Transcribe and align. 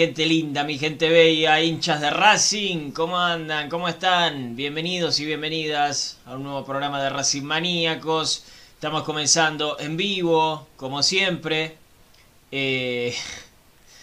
gente 0.00 0.24
linda, 0.24 0.64
mi 0.64 0.78
gente 0.78 1.10
bella, 1.10 1.60
hinchas 1.60 2.00
de 2.00 2.08
Racing, 2.08 2.90
¿cómo 2.92 3.18
andan? 3.18 3.68
¿Cómo 3.68 3.86
están? 3.86 4.56
Bienvenidos 4.56 5.20
y 5.20 5.26
bienvenidas 5.26 6.16
a 6.24 6.36
un 6.36 6.44
nuevo 6.44 6.64
programa 6.64 7.02
de 7.02 7.10
Racing 7.10 7.42
Maníacos. 7.42 8.44
Estamos 8.72 9.02
comenzando 9.02 9.78
en 9.78 9.98
vivo, 9.98 10.68
como 10.76 11.02
siempre. 11.02 11.76
Eh... 12.50 13.14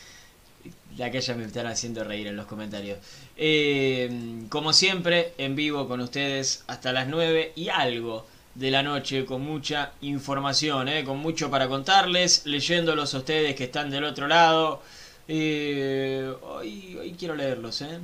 La 0.98 1.10
que 1.10 1.20
ya 1.20 1.34
me 1.34 1.46
están 1.46 1.66
haciendo 1.66 2.04
reír 2.04 2.28
en 2.28 2.36
los 2.36 2.46
comentarios. 2.46 3.00
Eh, 3.36 4.46
como 4.50 4.74
siempre, 4.74 5.34
en 5.40 5.56
vivo 5.56 5.88
con 5.88 6.00
ustedes 6.02 6.64
hasta 6.68 6.94
las 6.94 7.08
9 7.08 7.54
y 7.56 7.70
algo 7.70 8.28
de 8.54 8.70
la 8.70 8.84
noche 8.84 9.26
con 9.26 9.42
mucha 9.42 9.94
información, 10.02 10.90
eh, 10.90 11.04
con 11.04 11.18
mucho 11.18 11.50
para 11.50 11.68
contarles, 11.68 12.46
leyéndolos 12.46 13.16
a 13.16 13.18
ustedes 13.18 13.56
que 13.56 13.64
están 13.64 13.90
del 13.90 14.04
otro 14.04 14.28
lado. 14.28 14.84
Eh, 15.28 16.34
hoy, 16.44 16.98
hoy 17.00 17.16
quiero 17.18 17.36
leerlos, 17.36 17.82
eh. 17.82 18.00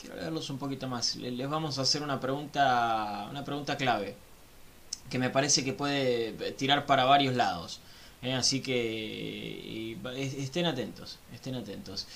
quiero 0.00 0.16
leerlos 0.16 0.50
un 0.50 0.58
poquito 0.58 0.88
más. 0.88 1.16
Le- 1.16 1.30
Les 1.32 1.48
vamos 1.48 1.78
a 1.78 1.82
hacer 1.82 2.02
una 2.02 2.20
pregunta, 2.20 3.26
una 3.30 3.44
pregunta 3.44 3.76
clave 3.76 4.14
que 5.10 5.18
me 5.18 5.30
parece 5.30 5.64
que 5.64 5.72
puede 5.72 6.32
tirar 6.52 6.86
para 6.86 7.04
varios 7.04 7.34
lados. 7.34 7.80
eh, 8.22 8.34
así 8.34 8.60
que 8.60 9.96
estén 10.16 10.66
atentos, 10.66 11.18
estén 11.34 11.54
atentos. 11.54 12.06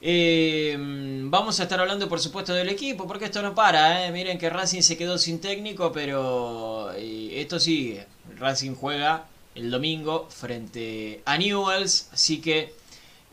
Eh, 0.00 0.76
vamos 1.24 1.58
a 1.60 1.64
estar 1.64 1.80
hablando 1.80 2.08
por 2.08 2.20
supuesto 2.20 2.52
del 2.54 2.68
equipo, 2.68 3.06
porque 3.06 3.26
esto 3.26 3.42
no 3.42 3.54
para, 3.54 4.06
¿eh? 4.06 4.12
miren 4.12 4.38
que 4.38 4.50
Racing 4.50 4.82
se 4.82 4.96
quedó 4.96 5.18
sin 5.18 5.40
técnico, 5.40 5.92
pero 5.92 6.90
esto 6.92 7.58
sigue. 7.60 8.06
Racing 8.38 8.74
juega 8.74 9.26
el 9.54 9.70
domingo 9.70 10.26
frente 10.30 11.22
a 11.24 11.38
Newells, 11.38 12.08
así 12.12 12.40
que 12.40 12.74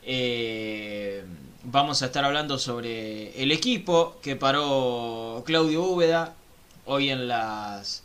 eh, 0.06 1.24
vamos 1.64 2.02
a 2.02 2.08
estar 2.08 2.26
hablando 2.26 2.58
sobre 2.58 3.42
el 3.42 3.52
equipo 3.52 4.18
que 4.22 4.36
paró 4.36 5.44
Claudio 5.46 5.84
Úbeda 5.84 6.36
hoy 6.86 7.10
en 7.10 7.28
las 7.28 8.04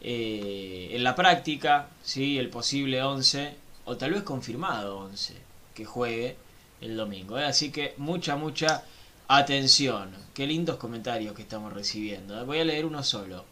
eh, 0.00 0.90
en 0.92 1.02
la 1.02 1.14
práctica, 1.14 1.88
¿sí? 2.02 2.38
el 2.38 2.48
posible 2.48 3.02
11, 3.02 3.54
o 3.86 3.96
tal 3.96 4.12
vez 4.12 4.22
confirmado 4.22 4.98
11, 4.98 5.34
que 5.74 5.84
juegue 5.84 6.36
el 6.80 6.96
domingo. 6.96 7.38
¿eh? 7.38 7.44
Así 7.44 7.70
que 7.72 7.94
mucha, 7.96 8.36
mucha 8.36 8.84
atención. 9.28 10.10
Qué 10.34 10.46
lindos 10.46 10.76
comentarios 10.76 11.34
que 11.34 11.42
estamos 11.42 11.72
recibiendo. 11.72 12.44
Voy 12.46 12.60
a 12.60 12.64
leer 12.64 12.86
uno 12.86 13.02
solo. 13.02 13.44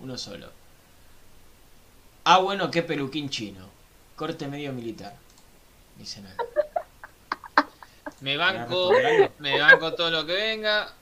Uno 0.00 0.18
solo. 0.18 0.48
Ah, 2.24 2.38
bueno, 2.38 2.70
qué 2.70 2.82
peluquín 2.82 3.30
chino. 3.30 3.68
Corte 4.16 4.48
medio 4.48 4.72
militar. 4.72 5.14
Dicen 5.98 6.26
acá. 6.26 6.44
Me 8.22 8.36
¿Querés 8.36 8.38
banco, 8.38 8.92
me 9.40 9.60
banco 9.60 9.94
todo 9.94 10.10
lo 10.10 10.24
que 10.24 10.32
venga. 10.32 10.92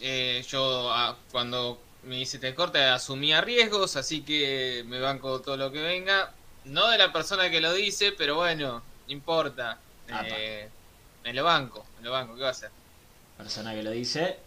Eh, 0.00 0.42
yo 0.48 0.90
ah, 0.90 1.14
cuando 1.30 1.78
me 2.04 2.18
hice 2.18 2.38
este 2.38 2.54
corte 2.54 2.82
asumía 2.82 3.42
riesgos, 3.42 3.96
así 3.96 4.22
que 4.22 4.82
me 4.86 4.98
banco 4.98 5.40
todo 5.40 5.56
lo 5.58 5.70
que 5.70 5.80
venga. 5.82 6.32
No 6.64 6.88
de 6.88 6.98
la 6.98 7.12
persona 7.12 7.50
que 7.50 7.60
lo 7.60 7.72
dice, 7.74 8.12
pero 8.12 8.36
bueno, 8.36 8.82
no 9.06 9.12
importa. 9.12 9.78
Eh, 10.24 10.68
me 11.22 11.34
lo 11.34 11.44
banco, 11.44 11.84
me 11.98 12.04
lo 12.04 12.12
banco, 12.12 12.34
¿qué 12.34 12.42
va 12.42 12.48
a 12.48 12.52
hacer? 12.52 12.70
Persona 13.36 13.74
que 13.74 13.82
lo 13.82 13.90
dice. 13.90 14.38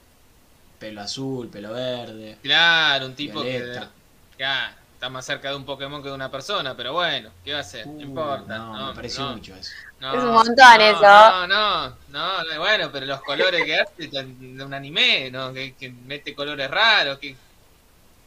Pelo 0.80 1.02
azul, 1.02 1.50
pelo 1.50 1.72
verde. 1.72 2.40
Claro, 2.42 3.06
un 3.06 3.16
tipo 3.16 3.42
Violeta. 3.42 3.92
que 4.32 4.38
claro, 4.38 4.76
está 4.94 5.10
más 5.10 5.26
cerca 5.26 5.50
de 5.50 5.56
un 5.56 5.66
Pokémon 5.66 6.02
que 6.02 6.10
de 6.10 6.16
una 6.16 6.32
persona, 6.32 6.76
pero 6.76 6.94
bueno, 6.94 7.30
¿qué 7.46 7.54
va 7.54 7.60
a 7.60 7.62
hacer? 7.62 7.88
Uh, 7.88 7.94
no 7.94 8.02
importa. 8.02 8.58
No, 8.58 8.88
me 8.88 8.96
pareció 8.96 9.24
no. 9.24 9.36
mucho 9.36 9.56
eso. 9.56 9.72
No, 10.04 10.14
Es 10.18 10.22
un 10.22 10.34
montón 10.34 10.56
no, 10.58 10.84
eso. 10.84 11.02
No, 11.02 11.48
no, 11.48 11.90
no, 12.10 12.44
no, 12.44 12.60
bueno, 12.60 12.90
pero 12.92 13.06
los 13.06 13.22
colores 13.22 13.64
que 13.64 13.80
hace 13.80 14.10
de 14.10 14.64
un 14.66 14.74
anime, 14.74 15.32
¿no? 15.32 15.54
Que, 15.54 15.76
que 15.76 15.92
mete 15.92 16.36
colores 16.36 16.70
raros, 16.70 17.20
que, 17.20 17.38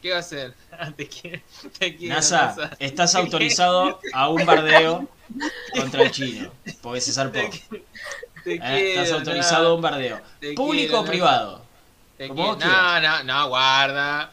¿qué 0.00 0.10
va 0.12 0.16
a 0.16 0.20
hacer? 0.20 0.54
te 0.96 1.06
quiero, 1.06 1.42
te 1.78 1.94
quiero, 1.94 2.14
NASA, 2.14 2.70
estás 2.78 3.14
autorizado 3.14 4.00
a 4.14 4.30
un 4.30 4.46
bardeo 4.46 5.06
contra 5.78 6.04
el 6.04 6.10
chino. 6.12 6.50
Porque 6.80 7.02
se 7.02 7.12
zarpó. 7.12 7.40
Te, 8.42 8.54
¿eh? 8.54 8.94
Estás 8.94 9.12
autorizado 9.12 9.68
a 9.68 9.74
un 9.74 9.82
bardeo. 9.82 10.18
¿Público 10.54 10.88
quiero, 10.88 11.00
o 11.00 11.04
privado? 11.04 11.62
te 12.16 12.28
como 12.28 12.56
quiero. 12.56 12.70
vos 12.70 12.74
No, 12.74 13.00
no, 13.02 13.22
no, 13.24 13.48
guarda. 13.48 14.30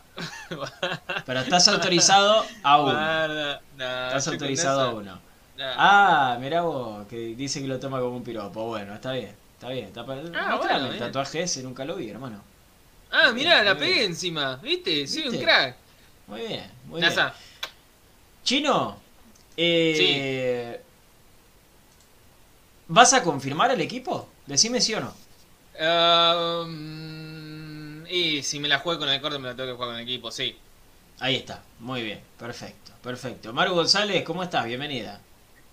Pero 1.26 1.40
estás 1.42 1.68
autorizado 1.68 2.46
a 2.64 2.80
uno. 2.80 2.92
Guarda. 2.94 3.62
No, 3.76 4.08
Estás 4.08 4.28
autorizado 4.30 4.80
a 4.80 4.88
eso- 4.88 4.96
uno. 4.96 5.33
Ah, 5.76 6.38
mirá 6.40 6.62
vos, 6.64 7.08
que 7.08 7.36
dice 7.36 7.62
que 7.62 7.68
lo 7.68 7.80
toma 7.80 8.00
como 8.00 8.18
un 8.18 8.24
piropo. 8.24 8.68
Bueno, 8.68 8.94
está 8.96 9.12
bien, 9.14 9.36
está 9.54 9.70
bien. 9.70 9.86
Está 9.88 10.06
pa- 10.06 10.16
Mostrame 10.16 10.58
bueno, 10.58 10.86
el 10.90 10.92
bien. 10.94 10.98
tatuaje 10.98 11.42
ese, 11.44 11.64
nunca 11.64 11.86
lo 11.86 11.96
vi, 11.96 12.10
hermano. 12.10 12.44
Ah, 13.12 13.32
mirá, 13.32 13.62
Muy 13.62 13.64
la 13.64 13.78
bien. 13.78 13.78
pegué 13.78 14.06
encima, 14.06 14.58
¿viste? 14.58 15.08
Soy 15.08 15.28
un 15.28 15.32
¿Viste? 15.32 15.38
crack. 15.38 15.78
Muy 16.28 16.42
bien, 16.42 16.72
muy 16.86 17.04
bien. 17.04 17.10
NASA, 17.10 17.36
Chino, 18.44 18.98
eh, 19.58 20.80
¿vas 22.88 23.12
a 23.14 23.24
confirmar 23.24 23.72
el 23.72 23.82
equipo? 23.82 24.30
Decime 24.46 24.80
sí 24.82 24.94
o 24.94 25.02
no. 25.02 25.14
Ah, 25.80 26.66
y 28.10 28.44
si 28.44 28.60
me 28.60 28.68
la 28.68 28.80
juego 28.80 29.00
con 29.02 29.10
el 29.10 29.22
corte, 29.22 29.40
me 29.40 29.48
la 29.48 29.56
tengo 29.56 29.70
que 29.70 29.74
jugar 29.76 29.90
con 29.90 29.96
el 29.98 30.04
equipo, 30.04 30.32
sí. 30.32 30.60
Ahí 31.20 31.38
está, 31.38 31.64
muy 31.80 32.04
bien, 32.04 32.22
perfecto, 32.38 32.92
perfecto. 33.02 33.52
Maru 33.54 33.74
González, 33.74 34.24
¿cómo 34.24 34.44
estás? 34.44 34.66
Bienvenida. 34.66 35.22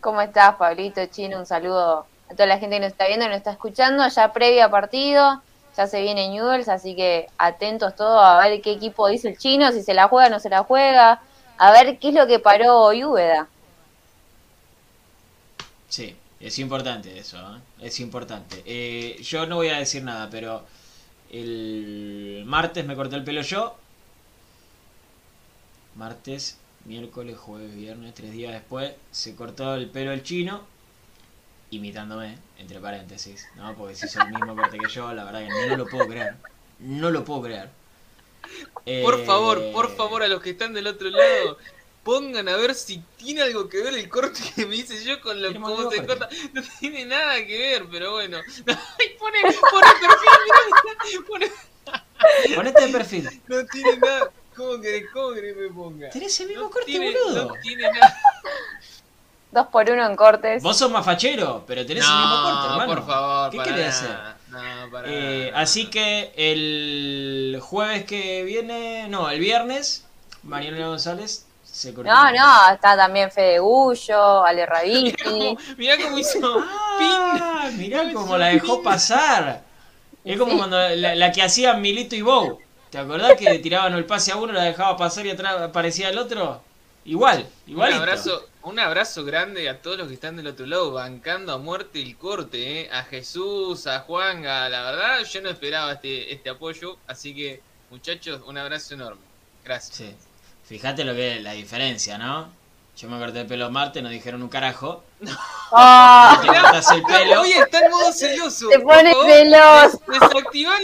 ¿Cómo 0.01 0.21
estás, 0.23 0.57
Pablito 0.57 1.05
Chino? 1.07 1.39
Un 1.39 1.47
saludo 1.47 2.07
a 2.31 2.35
toda 2.35 2.47
la 2.47 2.59
gente 2.59 2.77
que 2.77 2.81
nos 2.81 2.93
está 2.93 3.07
viendo 3.07 3.27
nos 3.29 3.37
está 3.37 3.53
escuchando. 3.53 4.07
Ya 4.09 4.33
previa 4.33 4.71
partido, 4.71 5.43
ya 5.77 5.87
se 5.87 6.01
viene 6.03 6.29
Newells, 6.31 6.69
así 6.69 6.97
que 6.97 7.29
atentos 7.39 7.95
todos 7.97 8.23
a 8.25 8.39
ver 8.39 8.63
qué 8.63 8.73
equipo 8.73 9.09
dice 9.09 9.29
el 9.29 9.39
chino, 9.39 9.73
si 9.73 9.83
se 9.83 9.95
la 9.95 10.09
juega 10.09 10.29
o 10.29 10.31
no 10.31 10.41
se 10.41 10.49
la 10.51 10.65
juega, 10.65 11.23
a 11.59 11.73
ver 11.73 11.99
qué 11.99 12.09
es 12.09 12.15
lo 12.15 12.27
que 12.27 12.39
paró 12.39 12.89
Úbeda. 12.89 13.49
Sí, 15.89 16.17
es 16.41 16.59
importante 16.59 17.19
eso, 17.19 17.37
¿eh? 17.57 17.61
es 17.81 18.01
importante. 18.01 18.63
Eh, 18.65 19.19
yo 19.23 19.47
no 19.47 19.57
voy 19.57 19.69
a 19.69 19.79
decir 19.79 20.03
nada, 20.05 20.29
pero 20.31 20.67
El 21.31 22.45
martes 22.47 22.87
me 22.87 22.97
corté 22.97 23.17
el 23.17 23.25
pelo 23.25 23.43
yo. 23.43 23.79
Martes, 25.95 26.60
miércoles, 26.85 27.37
jueves, 27.39 27.75
viernes, 27.75 28.15
tres 28.15 28.33
días 28.33 28.53
después, 28.53 28.93
se 29.11 29.35
cortó 29.37 29.75
el 29.75 29.89
pelo 29.91 30.13
el 30.13 30.23
chino, 30.23 30.63
imitándome, 31.71 32.37
entre 32.59 32.81
paréntesis, 32.81 33.47
¿no? 33.57 33.75
Porque 33.77 33.95
si 33.95 34.07
hizo 34.07 34.21
el 34.23 34.31
mismo 34.31 34.57
corte 34.57 34.79
que 34.79 34.89
yo, 34.93 35.13
la 35.13 35.25
verdad 35.25 35.41
que 35.47 35.69
no 35.69 35.77
lo 35.77 35.87
puedo 35.87 36.09
creer. 36.09 36.35
No 36.81 37.11
lo 37.11 37.25
puedo 37.25 37.43
creer. 37.43 37.69
Por 39.03 39.15
Eh, 39.21 39.25
favor, 39.27 39.63
por 39.73 39.95
favor, 39.97 40.23
a 40.23 40.29
los 40.29 40.43
que 40.43 40.51
están 40.51 40.73
del 40.73 40.87
otro 40.87 41.09
lado, 41.11 41.59
pongan 42.03 42.49
a 42.49 42.57
ver 42.57 42.75
si 42.75 43.03
tiene 43.19 43.43
algo 43.43 43.69
que 43.69 43.83
ver 43.83 43.95
el 43.95 44.09
corte 44.09 44.41
que 44.57 44.67
me 44.67 44.77
hice 44.77 45.05
yo 45.05 45.21
con 45.21 45.41
lo 45.41 45.53
cómo 45.53 45.91
se 45.91 46.05
corta. 46.07 46.29
No 46.55 46.63
tiene 46.81 47.05
nada 47.05 47.37
que 47.47 47.59
ver, 47.59 47.87
pero 47.91 48.13
bueno. 48.13 48.39
Ay, 48.67 49.09
pone, 49.19 49.39
pone 49.43 49.87
perfil, 50.01 50.31
mirá, 50.45 51.27
pone- 51.29 51.53
Ponete 52.55 52.87
de 52.87 52.93
perfil. 52.93 53.43
no 53.49 53.67
tiene 53.67 53.97
nada. 53.99 54.31
¿Cómo 54.61 54.81
querés, 54.81 55.05
cómo 55.13 55.33
querés 55.35 55.55
que 55.55 55.61
me 55.63 55.69
ponga? 55.71 56.11
Tenés 56.11 56.41
el 56.41 56.49
mismo 56.49 56.65
No 56.65 56.71
corte, 56.71 56.87
tiene, 56.87 57.13
boludo. 57.13 57.45
no 57.47 57.55
tiene 57.63 57.91
nada. 57.91 58.17
Dos 59.53 59.67
por 59.67 59.91
uno 59.91 60.07
en 60.07 60.15
cortes. 60.17 60.63
Vos 60.63 60.77
sos 60.77 60.91
más 60.93 61.05
fachero, 61.05 61.65
pero 61.67 61.85
tenés 61.85 62.05
el 62.05 62.11
mismo 62.15 62.43
corte, 62.43 62.59
No, 62.69 62.73
hermano. 62.73 62.95
por 62.95 63.07
favor, 63.07 63.51
¿Qué 63.51 63.57
para 63.57 63.75
querés 63.75 64.03
nada. 64.03 64.31
hacer? 64.31 64.85
No, 64.85 64.91
para 64.93 65.09
Eh, 65.11 65.49
nada. 65.51 65.63
así 65.63 65.87
que 65.91 66.33
el 66.37 67.59
jueves 67.61 68.05
que 68.05 68.45
viene, 68.45 69.09
no, 69.09 69.29
el 69.31 69.41
viernes, 69.41 70.05
Mariana 70.45 70.87
González 70.87 71.47
se 71.65 71.93
cortó. 71.95 72.11
No, 72.13 72.31
no, 72.31 72.73
está 72.75 72.97
también 72.97 73.31
Fede 73.33 73.59
Gullo, 73.59 74.45
Ale 74.45 74.69
cómo, 75.25 75.57
mirá 75.77 75.97
cómo 76.01 76.19
hizo 76.19 76.65
Ah, 77.01 77.71
mirá 77.77 78.13
cómo 78.13 78.37
la 78.39 78.49
dejó 78.49 78.83
pasar. 78.83 79.63
Es 80.25 80.39
como 80.39 80.57
cuando 80.59 80.77
la, 80.79 81.15
la 81.15 81.33
que 81.33 81.43
hacían 81.43 81.81
Milito 81.81 82.15
y 82.15 82.23
Bow. 82.23 82.61
¿Te 82.91 82.99
acordás 82.99 83.37
que 83.39 83.59
tiraban 83.61 83.95
el 83.95 84.05
pase 84.05 84.33
a 84.33 84.37
uno, 84.37 84.53
la 84.53 84.65
dejaba 84.65 84.97
pasar 84.97 85.25
y 85.27 85.31
atrás 85.31 85.61
aparecía 85.61 86.09
el 86.09 86.19
otro? 86.19 86.63
Igual, 87.05 87.49
igual. 87.67 87.93
Un 87.93 87.99
abrazo, 87.99 88.49
un 88.63 88.79
abrazo 88.79 89.25
grande 89.25 89.69
a 89.69 89.81
todos 89.81 89.97
los 89.97 90.09
que 90.09 90.15
están 90.15 90.37
del 90.37 90.49
otro 90.49 90.67
lado, 90.67 90.93
bancando 90.93 91.53
a 91.53 91.59
muerte 91.59 92.03
el 92.03 92.17
corte, 92.17 92.83
¿eh? 92.83 92.91
a 92.93 93.05
Jesús, 93.05 93.87
a 93.87 94.01
Juanga, 94.01 94.69
la 94.69 94.83
verdad 94.83 95.25
yo 95.25 95.41
no 95.41 95.51
esperaba 95.51 95.93
este, 95.93 96.33
este 96.33 96.51
apoyo, 96.51 96.99
así 97.07 97.35
que 97.35 97.61
muchachos, 97.91 98.43
un 98.47 98.59
abrazo 98.59 98.95
enorme. 98.95 99.23
Gracias. 99.65 99.97
Sí. 99.97 100.15
Fíjate 100.65 101.05
lo 101.05 101.15
que 101.15 101.37
es 101.37 101.43
la 101.43 101.53
diferencia, 101.53 102.19
¿no? 102.19 102.53
Yo 103.01 103.09
me 103.09 103.19
corté 103.19 103.41
el 103.41 103.47
pelo 103.47 103.71
martes, 103.71 104.03
no 104.03 104.09
dijeron 104.11 104.43
un 104.43 104.49
carajo. 104.51 105.03
¡Ah! 105.73 106.39
Te 106.43 106.47
cortás 106.49 106.91
el 106.93 107.03
pelo. 107.03 107.41
Oye, 107.41 107.59
está 107.59 107.79
en 107.87 107.91
modo 107.91 108.13
celoso. 108.13 108.69
Te 108.69 108.79
favor, 108.79 108.95
celoso. 108.97 110.03
des- 110.07 110.21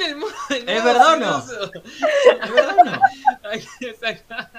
el 0.09 0.17
modo, 0.17 0.33
el 0.51 0.69
¿Es 0.69 0.83
modo 0.83 0.85
verdad 0.85 1.13
o 1.13 1.17
no? 1.17 1.39
¿Es 1.39 2.51
verdad 2.53 2.77
o 2.79 2.85
no? 2.85 3.01
Ay, 3.51 3.65
exacta- 3.81 4.51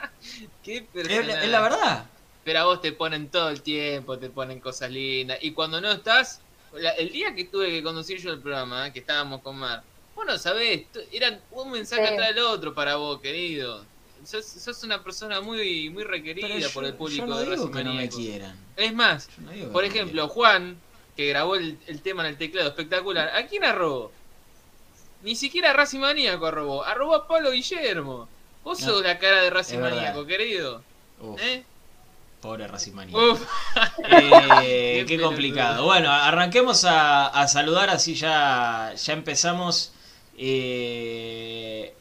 Qué 0.63 0.77
Es, 0.77 0.83
personaje. 0.83 1.45
es 1.45 1.49
la 1.49 1.61
verdad. 1.61 2.05
Pero 2.43 2.59
a 2.59 2.63
vos 2.65 2.81
te 2.81 2.91
ponen 2.91 3.29
todo 3.29 3.49
el 3.49 3.61
tiempo, 3.61 4.17
te 4.19 4.29
ponen 4.29 4.59
cosas 4.59 4.91
lindas. 4.91 5.39
Y 5.41 5.51
cuando 5.51 5.81
no 5.81 5.91
estás, 5.91 6.41
la- 6.73 6.91
el 6.91 7.09
día 7.11 7.33
que 7.33 7.45
tuve 7.45 7.69
que 7.69 7.81
conducir 7.83 8.19
yo 8.21 8.31
el 8.31 8.39
programa, 8.39 8.87
¿eh? 8.87 8.93
que 8.93 8.99
estábamos 8.99 9.41
con 9.41 9.57
Mar, 9.57 9.81
vos 10.15 10.25
no 10.25 10.37
sabés, 10.37 10.83
eran 11.11 11.41
un 11.51 11.71
mensaje 11.71 12.07
Sí. 12.07 12.13
atrás 12.13 12.35
del 12.35 12.43
otro 12.43 12.73
para 12.75 12.95
vos, 12.97 13.19
querido. 13.19 13.83
Sos, 14.27 14.45
sos 14.45 14.83
una 14.83 15.01
persona 15.01 15.39
muy 15.39 15.89
muy 15.89 16.03
requerida 16.03 16.67
por 16.73 16.83
el 16.83 16.95
público 16.95 17.25
yo 17.25 17.27
no 17.27 17.37
de 17.39 17.49
digo 17.49 17.71
que 17.71 17.83
no 17.83 17.93
me 17.93 18.09
quieran. 18.09 18.57
Es 18.75 18.93
más, 18.93 19.29
Yo 19.37 19.43
no 19.43 19.51
digo 19.51 19.67
que 19.67 19.71
por 19.71 19.83
me 19.83 19.87
ejemplo, 19.87 20.27
Juan, 20.27 20.77
que 21.15 21.27
grabó 21.27 21.55
el, 21.55 21.77
el 21.87 22.01
tema 22.01 22.23
en 22.23 22.31
el 22.31 22.37
teclado 22.37 22.67
espectacular, 22.67 23.29
¿a 23.29 23.47
quién 23.47 23.63
arrobó? 23.63 24.11
Ni 25.23 25.35
siquiera 25.37 25.71
a 25.71 25.73
Racing 25.73 25.99
Maníaco 25.99 26.45
arrobó, 26.45 26.83
arrobó 26.83 27.15
a 27.15 27.25
Pablo 27.25 27.51
Guillermo. 27.51 28.27
Vos 28.65 28.79
sos 28.79 29.01
la 29.01 29.17
cara 29.17 29.43
de 29.43 29.49
Racing. 29.49 29.79
Maníaco, 29.79 30.25
querido. 30.25 30.83
Uf, 31.21 31.41
¿Eh? 31.41 31.63
pobre. 32.41 32.67
Uf. 33.13 33.41
Eh, 34.09 35.05
qué 35.07 35.17
Qué 35.17 35.21
complicado. 35.21 35.85
Bueno, 35.85 36.11
arranquemos 36.11 36.83
a, 36.83 37.27
a 37.27 37.47
saludar, 37.47 37.89
así 37.89 38.13
ya, 38.13 38.93
ya 38.93 39.13
empezamos 39.13 39.93
eh, 40.37 41.93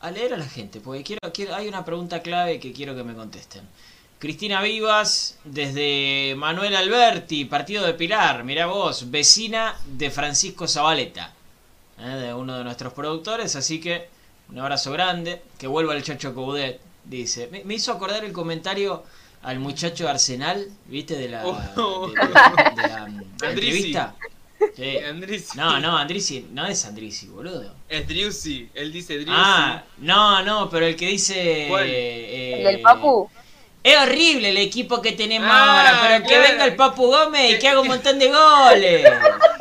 a 0.00 0.10
leer 0.10 0.34
a 0.34 0.36
la 0.36 0.46
gente, 0.48 0.80
porque 0.80 1.02
quiero, 1.02 1.32
quiero, 1.32 1.54
hay 1.54 1.68
una 1.68 1.84
pregunta 1.84 2.20
clave 2.22 2.60
que 2.60 2.72
quiero 2.72 2.94
que 2.94 3.04
me 3.04 3.14
contesten. 3.14 3.62
Cristina 4.18 4.60
Vivas, 4.62 5.38
desde 5.44 6.34
Manuel 6.36 6.74
Alberti, 6.74 7.44
partido 7.44 7.84
de 7.86 7.94
Pilar, 7.94 8.42
mirá 8.44 8.66
vos, 8.66 9.10
vecina 9.10 9.76
de 9.86 10.10
Francisco 10.10 10.66
Zabaleta, 10.66 11.32
eh, 12.00 12.04
de 12.06 12.34
uno 12.34 12.58
de 12.58 12.64
nuestros 12.64 12.92
productores, 12.92 13.54
así 13.56 13.80
que 13.80 14.08
un 14.50 14.58
abrazo 14.58 14.90
grande, 14.92 15.42
que 15.58 15.66
vuelva 15.66 15.94
el 15.94 16.02
Chacho 16.02 16.34
Coudet, 16.34 16.80
dice. 17.04 17.48
Me, 17.52 17.62
me 17.64 17.74
hizo 17.74 17.92
acordar 17.92 18.24
el 18.24 18.32
comentario 18.32 19.04
al 19.42 19.60
muchacho 19.60 20.08
Arsenal, 20.08 20.66
¿viste? 20.86 21.14
De 21.16 21.28
la, 21.28 21.46
Oh. 21.46 22.08
de, 22.08 22.14
de- 22.14 22.82
de 22.82 22.88
la, 22.88 23.08
entrevista. 23.50 24.14
Sí. 24.78 24.96
Andrisi. 24.98 25.58
No, 25.58 25.80
no, 25.80 25.96
Andrisi, 25.98 26.46
no 26.52 26.64
es 26.64 26.84
Andrisi, 26.84 27.26
boludo. 27.26 27.74
Es 27.88 28.06
Driussi, 28.06 28.68
él 28.74 28.92
dice 28.92 29.14
Driussi. 29.14 29.32
Ah, 29.34 29.82
no, 29.98 30.42
no, 30.44 30.70
pero 30.70 30.86
el 30.86 30.94
que 30.94 31.08
dice... 31.08 31.66
¿Cuál? 31.68 31.84
eh, 31.88 32.58
El 32.58 32.64
del 32.64 32.80
Papu. 32.80 33.28
Es 33.84 33.96
horrible 33.96 34.50
el 34.50 34.58
equipo 34.58 35.00
que 35.00 35.12
tenemos 35.12 35.48
Ah, 35.50 35.78
ahora, 35.98 36.00
pero 36.20 36.26
que 36.28 36.38
venga 36.38 36.64
el 36.66 36.76
Papu 36.76 37.06
Gómez 37.06 37.52
y 37.54 37.58
que 37.58 37.68
haga 37.68 37.80
un 37.80 37.88
montón 37.88 38.18
de 38.18 38.28
goles. 38.30 39.08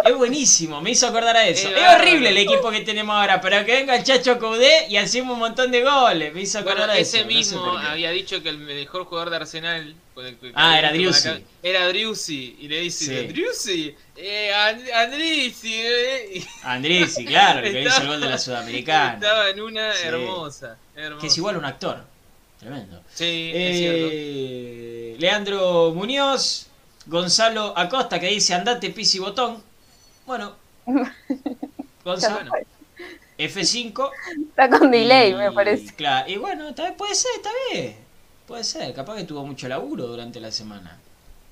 Es 0.04 0.16
buenísimo, 0.16 0.82
me 0.82 0.92
hizo 0.92 1.08
acordar 1.08 1.38
a 1.38 1.48
eso. 1.48 1.70
Es 1.70 1.96
horrible 1.96 2.30
el 2.30 2.38
equipo 2.38 2.70
que 2.72 2.82
tenemos 2.82 3.16
ahora, 3.16 3.40
pero 3.40 3.64
que 3.66 3.74
venga 3.74 3.96
el 3.96 4.04
Chacho 4.04 4.40
Coudé 4.40 4.88
y 4.90 4.98
hacemos 4.98 5.34
un 5.34 5.40
montón 5.40 5.72
de 5.72 5.84
goles. 5.84 6.34
Me 6.34 6.42
hizo 6.42 6.60
acordar 6.60 6.88
Bueno, 6.88 6.94
a 6.94 6.98
ese 6.98 7.20
eso. 7.20 7.28
sé 7.28 7.34
mismo 7.34 7.78
había 7.78 8.10
dicho 8.12 8.42
que 8.42 8.50
el 8.50 8.58
mejor 8.58 9.06
jugador 9.06 9.30
de 9.30 9.36
Arsenal. 9.38 9.96
con 10.14 10.26
el 10.26 10.36
que- 10.38 10.52
Ah, 10.56 10.80
era 10.80 10.92
Driussi. 10.92 11.30
Era 11.62 11.88
Driussi. 11.90 12.58
Y 12.62 12.68
le 12.68 12.80
dice: 12.80 13.06
Sí. 13.22 13.28
Driussi, 13.28 13.96
eh, 14.16 14.52
And- 14.52 14.90
Andrisi. 14.92 15.76
eh", 15.76 16.44
Andrisi, 16.64 17.24
claro, 17.24 17.60
el 17.60 17.72
que 17.72 17.84
hizo 17.84 18.02
el 18.02 18.08
gol 18.08 18.22
de 18.22 18.28
la 18.30 18.40
Sudamericana. 18.40 19.14
Estaba 19.14 19.50
en 19.52 19.62
una 19.62 19.94
Sí. 19.94 20.08
hermosa, 20.08 20.76
hermosa. 20.96 21.22
Que 21.22 21.28
es 21.28 21.38
igual 21.38 21.56
a 21.56 21.60
un 21.60 21.66
actor. 21.66 22.04
Tremendo. 22.60 23.02
Sí, 23.14 23.52
es 23.54 23.78
cierto. 23.78 24.08
Eh, 24.12 25.16
Leandro 25.20 25.92
Muñoz, 25.94 26.68
Gonzalo 27.06 27.78
Acosta 27.78 28.20
que 28.20 28.28
dice 28.28 28.54
andate 28.54 28.90
pisi 28.90 29.20
botón. 29.20 29.62
Bueno, 30.26 30.56
Gonzalo, 32.04 32.50
Bueno, 32.50 32.68
F5. 33.38 34.10
Está 34.50 34.70
con 34.70 34.90
delay, 34.92 35.32
y- 35.32 35.36
me 35.36 35.52
parece. 35.52 35.94
Claro, 35.96 36.30
y 36.30 36.38
bueno, 36.38 36.74
tal 36.74 36.88
vez 36.88 36.96
puede 36.98 37.16
ser, 37.16 37.32
está 37.36 37.50
bien. 37.72 37.98
Puede 38.48 38.64
ser, 38.64 38.94
capaz 38.94 39.18
que 39.18 39.24
tuvo 39.26 39.46
mucho 39.46 39.68
laburo 39.68 40.08
durante 40.08 40.40
la 40.40 40.52
semana. 40.52 40.98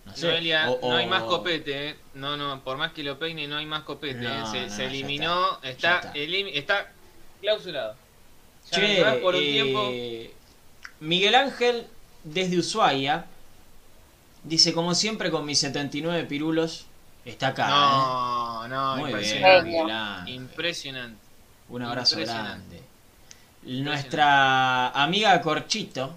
No 0.06 0.16
sé. 0.16 0.28
Noelia, 0.28 0.72
o- 0.72 0.90
no 0.90 0.96
hay 0.96 1.08
más 1.08 1.24
copete, 1.24 1.90
eh. 1.90 1.96
No, 2.16 2.38
no, 2.38 2.64
por 2.64 2.78
más 2.78 2.94
que 2.94 3.04
lo 3.04 3.20
peine, 3.20 3.48
no 3.48 3.58
hay 3.58 3.66
más 3.66 3.84
copete. 3.84 4.22
No, 4.22 4.44
eh. 4.46 4.48
Se, 4.52 4.62
no, 4.68 4.70
se 4.70 4.82
ya 4.84 4.88
eliminó, 4.90 5.60
está, 5.62 5.98
está, 6.00 6.14
está. 6.16 6.92
clausurado. 7.42 7.96
Ya 8.72 8.80
Che, 8.80 9.04
por 9.22 9.36
un 9.36 9.44
eh, 9.44 9.52
tiempo. 9.52 9.92
Miguel 11.00 11.36
Ángel, 11.36 11.88
desde 12.24 12.58
Ushuaia, 12.58 13.26
dice, 14.44 14.74
como 14.74 14.96
siempre, 14.96 15.32
con 15.32 15.46
mis 15.46 15.60
79 15.60 16.24
pirulos, 16.26 16.86
está 17.26 17.48
acá. 17.50 17.68
No, 17.70 18.68
no, 18.68 18.98
¿eh? 18.98 19.00
Muy 19.00 19.08
bien, 19.08 19.20
impresionante. 19.20 19.70
Miguel 19.70 19.92
Ángel. 19.92 20.34
Impresionante. 20.36 21.26
Un 21.70 21.82
abrazo 21.82 22.16
Impresionante. 22.20 22.76
grande. 22.78 23.84
Nuestra 23.84 24.90
amiga 24.90 25.42
Corchito 25.42 26.16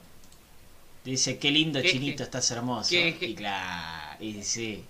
dice, 1.04 1.38
qué 1.38 1.50
lindo 1.50 1.80
¿Qué- 1.80 1.90
chinito, 1.90 2.18
qué- 2.18 2.22
estás 2.24 2.50
hermoso. 2.50 2.90
qué- 2.90 3.16
Y 3.20 3.34
claro, 3.34 4.16
y 4.22 4.42
sí, 4.42 4.84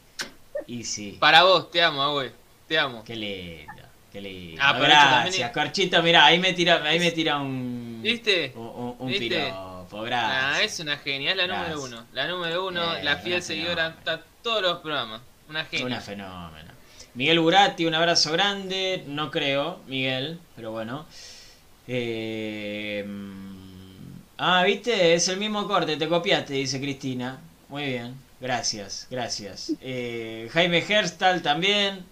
y 0.66 0.84
sí. 0.84 1.16
Para 1.20 1.44
vos, 1.44 1.70
te 1.70 1.80
amo, 1.82 2.12
güey. 2.12 2.32
Te 2.66 2.76
amo. 2.78 3.04
Qué 3.04 3.14
lindo, 3.14 3.82
qué 4.12 4.20
lindo. 4.20 4.60
Ah, 4.62 4.72
gracias, 4.76 5.38
es- 5.46 5.52
Corchito, 5.52 6.02
mirá, 6.02 6.24
ahí 6.26 6.40
me 6.40 6.52
tira, 6.52 6.82
ahí 6.82 6.98
me 6.98 7.12
tira 7.12 7.38
un... 7.38 8.00
¿Viste? 8.02 8.52
Un, 8.56 8.66
un- 8.66 8.96
un 8.98 9.06
¿Viste? 9.08 9.28
piropo, 9.28 9.67
Ah, 9.92 10.60
es 10.62 10.80
una 10.80 10.96
genia, 10.98 11.30
es 11.30 11.36
la 11.36 11.46
Gracias. 11.46 11.76
número 11.76 11.84
uno. 11.96 12.06
La 12.12 12.26
número 12.26 12.66
uno, 12.66 12.96
Eh, 12.96 13.02
la 13.04 13.16
fiel 13.16 13.42
seguidora, 13.42 13.94
está 13.98 14.22
todos 14.42 14.62
los 14.62 14.78
programas. 14.78 15.20
Una 15.48 15.64
genia. 15.64 15.86
Una 15.86 16.00
fenómeno. 16.00 16.68
Miguel 17.14 17.40
Burati, 17.40 17.86
un 17.86 17.94
abrazo 17.94 18.32
grande. 18.32 19.02
No 19.06 19.30
creo, 19.30 19.80
Miguel, 19.86 20.38
pero 20.54 20.70
bueno. 20.72 21.06
Eh, 21.86 23.04
mm, 23.06 24.12
ah, 24.38 24.62
viste, 24.64 25.14
es 25.14 25.28
el 25.28 25.38
mismo 25.38 25.66
corte, 25.66 25.96
te 25.96 26.08
copiaste, 26.08 26.52
dice 26.54 26.80
Cristina. 26.80 27.38
Muy 27.68 27.84
bien, 27.84 28.14
gracias, 28.40 29.06
gracias. 29.10 29.72
Eh, 29.80 30.48
Jaime 30.52 30.84
Herstal 30.86 31.42
también. 31.42 32.04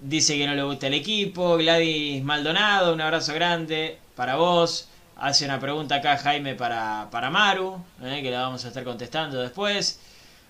Dice 0.00 0.38
que 0.38 0.46
no 0.46 0.54
le 0.54 0.62
gusta 0.62 0.86
el 0.86 0.94
equipo. 0.94 1.56
Gladys 1.56 2.22
Maldonado, 2.22 2.94
un 2.94 3.00
abrazo 3.00 3.34
grande 3.34 3.98
para 4.14 4.36
vos. 4.36 4.88
Hace 5.18 5.46
una 5.46 5.58
pregunta 5.58 5.96
acá 5.96 6.16
Jaime 6.16 6.54
para, 6.54 7.08
para 7.10 7.28
Maru, 7.28 7.82
eh, 8.02 8.20
que 8.22 8.30
la 8.30 8.42
vamos 8.42 8.64
a 8.64 8.68
estar 8.68 8.84
contestando 8.84 9.40
después. 9.40 9.98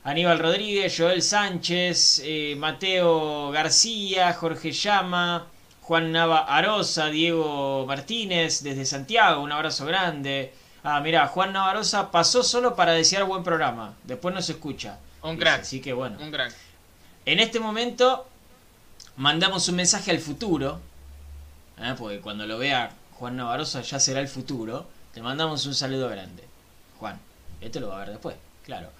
Aníbal 0.04 0.38
Rodríguez, 0.38 0.94
Joel 0.94 1.22
Sánchez, 1.22 2.20
eh, 2.22 2.54
Mateo 2.58 3.50
García, 3.50 4.34
Jorge 4.34 4.72
Llama, 4.72 5.46
Juan 5.80 6.12
Nava 6.12 6.40
Arosa, 6.40 7.06
Diego 7.06 7.86
Martínez 7.86 8.62
desde 8.62 8.84
Santiago, 8.84 9.40
un 9.42 9.52
abrazo 9.52 9.86
grande. 9.86 10.52
Ah, 10.84 11.00
mira, 11.00 11.26
Juan 11.28 11.54
Navarosa 11.54 12.10
pasó 12.10 12.42
solo 12.42 12.76
para 12.76 12.92
desear 12.92 13.24
buen 13.24 13.42
programa. 13.42 13.94
Después 14.04 14.34
no 14.34 14.42
se 14.42 14.52
escucha. 14.52 14.98
Un 15.22 15.32
Dice, 15.32 15.44
crack. 15.44 15.60
Así 15.62 15.80
que 15.80 15.94
bueno. 15.94 16.18
Un 16.20 16.30
crack. 16.30 16.54
En 17.24 17.40
este 17.40 17.58
momento 17.58 18.28
mandamos 19.16 19.66
un 19.68 19.76
mensaje 19.76 20.10
al 20.10 20.18
futuro. 20.18 20.78
¿eh? 21.78 21.94
Porque 21.98 22.20
cuando 22.20 22.46
lo 22.46 22.58
vea 22.58 22.90
Juan 23.18 23.36
Navarosa 23.36 23.82
ya 23.82 23.98
será 23.98 24.20
el 24.20 24.28
futuro. 24.28 24.86
Te 25.12 25.22
mandamos 25.22 25.66
un 25.66 25.74
saludo 25.74 26.08
grande. 26.08 26.44
Juan, 26.98 27.18
esto 27.60 27.80
lo 27.80 27.88
va 27.88 27.96
a 27.96 28.00
ver 28.00 28.10
después, 28.10 28.36
claro. 28.64 28.90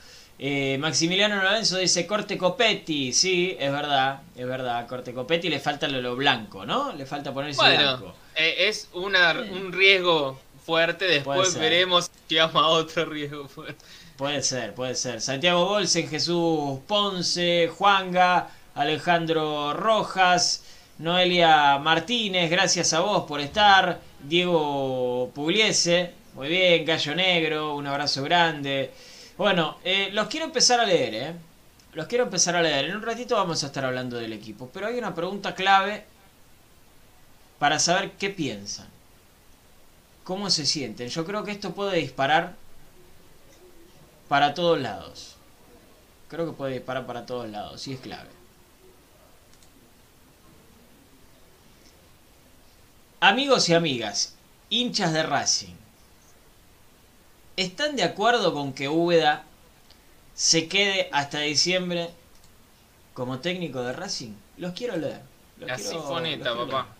Eh, 0.40 0.76
Maximiliano 0.78 1.42
Lorenzo 1.42 1.78
dice 1.78 2.06
corte 2.06 2.38
Copetti. 2.38 3.12
Sí, 3.12 3.56
es 3.58 3.72
verdad, 3.72 4.20
es 4.36 4.46
verdad. 4.46 4.86
Corte 4.86 5.12
Copetti 5.12 5.48
le 5.48 5.58
falta 5.58 5.88
lo, 5.88 6.00
lo 6.00 6.14
blanco, 6.16 6.64
¿no? 6.64 6.92
Le 6.92 7.06
falta 7.06 7.32
ponerse 7.32 7.60
blanco. 7.60 8.04
Bueno, 8.04 8.14
eh, 8.36 8.68
es 8.68 8.88
una, 8.92 9.32
un 9.32 9.72
riesgo 9.72 10.40
fuerte. 10.64 11.06
Después 11.06 11.58
veremos 11.58 12.10
si 12.28 12.36
vamos 12.36 12.62
a 12.62 12.66
otro 12.68 13.04
riesgo 13.06 13.48
fuerte. 13.48 13.84
Puede 14.16 14.42
ser, 14.42 14.74
puede 14.74 14.94
ser. 14.94 15.20
Santiago 15.20 15.64
Bolsen, 15.64 16.08
Jesús 16.08 16.80
Ponce, 16.86 17.68
Juanga, 17.76 18.50
Alejandro 18.74 19.74
Rojas, 19.74 20.64
Noelia 20.98 21.78
Martínez, 21.78 22.50
gracias 22.50 22.92
a 22.92 23.00
vos 23.00 23.24
por 23.26 23.40
estar. 23.40 24.00
Diego 24.20 25.30
Pugliese, 25.34 26.12
muy 26.34 26.48
bien. 26.48 26.84
Gallo 26.84 27.14
Negro, 27.14 27.74
un 27.76 27.86
abrazo 27.86 28.22
grande. 28.22 28.92
Bueno, 29.36 29.78
eh, 29.84 30.10
los 30.12 30.28
quiero 30.28 30.46
empezar 30.46 30.80
a 30.80 30.84
leer, 30.84 31.14
¿eh? 31.14 31.34
Los 31.94 32.06
quiero 32.06 32.24
empezar 32.24 32.56
a 32.56 32.62
leer. 32.62 32.86
En 32.86 32.96
un 32.96 33.02
ratito 33.02 33.36
vamos 33.36 33.62
a 33.62 33.68
estar 33.68 33.84
hablando 33.84 34.16
del 34.16 34.32
equipo. 34.32 34.68
Pero 34.72 34.86
hay 34.86 34.98
una 34.98 35.14
pregunta 35.14 35.54
clave 35.54 36.04
para 37.58 37.78
saber 37.78 38.12
qué 38.12 38.30
piensan. 38.30 38.88
¿Cómo 40.24 40.50
se 40.50 40.66
sienten? 40.66 41.08
Yo 41.08 41.24
creo 41.24 41.44
que 41.44 41.52
esto 41.52 41.74
puede 41.74 41.98
disparar 41.98 42.54
para 44.28 44.54
todos 44.54 44.78
lados. 44.78 45.36
Creo 46.28 46.44
que 46.46 46.52
puede 46.52 46.74
disparar 46.74 47.06
para 47.06 47.24
todos 47.24 47.48
lados, 47.48 47.86
y 47.88 47.94
es 47.94 48.00
clave. 48.00 48.37
Amigos 53.20 53.68
y 53.68 53.74
amigas, 53.74 54.34
hinchas 54.70 55.12
de 55.12 55.22
Racing, 55.24 55.74
¿están 57.56 57.96
de 57.96 58.04
acuerdo 58.04 58.54
con 58.54 58.72
que 58.72 58.88
Úbeda 58.88 59.44
se 60.34 60.68
quede 60.68 61.08
hasta 61.12 61.40
diciembre 61.40 62.10
como 63.14 63.40
técnico 63.40 63.82
de 63.82 63.92
Racing? 63.92 64.32
Los 64.56 64.72
quiero 64.72 64.96
leer. 64.96 65.20
los 65.58 65.68
La 65.68 65.74
quiero- 65.76 65.90
los 65.92 66.02
quiero 66.20 66.66
papá. 66.68 66.82
leer. 66.82 66.98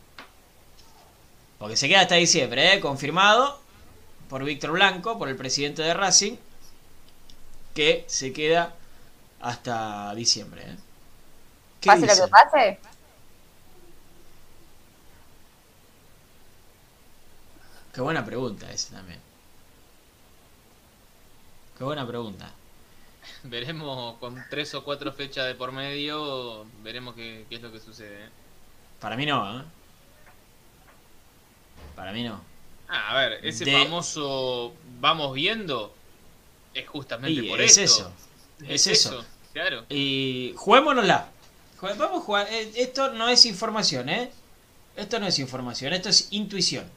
Porque 1.61 1.77
se 1.77 1.89
queda 1.89 2.01
hasta 2.01 2.17
diciembre, 2.17 2.75
¿eh? 2.75 2.81
confirmado 2.81 3.61
por 4.29 4.43
Víctor 4.45 4.73
Blanco, 4.73 5.19
por 5.19 5.29
el 5.29 5.37
presidente 5.37 5.83
de 5.83 5.95
Racing, 5.95 6.37
que 7.75 8.05
se 8.09 8.33
queda 8.33 8.75
hasta 9.41 10.13
diciembre. 10.17 10.63
¿eh? 10.63 10.77
¿Qué 11.81 11.87
Pase 11.91 12.07
lo 12.07 12.15
que 12.27 12.31
pase. 12.31 12.79
Qué 17.99 18.03
buena 18.03 18.25
pregunta 18.25 18.71
esa 18.71 18.95
también. 18.95 19.19
Qué 21.77 21.83
buena 21.83 22.07
pregunta. 22.07 22.49
Veremos 23.43 24.19
con 24.19 24.41
tres 24.49 24.73
o 24.77 24.85
cuatro 24.85 25.13
fechas 25.13 25.49
de 25.49 25.57
por 25.57 25.73
medio, 25.73 26.65
veremos 26.85 27.17
qué, 27.17 27.45
qué 27.49 27.57
es 27.57 27.61
lo 27.63 27.73
que 27.73 27.81
sucede. 27.81 28.27
¿eh? 28.27 28.29
Para 29.01 29.17
mí 29.17 29.27
no, 29.27 29.59
¿eh? 29.61 29.65
Para 31.97 32.13
mí 32.13 32.23
no. 32.23 32.41
Ah, 32.89 33.11
a 33.11 33.17
ver, 33.19 33.45
ese 33.45 33.65
De- 33.65 33.73
famoso 33.73 34.75
vamos 35.01 35.35
viendo 35.35 35.93
es 36.75 36.89
justamente 36.89 37.41
Y 37.45 37.49
por 37.49 37.61
es 37.61 37.79
esto. 37.79 38.13
eso. 38.61 38.73
Es 38.73 38.87
eso. 38.87 39.25
Claro. 39.53 39.87
Y 39.89 40.55
juguémonosla. 40.57 41.31
Vamos 41.83 42.23
a 42.23 42.25
jugar. 42.25 42.47
Eh, 42.49 42.71
Esto 42.77 43.13
no 43.15 43.29
es 43.29 43.45
información, 43.45 44.09
¿eh? 44.09 44.31
Esto 44.95 45.19
no 45.19 45.27
es 45.27 45.37
información, 45.41 45.93
esto 45.95 46.11
es 46.11 46.29
intuición. 46.31 46.89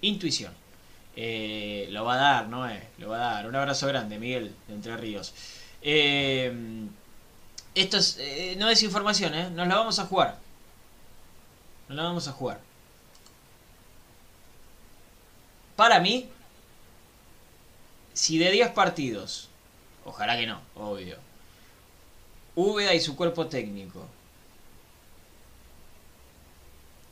Intuición. 0.00 0.52
Eh, 1.16 1.88
lo 1.90 2.04
va 2.04 2.14
a 2.14 2.16
dar, 2.16 2.48
¿no? 2.48 2.68
Eh, 2.68 2.82
lo 2.98 3.08
va 3.08 3.16
a 3.16 3.34
dar. 3.34 3.46
Un 3.48 3.56
abrazo 3.56 3.86
grande, 3.88 4.18
Miguel, 4.18 4.54
de 4.66 4.74
Entre 4.74 4.96
Ríos. 4.96 5.34
Eh, 5.82 6.52
esto 7.74 7.98
es, 7.98 8.16
eh, 8.18 8.56
no 8.58 8.68
es 8.68 8.82
información, 8.82 9.34
¿eh? 9.34 9.50
Nos 9.50 9.68
la 9.68 9.76
vamos 9.76 9.98
a 9.98 10.06
jugar. 10.06 10.38
Nos 11.88 11.96
la 11.96 12.02
vamos 12.04 12.28
a 12.28 12.32
jugar. 12.32 12.60
Para 15.76 16.00
mí, 16.00 16.28
si 18.12 18.38
de 18.38 18.50
10 18.50 18.70
partidos, 18.70 19.48
ojalá 20.04 20.36
que 20.36 20.46
no, 20.46 20.60
obvio, 20.74 21.18
Úbeda 22.56 22.92
y 22.94 23.00
su 23.00 23.14
cuerpo 23.14 23.46
técnico 23.46 24.04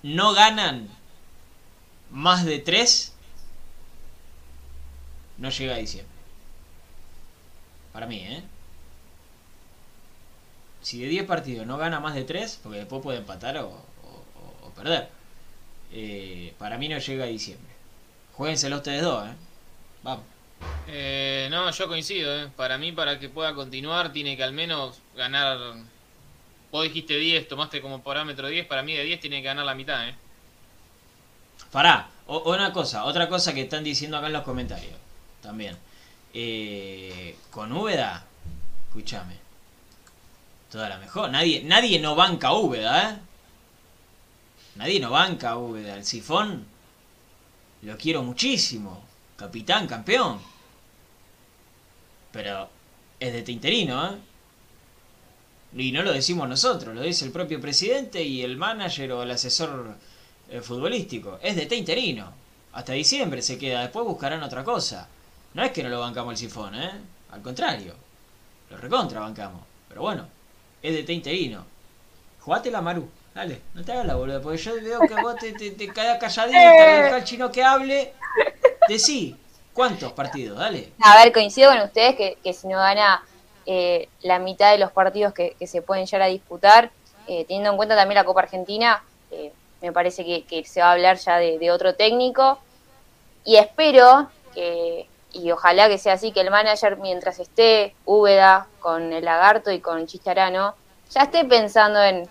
no 0.03 0.33
ganan 0.33 0.89
más 2.11 2.45
de 2.45 2.59
3, 2.59 3.13
no 5.39 5.51
llega 5.51 5.75
a 5.75 5.79
diciembre. 5.79 6.17
Para 7.93 8.07
mí, 8.07 8.19
¿eh? 8.19 8.43
Si 10.83 11.01
de 11.01 11.09
10 11.09 11.25
partidos 11.27 11.67
no 11.67 11.79
gana 11.79 12.01
más 12.01 12.15
de 12.15 12.25
3, 12.25 12.61
porque 12.63 12.79
después 12.79 13.03
puede 13.03 13.19
empatar 13.19 13.57
o, 13.59 13.85
perder, 14.75 15.09
eh, 15.93 16.55
para 16.59 16.77
mí 16.77 16.89
no 16.89 16.99
llega 16.99 17.25
a 17.25 17.29
diciembre. 17.29 17.73
Jueguenselo 18.35 18.77
ustedes 18.77 19.03
dos, 19.03 19.27
¿eh? 19.27 19.33
Vamos. 20.03 20.25
Eh, 20.89 21.49
no, 21.51 21.71
yo 21.71 21.89
coincido. 21.89 22.43
¿eh? 22.43 22.49
Para 22.55 22.79
mí, 22.79 22.93
para 22.93 23.19
que 23.19 23.29
pueda 23.29 23.55
continuar, 23.55 24.13
tiene 24.13 24.37
que 24.37 24.45
al 24.45 24.53
menos 24.53 25.01
ganar. 25.17 25.59
Vos 26.71 26.85
dijiste 26.85 27.17
10, 27.17 27.49
tomaste 27.49 27.81
como 27.81 28.03
parámetro 28.03 28.49
10. 28.49 28.67
Para 28.67 28.83
mí, 28.83 28.95
de 28.95 29.05
10 29.05 29.21
tiene 29.21 29.41
que 29.41 29.47
ganar 29.47 29.65
la 29.65 29.75
mitad. 29.75 30.09
¿eh? 30.09 30.15
Pará, 31.72 32.09
o- 32.26 32.52
una 32.52 32.72
cosa, 32.72 33.05
otra 33.05 33.29
cosa 33.29 33.52
que 33.55 33.62
están 33.62 33.85
diciendo 33.85 34.16
acá 34.16 34.26
en 34.29 34.33
los 34.35 34.42
comentarios 34.44 34.94
también. 35.42 35.76
Eh, 36.35 37.37
con 37.50 37.72
Úbeda, 37.72 38.24
escúchame. 38.88 39.37
Toda 40.70 40.88
la 40.88 40.98
mejor. 40.98 41.31
Nadie, 41.31 41.62
nadie 41.64 41.98
no 42.00 42.14
banca 42.14 42.52
Úbeda, 42.52 43.11
¿eh? 43.11 43.18
Nadie 44.76 45.00
no 45.00 45.11
banca 45.11 45.57
Úbeda. 45.57 45.94
El 45.96 46.05
sifón 46.05 46.66
lo 47.83 47.96
quiero 47.96 48.22
muchísimo. 48.22 49.05
Capitán, 49.37 49.87
campeón. 49.87 50.40
Pero 52.33 52.68
es 53.20 53.33
de 53.46 53.52
interino, 53.52 54.07
¿eh? 54.07 54.18
Y 55.76 55.92
no 55.92 56.02
lo 56.02 56.12
decimos 56.12 56.48
nosotros, 56.48 56.94
lo 56.94 57.02
dice 57.02 57.24
el 57.26 57.33
propio 57.33 57.61
presidente 57.61 58.22
y 58.22 58.42
el 58.42 58.57
manager 58.57 59.12
o 59.12 59.22
el 59.22 59.31
asesor 59.31 59.96
eh, 60.50 60.61
futbolístico. 60.61 61.38
Es 61.42 61.56
de 61.56 61.66
té 61.66 61.76
interino. 61.76 62.32
Hasta 62.72 62.92
diciembre 62.92 63.42
se 63.42 63.59
queda. 63.59 63.82
Después 63.82 64.04
buscarán 64.06 64.42
otra 64.42 64.62
cosa. 64.64 65.09
No 65.54 65.62
es 65.62 65.72
que 65.72 65.82
no 65.82 65.88
lo 65.88 66.00
bancamos 66.00 66.32
el 66.32 66.38
sifón, 66.38 66.74
¿eh? 66.74 66.90
Al 67.32 67.42
contrario. 67.42 67.94
Lo 68.70 68.76
recontra 68.76 69.20
bancamos. 69.20 69.62
Pero 69.88 70.02
bueno, 70.02 70.26
es 70.82 70.94
de 70.94 71.02
té 71.02 71.12
interino. 71.12 71.64
Jugate 72.40 72.70
la 72.70 72.80
Maru. 72.80 73.09
Dale, 73.35 73.61
no 73.74 73.85
te 73.85 73.92
hagas 73.92 74.06
la 74.06 74.14
boluda. 74.14 74.40
Porque 74.40 74.59
yo 74.59 74.74
veo 74.74 75.00
que 75.00 75.14
vos 75.20 75.37
te, 75.37 75.52
te, 75.52 75.70
te 75.72 75.88
quedás 75.88 76.18
deja 76.20 77.16
al 77.16 77.24
chino 77.24 77.50
que 77.50 77.62
hable. 77.62 78.14
Decí, 78.88 79.37
¿cuántos 79.72 80.12
partidos? 80.12 80.59
Dale. 80.59 80.92
A 81.00 81.22
ver, 81.22 81.32
coincido 81.32 81.70
con 81.70 81.80
ustedes 81.80 82.14
que, 82.16 82.38
que 82.42 82.52
si 82.52 82.68
no 82.68 82.78
gana 82.78 83.22
eh, 83.66 84.09
la 84.22 84.38
mitad 84.38 84.72
de 84.72 84.78
los 84.78 84.92
partidos 84.92 85.35
que, 85.35 85.56
que 85.59 85.66
se 85.66 85.82
pueden 85.82 86.06
llegar 86.06 86.22
a 86.22 86.26
disputar, 86.26 86.90
eh, 87.26 87.44
teniendo 87.46 87.70
en 87.70 87.76
cuenta 87.76 87.96
también 87.96 88.14
la 88.14 88.24
Copa 88.24 88.42
Argentina, 88.42 89.02
eh, 89.30 89.52
me 89.83 89.93
parece 89.93 90.25
que, 90.25 90.65
se 90.65 90.81
va 90.81 90.89
a 90.89 90.93
hablar 90.93 91.17
ya 91.19 91.39
de, 91.39 91.71
otro 91.71 91.95
técnico. 91.95 92.59
Y 93.45 93.57
espero 93.57 94.29
que, 94.55 95.09
y 95.33 95.51
ojalá 95.51 95.89
que 95.89 95.99
sea 95.99 96.15
así, 96.15 96.33
que 96.33 96.41
el 96.41 96.51
manager, 96.51 96.97
mientras 96.97 97.39
esté 97.39 97.95
Úbeda 98.05 98.67
con 98.81 99.12
el 99.12 99.25
Lagarto 99.25 99.71
y 99.71 99.81
con 99.81 100.07
Chicharano, 100.07 100.75
ya 101.11 101.23
esté 101.23 101.45
pensando 101.45 102.03
en, 102.03 102.29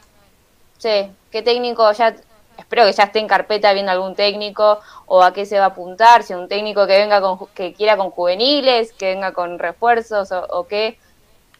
sí, 0.77 1.11
qué 1.31 1.41
técnico 1.41 1.91
ya 1.93 2.15
espero 2.57 2.85
que 2.85 2.93
ya 2.93 3.03
esté 3.03 3.19
en 3.19 3.27
carpeta 3.27 3.73
viendo 3.73 3.91
algún 3.91 4.15
técnico 4.15 4.79
o 5.05 5.21
a 5.21 5.33
qué 5.33 5.45
se 5.45 5.59
va 5.59 5.65
a 5.65 5.67
apuntar, 5.69 6.23
si 6.23 6.33
un 6.33 6.47
técnico 6.47 6.87
que 6.87 6.97
venga 6.97 7.21
con, 7.21 7.47
que 7.47 7.73
quiera 7.73 7.97
con 7.97 8.11
juveniles, 8.11 8.93
que 8.93 9.07
venga 9.13 9.33
con 9.33 9.59
refuerzos 9.59 10.31
o, 10.31 10.45
o 10.49 10.67
qué. 10.67 10.97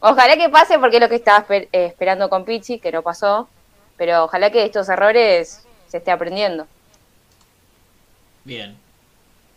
Ojalá 0.00 0.36
que 0.36 0.48
pase 0.48 0.78
porque 0.78 0.96
es 0.96 1.02
lo 1.02 1.08
que 1.08 1.16
estaba 1.16 1.44
eh, 1.48 1.68
esperando 1.72 2.28
con 2.28 2.44
Pizzi, 2.44 2.78
que 2.78 2.92
no 2.92 3.02
pasó, 3.02 3.48
pero 3.96 4.24
ojalá 4.24 4.50
que 4.50 4.64
estos 4.64 4.88
errores 4.88 5.65
se 5.88 5.98
esté 5.98 6.10
aprendiendo. 6.10 6.66
Bien. 8.44 8.76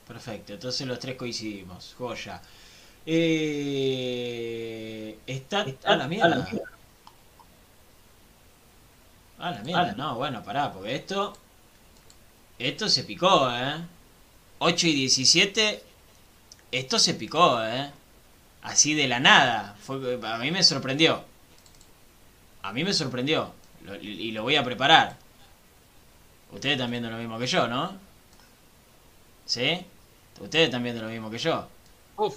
Perfecto. 0.08 0.54
Entonces 0.54 0.88
los 0.88 1.00
tres 1.00 1.16
coincidimos. 1.18 1.96
Joya. 1.98 2.42
Eh, 3.06 4.00
está 5.28 5.66
a 5.84 5.96
la 5.96 6.08
mierda. 6.08 6.48
A 9.40 9.52
la 9.52 9.62
mierda. 9.64 9.94
No, 9.94 10.16
bueno, 10.16 10.44
pará, 10.44 10.72
porque 10.74 10.96
esto 10.96 11.34
Esto 12.60 12.90
se 12.90 13.04
picó, 13.06 13.50
¿eh? 13.52 13.76
8 14.60 14.88
y 14.88 14.94
17. 14.94 15.84
Esto 16.72 17.00
se 17.00 17.14
picó, 17.16 17.64
¿eh? 17.64 17.92
Así 18.62 18.94
de 18.94 19.08
la 19.08 19.20
nada. 19.20 19.76
Fue, 19.82 20.20
a 20.24 20.38
mí 20.40 20.52
me 20.52 20.62
sorprendió. 20.64 21.24
A 22.62 22.74
mí 22.74 22.84
me 22.84 22.94
sorprendió. 22.94 23.54
Lo- 23.84 23.96
y 23.96 24.32
lo 24.32 24.44
voy 24.44 24.56
a 24.58 24.64
preparar. 24.64 25.18
Ustedes 26.52 26.74
están 26.76 26.92
viendo 26.92 27.10
lo 27.10 27.18
mismo 27.18 27.38
que 27.40 27.48
yo, 27.48 27.68
¿no? 27.68 27.98
¿Sí? 29.46 29.86
Ustedes 30.40 30.66
están 30.66 30.84
viendo 30.84 31.02
lo 31.02 31.10
mismo 31.10 31.30
que 31.30 31.38
yo. 31.38 31.68
Uf, 32.18 32.36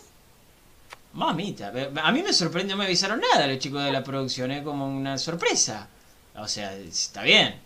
Mamita, 1.15 1.73
a 2.03 2.13
mí 2.13 2.23
me 2.23 2.33
sorprendió, 2.33 2.75
no 2.75 2.79
me 2.79 2.87
avisaron 2.87 3.21
nada 3.21 3.47
los 3.47 3.59
chicos 3.59 3.85
de 3.85 3.93
la 3.93 4.03
producción, 4.03 4.51
es 4.51 4.63
como 4.65 4.87
una 4.87 5.19
sorpresa. 5.19 5.89
O 6.37 6.49
sea, 6.49 6.75
está 6.75 7.23
bien. 7.23 7.57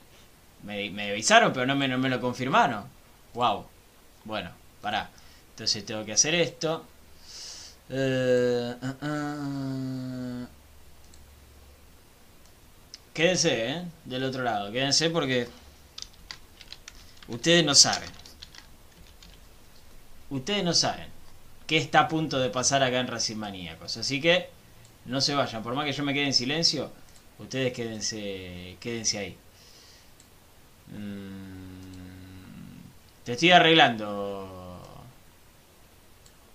Me, 0.64 0.90
me 0.90 1.10
avisaron, 1.12 1.52
pero 1.52 1.66
no 1.66 1.76
me, 1.76 1.86
no 1.88 1.98
me 1.98 2.08
lo 2.08 2.20
confirmaron. 2.20 2.84
Wow. 3.34 3.66
Bueno, 4.24 4.50
pará. 4.82 5.10
Entonces 5.50 5.86
tengo 5.86 6.04
que 6.04 6.12
hacer 6.12 6.34
esto. 6.34 6.84
Ah, 7.90 8.94
ah. 9.02 10.46
Quédense, 13.14 13.70
¿eh? 13.70 13.84
Del 14.04 14.24
otro 14.24 14.42
lado. 14.42 14.70
Quédense 14.72 15.10
porque... 15.10 15.48
Ustedes 17.28 17.64
no 17.64 17.74
saben. 17.74 18.10
Ustedes 20.30 20.64
no 20.64 20.72
saben 20.74 21.08
qué 21.66 21.76
está 21.76 22.00
a 22.00 22.08
punto 22.08 22.38
de 22.38 22.50
pasar 22.50 22.82
acá 22.82 23.00
en 23.00 23.08
Racing 23.08 23.36
Maníacos. 23.36 23.96
Así 23.96 24.20
que 24.20 24.50
no 25.04 25.20
se 25.20 25.34
vayan. 25.34 25.62
Por 25.62 25.74
más 25.74 25.84
que 25.84 25.92
yo 25.92 26.04
me 26.04 26.14
quede 26.14 26.26
en 26.26 26.34
silencio, 26.34 26.92
ustedes 27.38 27.72
quédense, 27.72 28.76
quédense 28.80 29.18
ahí. 29.18 29.36
Mm, 30.88 31.66
te 33.24 33.32
estoy 33.32 33.50
arreglando. 33.50 34.80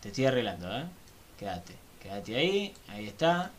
Te 0.02 0.10
estoy 0.10 0.26
arreglando, 0.26 0.78
¿eh? 0.78 0.86
Quédate. 1.38 1.76
Quédate 2.02 2.36
ahí. 2.36 2.74
Ahí 2.88 3.08
está. 3.08 3.52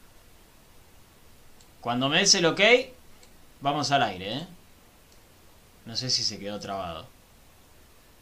Cuando 1.81 2.09
me 2.09 2.19
des 2.19 2.35
el 2.35 2.47
ok, 2.47 2.61
vamos 3.61 3.91
al 3.91 4.03
aire, 4.03 4.39
¿eh? 4.39 4.47
No 5.87 5.97
sé 5.97 6.11
si 6.11 6.23
se 6.23 6.39
quedó 6.39 6.61
trabado. 6.61 7.07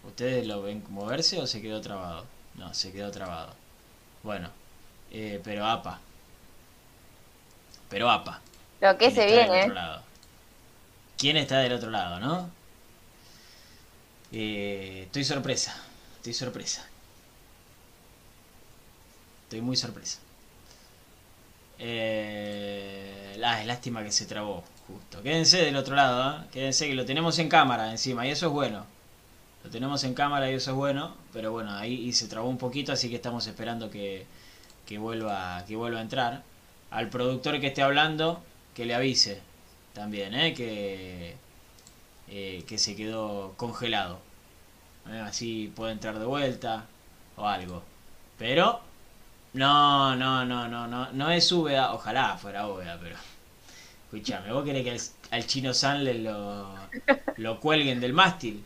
¿Ustedes 0.04 0.46
lo 0.46 0.62
ven 0.62 0.82
moverse 0.88 1.38
o 1.40 1.46
se 1.46 1.60
quedó 1.60 1.80
trabado? 1.80 2.26
No, 2.54 2.72
se 2.74 2.92
quedó 2.92 3.10
trabado. 3.10 3.54
Bueno, 4.22 4.50
eh, 5.10 5.40
pero 5.44 5.66
APA. 5.66 6.00
Pero 7.88 8.10
APA. 8.10 8.40
Lo 8.80 8.92
que 8.96 9.06
¿Quién 9.06 9.14
se 9.14 9.26
viene, 9.26 9.62
otro 9.62 9.74
lado? 9.74 10.02
¿Quién 11.18 11.36
está 11.36 11.58
del 11.58 11.74
otro 11.74 11.90
lado, 11.90 12.18
no? 12.18 12.50
Eh, 14.32 15.02
estoy 15.06 15.24
sorpresa. 15.24 15.76
Estoy 16.16 16.32
sorpresa. 16.32 16.86
Estoy 19.44 19.60
muy 19.60 19.76
sorpresa. 19.76 20.18
Eh, 21.78 23.34
la, 23.38 23.60
es 23.60 23.66
lástima 23.66 24.04
que 24.04 24.12
se 24.12 24.26
trabó, 24.26 24.62
justo. 24.92 25.22
Quédense 25.22 25.58
del 25.64 25.76
otro 25.76 25.94
lado, 25.96 26.42
¿eh? 26.42 26.46
Quédense 26.52 26.88
que 26.88 26.94
lo 26.94 27.04
tenemos 27.04 27.38
en 27.38 27.48
cámara 27.48 27.90
encima 27.90 28.26
y 28.26 28.30
eso 28.30 28.46
es 28.46 28.52
bueno. 28.52 28.86
Lo 29.64 29.70
tenemos 29.70 30.04
en 30.04 30.14
cámara 30.14 30.50
y 30.50 30.54
eso 30.54 30.70
es 30.70 30.76
bueno, 30.76 31.16
pero 31.32 31.52
bueno, 31.52 31.72
ahí 31.76 31.94
y 31.94 32.12
se 32.12 32.28
trabó 32.28 32.48
un 32.48 32.58
poquito, 32.58 32.92
así 32.92 33.10
que 33.10 33.16
estamos 33.16 33.46
esperando 33.46 33.90
que, 33.90 34.26
que 34.86 34.98
vuelva 34.98 35.64
que 35.66 35.76
vuelva 35.76 35.98
a 35.98 36.02
entrar. 36.02 36.42
Al 36.90 37.08
productor 37.10 37.60
que 37.60 37.68
esté 37.68 37.82
hablando, 37.82 38.42
que 38.74 38.84
le 38.86 38.94
avise 38.94 39.40
también, 39.94 40.34
¿eh? 40.34 40.54
que, 40.54 41.36
eh, 42.28 42.64
que 42.66 42.78
se 42.78 42.96
quedó 42.96 43.54
congelado. 43.56 44.20
Así 45.24 45.72
puede 45.74 45.92
entrar 45.92 46.18
de 46.18 46.24
vuelta 46.24 46.86
o 47.36 47.46
algo. 47.46 47.82
Pero 48.38 48.80
no, 49.52 50.16
no, 50.16 50.44
no, 50.44 50.68
no, 50.68 50.86
no, 50.86 51.12
no 51.12 51.30
es 51.30 51.50
Úbeda, 51.52 51.92
ojalá 51.92 52.36
fuera 52.38 52.68
Úbeda, 52.68 52.98
pero 53.00 53.16
escúchame, 54.12 54.52
vos 54.52 54.64
querés 54.64 55.14
que 55.30 55.34
al, 55.34 55.46
chino 55.46 55.72
San 55.72 56.02
le 56.02 56.14
lo, 56.14 56.74
lo 57.36 57.60
cuelguen 57.60 58.00
del 58.00 58.12
mástil. 58.12 58.64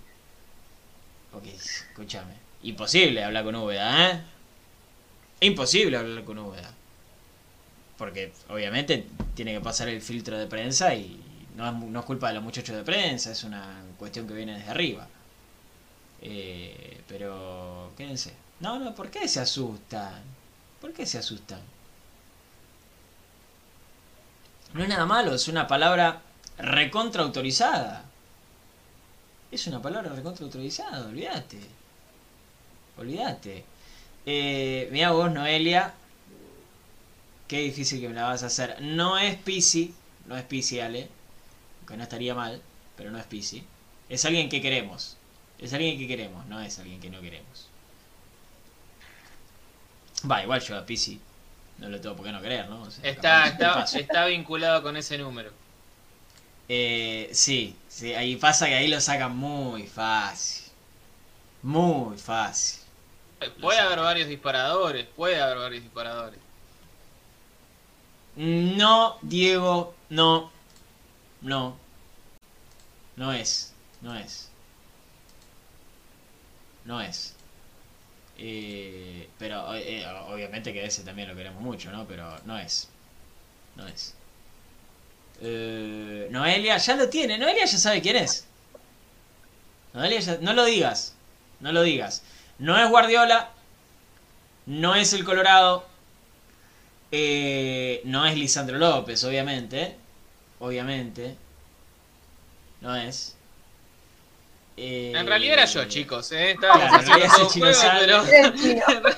Ok, 1.35 1.45
escúchame. 1.47 2.33
Imposible 2.63 3.23
hablar 3.23 3.45
con 3.45 3.55
Úbeda, 3.57 4.11
¿eh? 4.11 4.21
Imposible 5.41 5.99
hablar 5.99 6.25
con 6.25 6.39
Úbeda. 6.39 6.73
Porque 7.99 8.33
obviamente 8.49 9.07
tiene 9.35 9.53
que 9.53 9.61
pasar 9.61 9.89
el 9.89 10.01
filtro 10.01 10.39
de 10.39 10.47
prensa 10.47 10.95
y 10.95 11.21
no 11.57 11.69
es, 11.69 11.75
no 11.75 12.01
es 12.01 12.07
culpa 12.07 12.29
de 12.29 12.35
los 12.35 12.43
muchachos 12.43 12.75
de 12.75 12.83
prensa, 12.83 13.31
es 13.31 13.45
una 13.45 13.85
cuestión 13.99 14.27
que 14.27 14.35
viene 14.35 14.55
desde 14.57 14.71
arriba. 14.71 15.07
Eh, 16.23 17.03
pero 17.07 17.93
quédense. 17.99 18.33
No, 18.61 18.79
no, 18.79 18.95
¿por 18.95 19.11
qué 19.11 19.29
se 19.29 19.41
asustan? 19.41 20.23
¿Por 20.81 20.95
qué 20.95 21.05
se 21.05 21.19
asustan? 21.19 21.61
No 24.75 24.83
es 24.83 24.89
nada 24.89 25.07
malo, 25.07 25.33
es 25.33 25.47
una 25.47 25.69
palabra 25.69 26.21
recontra 26.59 27.23
autorizada. 27.23 28.05
Es 29.53 29.69
una 29.69 29.81
palabra 29.81 30.13
recontra 30.13 30.45
autorizada, 30.45 31.07
olvídate. 31.07 31.61
Olvídate. 32.99 33.65
Eh, 34.27 34.89
mira 34.91 35.13
vos, 35.13 35.31
Noelia. 35.31 35.95
Qué 37.47 37.61
difícil 37.61 38.01
que 38.01 38.09
me 38.09 38.15
la 38.15 38.25
vas 38.25 38.43
a 38.43 38.47
hacer. 38.47 38.83
No 38.83 39.17
es 39.17 39.37
Pisi, 39.37 39.95
no 40.27 40.37
es 40.37 40.43
Pisi, 40.43 40.81
Ale. 40.81 41.09
Aunque 41.79 41.97
no 41.97 42.03
estaría 42.03 42.35
mal, 42.35 42.61
pero 42.97 43.13
no 43.13 43.19
es 43.19 43.27
Pisi. 43.27 43.63
Es 44.09 44.25
alguien 44.25 44.49
que 44.49 44.61
queremos. 44.61 45.17
Es 45.61 45.73
alguien 45.73 45.99
que 45.99 46.09
queremos, 46.09 46.47
no 46.47 46.61
es 46.61 46.81
alguien 46.81 47.01
que 47.01 47.11
no 47.11 47.21
queremos. 47.21 47.69
Va, 50.29 50.43
igual 50.43 50.61
yo 50.61 50.77
a 50.77 50.85
Pisi 50.85 51.21
no 51.79 51.89
lo 51.89 52.01
tengo 52.01 52.17
por 52.17 52.25
qué 52.25 52.33
no 52.33 52.41
querer, 52.43 52.69
¿no? 52.69 52.83
O 52.83 52.91
sea, 52.91 53.09
está, 53.09 53.47
está, 53.47 53.83
está 53.83 54.27
vinculado 54.27 54.83
con 54.83 54.97
ese 54.97 55.19
número. 55.19 55.51
Eh, 56.69 57.29
sí, 57.33 57.77
sí, 57.89 58.15
ahí 58.15 58.37
pasa 58.37 58.67
que 58.67 58.75
ahí 58.75 58.89
lo 58.89 59.01
sacan 59.01 59.37
muy 59.37 59.87
fácil. 59.87 60.73
Muy 61.63 62.17
fácil. 62.17 62.83
Eh, 63.41 63.51
Puede 63.61 63.81
haber 63.81 63.99
varios 64.01 64.29
disparadores, 64.29 65.07
puede 65.17 65.41
haber 65.41 65.59
varios 65.59 65.83
disparadores. 65.83 66.39
No, 68.37 69.19
Diego, 69.23 69.95
no. 70.09 70.51
No. 71.41 71.77
No 73.17 73.33
es. 73.33 73.73
No 74.01 74.15
es. 74.17 74.51
No 76.85 77.01
es. 77.01 77.35
Eh, 78.39 79.29
pero 79.39 79.75
eh, 79.75 80.05
obviamente 80.29 80.73
que 80.73 80.85
ese 80.85 81.05
también 81.05 81.29
lo 81.29 81.37
queremos 81.37 81.63
mucho, 81.63 81.91
¿no? 81.93 82.07
Pero 82.07 82.37
no 82.45 82.59
es. 82.59 82.89
No 83.77 83.87
es. 83.89 84.15
Eh, 85.41 86.29
Noelia 86.31 86.77
ya 86.79 86.97
lo 86.97 87.09
tiene. 87.09 87.39
Noelia 87.39 87.65
ya 87.67 87.79
sabe 87.79 88.01
quién 88.03 88.17
es. 88.17 88.47
Noelia 89.95 90.21
ya- 90.21 90.39
no 90.41 90.53
lo 90.53 90.65
digas. 90.65 91.15
No 91.61 91.73
lo 91.73 91.83
digas. 91.83 92.23
No 92.59 92.77
es 92.83 92.89
Guardiola. 92.91 93.51
No 94.67 94.95
es 94.95 95.13
el 95.13 95.25
Colorado. 95.25 95.87
Eh, 97.11 98.01
no 98.05 98.27
es 98.27 98.37
Lisandro 98.37 98.79
López, 98.79 99.23
obviamente. 99.25 99.97
Obviamente. 100.59 101.37
No 102.81 102.95
es. 102.95 103.34
Eh, 104.77 105.13
En 105.15 105.27
realidad 105.27 105.55
era 105.55 105.65
yo, 105.67 105.85
chicos, 105.85 106.33
¿eh? 106.33 106.53
Estábamos 106.53 107.05
Claro, 107.05 107.25
haciendo 107.27 107.51
chino 107.51 107.67
juego, 107.73 108.25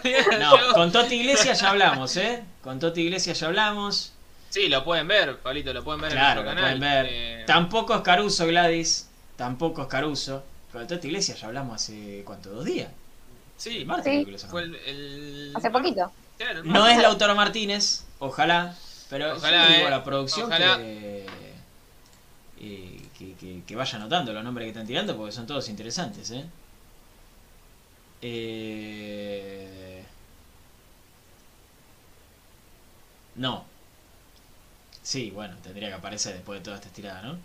pero... 0.03 0.39
No, 0.39 0.75
con 0.75 0.93
Toti 0.93 1.15
Iglesias 1.17 1.61
ya 1.61 1.71
hablamos, 1.71 2.17
¿eh? 2.19 2.43
Con 2.63 2.79
Toti 2.79 3.01
Iglesias 3.03 3.41
ya 3.41 3.47
hablamos. 3.47 4.13
Sí, 4.51 4.69
lo 4.69 4.85
pueden 4.85 5.09
ver, 5.09 5.39
Pablito, 5.39 5.73
lo 5.73 5.83
pueden 5.83 6.01
ver 6.03 6.13
Claro, 6.13 6.41
en 6.43 6.47
lo 6.47 6.53
pueden 6.61 6.81
ver. 6.81 7.07
Eh, 7.09 7.45
Tampoco 7.47 7.95
es 7.95 8.01
Caruso, 8.03 8.47
Gladys. 8.47 9.09
Tampoco 9.37 9.83
es 9.83 9.89
Caruso. 9.89 10.45
Con 10.73 10.87
Toti 10.87 11.09
Iglesias 11.09 11.41
ya 11.41 11.47
hablamos 11.47 11.77
hace, 11.77 12.23
¿cuánto? 12.25 12.51
¿Dos 12.51 12.65
días? 12.65 12.89
sí, 13.57 13.79
El 13.79 13.87
martes 13.87 14.05
Sí. 14.05 14.11
creo 14.11 14.25
que 14.27 14.33
lo 14.33 14.39
fue 14.39 14.63
sacamos. 14.63 14.81
el... 14.87 14.97
el- 14.97 15.53
Hace 15.57 15.71
poquito. 15.71 16.13
Claro, 16.37 16.65
No 16.65 16.87
es 16.87 16.99
Lautaro 17.01 17.35
Martínez, 17.35 18.05
ojalá. 18.19 18.75
Pero 19.09 19.37
Ojalá, 19.37 19.63
yo 19.65 19.69
le 19.71 19.77
digo 19.77 19.89
eh. 19.89 19.91
la 19.91 20.05
producción 20.05 20.47
Ojalá. 20.47 20.77
que, 20.79 21.27
eh, 22.61 22.96
que, 23.19 23.35
que- 23.41 23.63
que 23.67 23.77
vaya 23.77 23.97
anotando 23.99 24.33
los 24.33 24.45
nombres 24.45 24.65
que 24.67 24.71
están 24.71 24.87
tirando 24.87 25.17
porque 25.17 25.33
son 25.33 25.47
todos 25.47 25.69
interesantes, 25.69 26.31
¿eh? 26.31 26.45
Eh, 28.23 30.05
No. 33.37 33.65
Sí, 35.03 35.31
bueno, 35.31 35.55
tendría 35.63 35.89
que 35.89 35.95
aparecer 35.95 36.35
después 36.35 36.61
de 36.61 36.65
toda 36.65 36.77
esta 36.77 36.89
estirada, 36.89 37.23
¿no? 37.23 37.39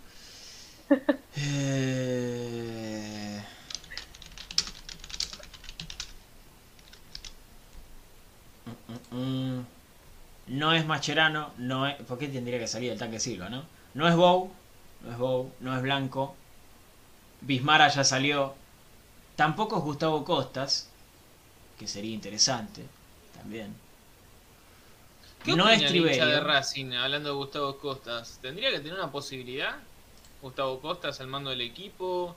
Eh, 1.36 3.42
Mm, 8.66 9.14
mm, 9.14 9.58
mm. 9.58 9.66
No 10.48 10.74
es 10.74 10.86
Macherano, 10.86 11.52
no 11.58 11.86
es... 11.88 11.96
¿Por 12.04 12.18
qué 12.18 12.28
tendría 12.28 12.58
que 12.58 12.68
salir 12.68 12.92
el 12.92 12.98
tanque 12.98 13.20
Silva, 13.20 13.50
no? 13.50 13.64
No 13.94 14.08
es 14.08 14.16
Bow, 14.16 14.52
no 15.04 15.10
es 15.12 15.18
Bow, 15.18 15.52
no 15.60 15.76
es 15.76 15.82
Blanco. 15.82 16.36
Bismara 17.40 17.88
ya 17.88 18.04
salió, 18.04 18.54
tampoco 19.36 19.78
es 19.78 19.82
Gustavo 19.82 20.24
Costas, 20.24 20.88
que 21.78 21.88
sería 21.88 22.12
interesante 22.14 22.84
también. 23.34 23.74
¿Qué 25.44 25.56
no 25.56 25.68
es 25.68 25.80
hincha 25.80 25.92
de 25.92 26.00
Triverio. 26.00 26.44
Racing, 26.44 26.92
hablando 26.92 27.30
de 27.30 27.34
Gustavo 27.34 27.78
Costas? 27.78 28.38
¿Tendría 28.40 28.70
que 28.70 28.78
tener 28.78 28.94
una 28.94 29.10
posibilidad? 29.10 29.74
Gustavo 30.40 30.80
Costas 30.80 31.20
al 31.20 31.26
mando 31.26 31.50
del 31.50 31.60
equipo. 31.62 32.36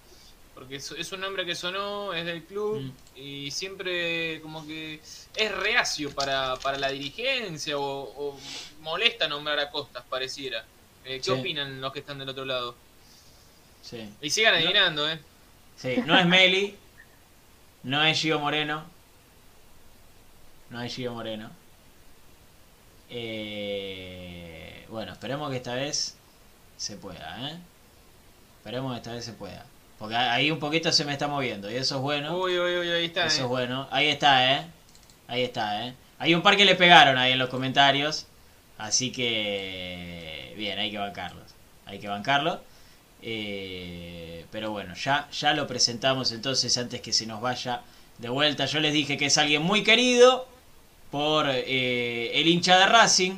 Porque 0.55 0.77
es, 0.77 0.89
es 0.91 1.11
un 1.11 1.21
hombre 1.23 1.45
que 1.45 1.53
sonó, 1.53 2.13
es 2.13 2.25
del 2.25 2.45
club 2.45 2.79
Mm. 2.81 2.91
y 3.17 3.51
siempre 3.51 4.39
como 4.41 4.65
que 4.65 5.01
es 5.35 5.51
reacio 5.57 6.15
para, 6.15 6.55
para 6.57 6.77
la 6.77 6.89
dirigencia 6.89 7.77
o, 7.77 7.83
o 7.83 8.39
molesta 8.79 9.27
nombrar 9.27 9.59
a 9.59 9.69
Costas, 9.69 10.03
pareciera. 10.09 10.65
Eh, 11.05 11.17
¿Qué 11.17 11.23
Sí. 11.23 11.31
opinan 11.31 11.81
los 11.81 11.93
que 11.93 11.99
están 11.99 12.17
del 12.19 12.29
otro 12.29 12.45
lado? 12.45 12.75
Sí. 13.81 14.09
Y 14.21 14.29
sigan 14.29 14.55
adivinando, 14.55 15.09
¿eh? 15.09 15.19
Sí, 15.77 15.97
no 16.05 16.17
es 16.17 16.25
Meli, 16.25 16.75
no 17.83 18.03
es 18.03 18.19
Gio 18.19 18.39
Moreno, 18.39 18.83
no 20.69 20.81
es 20.81 20.95
Gio 20.95 21.13
Moreno. 21.13 21.51
Eh, 23.09 24.85
bueno, 24.89 25.11
esperemos 25.13 25.51
que 25.51 25.57
esta 25.57 25.75
vez 25.75 26.15
se 26.77 26.95
pueda, 26.97 27.49
¿eh? 27.51 27.57
Esperemos 28.57 28.91
que 28.93 28.97
esta 28.97 29.13
vez 29.13 29.25
se 29.25 29.33
pueda. 29.33 29.65
Porque 29.99 30.15
ahí 30.15 30.49
un 30.51 30.59
poquito 30.59 30.91
se 30.91 31.05
me 31.05 31.13
está 31.13 31.27
moviendo 31.27 31.69
y 31.71 31.75
eso 31.75 31.95
es 31.95 32.01
bueno. 32.01 32.37
Uy, 32.37 32.57
uy, 32.59 32.77
uy, 32.77 32.89
ahí 32.89 33.05
está. 33.05 33.27
Eso 33.27 33.41
¿eh? 33.41 33.43
es 33.43 33.47
bueno. 33.47 33.87
Ahí 33.91 34.07
está, 34.07 34.53
¿eh? 34.55 34.65
Ahí 35.27 35.43
está, 35.43 35.85
¿eh? 35.87 35.93
Hay 36.19 36.33
un 36.33 36.41
par 36.41 36.57
que 36.57 36.65
le 36.65 36.75
pegaron 36.75 37.17
ahí 37.17 37.33
en 37.33 37.39
los 37.39 37.49
comentarios. 37.49 38.25
Así 38.77 39.11
que... 39.11 40.44
Bien, 40.55 40.79
hay 40.79 40.91
que 40.91 40.97
bancarlos. 40.97 41.43
Hay 41.85 41.99
que 41.99 42.07
bancarlo. 42.07 42.61
Eh, 43.21 44.45
pero 44.51 44.71
bueno, 44.71 44.93
ya, 44.95 45.29
ya 45.31 45.53
lo 45.53 45.67
presentamos 45.67 46.31
entonces 46.31 46.77
antes 46.77 47.01
que 47.01 47.13
se 47.13 47.25
nos 47.25 47.41
vaya 47.41 47.81
de 48.17 48.29
vuelta. 48.29 48.65
Yo 48.65 48.79
les 48.79 48.93
dije 48.93 49.17
que 49.17 49.25
es 49.25 49.37
alguien 49.37 49.61
muy 49.61 49.83
querido 49.83 50.47
por 51.11 51.47
eh, 51.49 52.31
el 52.39 52.47
hincha 52.47 52.77
de 52.77 52.85
Racing. 52.87 53.33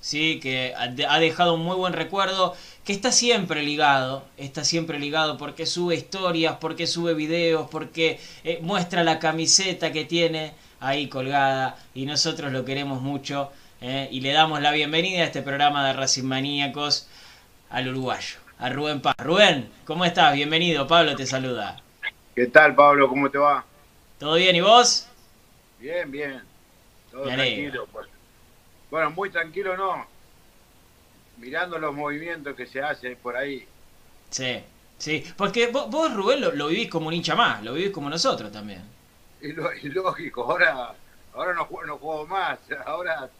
Sí, 0.00 0.40
que 0.40 0.74
ha 0.74 1.18
dejado 1.18 1.54
un 1.54 1.62
muy 1.62 1.76
buen 1.76 1.92
recuerdo, 1.92 2.54
que 2.84 2.92
está 2.94 3.12
siempre 3.12 3.62
ligado, 3.62 4.24
está 4.38 4.64
siempre 4.64 4.98
ligado 4.98 5.36
porque 5.36 5.66
sube 5.66 5.94
historias, 5.94 6.56
porque 6.58 6.86
sube 6.86 7.12
videos, 7.12 7.68
porque 7.70 8.18
eh, 8.42 8.60
muestra 8.62 9.04
la 9.04 9.18
camiseta 9.18 9.92
que 9.92 10.06
tiene 10.06 10.54
ahí 10.80 11.08
colgada 11.08 11.76
y 11.94 12.06
nosotros 12.06 12.50
lo 12.50 12.64
queremos 12.64 13.02
mucho 13.02 13.52
eh, 13.80 14.08
y 14.10 14.20
le 14.20 14.32
damos 14.32 14.60
la 14.60 14.72
bienvenida 14.72 15.22
a 15.22 15.26
este 15.26 15.42
programa 15.42 15.86
de 15.86 15.92
Racing 15.94 16.24
Maníacos 16.24 17.08
al 17.70 17.88
uruguayo, 17.88 18.38
a 18.58 18.68
Rubén 18.70 19.00
Paz. 19.00 19.14
Rubén, 19.18 19.70
¿cómo 19.84 20.04
estás? 20.04 20.34
Bienvenido, 20.34 20.86
Pablo 20.86 21.16
te 21.16 21.26
saluda. 21.26 21.82
¿Qué 22.34 22.46
tal, 22.46 22.74
Pablo? 22.74 23.08
¿Cómo 23.08 23.30
te 23.30 23.38
va? 23.38 23.64
¿Todo 24.18 24.34
bien 24.34 24.56
y 24.56 24.60
vos? 24.60 25.06
Bien, 25.78 26.10
bien. 26.10 26.42
Todo 27.10 27.24
Me 27.24 27.34
tranquilo. 27.34 27.86
pues. 27.92 28.08
Bueno, 28.90 29.10
muy 29.10 29.30
tranquilo 29.30 29.76
no. 29.76 30.06
Mirando 31.38 31.78
los 31.78 31.94
movimientos 31.94 32.54
que 32.54 32.66
se 32.66 32.82
hacen 32.82 33.16
por 33.16 33.36
ahí. 33.36 33.66
Sí, 34.30 34.62
sí, 34.98 35.24
porque 35.36 35.68
vos, 35.68 35.90
vos, 35.90 36.12
Rubén, 36.14 36.40
lo, 36.40 36.52
lo 36.52 36.68
vivís 36.68 36.90
como 36.90 37.08
un 37.08 37.14
hincha 37.14 37.34
más, 37.34 37.62
lo 37.62 37.72
vivís 37.74 37.90
como 37.90 38.10
nosotros 38.10 38.52
también. 38.52 38.82
Y, 39.40 39.52
lo, 39.52 39.72
y 39.74 39.88
lógico, 39.88 40.44
ahora, 40.44 40.94
ahora 41.32 41.54
no, 41.54 41.64
juego, 41.64 41.86
no 41.86 41.98
juego 41.98 42.26
más. 42.26 42.58
Ahora 42.86 43.30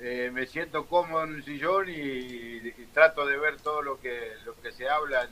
eh, 0.00 0.30
me 0.32 0.46
siento 0.46 0.86
cómodo 0.86 1.24
en 1.24 1.34
un 1.34 1.44
sillón 1.44 1.86
y, 1.88 2.70
trato 2.94 3.26
de 3.26 3.36
ver 3.36 3.56
todo 3.58 3.82
lo 3.82 4.00
que, 4.00 4.32
lo 4.44 4.54
que 4.60 4.72
se 4.72 4.88
habla, 4.88 5.22
en, 5.24 5.30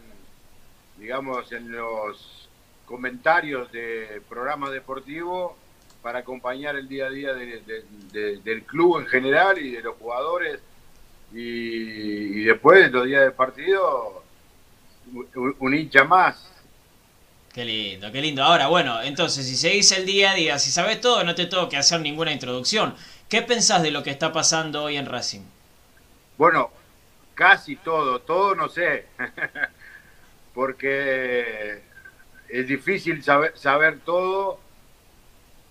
digamos, 1.01 1.51
en 1.53 1.73
los 1.73 2.49
comentarios 2.87 3.71
de 3.73 4.23
programas 4.29 4.71
deportivos 4.73 5.53
para 6.03 6.21
acompañar 6.21 6.77
el 6.77 6.89
día 6.89 7.07
a 7.07 7.11
día 7.11 7.35
de- 7.35 7.61
de- 7.63 7.85
de- 8.13 8.37
del 8.39 8.63
club 8.63 9.01
en 9.01 9.07
general 9.07 9.59
y 9.59 9.73
de 9.73 9.83
los 9.83 9.97
jugadores. 9.97 10.61
Y, 11.33 11.39
y 12.41 12.45
después 12.45 12.85
de 12.85 12.91
los 12.91 13.05
días 13.07 13.23
de 13.25 13.31
partido, 13.33 14.23
un, 15.35 15.75
hincha 15.75 16.05
más. 16.05 16.51
Qué 17.53 17.65
lindo, 17.65 18.13
qué 18.13 18.21
lindo. 18.23 18.43
Ahora, 18.45 18.69
bueno, 18.69 19.03
entonces, 19.03 19.47
si 19.47 19.57
seguís 19.57 19.91
el 19.93 20.07
día 20.07 20.31
a 20.33 20.35
día, 20.35 20.59
si 20.59 20.71
sabés 20.71 21.01
todo, 21.01 21.25
no 21.25 21.35
te 21.35 21.47
tengo 21.47 21.69
que 21.69 21.77
hacer 21.77 22.01
ninguna 22.01 22.33
introducción. 22.33 22.95
¿Qué 23.29 23.43
pensás 23.43 23.83
de 23.83 23.91
lo 23.91 24.03
que 24.03 24.11
está 24.11 24.33
pasando 24.33 24.85
hoy 24.85 24.97
en 24.97 25.05
Racing? 25.05 25.43
Bueno, 26.39 26.71
casi 27.35 27.77
todo, 27.77 28.21
todo 28.21 28.55
no 28.55 28.71
sé, 28.71 29.05
porque 30.55 31.83
es 32.49 32.67
difícil 32.67 33.23
saber, 33.23 33.53
saber 33.57 33.99
todo. 34.01 34.61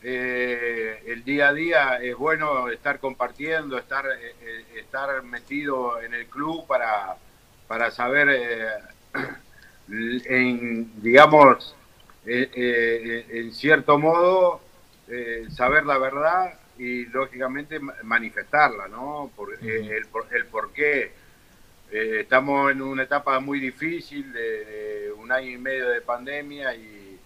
Eh, 0.03 1.03
el 1.07 1.23
día 1.23 1.49
a 1.49 1.53
día 1.53 1.95
es 1.99 2.15
bueno 2.15 2.69
estar 2.69 2.99
compartiendo, 2.99 3.79
estar, 3.79 4.05
eh, 4.05 4.65
estar 4.75 5.23
metido 5.23 5.99
en 5.99 6.13
el 6.13 6.27
club 6.27 6.67
para, 6.67 7.17
para 7.67 7.89
saber, 7.89 8.29
eh, 8.29 8.69
digamos, 11.01 11.75
eh, 12.25 12.51
eh, 12.53 13.25
en 13.29 13.53
cierto 13.53 13.97
modo, 13.97 14.61
saber 15.49 15.85
la 15.85 15.97
verdad 15.97 16.53
y 16.77 17.05
lógicamente 17.05 17.79
ma- 17.79 17.95
manifestarla, 18.03 18.87
¿no? 18.87 19.31
Por, 19.35 19.53
eh, 19.53 19.89
el, 19.97 20.05
por, 20.07 20.25
el 20.33 20.45
por 20.45 20.71
qué. 20.71 21.11
Eh, 21.91 22.19
estamos 22.21 22.71
en 22.71 22.81
una 22.81 23.03
etapa 23.03 23.39
muy 23.39 23.59
difícil 23.59 24.33
de, 24.33 24.65
de 24.65 25.11
un 25.13 25.31
año 25.31 25.49
y 25.51 25.57
medio 25.57 25.89
de 25.89 26.01
pandemia 26.01 26.75
y 26.75 27.17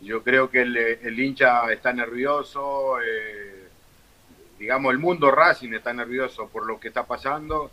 yo 0.00 0.22
creo 0.22 0.48
que 0.48 0.62
el, 0.62 0.76
el 0.76 1.18
hincha 1.20 1.70
está 1.72 1.92
nervioso, 1.92 2.98
eh, 3.02 3.64
digamos 4.58 4.92
el 4.92 4.98
mundo 4.98 5.30
Racing 5.30 5.72
está 5.74 5.92
nervioso 5.92 6.48
por 6.48 6.66
lo 6.66 6.80
que 6.80 6.88
está 6.88 7.04
pasando. 7.04 7.70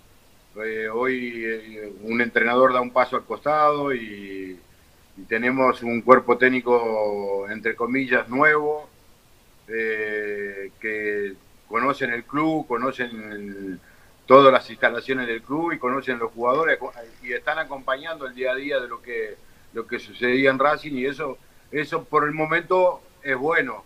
Eh, 0.64 0.88
hoy 0.90 1.44
eh, 1.46 1.94
un 2.02 2.22
entrenador 2.22 2.74
da 2.74 2.82
un 2.82 2.92
paso 2.92 3.16
al 3.16 3.26
costado 3.26 3.94
y, 3.94 4.60
y 5.18 5.22
tenemos 5.28 5.84
un 5.84 6.02
cuerpo 6.02 6.38
técnico 6.38 7.46
entre 7.50 7.76
comillas 7.76 8.28
nuevo 8.28 8.90
eh, 9.67 10.71
que 10.80 11.34
conocen 11.67 12.12
el 12.13 12.23
club, 12.23 12.67
conocen 12.67 13.32
el- 13.32 13.80
todas 14.25 14.51
las 14.51 14.67
instalaciones 14.69 15.28
del 15.28 15.41
club 15.41 15.71
y 15.73 15.78
conocen 15.80 16.17
los 16.19 16.32
jugadores 16.32 16.80
y 17.21 17.32
están 17.34 17.60
acompañando 17.60 18.25
el 18.25 18.34
día 18.34 18.51
a 18.51 18.56
día 18.56 18.80
de 18.80 18.88
lo 18.88 19.01
que 19.01 19.36
lo 19.73 19.86
que 19.86 19.99
sucedía 19.99 20.49
en 20.51 20.58
Racing 20.60 20.93
y 20.93 21.06
eso 21.06 21.38
eso 21.71 22.04
por 22.06 22.23
el 22.25 22.32
momento 22.32 23.01
es 23.23 23.36
bueno. 23.38 23.84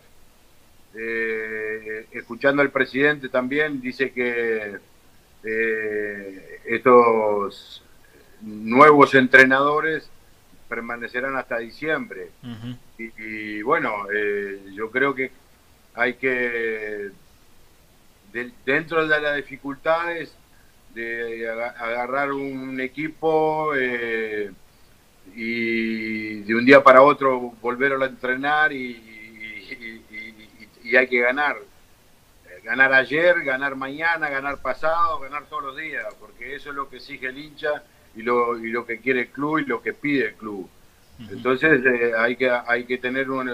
Eh, 0.96 2.08
escuchando 2.12 2.62
al 2.62 2.72
presidente 2.72 3.30
también 3.30 3.80
dice 3.80 4.12
que 4.12 4.78
eh, 5.44 6.60
estos 6.66 7.84
nuevos 8.42 9.14
entrenadores 9.16 10.10
permanecerán 10.68 11.36
hasta 11.36 11.60
diciembre. 11.60 12.30
Y, 12.98 13.12
y 13.24 13.62
bueno, 13.62 14.08
eh, 14.14 14.62
yo 14.74 14.90
creo 14.92 15.14
que 15.16 15.32
hay 16.00 16.14
que, 16.16 17.10
de- 18.32 18.52
dentro 18.66 19.06
de 19.08 19.20
las 19.22 19.36
dificultades, 19.36 20.34
de 20.94 21.48
aga- 21.50 21.76
agarrar 21.78 22.32
un 22.32 22.80
equipo 22.80 23.74
eh, 23.76 24.52
y 25.36 26.40
de 26.42 26.56
un 26.56 26.66
día 26.66 26.82
para 26.84 27.02
otro 27.02 27.40
volverlo 27.62 28.04
a 28.04 28.08
entrenar 28.08 28.72
y, 28.72 28.78
y- 28.78 30.04
y- 30.10 30.16
y- 30.84 30.90
y 30.90 30.96
hay 30.96 31.08
que 31.08 31.20
ganar. 31.20 31.58
Eh, 31.58 32.62
Ganar 32.64 32.94
ayer, 32.94 33.44
ganar 33.44 33.76
mañana, 33.76 34.30
ganar 34.30 34.58
pasado, 34.62 35.20
ganar 35.20 35.46
todos 35.46 35.64
los 35.64 35.78
días, 35.78 36.06
porque 36.20 36.56
eso 36.56 36.70
es 36.70 36.76
lo 36.76 36.90
que 36.90 36.98
exige 36.98 37.28
el 37.28 37.38
hincha 37.38 37.84
y 38.16 38.22
lo, 38.24 38.58
y 38.58 38.72
lo 38.72 38.86
que 38.86 39.00
quiere 39.00 39.22
el 39.22 39.28
club 39.30 39.60
y 39.60 39.66
lo 39.66 39.82
que 39.82 39.94
pide 39.94 40.30
el 40.30 40.34
club. 40.36 40.68
Entonces 41.30 41.82
eh, 41.86 42.14
hay 42.18 42.36
que 42.38 42.50
hay 42.50 42.86
que 42.86 42.98
tener 42.98 43.30
una, 43.30 43.54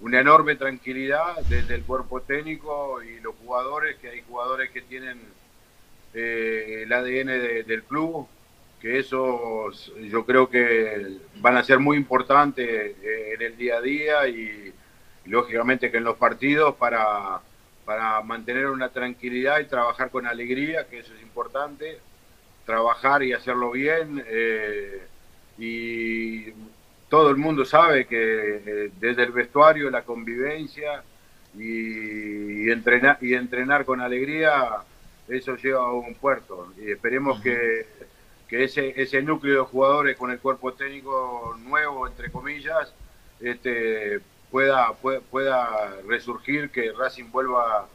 una 0.00 0.20
enorme 0.20 0.56
tranquilidad 0.56 1.44
desde 1.44 1.74
el 1.74 1.84
cuerpo 1.84 2.22
técnico 2.22 3.02
y 3.02 3.20
los 3.20 3.36
jugadores, 3.36 3.98
que 3.98 4.08
hay 4.10 4.22
jugadores 4.22 4.70
que 4.72 4.82
tienen 4.82 5.36
eh, 6.12 6.82
el 6.84 6.92
ADN 6.92 7.38
de- 7.38 7.64
del 7.64 7.84
club, 7.86 8.30
que 8.78 8.98
esos 8.98 9.92
yo 9.96 10.24
creo 10.26 10.48
que 10.48 11.20
van 11.34 11.56
a 11.56 11.64
ser 11.64 11.78
muy 11.80 11.96
importantes 11.96 12.66
eh, 12.68 13.34
en 13.34 13.42
el 13.42 13.56
día 13.56 13.78
a 13.78 13.80
día 13.82 14.28
y, 14.28 14.74
y 15.24 15.28
lógicamente 15.30 15.90
que 15.90 15.98
en 15.98 16.04
los 16.04 16.16
partidos 16.18 16.76
para, 16.76 17.42
para 17.84 18.22
mantener 18.22 18.66
una 18.66 18.92
tranquilidad 18.92 19.60
y 19.60 19.68
trabajar 19.68 20.10
con 20.10 20.26
alegría, 20.26 20.88
que 20.88 21.00
eso 21.00 21.14
es 21.14 21.22
importante, 21.22 22.04
trabajar 22.64 23.22
y 23.22 23.32
hacerlo 23.32 23.70
bien. 23.72 24.22
eh, 24.26 25.08
y 25.56 26.52
todo 27.08 27.30
el 27.30 27.36
mundo 27.36 27.64
sabe 27.64 28.06
que 28.06 28.16
eh, 28.16 28.90
desde 29.00 29.22
el 29.22 29.32
vestuario, 29.32 29.90
la 29.90 30.02
convivencia 30.02 31.02
y, 31.54 32.66
y 32.66 32.70
entrenar, 32.70 33.18
y 33.20 33.34
entrenar 33.34 33.84
con 33.84 34.00
alegría, 34.00 34.82
eso 35.28 35.56
lleva 35.56 35.80
a 35.80 35.92
un 35.92 36.14
puerto. 36.14 36.72
Y 36.78 36.90
esperemos 36.90 37.40
que, 37.40 37.86
que 38.48 38.64
ese, 38.64 39.00
ese 39.00 39.22
núcleo 39.22 39.60
de 39.62 39.70
jugadores 39.70 40.16
con 40.16 40.30
el 40.30 40.38
cuerpo 40.38 40.72
técnico 40.72 41.56
nuevo, 41.60 42.06
entre 42.06 42.30
comillas, 42.30 42.92
este, 43.40 44.20
pueda, 44.50 44.92
pueda, 45.30 45.96
resurgir, 46.06 46.70
que 46.70 46.92
Racing 46.92 47.30
vuelva, 47.30 47.86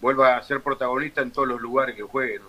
vuelva 0.00 0.36
a 0.36 0.42
ser 0.42 0.60
protagonista 0.60 1.22
en 1.22 1.30
todos 1.30 1.48
los 1.48 1.60
lugares 1.60 1.94
que 1.94 2.02
juegue. 2.02 2.40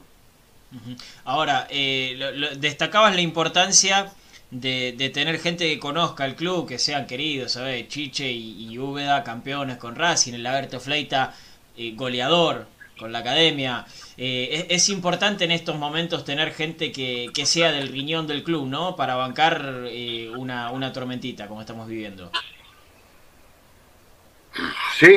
Ahora, 1.26 1.68
eh, 1.70 2.54
destacabas 2.58 3.14
la 3.14 3.22
importancia 3.22 4.12
de, 4.52 5.12
tener 5.14 5.40
gente 5.40 5.68
que 5.68 5.80
conozca 5.80 6.26
el 6.26 6.36
club, 6.36 6.68
que 6.68 6.78
sean 6.78 7.08
queridos, 7.08 7.54
¿sabes? 7.54 7.88
Chiche 7.88 8.30
y, 8.30 8.68
y 8.70 8.78
Úbeda, 8.78 9.24
campeones 9.24 9.78
con 9.78 9.96
Racing, 9.96 10.34
el 10.34 10.44
Laberto 10.44 10.80
Fleita, 10.80 11.34
eh, 11.78 11.94
goleador 11.96 12.68
con 13.00 13.12
la 13.12 13.20
academia. 13.20 13.86
Eh, 14.18 14.68
es, 14.70 14.90
importante 14.90 15.46
en 15.46 15.52
estos 15.52 15.78
momentos 15.78 16.26
tener 16.26 16.54
gente 16.54 16.92
que, 16.92 17.30
que, 17.34 17.46
sea 17.46 17.72
del 17.72 17.88
riñón 17.88 18.28
del 18.28 18.44
club, 18.44 18.68
¿no? 18.68 18.96
Para 18.96 19.16
bancar 19.16 19.86
eh, 19.88 20.30
una, 20.38 20.70
una 20.72 20.92
tormentita 20.92 21.48
como 21.48 21.62
estamos 21.62 21.88
viviendo. 21.88 22.30
Sí, 25.00 25.16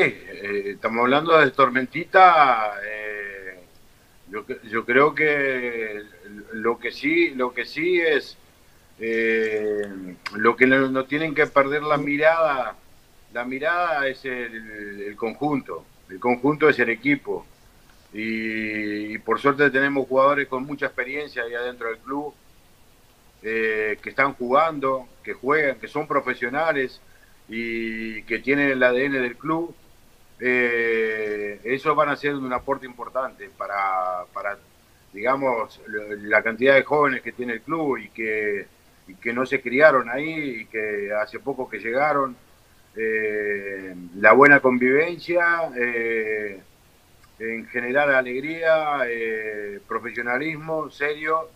estamos 0.64 1.00
hablando 1.00 1.36
de 1.36 1.50
tormentita. 1.50 2.72
yo, 4.30 4.46
yo 4.70 4.84
creo 4.84 5.12
que 5.12 6.02
lo 6.52 6.78
que 6.78 6.92
sí, 6.92 7.30
lo 7.30 7.52
que 7.52 7.66
sí 7.66 8.00
es 8.00 8.38
lo 8.98 10.56
que 10.56 10.66
no, 10.66 11.04
tienen 11.04 11.34
que 11.34 11.46
perder 11.46 11.82
la 11.82 11.96
mirada. 11.96 12.76
La 13.32 13.44
mirada 13.44 14.06
es 14.06 14.24
el 14.24 15.14
conjunto 15.16 15.84
el 16.10 16.20
conjunto 16.20 16.68
es 16.68 16.78
el 16.78 16.90
equipo. 16.90 17.46
Y, 18.12 19.18
por 19.18 19.40
suerte 19.40 19.70
tenemos 19.70 20.06
jugadores 20.06 20.48
con 20.48 20.64
mucha 20.64 20.86
experiencia 20.86 21.42
ahí 21.42 21.54
adentro 21.54 21.88
del 21.88 21.98
club, 21.98 22.34
eh, 23.42 23.98
que 24.00 24.10
están 24.10 24.34
jugando, 24.34 25.08
que 25.22 25.34
juegan, 25.34 25.78
que 25.78 25.88
son 25.88 26.06
profesionales 26.06 27.00
y 27.48 28.22
que 28.22 28.38
tienen 28.38 28.70
el 28.70 28.82
ADN 28.82 29.12
del 29.12 29.36
club. 29.36 29.74
Eh, 30.40 31.60
eso 31.64 31.94
van 31.94 32.08
a 32.10 32.16
ser 32.16 32.34
un 32.34 32.52
aporte 32.52 32.86
importante 32.86 33.50
para, 33.56 34.24
para, 34.32 34.58
digamos, 35.12 35.80
la 35.86 36.42
cantidad 36.42 36.74
de 36.74 36.82
jóvenes 36.84 37.22
que 37.22 37.32
tiene 37.32 37.54
el 37.54 37.62
club 37.62 37.98
y 37.98 38.08
que, 38.10 38.66
y 39.06 39.14
que 39.14 39.32
no 39.32 39.44
se 39.46 39.60
criaron 39.60 40.08
ahí 40.08 40.60
y 40.60 40.66
que 40.66 41.12
hace 41.12 41.38
poco 41.38 41.68
que 41.68 41.78
llegaron 41.78 42.36
eh, 42.96 43.94
la 44.16 44.32
buena 44.32 44.60
convivencia, 44.60 45.70
eh, 45.76 46.60
en 47.38 47.66
general 47.66 48.14
alegría, 48.14 49.00
eh, 49.06 49.80
profesionalismo, 49.86 50.90
serio 50.90 51.50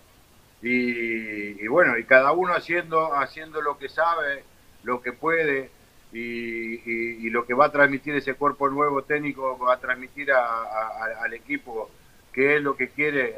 y, 0.61 1.67
bueno, 1.69 1.97
y 1.97 2.05
cada 2.05 2.33
uno 2.33 2.53
haciendo, 2.55 3.15
haciendo 3.15 3.63
lo 3.63 3.79
que 3.79 3.89
sabe, 3.89 4.43
lo 4.83 5.01
que 5.01 5.13
puede 5.13 5.71
y, 6.13 7.31
lo 7.31 7.47
que 7.47 7.55
va 7.55 7.67
a 7.67 7.73
transmitir 7.73 8.17
ese 8.17 8.35
cuerpo 8.35 8.69
nuevo 8.69 9.03
técnico, 9.03 9.57
va 9.59 9.75
a 9.75 9.81
transmitir 9.81 10.33
al 10.33 11.33
equipo 11.35 11.91
qué 12.33 12.57
es 12.57 12.63
lo 12.63 12.77
que 12.77 12.89
quiere 12.89 13.37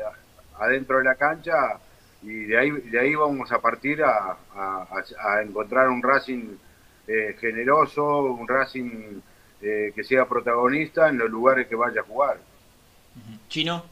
adentro 0.58 0.98
de 0.98 1.04
la 1.04 1.16
cancha 1.16 1.78
y 2.22 2.44
de 2.44 2.58
ahí, 2.58 2.70
de 2.70 3.00
ahí 3.00 3.14
vamos 3.14 3.50
a 3.52 3.60
partir 3.60 4.02
a, 4.02 4.36
a 4.54 5.42
encontrar 5.42 5.88
un 5.88 6.02
Racing 6.02 6.56
eh, 7.12 7.36
generoso, 7.40 8.04
un 8.22 8.46
Racing 8.46 9.20
eh, 9.60 9.90
que 9.92 10.04
sea 10.04 10.28
protagonista 10.28 11.08
en 11.08 11.18
los 11.18 11.28
lugares 11.28 11.66
que 11.66 11.74
vaya 11.74 12.02
a 12.02 12.04
jugar. 12.04 12.38
Chino. 13.48 13.84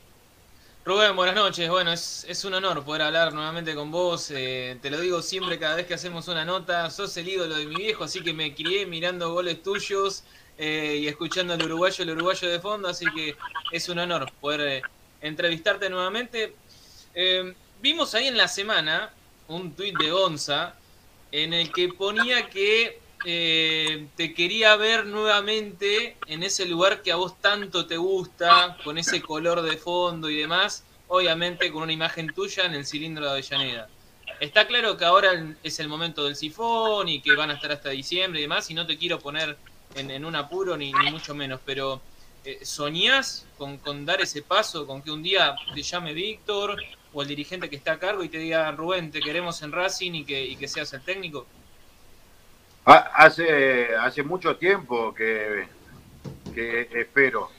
Rubén, 0.84 1.16
buenas 1.16 1.34
noches. 1.34 1.68
Bueno, 1.68 1.92
es, 1.92 2.24
es 2.28 2.44
un 2.44 2.54
honor 2.54 2.84
poder 2.84 3.02
hablar 3.02 3.32
nuevamente 3.32 3.74
con 3.74 3.90
vos. 3.90 4.30
Eh, 4.30 4.78
te 4.80 4.88
lo 4.88 5.00
digo 5.00 5.20
siempre 5.20 5.58
cada 5.58 5.74
vez 5.74 5.86
que 5.86 5.94
hacemos 5.94 6.28
una 6.28 6.44
nota. 6.44 6.88
Sos 6.90 7.16
el 7.16 7.28
ídolo 7.28 7.56
de 7.56 7.66
mi 7.66 7.74
viejo, 7.74 8.04
así 8.04 8.22
que 8.22 8.32
me 8.32 8.54
crié 8.54 8.86
mirando 8.86 9.32
goles 9.32 9.64
tuyos 9.64 10.22
y 10.56 11.06
escuchando 11.08 11.54
al 11.54 11.62
uruguayo, 11.62 12.04
el 12.04 12.10
uruguayo 12.10 12.48
de 12.48 12.60
fondo. 12.60 12.88
Así 12.88 13.04
que 13.16 13.36
es 13.72 13.88
un 13.88 13.98
honor 13.98 14.30
poder 14.40 14.82
entrevistarte 15.20 15.90
nuevamente. 15.90 16.54
Vimos 17.80 18.14
ahí 18.14 18.26
en 18.26 18.36
la 18.36 18.48
semana 18.48 19.12
un 19.48 19.72
tuit 19.74 19.96
de 19.98 20.10
Gonza 20.10 20.74
en 21.32 21.52
el 21.52 21.72
que 21.72 21.88
ponía 21.88 22.48
que 22.48 23.00
eh, 23.24 24.06
te 24.16 24.32
quería 24.34 24.76
ver 24.76 25.06
nuevamente 25.06 26.16
en 26.26 26.42
ese 26.42 26.66
lugar 26.66 27.02
que 27.02 27.12
a 27.12 27.16
vos 27.16 27.40
tanto 27.40 27.86
te 27.86 27.96
gusta, 27.96 28.76
con 28.84 28.96
ese 28.98 29.20
color 29.20 29.62
de 29.62 29.76
fondo 29.76 30.30
y 30.30 30.36
demás, 30.36 30.84
obviamente 31.08 31.72
con 31.72 31.82
una 31.82 31.92
imagen 31.92 32.32
tuya 32.32 32.64
en 32.64 32.74
el 32.74 32.86
cilindro 32.86 33.24
de 33.24 33.30
Avellaneda. 33.32 33.88
Está 34.40 34.66
claro 34.66 34.96
que 34.96 35.04
ahora 35.04 35.30
es 35.62 35.80
el 35.80 35.88
momento 35.88 36.24
del 36.24 36.36
sifón 36.36 37.08
y 37.08 37.20
que 37.20 37.34
van 37.34 37.50
a 37.50 37.54
estar 37.54 37.72
hasta 37.72 37.90
diciembre 37.90 38.38
y 38.40 38.42
demás, 38.42 38.70
y 38.70 38.74
no 38.74 38.86
te 38.86 38.96
quiero 38.96 39.18
poner 39.18 39.56
en, 39.96 40.24
un 40.24 40.36
apuro 40.36 40.76
ni, 40.76 40.92
mucho 40.92 41.34
menos, 41.34 41.60
pero 41.64 42.00
eh, 42.44 42.60
¿soñás 42.62 43.46
con, 43.56 43.78
con, 43.78 44.06
dar 44.06 44.20
ese 44.20 44.42
paso, 44.42 44.86
con 44.86 45.02
que 45.02 45.10
un 45.10 45.22
día 45.22 45.56
te 45.74 45.82
llame 45.82 46.12
Víctor 46.12 46.80
el 47.22 47.28
dirigente 47.28 47.68
que 47.68 47.76
está 47.76 47.92
a 47.92 47.98
cargo 47.98 48.22
y 48.22 48.28
te 48.28 48.38
diga, 48.38 48.70
Rubén, 48.72 49.10
te 49.10 49.20
queremos 49.20 49.62
en 49.62 49.72
Racing 49.72 50.12
y 50.12 50.24
que, 50.24 50.44
y 50.44 50.56
que 50.56 50.68
seas 50.68 50.92
el 50.92 51.02
técnico? 51.02 51.46
Hace, 52.84 53.94
hace 53.96 54.22
mucho 54.22 54.56
tiempo 54.56 55.14
que, 55.14 55.66
que 56.54 56.88
espero 56.92 57.50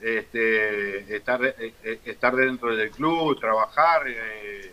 este, 0.00 1.14
estar, 1.14 1.44
eh, 1.44 1.74
eh, 1.84 2.00
estar 2.06 2.34
dentro 2.34 2.74
del 2.74 2.90
club, 2.90 3.38
trabajar 3.38 4.04
eh, 4.06 4.72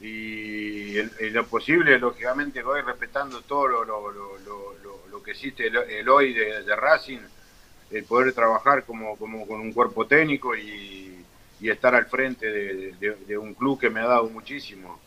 y 0.00 1.02
lo 1.30 1.46
posible, 1.46 1.98
lógicamente, 1.98 2.62
voy 2.62 2.80
respetando 2.80 3.42
todo 3.42 3.66
lo, 3.68 3.84
lo, 3.84 4.12
lo, 4.12 4.38
lo 5.10 5.22
que 5.22 5.32
existe 5.32 5.66
el, 5.66 6.08
hoy 6.08 6.32
de, 6.32 6.76
Racing, 6.76 7.18
el 7.90 8.04
poder 8.04 8.32
trabajar 8.32 8.84
como, 8.84 9.16
como 9.16 9.46
con 9.46 9.60
un 9.60 9.72
cuerpo 9.72 10.06
técnico 10.06 10.56
y, 10.56 11.09
y 11.60 11.68
estar 11.68 11.94
al 11.94 12.06
frente 12.06 12.50
de, 12.50 13.38
un 13.38 13.54
club 13.54 13.78
que 13.78 13.90
me 13.90 14.00
ha 14.00 14.06
dado 14.06 14.30
muchísimo. 14.30 14.98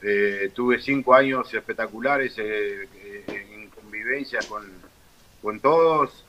Eh, 0.00 0.50
tuve 0.54 0.80
cinco 0.80 1.14
años 1.14 1.52
espectaculares 1.52 2.36
eh, 2.38 2.88
eh, 2.94 3.46
en 3.52 3.68
convivencia 3.68 4.40
con, 4.48 4.64
con 5.42 5.60
todos. 5.60 6.24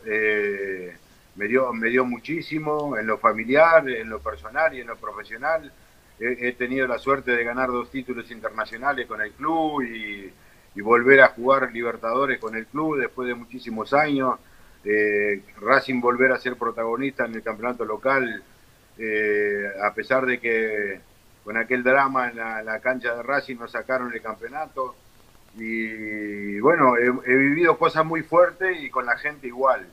me, 1.35 1.47
dio, 1.47 1.71
me 1.73 1.89
dio 1.89 2.03
muchísimo 2.03 2.97
en 2.97 3.07
lo 3.07 3.17
familiar, 3.17 3.87
en 3.87 4.09
lo 4.09 4.19
personal 4.19 4.73
y 4.75 4.81
en 4.81 4.87
lo 4.87 4.97
profesional. 4.97 5.71
He, 6.19 6.53
tenido 6.53 6.87
la 6.87 6.99
suerte 6.99 7.31
de 7.31 7.43
ganar 7.43 7.69
dos 7.69 7.89
títulos 7.89 8.29
internacionales 8.31 9.07
con 9.07 9.21
el 9.21 9.31
club 9.31 9.81
y, 9.83 10.31
volver 10.81 11.21
a 11.21 11.29
jugar 11.29 11.71
Libertadores 11.71 12.39
con 12.39 12.55
el 12.55 12.65
club 12.65 12.97
después 12.97 13.27
de 13.27 13.35
muchísimos 13.35 13.93
años. 13.93 14.39
Racing 15.61 16.01
volver 16.01 16.31
a 16.31 16.39
ser 16.39 16.55
protagonista 16.55 17.25
en 17.25 17.35
el 17.35 17.43
campeonato 17.43 17.85
local, 17.85 18.43
a 19.81 19.93
pesar 19.93 20.25
de 20.25 20.39
que 20.39 20.99
con 21.43 21.57
aquel 21.57 21.83
drama 21.83 22.29
en 22.29 22.37
la, 22.37 22.79
cancha 22.79 23.15
de 23.15 23.23
Racing 23.23 23.57
nos 23.57 23.71
sacaron 23.71 24.13
el 24.13 24.21
campeonato. 24.21 24.95
Y 25.55 26.59
bueno, 26.59 26.97
he, 26.97 27.35
vivido 27.35 27.77
cosas 27.77 28.05
muy 28.05 28.23
fuertes 28.23 28.81
y 28.81 28.89
con 28.89 29.05
la 29.05 29.17
gente 29.17 29.47
igual. 29.47 29.85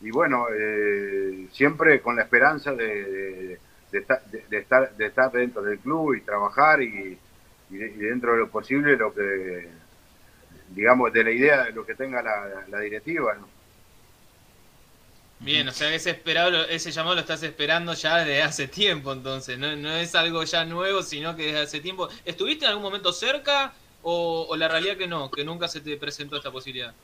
Y 0.00 0.10
bueno, 0.10 0.46
eh, 0.54 1.48
siempre 1.52 2.00
con 2.00 2.16
la 2.16 2.22
esperanza 2.22 2.72
de, 2.72 3.58
estar, 3.90 4.22
de, 4.28 5.06
estar, 5.06 5.32
dentro 5.32 5.62
del 5.62 5.78
club 5.78 6.14
y 6.14 6.20
trabajar 6.20 6.82
y, 6.82 7.18
dentro 7.70 8.32
de 8.32 8.38
lo 8.38 8.50
posible 8.50 8.96
lo 8.96 9.12
que, 9.12 9.68
digamos, 10.70 11.12
de 11.12 11.24
la 11.24 11.30
idea 11.30 11.64
de 11.64 11.72
lo 11.72 11.84
que 11.86 11.94
tenga 11.94 12.22
la, 12.22 12.78
directiva. 12.80 13.36
Bien, 15.40 15.68
o 15.68 15.72
sea, 15.72 15.92
ese, 15.94 16.10
esperado, 16.10 16.64
ese 16.66 16.90
llamado 16.90 17.16
lo 17.16 17.20
estás 17.20 17.42
esperando 17.42 17.92
ya 17.92 18.18
desde 18.18 18.42
hace 18.42 18.68
tiempo, 18.68 19.12
entonces. 19.12 19.58
No, 19.58 19.76
no 19.76 19.92
es 19.92 20.14
algo 20.14 20.42
ya 20.44 20.64
nuevo, 20.64 21.02
sino 21.02 21.36
que 21.36 21.46
desde 21.46 21.60
hace 21.60 21.80
tiempo. 21.80 22.08
¿Estuviste 22.24 22.64
en 22.64 22.70
algún 22.70 22.84
momento 22.84 23.12
cerca 23.12 23.72
o, 24.02 24.54
la 24.56 24.68
realidad 24.68 24.96
que 24.96 25.06
no, 25.06 25.30
que 25.30 25.44
nunca 25.44 25.68
se 25.68 25.80
te 25.80 25.96
presentó 25.96 26.36
esta 26.36 26.50
posibilidad? 26.50 26.94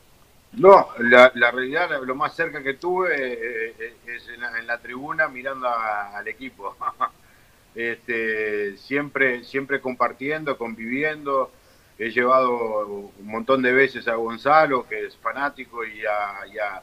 No, 0.53 0.89
la, 0.99 1.31
la 1.35 1.51
realidad, 1.51 1.91
lo 2.03 2.15
más 2.15 2.35
cerca 2.35 2.63
que 2.63 2.75
tuve 2.75 3.15
eh, 3.15 3.75
eh, 3.79 3.95
es 4.07 4.29
en 4.29 4.67
la, 4.67 4.79
tribuna 4.79 5.29
mirando 5.29 5.69
al 5.69 6.27
equipo. 6.27 6.77
este, 7.75 8.77
siempre, 8.79 9.45
siempre 9.45 9.81
compartiendo, 9.81 10.57
conviviendo. 10.57 11.53
He 11.99 12.11
llevado 12.11 13.13
un 13.19 13.27
montón 13.27 13.61
de 13.61 13.73
veces 13.73 14.09
a 14.09 14.15
Gonzalo, 14.15 14.89
que 14.89 15.07
es 15.07 15.17
fanático, 15.19 15.85
y 15.85 16.01
a 16.07 16.47
y 16.51 16.59
a 16.59 16.83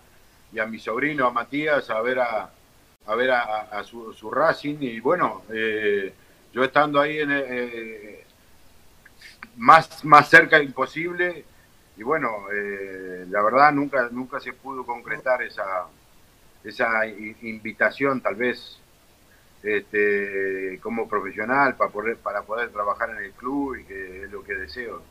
mi 0.52 0.80
sobrino, 0.80 1.28
a 1.28 1.32
Matías, 1.32 1.90
a 1.90 2.02
ver 2.02 2.20
a, 2.20 2.50
a 3.06 3.16
ver 3.16 3.32
a, 3.32 3.84
su, 3.84 4.14
su, 4.14 4.30
Racing. 4.32 4.78
Y 4.82 5.00
bueno, 5.00 5.44
eh, 5.54 6.14
yo 6.54 6.64
estando 6.64 7.00
ahí 7.00 7.20
en, 7.20 7.30
eh, 7.32 8.24
más, 9.58 10.04
más 10.06 10.30
cerca 10.30 10.62
imposible. 10.62 11.46
Y 11.98 12.04
bueno, 12.04 12.30
eh, 12.54 13.26
la 13.30 13.42
verdad 13.42 13.72
nunca, 13.72 14.10
nunca 14.12 14.40
se 14.40 14.54
pudo 14.54 14.86
concretar 14.86 15.42
esa, 15.42 15.88
esa 16.64 17.06
invitación, 17.08 18.22
tal 18.22 18.36
vez 18.36 18.80
este, 19.64 20.80
como 20.82 21.08
profesional 21.08 21.76
para 21.76 21.92
poder, 21.92 22.18
para 22.18 22.44
poder 22.44 22.70
trabajar 22.70 23.10
en 23.12 23.18
el 23.18 23.32
club 23.32 23.76
y 23.76 23.84
que 23.86 24.24
es 24.24 24.32
lo 24.32 24.44
que 24.44 24.54
deseo. 24.54 25.02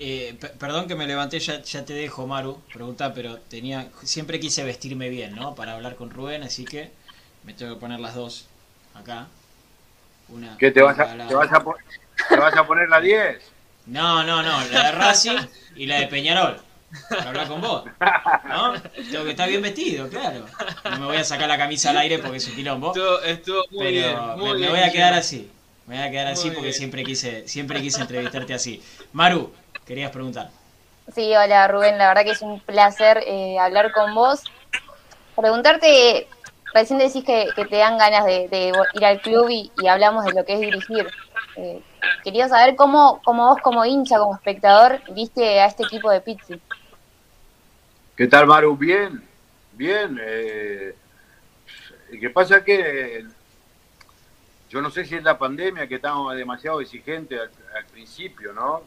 Eh, 0.00 0.36
pe- 0.40 0.48
perdón 0.60 0.86
que 0.88 0.94
me 0.94 1.06
levanté, 1.06 1.40
ya, 1.40 1.60
ya 1.62 1.84
te 1.84 1.92
dejo, 1.92 2.26
Maru, 2.26 2.62
pregunta, 2.72 3.12
pero 3.14 3.40
tenía 3.40 3.90
siempre 4.04 4.38
quise 4.40 4.62
vestirme 4.64 5.08
bien, 5.08 5.34
¿no? 5.34 5.54
Para 5.56 5.74
hablar 5.74 5.96
con 5.96 6.10
Rubén, 6.10 6.42
así 6.44 6.68
que 6.68 6.92
me 7.42 7.52
tengo 7.54 7.74
que 7.74 7.80
poner 7.80 7.98
las 8.00 8.14
dos 8.14 8.46
acá. 8.94 9.28
Una 10.28 10.52
¿Qué 10.58 10.70
te 10.70 10.82
vas 10.82 10.98
a, 10.98 11.06
la- 11.16 11.26
te 11.26 11.34
vas 11.34 11.50
a, 11.52 11.64
te 12.28 12.36
vas 12.36 12.56
a 12.56 12.66
poner 12.66 12.88
la 12.88 13.00
10? 13.00 13.54
No, 13.86 14.22
no, 14.24 14.42
no, 14.42 14.64
la 14.66 14.86
de 14.86 14.92
Racing 14.92 15.46
y 15.74 15.86
la 15.86 16.00
de 16.00 16.08
Peñarol. 16.08 16.60
Para 17.16 17.30
hablar 17.30 17.48
con 17.48 17.60
vos. 17.60 17.90
¿No? 18.42 18.80
Tengo 19.10 19.24
que 19.24 19.30
estar 19.30 19.48
bien 19.48 19.62
vestido, 19.62 20.08
claro. 20.08 20.50
No 20.86 20.98
me 20.98 21.06
voy 21.06 21.16
a 21.16 21.24
sacar 21.24 21.48
la 21.48 21.58
camisa 21.58 21.90
al 21.90 21.98
aire 21.98 22.18
porque 22.18 22.38
es 22.38 22.48
un 22.48 22.54
quilombo. 22.54 23.00
Estuvo, 23.00 23.20
estuvo 23.22 23.62
muy 23.70 23.86
Pero 23.86 23.92
bien. 23.92 24.36
me, 24.36 24.54
Muy 24.54 24.56
me 24.56 24.68
bien, 24.68 24.70
voy 24.70 24.80
a 24.80 24.92
quedar 24.92 25.14
así. 25.14 25.52
Me 25.86 25.96
voy 25.96 26.04
a 26.06 26.10
quedar 26.10 26.26
así 26.28 26.50
Muy 26.50 26.50
porque 26.50 26.72
bien. 26.72 26.74
siempre 26.74 27.04
quise, 27.04 27.48
siempre 27.48 27.80
quise 27.80 28.00
entrevistarte 28.02 28.54
así. 28.54 28.82
Maru, 29.12 29.54
querías 29.88 30.12
preguntar. 30.12 30.50
Sí, 31.14 31.34
hola 31.34 31.66
Rubén, 31.66 31.96
la 31.96 32.08
verdad 32.08 32.22
que 32.22 32.32
es 32.32 32.42
un 32.42 32.60
placer 32.60 33.24
eh, 33.26 33.58
hablar 33.58 33.90
con 33.92 34.14
vos. 34.14 34.44
Preguntarte, 35.34 36.28
recién 36.74 36.98
decís 36.98 37.24
que, 37.24 37.48
que 37.56 37.64
te 37.64 37.76
dan 37.76 37.96
ganas 37.96 38.26
de, 38.26 38.48
de 38.48 38.72
ir 38.92 39.04
al 39.04 39.20
club 39.22 39.48
y, 39.48 39.72
y 39.78 39.86
hablamos 39.86 40.26
de 40.26 40.34
lo 40.34 40.44
que 40.44 40.52
es 40.52 40.60
dirigir. 40.60 41.08
Eh, 41.56 41.82
quería 42.22 42.48
saber 42.48 42.76
cómo, 42.76 43.22
cómo 43.24 43.48
vos 43.48 43.62
como 43.62 43.84
hincha, 43.86 44.18
como 44.18 44.34
espectador, 44.34 45.00
viste 45.14 45.58
a 45.60 45.66
este 45.66 45.84
equipo 45.84 46.10
de 46.10 46.20
Pizzi. 46.20 46.60
¿Qué 48.14 48.26
tal, 48.26 48.46
Maru? 48.46 48.76
Bien, 48.76 49.26
bien. 49.72 50.20
Eh, 50.20 50.94
¿Qué 52.20 52.30
pasa 52.30 52.62
que 52.62 53.24
yo 54.68 54.82
no 54.82 54.90
sé 54.90 55.06
si 55.06 55.14
es 55.14 55.22
la 55.22 55.38
pandemia 55.38 55.86
que 55.86 55.94
estábamos 55.94 56.36
demasiado 56.36 56.82
exigentes 56.82 57.40
al, 57.40 57.50
al 57.74 57.86
principio, 57.86 58.52
¿no? 58.52 58.82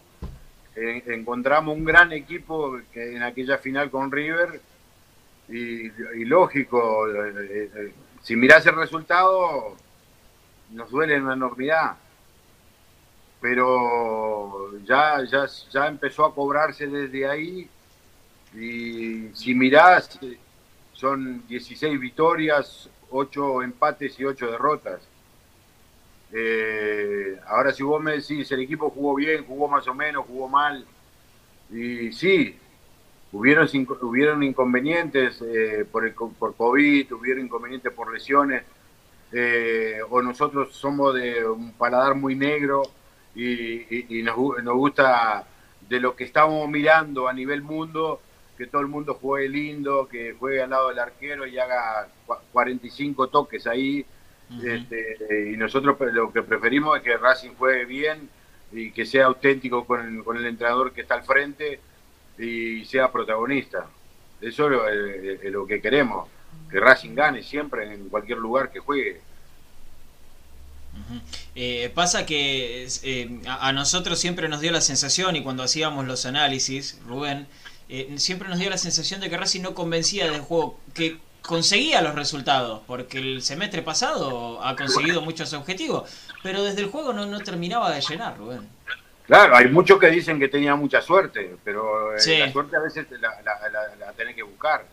Encontramos 0.75 1.75
un 1.75 1.83
gran 1.83 2.11
equipo 2.13 2.79
que 2.93 3.15
en 3.15 3.23
aquella 3.23 3.57
final 3.57 3.91
con 3.91 4.11
River 4.11 4.61
y, 5.49 5.89
lógico, 6.25 7.07
eh, 7.09 7.69
eh, 7.75 7.93
si 8.21 8.35
mirás 8.35 8.65
el 8.67 8.75
resultado, 8.75 9.75
nos 10.71 10.89
duele 10.89 11.19
una 11.19 11.33
enormidad. 11.33 11.97
Pero 13.41 14.77
ya, 14.85 15.23
ya, 15.25 15.45
ya 15.71 15.87
empezó 15.87 16.25
a 16.25 16.33
cobrarse 16.33 16.87
desde 16.87 17.27
ahí 17.27 17.69
y 18.53 19.29
si 19.33 19.55
mirás, 19.55 20.19
son 20.93 21.45
16 21.47 21.99
victorias, 21.99 22.89
8 23.09 23.63
empates 23.63 24.19
y 24.19 24.25
8 24.25 24.51
derrotas. 24.51 25.01
Eh, 26.33 27.39
ahora 27.47 27.71
si 27.73 27.83
vos 27.83 28.01
me 28.01 28.13
decís, 28.13 28.51
el 28.51 28.61
equipo 28.61 28.89
jugó 28.89 29.15
bien, 29.15 29.45
jugó 29.45 29.67
más 29.67 29.87
o 29.87 29.93
menos, 29.95 30.25
jugó 30.25 30.47
mal, 30.49 30.87
y 31.69 32.11
sí, 32.13 32.59
hubieron, 33.31 33.67
hubieron 34.01 34.43
inconvenientes 34.43 35.41
eh, 35.43 35.85
por, 35.91 36.05
el, 36.07 36.13
por 36.15 36.55
COVID, 36.55 37.13
hubieron 37.13 37.45
inconvenientes 37.45 37.93
por 37.93 38.13
lesiones, 38.13 38.63
eh, 39.31 39.99
o 40.09 40.21
nosotros 40.21 40.75
somos 40.75 41.15
de 41.15 41.45
un 41.47 41.73
paladar 41.77 42.15
muy 42.15 42.35
negro 42.35 42.83
y, 43.33 43.45
y- 43.95 44.19
y 44.19 44.23
nos, 44.23 44.35
gu- 44.35 44.61
nos 44.63 44.75
gusta 44.75 45.47
de 45.79 45.99
lo 45.99 46.15
que 46.15 46.25
estamos 46.25 46.67
mirando 46.69 47.27
a 47.27 47.33
nivel 47.33 47.61
mundo, 47.61 48.21
que 48.57 48.67
todo 48.67 48.81
el 48.81 48.87
mundo 48.87 49.15
juegue 49.15 49.49
lindo, 49.49 50.07
que 50.07 50.33
juegue 50.33 50.61
al 50.61 50.69
lado 50.71 50.89
del 50.89 50.99
arquero 50.99 51.47
y 51.47 51.57
haga 51.59 52.09
cua- 52.27 52.41
45 52.51 53.29
toques 53.29 53.65
ahí. 53.67 54.05
Este, 54.63 55.51
y 55.53 55.55
nosotros 55.55 55.97
lo 56.11 56.33
que 56.33 56.43
preferimos 56.43 56.97
es 56.97 57.03
que 57.03 57.15
Racing 57.17 57.51
juegue 57.57 57.85
bien 57.85 58.29
y 58.73 58.91
que 58.91 59.05
sea 59.05 59.25
auténtico 59.25 59.85
con 59.85 60.17
el, 60.17 60.23
con 60.23 60.35
el 60.37 60.45
entrenador 60.45 60.91
que 60.91 61.01
está 61.01 61.15
al 61.15 61.23
frente 61.23 61.79
y 62.37 62.83
sea 62.85 63.11
protagonista. 63.11 63.87
Eso 64.41 64.65
es 64.65 64.71
lo, 64.71 64.89
eh, 64.89 65.39
es 65.41 65.51
lo 65.51 65.65
que 65.65 65.81
queremos, 65.81 66.27
que 66.69 66.79
Racing 66.79 67.15
gane 67.15 67.43
siempre 67.43 67.93
en 67.93 68.09
cualquier 68.09 68.39
lugar 68.39 68.71
que 68.71 68.79
juegue. 68.79 69.21
Eh, 71.55 71.89
pasa 71.95 72.25
que 72.25 72.85
eh, 73.03 73.39
a, 73.47 73.69
a 73.69 73.73
nosotros 73.73 74.19
siempre 74.19 74.49
nos 74.49 74.59
dio 74.59 74.71
la 74.71 74.81
sensación, 74.81 75.35
y 75.37 75.43
cuando 75.43 75.63
hacíamos 75.63 76.05
los 76.05 76.25
análisis, 76.25 76.99
Rubén, 77.07 77.47
eh, 77.87 78.13
siempre 78.17 78.49
nos 78.49 78.59
dio 78.59 78.69
la 78.69 78.77
sensación 78.77 79.21
de 79.21 79.29
que 79.29 79.37
Racing 79.37 79.61
no 79.61 79.73
convencía 79.73 80.29
del 80.29 80.41
juego, 80.41 80.77
que 80.93 81.17
conseguía 81.41 82.01
los 82.01 82.15
resultados, 82.15 82.81
porque 82.87 83.17
el 83.17 83.41
semestre 83.41 83.81
pasado 83.81 84.63
ha 84.63 84.75
conseguido 84.75 85.21
muchos 85.21 85.53
objetivos, 85.53 86.09
pero 86.43 86.63
desde 86.63 86.81
el 86.81 86.87
juego 86.89 87.13
no, 87.13 87.25
no 87.25 87.39
terminaba 87.39 87.91
de 87.91 88.01
llenar, 88.01 88.37
Rubén. 88.37 88.67
Claro, 89.25 89.55
hay 89.55 89.67
muchos 89.69 89.97
que 89.99 90.07
dicen 90.07 90.39
que 90.39 90.47
tenía 90.49 90.75
mucha 90.75 91.01
suerte, 91.01 91.55
pero 91.63 92.15
eh, 92.15 92.19
Sí. 92.19 92.37
la 92.37 92.51
suerte 92.51 92.75
a 92.75 92.79
veces 92.79 93.07
la, 93.11 93.41
la, 93.41 93.69
la- 93.69 93.95
la 93.95 94.11
tenés 94.13 94.35
que 94.35 94.43
buscar. 94.43 94.85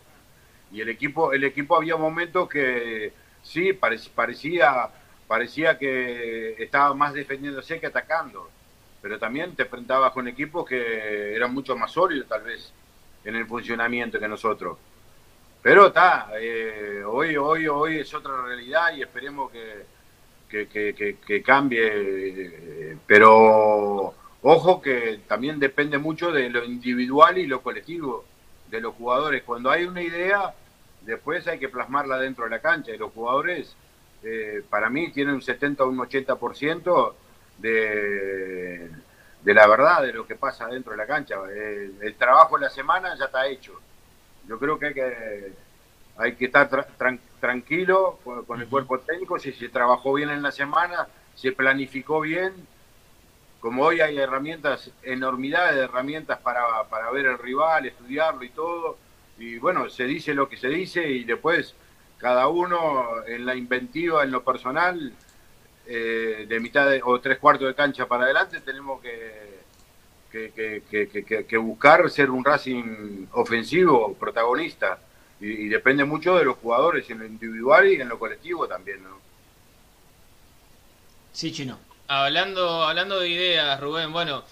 Y 0.71 0.81
el 0.81 0.89
equipo, 0.89 1.33
el 1.33 1.43
equipo 1.43 1.75
había 1.75 1.97
momentos 1.97 2.47
que 2.47 3.11
sí 3.43 3.73
parec- 3.73 4.09
parecía, 4.11 4.87
parecía 5.27 5.77
que 5.77 6.55
estaba 6.61 6.93
más 6.93 7.13
defendiéndose 7.13 7.79
que 7.79 7.87
atacando, 7.87 8.49
pero 9.01 9.17
también 9.19 9.55
te 9.55 9.63
enfrentabas 9.63 10.11
con 10.13 10.27
equipos 10.27 10.67
que 10.67 11.35
eran 11.35 11.53
mucho 11.53 11.75
más 11.75 11.91
sólidos 11.91 12.27
tal 12.27 12.43
vez 12.43 12.71
en 13.25 13.35
el 13.35 13.45
funcionamiento 13.45 14.19
que 14.19 14.27
nosotros. 14.27 14.77
Pero 15.61 15.87
está, 15.87 16.29
eh, 16.39 17.03
hoy, 17.05 17.35
hoy, 17.35 17.67
hoy 17.67 17.99
es 17.99 18.13
otra 18.13 18.43
realidad 18.43 18.93
y 18.95 19.01
esperemos 19.01 19.51
que, 19.51 19.85
que, 20.49 20.67
que- 20.69 21.17
que- 21.19 21.43
cambie, 21.43 21.81
eh, 22.93 22.97
pero 23.05 24.13
ojo 24.41 24.81
que 24.81 25.21
también 25.27 25.59
depende 25.59 25.97
mucho 25.97 26.31
de 26.31 26.49
lo 26.49 26.63
individual 26.63 27.37
y 27.37 27.45
lo 27.47 27.61
colectivo 27.61 28.25
de 28.67 28.81
los 28.81 28.95
jugadores. 28.95 29.43
Cuando 29.43 29.69
hay 29.71 29.85
una 29.85 30.01
idea, 30.01 30.53
después 31.01 31.45
hay 31.47 31.59
que 31.59 31.69
plasmarla 31.69 32.17
dentro 32.19 32.45
de 32.45 32.51
la 32.51 32.59
cancha 32.61 32.91
y 32.93 32.97
los 32.97 33.11
jugadores, 33.13 33.75
eh, 34.23 34.63
para 34.69 34.89
mí, 34.89 35.11
tienen 35.11 35.35
un 35.35 35.41
70 35.41 35.83
o 35.83 35.89
un 35.89 35.99
80% 35.99 37.15
de, 37.57 38.89
de 39.43 39.53
la 39.53 39.67
verdad 39.67 40.01
de 40.03 40.13
lo 40.13 40.25
que 40.27 40.35
pasa 40.35 40.67
dentro 40.67 40.91
de 40.93 40.97
la 40.97 41.07
cancha. 41.07 41.35
El 42.01 42.15
trabajo 42.17 42.57
de 42.57 42.65
la 42.65 42.69
semana 42.69 43.15
ya 43.17 43.25
está 43.25 43.47
hecho. 43.47 43.73
Yo 44.49 44.59
creo 44.59 44.79
que 44.79 44.87
hay 44.87 44.93
que, 44.93 45.53
hay 46.17 46.35
que 46.35 46.45
estar 46.45 46.69
tra- 46.69 46.87
tran- 46.97 47.19
tranquilo 47.39 48.19
con, 48.23 48.43
con 48.45 48.59
el 48.61 48.67
cuerpo 48.67 48.99
técnico, 48.99 49.39
si 49.39 49.53
se 49.53 49.69
trabajó 49.69 50.13
bien 50.13 50.29
en 50.31 50.41
la 50.41 50.51
semana, 50.51 51.07
se 51.35 51.51
planificó 51.51 52.19
bien. 52.21 52.53
Como 53.59 53.83
hoy 53.83 53.99
hay 53.99 54.17
herramientas, 54.17 54.89
enormidades 55.03 55.75
de 55.75 55.81
herramientas 55.83 56.39
para, 56.39 56.61
para 56.89 57.11
ver 57.11 57.25
el 57.25 57.37
rival, 57.37 57.85
estudiarlo 57.85 58.43
y 58.43 58.49
todo. 58.49 58.97
Y 59.37 59.57
bueno, 59.59 59.89
se 59.89 60.05
dice 60.05 60.33
lo 60.33 60.47
que 60.49 60.57
se 60.57 60.69
dice 60.69 61.07
y 61.09 61.25
después 61.25 61.75
cada 62.17 62.47
uno 62.47 63.23
en 63.27 63.45
la 63.45 63.55
inventiva, 63.55 64.23
en 64.23 64.31
lo 64.31 64.43
personal, 64.43 65.13
eh, 65.87 66.45
de 66.47 66.59
mitad 66.59 66.89
de- 66.89 67.01
o 67.03 67.19
tres 67.19 67.37
cuartos 67.39 67.67
de 67.67 67.75
cancha 67.75 68.05
para 68.07 68.25
adelante, 68.25 68.61
tenemos 68.61 69.01
que, 69.01 69.48
que, 70.31 70.51
que- 70.53 70.83
que- 70.89 71.09
que- 71.09 71.25
que- 71.25 71.45
que 71.45 71.57
buscar 71.57 72.09
ser 72.09 72.29
un 72.29 72.43
Racing 72.43 73.27
ofensivo, 73.31 74.13
protagonista. 74.15 74.99
Y, 75.39 75.47
y 75.65 75.69
depende 75.69 76.03
mucho 76.05 76.35
de 76.37 76.45
los 76.45 76.57
jugadores, 76.57 77.09
en 77.09 77.19
lo 77.19 77.25
individual 77.25 77.87
y 77.87 78.01
en 78.01 78.09
lo 78.09 78.19
colectivo 78.19 78.67
también, 78.67 79.03
¿no? 79.03 79.21
Sí, 81.31 81.51
chino. 81.51 81.79
Hablando, 82.07 82.83
hablando 82.83 83.19
de 83.19 83.29
ideas, 83.29 83.79
Rubén, 83.79 84.11
bueno, 84.11 84.43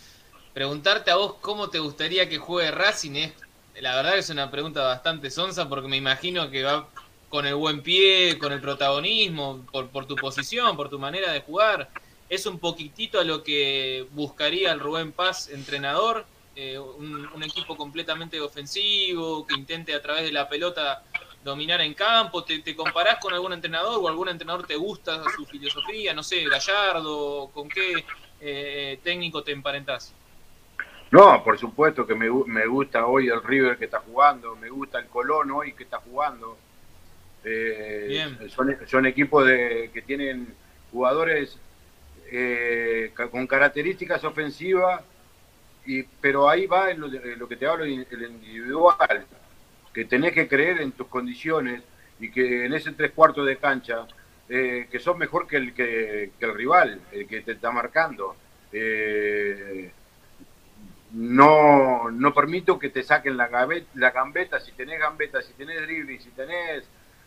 preguntarte 0.54 1.12
a 1.12 1.16
vos 1.16 1.36
cómo 1.42 1.70
te 1.70 1.80
gustaría 1.80 2.30
que 2.30 2.38
juegue 2.38 2.72
Racing 2.72 3.16
es, 3.16 3.34
la 3.82 3.96
verdad 3.96 4.14
que 4.14 4.20
es 4.20 4.30
una 4.30 4.52
pregunta 4.52 4.84
bastante 4.84 5.30
sonsa 5.32 5.68
porque 5.68 5.88
me 5.88 5.98
imagino 5.98 6.50
que 6.52 6.64
va 6.64 6.88
con 7.30 7.46
el 7.46 7.56
buen 7.56 7.82
pie, 7.82 8.38
con 8.40 8.54
el 8.54 8.62
protagonismo, 8.62 9.66
por, 9.72 9.90
por 9.90 10.06
tu 10.08 10.16
posición, 10.16 10.78
por 10.78 10.90
tu 10.90 11.00
manera 11.00 11.32
de 11.32 11.42
jugar. 11.42 11.90
Es 12.30 12.46
un 12.46 12.60
poquitito 12.60 13.20
a 13.20 13.24
lo 13.24 13.44
que 13.44 14.06
buscaría 14.12 14.72
el 14.72 14.80
Rubén 14.80 15.12
Paz, 15.14 15.50
entrenador, 15.50 16.26
eh, 16.56 16.78
un, 16.78 17.28
un 17.28 17.44
equipo 17.44 17.78
completamente 17.78 18.40
ofensivo, 18.42 19.46
que 19.48 19.56
intente 19.56 19.94
a 19.94 20.02
través 20.02 20.24
de 20.24 20.32
la 20.32 20.50
pelota 20.50 21.04
dominar 21.44 21.80
en 21.82 21.94
campo. 21.94 22.44
¿Te, 22.44 22.60
te 22.60 22.76
comparás 22.76 23.20
con 23.20 23.34
algún 23.34 23.54
entrenador 23.54 24.00
o 24.02 24.08
algún 24.08 24.28
entrenador 24.28 24.68
te 24.68 24.76
gusta 24.76 25.24
su 25.36 25.46
filosofía? 25.46 26.14
No 26.14 26.22
sé, 26.24 26.44
Gallardo, 26.46 27.50
¿con 27.54 27.70
qué 27.70 28.04
eh, 28.42 29.00
técnico 29.04 29.42
te 29.44 29.54
emparentás? 29.54 30.14
No, 31.10 31.42
por 31.42 31.58
supuesto 31.58 32.06
que 32.06 32.16
me, 32.16 32.30
me 32.30 32.68
gusta 32.68 33.06
hoy 33.06 33.30
el 33.30 33.42
River 33.42 33.78
que 33.78 33.86
está 33.86 34.00
jugando, 34.00 34.58
me 34.58 34.70
gusta 34.70 35.00
el 35.00 35.06
Colón 35.06 35.52
hoy 35.52 35.72
que 35.72 35.84
está 35.84 36.00
jugando. 36.00 36.58
Eh, 37.46 38.08
Bien. 38.10 38.50
Son, 38.50 38.76
son 38.86 39.06
equipos 39.06 39.46
de, 39.46 39.90
que 39.94 40.02
tienen 40.02 40.54
jugadores 40.92 41.58
eh, 42.32 43.12
con 43.32 43.48
características 43.48 44.24
ofensivas, 44.24 45.02
y, 45.86 46.04
pero 46.04 46.50
ahí 46.50 46.66
va 46.68 46.92
en 46.92 47.00
lo, 47.00 47.08
en 47.08 47.40
lo 47.40 47.48
que 47.48 47.56
te 47.56 47.66
hablo, 47.66 47.86
el 47.86 47.92
individual, 47.94 49.26
que 49.94 50.06
tenés 50.06 50.34
que 50.34 50.48
creer 50.48 50.82
en 50.82 50.92
tus 50.92 51.08
condiciones 51.08 51.82
y 52.20 52.30
que 52.30 52.66
en 52.66 52.74
ese 52.74 52.92
tres 52.92 53.12
cuartos 53.12 53.46
de 53.46 53.58
cancha, 53.58 54.06
eh, 54.50 54.88
que 54.92 55.00
sos 55.00 55.18
mejor 55.18 55.48
que 55.48 55.58
el, 55.58 55.74
que, 55.74 56.32
el 56.40 56.54
rival, 56.54 57.02
el 57.12 57.28
que 57.28 57.42
te 57.42 57.54
está 57.54 57.72
marcando. 57.72 58.36
Eh, 58.72 59.92
no, 61.14 62.12
no 62.12 62.34
permito 62.34 62.78
que 62.78 62.90
te 62.90 63.02
saquen 63.04 63.38
la, 63.38 63.48
gambeta, 63.48 63.88
la 63.96 64.12
gambeta, 64.12 64.60
si 64.60 64.72
tenés 64.74 65.00
gambeta, 65.00 65.42
si 65.42 65.54
tenés 65.54 65.82
dribbling, 65.82 66.22
si 66.22 66.30
tenés 66.32 66.84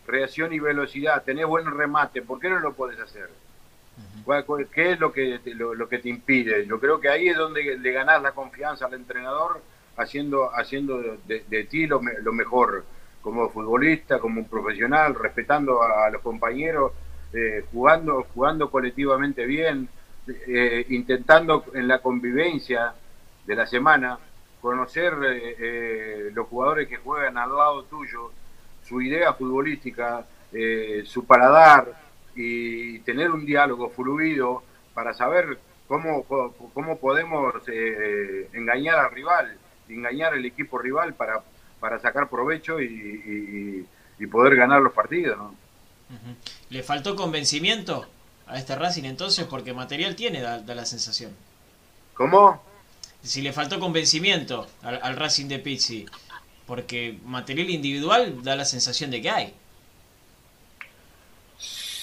reacción 0.07 0.53
y 0.53 0.59
velocidad, 0.59 1.23
tenés 1.23 1.45
buen 1.45 1.65
remate, 1.65 2.21
¿por 2.21 2.39
qué 2.39 2.49
no 2.49 2.59
lo 2.59 2.73
puedes 2.73 2.99
hacer? 2.99 3.29
¿Qué 4.73 4.91
es 4.91 4.99
lo 4.99 5.11
que, 5.11 5.39
lo, 5.55 5.89
que 5.89 5.99
te 5.99 6.09
impide? 6.09 6.65
Yo 6.65 6.79
creo 6.79 6.99
que 6.99 7.09
ahí 7.09 7.27
es 7.27 7.37
donde 7.37 7.77
le 7.77 7.91
ganás 7.91 8.21
la 8.21 8.31
confianza 8.31 8.85
al 8.85 8.93
entrenador 8.93 9.61
haciendo, 9.97 10.51
haciendo 10.55 11.17
de, 11.25 11.63
ti 11.65 11.87
lo, 11.87 12.01
mejor, 12.01 12.85
como 13.21 13.49
futbolista, 13.49 14.19
como 14.19 14.39
un 14.39 14.47
profesional, 14.47 15.15
respetando 15.15 15.81
a, 15.81 16.09
los 16.09 16.21
compañeros, 16.21 16.93
eh, 17.33 17.65
jugando, 17.71 18.25
jugando 18.33 18.69
colectivamente 18.69 19.45
bien, 19.45 19.89
eh, 20.47 20.85
intentando 20.89 21.65
en 21.73 21.87
la 21.87 21.99
convivencia 21.99 22.93
de 23.45 23.55
la 23.55 23.65
semana 23.65 24.19
conocer 24.61 25.13
eh, 25.23 26.31
los 26.33 26.47
jugadores 26.47 26.87
que 26.87 26.97
juegan 26.97 27.37
al 27.37 27.49
lado 27.49 27.83
tuyo, 27.83 28.31
su 28.83 29.01
idea 29.01 29.33
futbolística, 29.33 30.25
su 31.05 31.25
paladar, 31.25 32.10
y 32.35 32.99
tener 32.99 33.31
un 33.31 33.45
diálogo 33.45 33.89
fluido 33.89 34.63
para 34.93 35.13
saber 35.13 35.59
cómo, 35.87 36.23
cómo 36.73 36.97
podemos 36.97 37.53
eh, 37.67 38.49
engañar 38.53 38.99
al 38.99 39.11
rival, 39.11 39.57
engañar 39.89 40.33
al 40.33 40.45
equipo 40.45 40.77
rival 40.77 41.13
para, 41.13 41.41
para 41.79 41.99
sacar 41.99 42.29
provecho 42.29 42.81
y, 42.81 43.85
poder 44.31 44.55
ganar 44.55 44.81
los 44.81 44.93
partidos. 44.93 45.35
¿Le 46.69 46.83
faltó 46.83 47.15
convencimiento 47.15 48.05
a 48.45 48.59
este 48.59 48.75
Racing 48.75 49.03
entonces? 49.03 49.45
Porque 49.45 49.73
material 49.73 50.15
tiene, 50.15 50.41
da, 50.41 50.59
la 50.59 50.85
sensación. 50.85 51.31
¿Cómo? 52.13 52.63
Si 53.23 53.41
le 53.41 53.51
faltó 53.51 53.79
convencimiento 53.79 54.67
al, 54.83 54.99
al 55.01 55.15
Racing 55.17 55.47
de 55.47 55.57
Pizzi, 55.57 56.05
porque 56.67 57.19
material 57.25 57.71
individual 57.71 58.43
da 58.43 58.55
la 58.55 58.63
sensación 58.63 59.09
de 59.09 59.21
que 59.21 59.29
hay. 59.29 59.53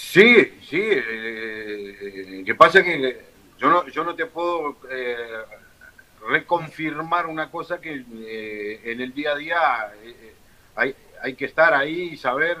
Sí, 0.09 0.57
sí. 0.67 0.81
Eh, 0.81 2.43
que 2.43 2.55
pasa 2.55 2.81
que 2.83 3.19
yo 3.59 3.69
no, 3.69 3.87
yo 3.89 4.03
no 4.03 4.15
te 4.15 4.25
puedo 4.25 4.77
eh, 4.89 5.15
reconfirmar 6.27 7.27
una 7.27 7.51
cosa 7.51 7.79
que 7.79 8.03
eh, 8.11 8.81
en 8.85 9.01
el 9.01 9.13
día 9.13 9.33
a 9.33 9.35
día 9.35 9.93
eh, 10.03 10.33
hay, 10.75 10.95
hay 11.21 11.35
que 11.35 11.45
estar 11.45 11.75
ahí 11.75 12.09
y 12.13 12.17
saber 12.17 12.57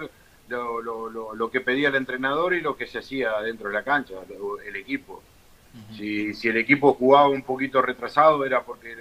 lo, 0.47 0.79
lo, 0.79 1.33
lo, 1.33 1.49
que 1.49 1.61
pedía 1.61 1.89
el 1.89 1.95
entrenador 1.95 2.53
y 2.53 2.61
lo 2.61 2.77
que 2.77 2.85
se 2.85 2.99
hacía 2.99 3.39
dentro 3.41 3.69
de 3.69 3.73
la 3.73 3.83
cancha, 3.83 4.13
el 4.67 4.75
equipo. 4.75 5.23
si, 5.97 6.35
si 6.35 6.49
el 6.49 6.57
equipo 6.57 6.93
jugaba 6.93 7.29
un 7.29 7.41
poquito 7.41 7.81
retrasado 7.81 8.45
era 8.45 8.61
porque 8.61 8.95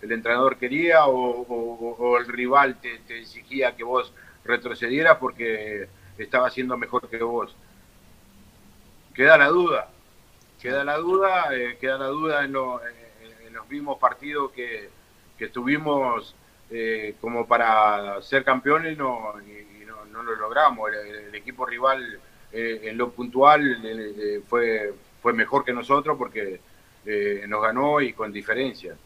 el, 0.00 0.12
entrenador 0.12 0.58
quería 0.58 1.06
o, 1.06 1.42
o, 1.42 2.18
el 2.18 2.26
rival 2.28 2.80
te, 2.80 2.98
te 2.98 3.18
exigía 3.18 3.74
que 3.74 3.82
vos 3.82 4.12
retrocedieras 4.44 5.16
porque 5.18 5.88
estaba 6.18 6.48
haciendo 6.48 6.76
mejor 6.76 7.08
que 7.08 7.22
vos 7.22 7.54
queda 9.14 9.38
la 9.38 9.48
duda, 9.48 9.88
queda 10.60 10.84
la 10.84 10.98
duda, 10.98 11.48
eh, 11.52 11.78
queda 11.80 11.98
la 11.98 12.06
duda 12.06 12.44
en, 12.44 12.52
los 12.52 13.68
mismos 13.70 13.98
partidos 13.98 14.50
que, 14.50 14.90
que 15.38 15.48
tuvimos 15.48 16.34
eh, 16.70 17.14
como 17.20 17.46
para 17.46 18.20
ser 18.20 18.42
campeones 18.44 18.98
no, 18.98 19.34
y, 19.46 19.84
no, 19.84 20.22
lo 20.22 20.34
logramos. 20.34 20.90
El, 20.92 21.34
equipo 21.34 21.64
rival 21.64 22.18
eh, 22.52 22.80
en 22.84 22.98
lo 22.98 23.10
puntual 23.10 24.42
fue, 24.48 24.92
fue 25.22 25.32
mejor 25.32 25.64
que 25.64 25.72
nosotros 25.72 26.16
porque 26.18 26.60
nos 27.46 27.62
ganó 27.62 28.00
y 28.00 28.12
con 28.12 28.32
diferencia. 28.32 28.96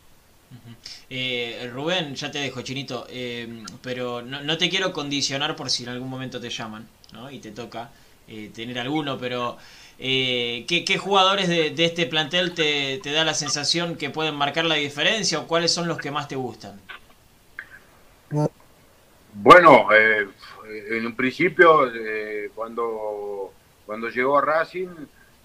Rubén, 1.73 2.15
ya 2.15 2.31
te 2.31 2.39
dejo, 2.39 2.63
Chinito, 2.63 3.07
pero 3.83 4.23
no, 4.23 4.43
no, 4.43 4.59
te 4.59 4.69
quiero 4.69 4.93
condicionar 4.93 5.57
por 5.57 5.71
si 5.71 5.83
en 5.83 5.91
algún 5.91 6.09
momento 6.09 6.41
te 6.41 6.51
llaman 6.51 6.87
¿no? 7.13 7.31
y 7.31 7.39
te 7.39 7.51
toca 7.51 7.91
tener 8.55 8.79
alguno, 8.79 9.19
pero 9.19 9.59
eh, 10.01 10.65
¿qué, 10.69 10.97
jugadores 10.97 11.49
de, 11.49 11.75
este 11.85 12.07
plantel 12.07 12.55
te, 12.55 13.01
da 13.05 13.25
la 13.25 13.35
sensación 13.35 13.97
que 13.97 14.11
pueden 14.11 14.37
marcar 14.37 14.65
la 14.65 14.77
diferencia 14.77 15.41
o 15.41 15.49
cuáles 15.49 15.73
son 15.73 15.89
los 15.89 15.99
que 15.99 16.13
más 16.13 16.29
te 16.29 16.37
gustan? 16.37 16.81
Bueno, 19.35 19.89
eh, 19.93 20.29
en 20.91 21.07
un 21.07 21.17
principio, 21.17 21.93
eh, 21.93 22.51
cuando, 22.55 23.53
cuando 23.87 24.09
llegó 24.09 24.39
a 24.39 24.43
Racing, 24.43 24.89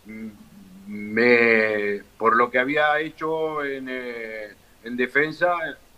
mm, 0.05 0.27
me, 0.87 2.01
por 2.17 2.35
lo 2.35 2.51
que 2.51 2.59
había 2.59 2.99
hecho 2.99 3.63
en, 3.63 3.89
en 4.83 4.97
defensa, 4.97 5.55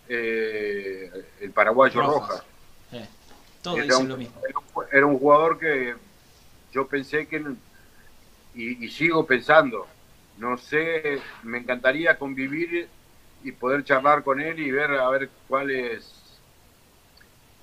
el 0.08 1.50
paraguayo 1.54 2.00
Rojas. 2.00 2.42
todo 3.62 3.78
era 3.78 4.00
lo 4.00 4.16
mismo. 4.16 4.40
Era 4.92 5.06
un 5.06 5.18
jugador 5.18 5.58
que 5.58 5.94
yo 6.72 6.86
pensé 6.86 7.26
que 7.26 7.42
y, 8.56 8.88
sigo 8.88 9.26
pensando, 9.26 9.86
no 10.38 10.56
sé, 10.56 11.20
me 11.42 11.58
encantaría 11.58 12.18
convivir 12.18 12.88
y 13.44 13.52
poder 13.52 13.84
charlar 13.84 14.22
con 14.22 14.40
él 14.40 14.58
y 14.58 14.70
ver 14.70 14.92
a 14.92 15.08
ver 15.10 15.28
cuáles, 15.46 16.40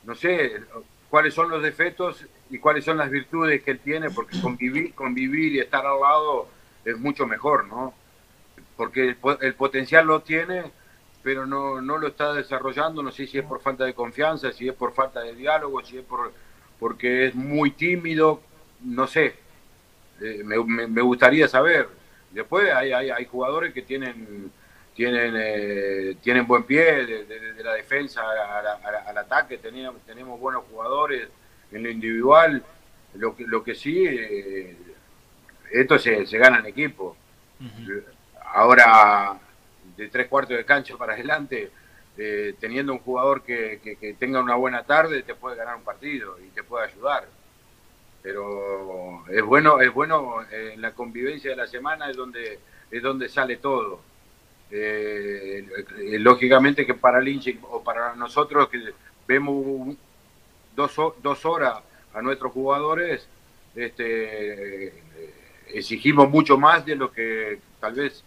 no 0.03 0.13
sé, 0.13 0.61
cuáles 1.09 1.33
son 1.33 1.49
los 1.49 1.63
defectos 1.63 2.25
y 2.49 2.59
cuáles 2.59 2.85
son 2.85 2.97
las 2.97 3.09
virtudes 3.09 3.63
que 3.63 3.71
él 3.71 3.79
tiene, 3.79 4.11
porque 4.11 4.39
convivir, 4.39 4.93
convivir 4.93 5.53
y 5.53 5.59
estar 5.59 5.85
al 5.85 5.99
lado 5.99 6.47
es 6.85 6.97
mucho 6.97 7.25
mejor, 7.25 7.65
¿no? 7.65 7.93
Porque 8.77 9.15
el, 9.41 9.55
potencial 9.55 10.05
lo 10.05 10.21
tiene, 10.21 10.63
pero 11.23 11.45
no, 11.45 11.81
no 11.81 11.97
lo 11.97 12.07
está 12.07 12.33
desarrollando, 12.33 13.01
no 13.01 13.11
sé 13.11 13.25
si 13.25 13.39
es 13.39 13.45
por 13.45 13.61
falta 13.61 13.85
de 13.85 13.93
confianza, 13.93 14.51
si 14.51 14.67
es 14.67 14.75
por 14.75 14.93
falta 14.93 15.21
de 15.21 15.33
diálogo, 15.33 15.83
si 15.83 15.97
es 15.97 16.03
por 16.03 16.33
porque 16.79 17.27
es 17.27 17.35
muy 17.35 17.71
tímido, 17.71 18.41
no 18.81 19.07
sé, 19.07 19.35
eh, 20.21 20.43
me, 20.43 21.01
gustaría 21.01 21.47
saber. 21.47 21.87
Después 22.31 22.73
hay, 22.73 22.91
hay, 22.91 23.25
jugadores 23.25 23.73
que 23.73 23.83
tienen 23.83 24.51
tienen 24.93 25.33
eh, 25.37 26.17
tienen 26.21 26.45
buen 26.45 26.63
pie 26.63 27.05
de, 27.05 27.63
la 27.63 27.73
defensa 27.75 28.21
al 29.05 29.17
ataque, 29.17 29.59
tenemos, 29.59 30.01
tenemos 30.05 30.37
buenos 30.39 30.65
jugadores 30.69 31.29
en 31.71 31.83
lo 31.83 31.89
individual. 31.89 32.61
Lo 33.15 33.35
que, 33.35 33.45
lo 33.45 33.63
que 33.63 33.75
sí, 33.75 34.05
eh, 34.05 34.75
esto 35.71 35.97
se, 35.97 36.25
se, 36.25 36.37
gana 36.37 36.59
en 36.59 36.65
equipo. 36.65 37.15
Ahora, 38.53 39.39
de 39.97 40.07
tres 40.09 40.27
cuartos 40.27 40.57
de 40.57 40.65
cancha 40.65 40.97
para 40.97 41.13
adelante, 41.13 41.71
teniendo 42.59 42.93
un 42.93 42.99
jugador 42.99 43.41
que, 43.41 43.79
que 43.99 44.13
tenga 44.13 44.39
una 44.39 44.55
buena 44.55 44.83
tarde, 44.83 45.23
te 45.23 45.33
puede 45.33 45.55
ganar 45.55 45.75
un 45.75 45.83
partido 45.83 46.37
y 46.39 46.49
te 46.49 46.63
puede 46.63 46.85
ayudar. 46.85 47.27
Pero 48.23 49.25
es 49.29 49.43
bueno 49.43 49.81
es 49.81 49.93
bueno 49.93 50.41
en 50.49 50.71
eh, 50.71 50.77
la 50.77 50.93
convivencia 50.93 51.51
de 51.51 51.57
la 51.57 51.67
semana 51.67 52.09
es 52.09 52.15
donde 52.15 52.57
es 52.89 53.03
donde 53.03 53.27
sale 53.27 53.57
todo. 53.57 53.99
Eh, 54.71 55.67
eh, 55.99 56.19
lógicamente 56.19 56.85
que 56.85 56.93
para 56.93 57.19
el 57.19 57.59
o 57.63 57.83
para 57.83 58.15
nosotros 58.15 58.69
que 58.69 58.93
vemos 59.27 59.95
dos, 60.73 60.95
dos 61.21 61.45
horas 61.45 61.79
a 62.13 62.21
nuestros 62.21 62.53
jugadores 62.53 63.27
este 63.75 64.93
exigimos 65.67 66.29
mucho 66.29 66.57
más 66.57 66.85
de 66.85 66.95
lo 66.95 67.11
que 67.11 67.59
tal 67.79 67.93
vez 67.93 68.23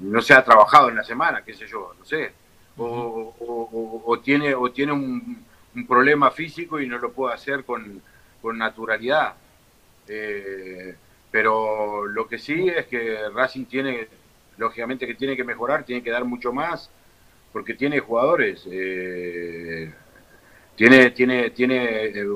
no 0.00 0.20
se 0.22 0.34
ha 0.34 0.44
trabajado 0.44 0.88
en 0.88 0.96
la 0.96 1.04
semana 1.04 1.42
qué 1.44 1.54
sé 1.54 1.66
yo 1.66 1.94
no 1.98 2.04
sé. 2.04 2.32
O 2.76 4.20
tiene 4.22 4.54
o 4.54 4.70
tiene 4.72 4.92
un 4.92 5.44
un 5.74 5.86
problema 5.86 6.30
físico 6.30 6.80
y 6.80 6.86
no 6.86 6.98
lo 6.98 7.12
puedo 7.12 7.32
hacer 7.32 7.64
con, 7.64 8.02
naturalidad. 8.42 9.34
Eh, 10.06 10.94
pero 11.30 12.06
lo 12.06 12.28
que 12.28 12.38
sí 12.38 12.68
es 12.68 12.86
que 12.86 13.28
Racing 13.30 13.64
tiene, 13.64 14.06
lógicamente 14.58 15.06
que 15.06 15.14
tiene 15.14 15.34
que 15.34 15.44
mejorar, 15.44 15.84
tiene 15.84 16.02
que 16.02 16.10
dar 16.10 16.24
mucho 16.24 16.52
más, 16.52 16.90
porque 17.52 17.72
tiene 17.72 18.00
jugadores, 18.00 18.62
eh, 18.70 19.92
tiene, 20.76 21.10
tiene, 21.12 21.50
tiene 21.50 22.04
eh, 22.06 22.26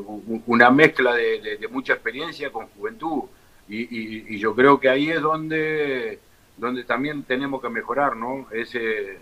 una 0.46 0.70
mezcla 0.70 1.14
de, 1.14 1.58
mucha 1.70 1.92
experiencia 1.92 2.50
con 2.50 2.68
juventud, 2.68 3.24
y, 3.68 4.38
yo 4.38 4.54
creo 4.54 4.80
que 4.80 4.88
ahí 4.88 5.10
es 5.10 5.20
donde, 5.20 6.20
donde 6.58 6.84
también 6.84 7.22
tenemos 7.22 7.62
que 7.62 7.68
mejorar, 7.68 8.16
¿no? 8.16 8.46
Ese, 8.50 9.18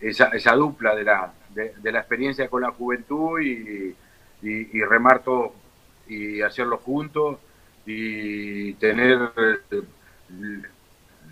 esa, 0.00 0.28
esa 0.28 0.54
dupla 0.54 0.94
de 0.94 1.04
la, 1.04 1.32
de, 1.54 1.92
la 1.92 2.00
experiencia 2.00 2.48
con 2.48 2.62
la 2.62 2.70
juventud 2.70 3.40
y, 3.40 3.94
y, 4.42 4.82
remar 4.84 5.22
todo 5.22 5.52
y 6.06 6.40
hacerlo 6.40 6.78
juntos 6.78 7.38
y 7.84 8.74
tener 8.74 9.18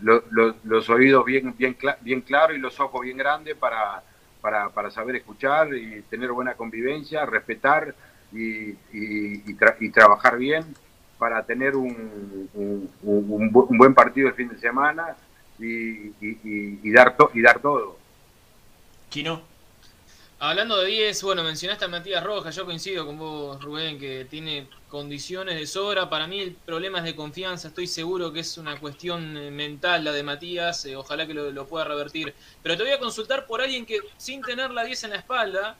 los 0.03 0.91
oídos 0.91 1.25
bien, 1.25 1.55
bien, 1.57 1.77
bien 2.01 2.21
claros 2.21 2.57
y 2.57 2.61
los 2.61 2.79
ojos 2.81 3.03
bien 3.03 3.17
grandes 3.17 3.57
para, 3.57 4.03
para, 4.41 4.71
para 4.71 4.91
saber 4.91 5.17
escuchar 5.17 5.75
y 5.75 6.03
tener 6.03 6.33
buena 6.33 6.55
convivencia, 6.55 7.27
respetar 7.27 7.95
y, 8.33 8.75
y, 8.93 9.91
trabajar 9.93 10.37
bien 10.37 10.65
para 11.19 11.45
tener 11.45 11.77
un, 11.77 12.49
un, 12.55 12.91
un, 13.03 13.51
buen 13.79 13.95
partido 13.95 14.29
el 14.29 14.35
fin 14.35 14.49
de 14.49 14.59
semana 14.59 15.17
y, 15.59 16.09
y- 16.21 16.81
y 16.83 16.93
dar, 16.93 17.17
to- 17.17 17.31
y 17.35 17.41
dar 17.43 17.61
todo. 17.61 17.97
Chino. 19.11 19.43
Hablando 20.39 20.77
de 20.77 20.89
10, 20.89 21.23
bueno, 21.23 21.43
mencionaste 21.43 21.87
a 21.87 21.89
Matías 21.89 22.23
Rojas, 22.23 22.55
yo 22.55 22.67
coincido 22.67 23.07
con 23.07 23.17
vos, 23.19 23.63
Rubén, 23.65 23.99
que 23.99 24.27
tiene 24.29 24.69
condiciones 24.91 25.55
de 25.59 25.67
sobra. 25.67 26.11
Para 26.11 26.27
mí 26.27 26.41
el 26.41 26.53
problema 26.53 26.99
es 26.99 27.05
de 27.05 27.17
confianza, 27.17 27.69
estoy 27.69 27.87
seguro 27.87 28.31
que 28.35 28.41
es 28.41 28.59
una 28.59 28.79
cuestión 28.79 29.35
eh, 29.39 29.51
mental 29.51 30.05
la 30.05 30.13
de 30.13 30.23
Matías, 30.23 30.85
eh, 30.85 30.95
ojalá 30.95 31.27
que 31.27 31.33
lo, 31.33 31.51
lo 31.51 31.67
pueda 31.67 31.87
revertir. 31.87 32.35
Pero 32.63 32.77
te 32.77 32.83
voy 32.83 32.93
a 32.93 32.99
consultar 32.99 33.47
por 33.47 33.63
alguien 33.63 33.87
que 33.87 34.01
sin 34.19 34.43
tener 34.43 34.71
la 34.73 34.85
10 34.85 35.05
en 35.05 35.11
la 35.11 35.17
espalda 35.17 35.79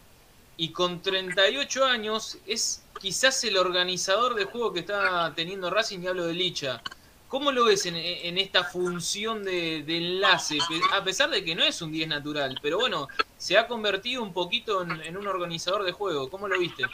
y 0.57 0.71
con 0.73 1.03
38 1.03 1.85
años 1.85 2.39
es 2.47 2.83
quizás 3.01 3.43
el 3.45 3.57
organizador 3.57 4.35
de 4.35 4.45
juego 4.45 4.73
que 4.73 4.81
está 4.81 5.33
teniendo 5.35 5.71
Racing 5.71 6.01
y 6.01 6.07
hablo 6.07 6.27
de 6.27 6.35
Licha. 6.35 6.83
¿Cómo 7.29 7.51
lo 7.51 7.65
ves 7.65 7.85
en, 7.87 8.39
esta 8.39 8.65
función 8.65 9.43
de, 9.43 9.79
enlace? 9.79 10.59
A 10.93 11.03
pesar 11.03 11.29
de 11.29 11.45
que 11.45 11.57
no 11.57 11.65
es 11.65 11.83
un 11.83 11.91
10 11.91 12.09
natural, 12.09 12.59
pero 12.63 12.79
bueno, 12.79 13.09
se 13.37 13.59
ha 13.59 13.67
convertido 13.67 14.23
un 14.23 14.33
poquito 14.33 14.83
en, 14.83 15.17
un 15.17 15.27
organizador 15.27 15.85
de 15.85 15.93
juego. 15.93 16.31
¿Cómo 16.31 16.47
lo 16.47 16.59
viste? 16.59 16.85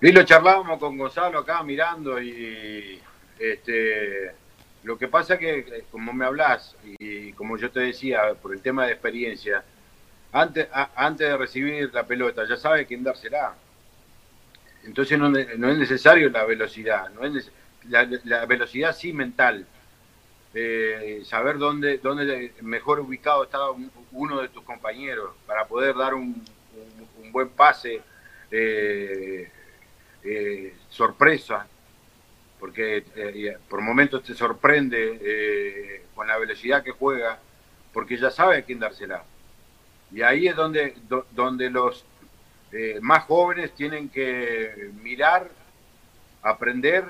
Lo 0.00 0.22
charlábamos 0.24 0.78
con 0.78 0.98
Gonzalo 0.98 1.38
acá 1.38 1.62
mirando 1.62 2.20
y 2.20 3.00
este 3.38 4.32
lo 4.82 4.98
que 4.98 5.08
pasa 5.08 5.38
que 5.38 5.60
eh, 5.60 5.84
como 5.90 6.12
me 6.12 6.26
hablas 6.26 6.76
y 6.98 7.32
como 7.32 7.56
yo 7.56 7.70
te 7.70 7.80
decía 7.80 8.34
por 8.34 8.52
el 8.54 8.60
tema 8.60 8.84
de 8.84 8.92
experiencia 8.92 9.64
antes 10.34 10.68
a- 10.72 11.10
de 11.12 11.36
recibir 11.38 11.92
la 11.94 12.06
pelota 12.06 12.44
ya 12.46 12.56
sabe 12.58 12.86
quién 12.86 13.02
dársela 13.04 13.54
entonces 14.84 15.18
no, 15.18 15.36
es 15.36 15.78
necesario 15.78 16.28
la 16.30 16.44
velocidad 16.44 17.10
no 17.10 17.24
es 17.24 17.50
la, 17.88 18.08
la 18.24 18.46
velocidad 18.46 18.94
sí 18.96 19.12
mental 19.12 19.66
Eh, 20.56 21.22
saber 21.24 21.58
dónde 21.58 21.98
dónde 21.98 22.54
mejor 22.62 23.00
ubicado 23.00 23.44
está 23.44 23.70
un- 23.70 23.90
uno 24.12 24.40
de 24.42 24.48
tus 24.48 24.64
compañeros 24.64 25.34
para 25.46 25.66
poder 25.66 25.94
dar 25.96 26.14
un, 26.14 26.28
un- 26.74 27.08
un 27.24 27.32
buen 27.32 27.50
pase 27.50 28.02
eh, 28.50 29.50
eh, 30.24 30.74
sorpresa, 30.90 31.66
porque 32.60 33.04
eh, 33.16 33.58
por 33.68 33.80
momentos 33.82 34.22
te 34.24 34.34
sorprende 34.34 36.04
con 36.14 36.26
la 36.28 36.38
velocidad 36.38 36.82
que 36.84 36.92
juega, 36.92 37.38
porque 37.92 38.16
ya 38.16 38.30
sabe 38.30 38.58
a 38.58 38.62
quién 38.62 38.80
dársela. 38.80 39.24
Y 40.10 40.22
ahí 40.22 40.48
es 40.48 40.56
donde, 40.56 40.94
do- 41.08 41.26
donde 41.32 41.70
los 41.70 42.04
eh, 42.72 42.98
más 43.02 43.24
jóvenes 43.24 43.74
tienen 43.74 44.08
que 44.08 44.90
mirar, 45.02 45.50
aprender, 46.42 47.04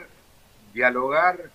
dialogar 0.73 1.51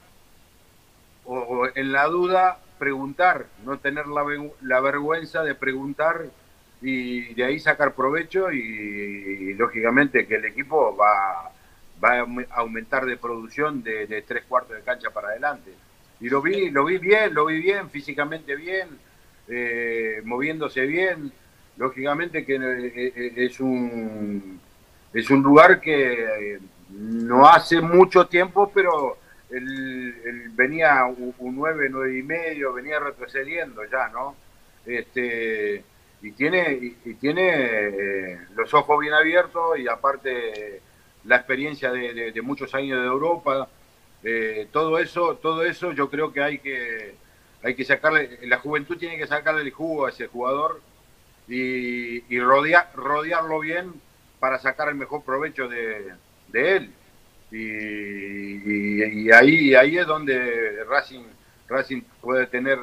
o, 1.26 1.68
en 1.76 1.92
la 1.92 2.06
duda 2.06 2.60
preguntar, 2.78 3.46
no 3.66 3.78
tener 3.80 4.08
la, 4.08 4.24
la 4.62 4.80
vergüenza 4.80 5.44
de 5.44 5.56
preguntar 5.56 6.26
y 6.82 7.34
de 7.34 7.44
ahí 7.44 7.60
sacar 7.60 7.94
provecho 7.94 8.52
y, 8.52 8.60
y, 8.60 9.54
lógicamente 9.54 10.26
que 10.26 10.36
el 10.36 10.46
equipo 10.46 10.96
va, 10.96 11.52
va 12.02 12.10
a 12.20 12.26
aume- 12.26 12.48
aumentar 12.52 13.06
de 13.06 13.18
producción 13.18 13.84
de, 13.84 14.08
de 14.08 14.22
tres 14.22 14.46
cuartos 14.46 14.78
de 14.78 14.84
cancha 14.84 15.10
para 15.10 15.30
adelante. 15.30 15.72
Y 16.22 16.30
lo 16.30 16.42
vi, 16.42 16.70
lo 16.70 16.86
vi 16.86 16.98
bien, 16.98 17.34
lo 17.34 17.46
vi 17.46 17.60
bien, 17.62 17.90
físicamente 17.90 18.56
bien, 18.56 18.88
eh, 19.50 20.22
moviéndose 20.24 20.86
bien. 20.86 21.32
Lógicamente 21.78 22.46
que 22.46 22.56
eh, 22.56 23.14
eh, 23.16 23.34
es 23.38 23.60
un 23.62 24.60
es 25.14 25.30
un 25.30 25.42
lugar 25.42 25.80
que 25.80 26.54
eh, 26.56 26.60
no 26.90 27.48
hace 27.48 27.82
mucho 27.82 28.28
tiempo, 28.28 28.70
pero 28.74 29.18
él, 29.50 30.52
venía 30.54 31.06
un, 31.06 31.34
un 31.40 31.56
9, 31.56 31.88
9 31.90 32.20
y 32.20 32.22
medio, 32.22 32.74
venía 32.74 33.00
retrocediendo 33.00 33.82
ya, 33.90 34.10
¿no? 34.10 34.36
Este, 34.86 35.84
y 36.22 36.32
tiene, 36.34 36.96
y, 37.06 37.14
tiene 37.16 38.40
los 38.56 38.74
ojos 38.74 39.00
bien 39.00 39.14
abiertos 39.14 39.80
y 39.80 39.88
aparte 39.88 40.82
la 41.24 41.38
experiencia 41.38 41.92
de, 41.92 42.42
muchos 42.44 42.76
años 42.76 43.00
de 43.00 43.08
Europa, 43.08 43.70
todo 44.72 45.00
eso, 45.00 45.36
todo 45.38 45.64
eso 45.64 45.94
yo 45.94 46.10
creo 46.10 46.34
que 46.34 46.42
hay 46.42 46.60
que 46.60 47.16
hay 47.64 47.76
que 47.76 47.84
sacarle, 47.86 48.40
la 48.44 48.58
juventud 48.60 48.98
tiene 48.98 49.18
que 49.18 49.28
sacarle 49.28 49.62
el 49.64 49.72
jugo 49.72 50.06
a 50.06 50.10
ese 50.10 50.28
jugador 50.28 50.82
y, 51.48 52.18
y 52.34 52.40
rodea- 52.40 52.92
rodearlo 52.94 53.60
bien 53.60 53.94
para 54.40 54.60
sacar 54.60 54.90
el 54.90 54.96
mejor 54.96 55.24
provecho 55.24 55.68
de, 55.68 56.14
él. 56.54 56.94
Y, 57.52 57.58
y- 59.28 59.32
ahí, 59.32 59.74
ahí 59.76 59.98
es 59.98 60.06
donde 60.08 60.84
Racing, 60.86 61.24
Racing 61.68 62.02
puede 62.22 62.46
tener 62.48 62.80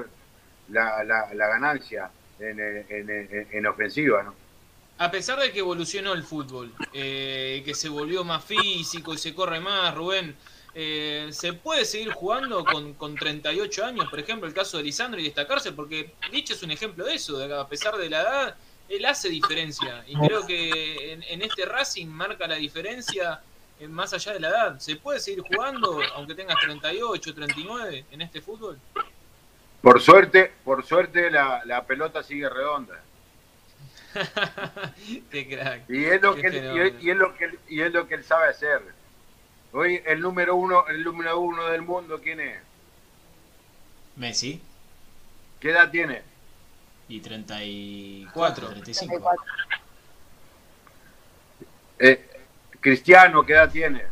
la, 0.69 1.03
la- 1.05 1.33
la 1.35 1.47
ganancia 1.49 2.11
en- 2.39 3.47
en 3.53 3.67
ofensiva. 3.67 4.23
¿no? 4.25 4.35
A 4.99 5.11
pesar 5.11 5.39
de 5.39 5.53
que 5.53 5.61
evolucionó 5.61 6.13
el 6.13 6.23
fútbol, 6.23 6.73
eh, 6.93 7.63
que 7.65 7.75
se 7.75 7.89
volvió 7.89 8.25
más 8.25 8.45
físico 8.45 9.15
y 9.15 9.19
se 9.19 9.35
corre 9.35 9.61
más, 9.61 9.95
Rubén, 9.95 10.35
eh, 10.79 11.29
¿se 11.33 11.55
puede 11.55 11.87
seguir 11.87 12.13
jugando 12.13 12.63
con, 12.65 12.93
con 12.95 13.15
38 13.15 13.85
años? 13.87 14.07
Por 14.11 14.21
ejemplo, 14.21 14.47
el 14.47 14.53
caso 14.53 14.77
de 14.77 14.83
Lisandro 14.85 15.19
y 15.19 15.25
destacarse, 15.25 15.73
porque 15.73 16.13
Lich 16.31 16.51
es 16.51 16.63
un 16.63 16.71
ejemplo 16.71 17.07
de 17.07 17.15
eso, 17.15 17.39
de 17.39 17.49
que 17.49 17.55
a 17.55 17.67
pesar 17.67 17.97
de 17.97 18.11
la 18.11 18.21
edad, 18.21 18.57
él 18.91 19.05
hace 19.07 19.31
diferencia. 19.31 20.05
Y 20.07 20.15
creo 20.17 20.47
que 20.47 21.13
en, 21.15 21.23
en 21.23 21.41
este 21.43 21.65
Racing 21.65 22.07
marca 22.09 22.47
la 22.47 22.57
diferencia 22.57 23.41
eh, 23.81 23.89
más 23.89 24.13
allá 24.13 24.35
de 24.35 24.41
la 24.41 24.49
edad. 24.51 24.79
¿Se 24.79 24.97
puede 24.97 25.19
seguir 25.19 25.41
jugando, 25.41 25.99
aunque 26.15 26.35
tengas 26.35 26.57
38, 26.61 27.35
39, 27.35 28.05
en 28.11 28.21
este 28.21 28.43
fútbol? 28.43 28.79
Por 29.81 30.01
suerte, 30.03 30.53
por 30.63 30.85
suerte 30.85 31.31
la, 31.31 31.63
la 31.65 31.85
pelota 31.87 32.23
sigue 32.23 32.49
redonda. 32.51 33.01
Qué 35.31 35.49
crack. 35.49 35.89
Y 35.91 36.05
es 36.05 36.21
lo 36.23 36.35
que 36.35 36.47
él, 36.47 36.53
fenómeno. 36.55 36.99
y, 37.01 37.07
y 37.07 37.11
es 37.11 37.17
lo 37.17 37.35
que 37.37 37.45
él- 37.45 37.59
y 37.69 37.81
es 37.81 37.93
lo 37.93 38.07
que 38.09 38.15
él 38.15 38.25
sabe 38.25 38.49
hacer. 38.49 38.81
Hoy 39.79 40.01
el 40.07 40.21
número 40.23 40.57
uno, 40.57 40.87
el 40.89 41.05
número 41.05 41.39
uno 41.39 41.67
del 41.67 41.83
mundo, 41.83 42.19
¿quién 42.23 42.41
es? 42.41 42.59
Messi. 44.17 44.63
¿Qué 45.61 45.69
edad 45.71 45.91
tiene? 45.91 46.23
Y 47.09 47.21
34, 47.21 48.33
Cuatro. 48.33 48.69
35. 48.71 49.11
34. 49.11 49.45
Eh, 51.99 52.27
Cristiano, 52.81 53.45
¿qué 53.45 53.53
edad 53.53 53.71
tiene? 53.71 54.03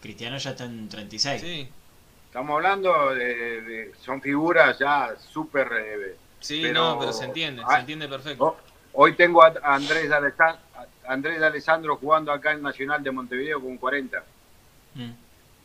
Cristiano 0.00 0.36
ya 0.38 0.50
está 0.50 0.64
en 0.64 0.88
36. 0.88 1.40
Sí, 1.40 1.68
Estamos 2.26 2.56
hablando 2.56 3.14
de, 3.14 3.60
de- 3.60 3.92
son 4.04 4.20
figuras 4.20 4.76
ya 4.80 5.14
súper. 5.32 5.68
eh, 5.78 6.16
sí, 6.40 6.60
Pero- 6.62 6.74
no, 6.94 6.98
pero 6.98 7.12
se 7.12 7.26
entiende, 7.26 7.62
Ah, 7.64 7.74
se 7.74 7.80
entiende 7.82 8.08
perfecto. 8.08 8.44
oh, 8.44 8.56
hoy 8.94 9.14
tengo 9.14 9.44
a 9.44 9.52
a 9.62 9.74
Andrés 9.76 10.10
Alessandro, 10.10 10.60
Andrés 11.06 11.40
Alessandro 11.40 11.96
jugando 11.98 12.32
acá 12.32 12.50
en 12.50 12.62
Nacional 12.62 13.00
de 13.00 13.12
Montevideo 13.12 13.60
con 13.60 13.76
40. 13.78 14.24
Mm, 14.94 15.10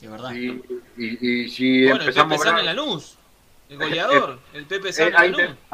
de 0.01 0.07
verdad. 0.07 0.31
Y, 0.33 0.61
y- 0.97 1.27
y 1.43 1.49
si 1.49 1.83
Bueno, 1.83 1.95
el 1.95 2.01
empezamos 2.01 2.37
Pepe 2.37 2.41
a 2.41 2.43
San 2.51 2.59
hablar- 2.59 2.59
en 2.59 2.75
Lanús, 2.77 3.17
el 3.69 3.77
goleador, 3.77 4.39
el 4.53 4.65
Pepe 4.65 4.89
Eh, 4.89 4.93
San 4.93 5.15
ahí, 5.15 5.33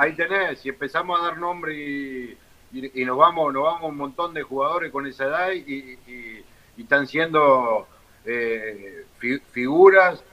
en 0.10 0.16
tenés, 0.16 0.60
si 0.60 0.70
empezamos 0.70 1.20
a 1.20 1.24
dar 1.26 1.38
nombre 1.38 1.76
y, 1.76 2.38
y- 2.74 3.01
y 3.01 3.06
nos 3.06 3.18
vamos 3.18 3.54
nos 3.54 3.64
vamos 3.64 3.89
un 3.89 3.97
montón 3.97 4.34
de 4.34 4.41
jugadores 4.41 4.91
con 4.91 5.06
esa 5.06 5.26
edad 5.26 5.51
y, 5.51 5.60
y- 6.08 6.43
y 6.78 6.82
están 6.82 7.06
siendo 7.08 7.88
eh, 8.26 9.06
fi- 9.20 9.39
figuras, 9.51 10.24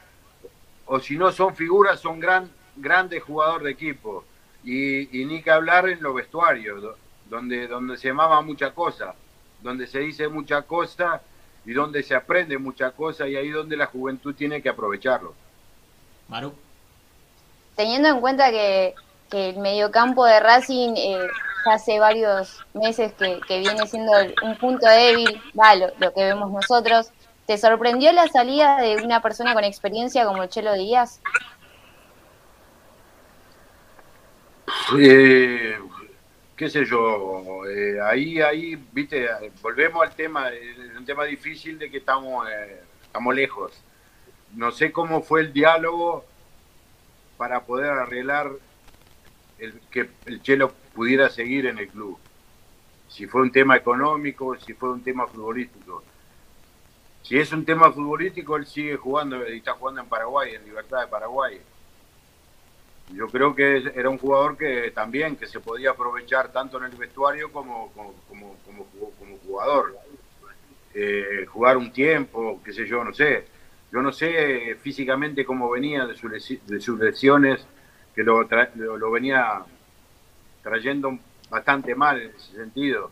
o 0.87 1.01
si 1.01 1.17
no 1.17 1.31
son 1.33 1.55
figuras, 1.57 2.01
son 2.01 2.21
gran, 2.21 2.49
grandes 2.77 3.23
jugadores 3.23 3.65
de 3.65 3.71
equipo. 3.73 4.25
Y, 4.63 5.21
y 5.21 5.25
ni 5.25 5.43
que 5.43 5.51
hablar 5.51 5.89
en 5.89 6.03
los 6.03 6.15
vestuarios, 6.15 6.81
do- 6.83 6.97
donde, 7.29 7.67
donde 7.67 7.97
se 7.97 8.13
mama 8.13 8.41
mucha 8.43 8.73
cosa, 8.73 9.15
donde 9.63 9.87
se 9.87 9.99
dice 10.01 10.29
mucha 10.29 10.63
cosa 10.63 11.21
y 11.65 11.73
donde 11.73 12.03
se 12.03 12.15
aprende 12.15 12.59
mucha 12.59 12.91
cosa 12.93 13.29
y 13.29 13.37
ahí 13.37 13.51
donde 13.51 13.77
la 13.77 13.87
juventud 13.87 14.35
tiene 14.35 14.63
que 14.63 14.69
aprovecharlo. 14.69 15.35
Maru. 16.29 16.53
Teniendo 17.77 18.09
en 18.09 18.21
cuenta 18.21 18.51
que, 18.51 18.95
que 19.31 19.51
el 19.51 19.59
mediocampo 19.59 20.25
de 20.25 20.41
Racing 20.41 20.95
eh, 20.97 21.27
ya 21.67 21.75
hace 21.75 21.99
varios 21.99 22.65
meses 22.75 23.13
que, 23.15 23.41
que 23.47 23.61
viene 23.61 23.87
siendo 23.87 24.13
un 24.43 24.57
punto 24.57 24.87
débil, 24.87 25.41
va, 25.59 25.75
lo, 25.77 25.89
lo 25.99 26.13
que 26.13 26.25
vemos 26.25 26.51
nosotros, 26.51 27.11
¿te 27.47 27.59
sorprendió 27.59 28.13
la 28.13 28.29
salida 28.29 28.81
de 28.81 28.97
una 28.97 29.21
persona 29.21 29.55
con 29.55 29.65
experiencia 29.65 30.25
como 30.25 30.47
Chelo 30.47 30.75
Díaz? 30.75 31.21
Eh, 34.99 35.79
qué 36.61 36.69
sé 36.69 36.85
yo, 36.85 37.63
eh, 37.71 37.99
ahí, 38.03 38.39
ahí, 38.43 38.77
viste, 38.93 39.27
volvemos 39.63 40.07
al 40.07 40.15
tema, 40.15 40.51
es 40.51 40.95
un 40.95 41.07
tema 41.07 41.25
difícil 41.25 41.79
de 41.79 41.91
que 41.91 41.97
estamos, 41.97 42.47
eh, 42.51 42.83
estamos 43.01 43.35
lejos. 43.35 43.73
No 44.55 44.71
sé 44.71 44.93
cómo 44.93 45.23
fue 45.23 45.41
el 45.41 45.55
diálogo 45.55 46.23
para 47.39 47.63
poder 47.63 47.93
arreglar 47.93 48.51
que 49.91 50.11
el 50.27 50.43
Chelo 50.43 50.75
pudiera 50.95 51.31
seguir 51.31 51.65
en 51.65 51.79
el 51.79 51.89
club. 51.89 52.19
Si 53.09 53.27
fue 53.27 53.41
un 53.41 53.53
tema 53.53 53.75
económico, 53.75 54.55
si 54.59 54.75
fue 54.75 54.93
un 54.93 55.03
tema 55.03 55.27
futbolístico. 55.27 56.05
Si 57.23 57.39
es 57.39 57.51
un 57.53 57.65
tema 57.65 57.91
futbolístico, 57.91 58.59
él 58.59 58.67
sigue 58.67 58.97
jugando 58.97 59.49
y 59.49 59.57
está 59.57 59.73
jugando 59.73 60.03
en 60.03 60.09
Paraguay, 60.09 60.57
en 60.57 60.65
Libertad 60.67 61.01
de 61.01 61.07
Paraguay. 61.07 61.59
Yo 63.13 63.27
creo 63.29 63.55
que 63.55 63.93
era 63.95 64.09
un 64.09 64.19
jugador 64.19 64.57
que 64.57 64.91
también 64.93 65.37
que 65.37 65.47
se 65.47 65.61
podía 65.61 65.91
aprovechar 65.91 66.53
tanto 66.53 66.79
en 66.79 66.85
el 66.85 66.97
vestuario 66.97 67.53
como, 67.53 67.93
como, 67.93 68.57
jugador. 69.45 69.97
Eh, 70.95 71.47
jugar 71.49 71.77
un 71.77 71.93
tiempo, 71.93 72.61
qué 72.65 72.73
sé 72.73 72.87
yo, 72.87 73.05
no 73.05 73.13
sé. 73.13 73.47
Yo 73.93 74.03
no 74.03 74.13
sé 74.13 74.77
físicamente 74.81 75.45
cómo 75.45 75.71
venía 75.71 76.07
de, 76.07 76.15
de 76.15 76.81
sus 76.81 76.99
lesiones, 76.99 77.67
que 78.15 78.23
lo, 78.23 78.43
lo, 78.75 79.11
venía 79.11 79.63
trayendo 80.63 81.19
bastante 81.49 81.95
mal 81.95 82.21
en 82.21 82.31
ese 82.31 82.57
sentido. 82.57 83.11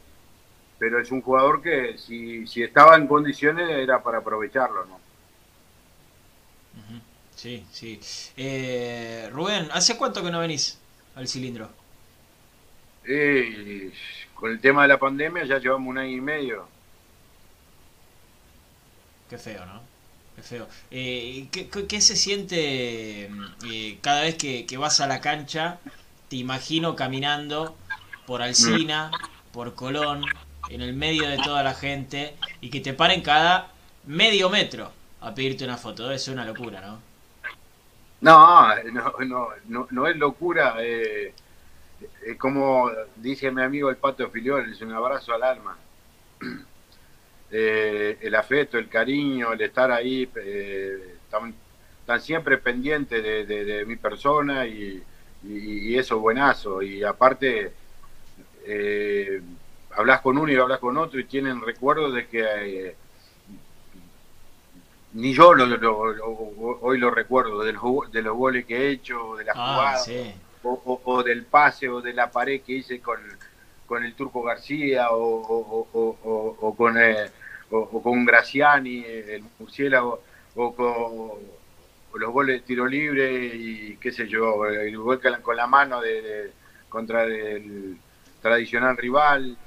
Pero 0.78 1.01
es 1.01 1.11
un 1.11 1.22
jugador 1.22 1.61
que 1.61 1.99
si, 1.99 2.46
si 2.46 2.62
estaba 2.62 2.96
en 2.96 3.09
condiciones 3.09 3.68
era 3.70 4.01
para 4.03 4.18
aprovecharlo, 4.18 4.84
¿no? 4.86 5.07
Sí, 7.39 7.64
sí. 7.70 8.01
Eh, 8.36 9.28
Rubén, 9.30 9.68
¿hace 9.70 9.97
cuánto 9.97 10.24
que 10.24 10.30
no 10.32 10.41
venís 10.41 10.76
al 11.14 11.28
cilindro? 11.28 11.70
Eh, 13.05 13.93
con 14.34 14.51
el 14.51 14.61
tema 14.61 14.82
de 14.82 14.89
la 14.89 14.99
pandemia 14.99 15.45
ya 15.45 15.59
llevamos 15.61 15.86
un 15.89 15.99
año 15.99 16.16
y 16.16 16.20
medio. 16.20 16.66
Qué 19.30 19.39
feo, 19.39 19.64
¿no? 19.66 19.80
Qué 20.34 20.43
feo. 20.43 20.66
Eh, 20.91 21.47
¿qué, 21.53 22.01
se 22.01 22.16
siente 22.16 23.30
eh, 23.70 23.99
cada 24.01 24.22
vez 24.22 24.34
que, 24.34 24.76
vas 24.76 24.99
a 24.99 25.07
la 25.07 25.20
cancha? 25.20 25.78
Te 26.28 26.34
imagino 26.34 26.97
caminando 26.97 27.76
por 28.26 28.43
Alcina, 28.43 29.12
por 29.53 29.76
Colón, 29.76 30.24
en 30.70 30.80
el 30.80 30.93
medio 30.93 31.28
de 31.28 31.36
toda 31.36 31.62
la 31.62 31.74
gente 31.74 32.34
y 32.61 32.70
que 32.70 32.80
te 32.80 32.95
paren 32.95 33.22
cada 33.22 33.70
medio 34.07 34.51
metro 34.51 34.91
a 35.20 35.36
pedirte 35.36 35.64
una 35.64 35.76
foto. 35.76 36.18
Ser 36.18 36.34
una 36.34 36.45
locura, 36.45 36.80
¿no? 36.80 37.07
No, 38.20 38.74
no, 38.84 39.14
no, 39.68 39.86
no, 39.90 40.06
es 40.06 40.16
locura. 40.16 40.76
Eh, 40.80 41.34
como 42.38 42.90
dice 43.16 43.50
mi 43.50 43.62
amigo 43.62 43.90
el 43.90 43.96
Pato 43.96 44.28
Filiol, 44.30 44.72
es 44.72 44.80
un 44.80 44.92
abrazo 44.92 45.34
al 45.34 45.42
alma. 45.42 45.76
Eh, 47.50 48.18
el 48.20 48.34
afecto, 48.34 48.76
el 48.76 48.90
cariño, 48.90 49.54
el 49.54 49.60
estar 49.62 49.90
ahí, 49.90 50.28
eh, 50.36 51.14
están, 51.24 51.54
siempre 52.20 52.58
pendientes 52.58 53.22
de, 53.22 53.84
mi 53.86 53.96
persona 53.96 54.66
y, 54.66 55.02
eso 55.96 56.16
es 56.16 56.20
buenazo. 56.20 56.82
Y 56.82 57.02
aparte, 57.02 57.72
eh, 58.66 59.40
hablas 59.92 60.20
con 60.20 60.36
uno 60.38 60.52
y 60.52 60.56
hablas 60.56 60.78
con 60.78 60.96
otro 60.96 61.18
y 61.18 61.24
tienen 61.24 61.60
recuerdos 61.60 62.14
de 62.14 62.26
que 62.26 62.40
eh, 62.42 62.96
ni 65.18 65.34
yo 65.34 65.48
hoy 65.48 66.98
lo 66.98 67.10
recuerdo, 67.10 67.64
de 67.64 67.72
los, 67.72 68.12
de 68.12 68.22
los 68.22 68.36
goles 68.36 68.64
que 68.66 68.76
he 68.76 68.90
hecho, 68.90 69.34
de 69.36 69.44
la 69.44 69.52
ah, 69.56 69.96
jugada, 70.04 70.34
o, 70.62 71.22
del 71.24 71.44
pase 71.44 71.88
o 71.88 72.00
de 72.00 72.12
la 72.12 72.30
pared 72.30 72.60
que 72.62 72.74
hice 72.74 73.00
con, 73.00 73.18
con 73.86 74.04
el 74.04 74.14
Turco 74.14 74.42
García 74.42 75.08
o, 75.10 75.84
con 76.76 76.96
o, 77.70 78.02
con 78.02 78.24
Graciani, 78.24 79.04
el 79.04 79.42
murciélago, 79.58 80.22
o 80.54 80.74
con 80.74 82.20
los 82.20 82.32
goles 82.32 82.60
de 82.60 82.66
tiro 82.66 82.86
libre 82.86 83.34
y 83.54 83.96
qué 83.96 84.12
sé 84.12 84.28
yo, 84.28 84.66
el 84.66 84.96
gol 84.96 85.20
con 85.42 85.56
la 85.56 85.66
mano 85.66 86.00
de, 86.00 86.52
contra 86.88 87.24
el 87.24 87.98
tradicional 88.40 88.96
rival, 88.96 89.58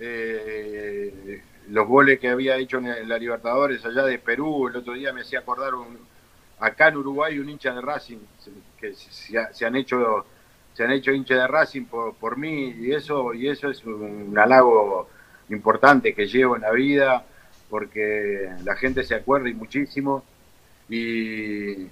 eh, 0.00 1.42
los 1.70 1.86
goles 1.86 2.18
que 2.18 2.28
había 2.28 2.56
hecho 2.56 2.78
en 2.78 3.08
la 3.08 3.18
Libertadores 3.18 3.84
allá 3.84 4.04
de 4.04 4.18
Perú, 4.18 4.68
el 4.68 4.76
otro 4.76 4.94
día 4.94 5.12
me 5.12 5.22
hacía 5.22 5.40
acordar 5.40 5.74
un, 5.74 5.98
acá 6.60 6.88
en 6.88 6.96
Uruguay 6.96 7.38
un 7.38 7.48
hincha 7.48 7.74
de 7.74 7.80
Racing 7.80 8.18
que 8.80 8.94
se, 8.94 9.66
han 9.66 9.76
hecho 9.76 10.26
se 10.74 10.84
han 10.84 10.92
hecho 10.92 11.12
hincha 11.12 11.34
de 11.34 11.46
Racing 11.46 11.84
por, 11.84 12.14
por 12.14 12.36
mí 12.36 12.74
y 12.78 12.92
eso 12.92 13.34
y 13.34 13.48
eso 13.48 13.70
es 13.70 13.84
un 13.84 14.36
halago 14.38 15.08
importante 15.50 16.14
que 16.14 16.26
llevo 16.26 16.56
en 16.56 16.62
la 16.62 16.72
vida, 16.72 17.24
porque 17.68 18.50
la 18.64 18.76
gente 18.76 19.04
se 19.04 19.14
acuerda 19.14 19.48
y 19.48 19.54
muchísimo. 19.54 20.24
Y, 20.88 21.86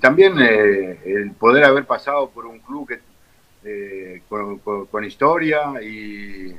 también 0.00 0.38
eh, 0.38 1.00
el 1.06 1.30
poder 1.32 1.64
haber 1.64 1.86
pasado 1.86 2.28
por 2.28 2.44
un 2.44 2.58
club 2.58 2.88
que, 2.88 3.00
eh, 3.64 4.22
con, 4.28 5.04
historia 5.04 5.82
y 5.82 6.54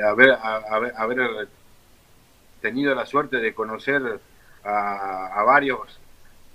haber, 0.00 0.38
haber, 0.40 1.48
tenido 2.64 2.94
la 2.94 3.04
suerte 3.04 3.36
de 3.36 3.52
conocer 3.52 4.00
a, 4.64 5.42
varios 5.44 6.00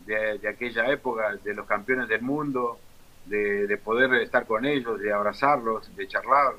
de, 0.07 0.47
aquella 0.49 0.91
época, 0.91 1.35
de 1.43 1.53
los 1.53 1.67
campeones 1.67 2.07
del 2.07 2.23
mundo, 2.23 2.79
de 3.27 3.79
poder 3.83 4.15
estar 4.15 4.47
con 4.47 4.65
ellos, 4.65 4.99
de 4.99 5.13
abrazarlos, 5.13 5.95
de 5.95 6.07
charlar, 6.07 6.55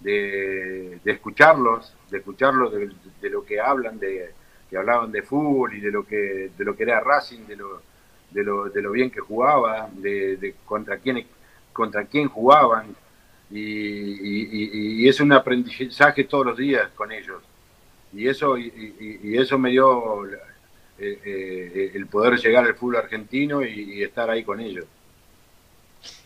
de, 0.00 0.98
escucharlos, 1.04 1.94
de 2.10 2.18
escucharlos 2.18 2.72
de, 3.20 3.30
lo 3.30 3.44
que 3.44 3.60
hablan, 3.60 4.00
de 4.00 4.34
que 4.68 4.76
hablaban 4.76 5.12
de 5.12 5.22
fútbol 5.22 5.74
y 5.74 5.80
de 5.80 5.92
lo 5.92 6.04
que 6.04 6.50
de 6.58 6.64
lo 6.64 6.76
que 6.76 6.82
era 6.82 7.00
Racing, 7.00 7.46
de 7.46 7.56
lo 7.56 7.80
de 8.32 8.42
lo, 8.42 8.68
de 8.68 8.82
lo 8.82 8.90
bien 8.90 9.10
que 9.10 9.20
jugaba, 9.20 9.88
de, 9.92 10.56
contra 10.64 10.98
quién 10.98 11.24
contra 11.72 12.04
quién 12.04 12.28
jugaban. 12.28 12.96
Y, 13.50 15.08
es 15.08 15.20
un 15.20 15.32
aprendizaje 15.32 16.24
todos 16.24 16.44
los 16.44 16.56
días 16.58 16.90
con 16.94 17.12
ellos 17.12 17.42
y 18.12 18.28
eso 18.28 18.56
y, 18.56 19.36
eso 19.36 19.58
me 19.58 19.70
dio 19.70 20.26
eh, 20.26 20.38
eh, 20.98 21.92
el 21.94 22.06
poder 22.06 22.38
llegar 22.38 22.64
al 22.64 22.74
fútbol 22.74 22.96
argentino 22.96 23.64
y 23.64 24.02
estar 24.02 24.30
ahí 24.30 24.44
con 24.44 24.60
ellos. 24.60 24.86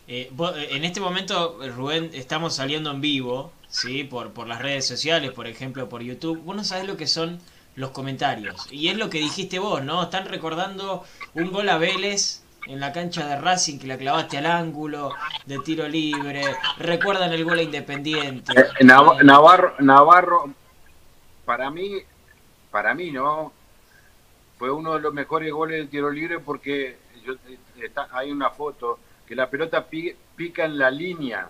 Eh, 0.07 0.29
en 0.71 0.83
este 0.83 0.99
momento, 0.99 1.57
Rubén, 1.75 2.09
estamos 2.13 2.55
saliendo 2.55 2.91
en 2.91 2.99
vivo 2.99 3.53
¿sí? 3.73 4.03
Por, 4.03 4.31
por 4.31 4.47
las 4.47 4.61
redes 4.61 4.87
sociales, 4.87 5.31
por 5.31 5.47
ejemplo, 5.47 5.89
por 5.89 6.01
YouTube, 6.01 6.41
vos 6.43 6.55
no 6.55 6.63
sabés 6.63 6.85
lo 6.85 6.95
que 6.95 7.07
son 7.07 7.39
los 7.75 7.89
comentarios. 7.89 8.67
Y 8.71 8.89
es 8.89 8.97
lo 8.97 9.09
que 9.09 9.17
dijiste 9.17 9.59
vos, 9.59 9.83
¿no? 9.83 10.03
Están 10.03 10.25
recordando 10.27 11.03
un 11.33 11.51
gol 11.51 11.67
a 11.69 11.77
Vélez 11.77 12.43
en 12.67 12.79
la 12.79 12.93
cancha 12.93 13.25
de 13.25 13.37
Racing 13.37 13.79
que 13.79 13.87
la 13.87 13.97
clavaste 13.97 14.37
al 14.37 14.45
ángulo, 14.45 15.11
de 15.45 15.57
tiro 15.59 15.87
libre. 15.87 16.43
Recuerdan 16.77 17.33
el 17.33 17.43
gol 17.43 17.59
a 17.59 17.63
Independiente. 17.63 18.53
Eh, 18.53 18.65
eh, 18.79 18.83
Navarro, 18.83 19.73
Navarro, 19.79 20.53
para 21.45 21.69
mí, 21.69 22.01
para 22.71 22.93
mí, 22.93 23.11
¿no? 23.11 23.53
Fue 24.57 24.71
uno 24.71 24.93
de 24.93 25.01
los 25.01 25.13
mejores 25.13 25.51
goles 25.51 25.79
de 25.79 25.87
tiro 25.87 26.09
libre 26.09 26.39
porque 26.39 26.97
yo, 27.25 27.33
eh, 27.77 27.91
hay 28.11 28.31
una 28.31 28.49
foto 28.49 28.99
que 29.27 29.35
la 29.35 29.49
pelota 29.49 29.87
pica 29.87 30.65
en 30.65 30.77
la 30.77 30.91
línea 30.91 31.49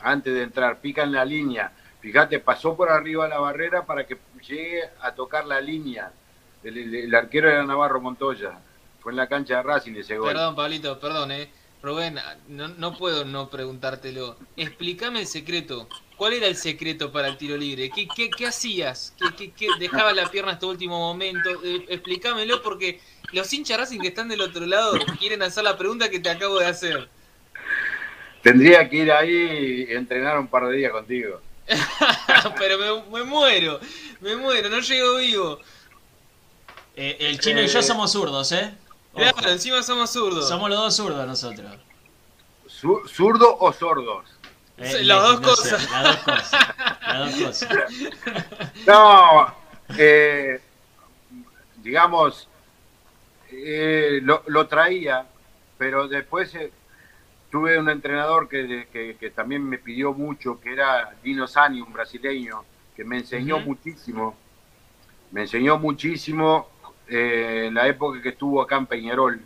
antes 0.00 0.32
de 0.32 0.42
entrar, 0.42 0.80
pica 0.80 1.02
en 1.02 1.12
la 1.12 1.24
línea. 1.24 1.72
Fíjate, 2.00 2.38
pasó 2.38 2.76
por 2.76 2.90
arriba 2.90 3.26
la 3.28 3.38
barrera 3.38 3.84
para 3.84 4.06
que 4.06 4.18
llegue 4.46 4.82
a 5.00 5.14
tocar 5.14 5.46
la 5.46 5.60
línea. 5.60 6.12
El, 6.62 7.14
arquero 7.14 7.48
era 7.48 7.64
Navarro 7.64 8.00
Montoya. 8.00 8.58
Fue 9.00 9.12
en 9.12 9.16
la 9.16 9.28
cancha 9.28 9.56
de 9.56 9.62
Racing 9.62 9.94
ese 9.94 10.18
gol. 10.18 10.28
Perdón, 10.28 10.54
Pablito, 10.54 10.98
perdón, 10.98 11.32
eh. 11.32 11.50
Rubén, 11.82 12.18
no, 12.48 12.96
puedo 12.96 13.24
no 13.24 13.48
preguntártelo. 13.48 14.36
Explícame 14.56 15.20
el 15.20 15.26
secreto. 15.26 15.88
¿Cuál 16.16 16.32
era 16.32 16.46
el 16.46 16.56
secreto 16.56 17.12
para 17.12 17.28
el 17.28 17.36
tiro 17.36 17.56
libre? 17.56 17.90
¿Qué, 17.90 18.08
qué, 18.30 18.46
hacías? 18.46 19.14
¿Qué, 19.36 19.50
qué, 19.50 19.68
dejaba 19.78 20.12
la 20.12 20.30
pierna 20.30 20.52
hasta 20.52 20.66
último 20.66 20.98
momento? 20.98 21.50
Eh, 21.62 21.84
explícamelo 21.88 22.62
porque 22.62 23.00
los 23.32 23.52
hinchas 23.52 23.78
Racing 23.78 24.00
que 24.00 24.08
están 24.08 24.28
del 24.28 24.40
otro 24.40 24.64
lado 24.64 24.92
quieren 25.18 25.42
hacer 25.42 25.64
la 25.64 25.76
pregunta 25.76 26.08
que 26.08 26.20
te 26.20 26.30
acabo 26.30 26.58
de 26.58 26.66
hacer. 26.66 27.08
Tendría 28.42 28.88
que 28.88 28.96
ir 28.96 29.12
ahí 29.12 29.86
y 29.88 29.92
entrenar 29.92 30.38
un 30.38 30.46
par 30.46 30.66
de 30.68 30.76
días 30.76 30.92
contigo. 30.92 31.40
Pero 32.58 33.02
me, 33.10 33.24
muero, 33.24 33.80
me 34.20 34.36
muero, 34.36 34.70
no 34.70 34.80
llego 34.80 35.16
vivo. 35.16 35.60
Eh, 36.94 37.16
el 37.20 37.38
chino 37.40 37.60
y 37.60 37.66
yo 37.66 37.80
eh, 37.80 37.82
somos 37.82 38.12
zurdos, 38.12 38.52
¿eh? 38.52 38.72
Claro, 39.14 39.50
encima 39.50 39.82
somos 39.82 40.10
zurdos. 40.10 40.48
Somos 40.48 40.70
los 40.70 40.78
dos 40.78 40.96
zurdos 40.96 41.26
nosotros. 41.26 41.76
¿Zurdo 42.68 43.56
o 43.58 43.72
sordos? 43.72 44.35
Eh, 44.78 45.04
las, 45.04 45.22
dos 45.22 45.40
cosas. 45.40 45.90
las 45.90 46.04
dos 46.04 46.16
cosas. 46.18 46.76
Las 47.00 47.40
dos 47.40 47.64
cosas. 47.64 47.92
No, 48.86 49.54
digamos, 51.82 52.48
lo, 54.22 54.42
lo, 54.46 54.66
traía, 54.66 55.26
pero 55.78 56.06
después 56.06 56.52
tuve 57.50 57.78
un 57.78 57.88
entrenador 57.88 58.48
que, 58.48 58.86
que, 59.18 59.30
también 59.30 59.66
me 59.66 59.78
pidió 59.78 60.12
mucho, 60.12 60.60
que 60.60 60.72
era 60.72 61.14
Dino 61.22 61.46
Sani, 61.46 61.80
un 61.80 61.92
brasileño, 61.92 62.64
que 62.94 63.04
me 63.04 63.18
enseñó 63.18 63.58
muchísimo. 63.60 64.36
Me 65.30 65.42
enseñó 65.42 65.78
muchísimo 65.78 66.68
eh, 67.08 67.66
en 67.68 67.74
la 67.74 67.86
época 67.86 68.20
que 68.22 68.30
estuvo 68.30 68.60
acá 68.60 68.76
en 68.76 68.86
Peñarol. 68.86 69.40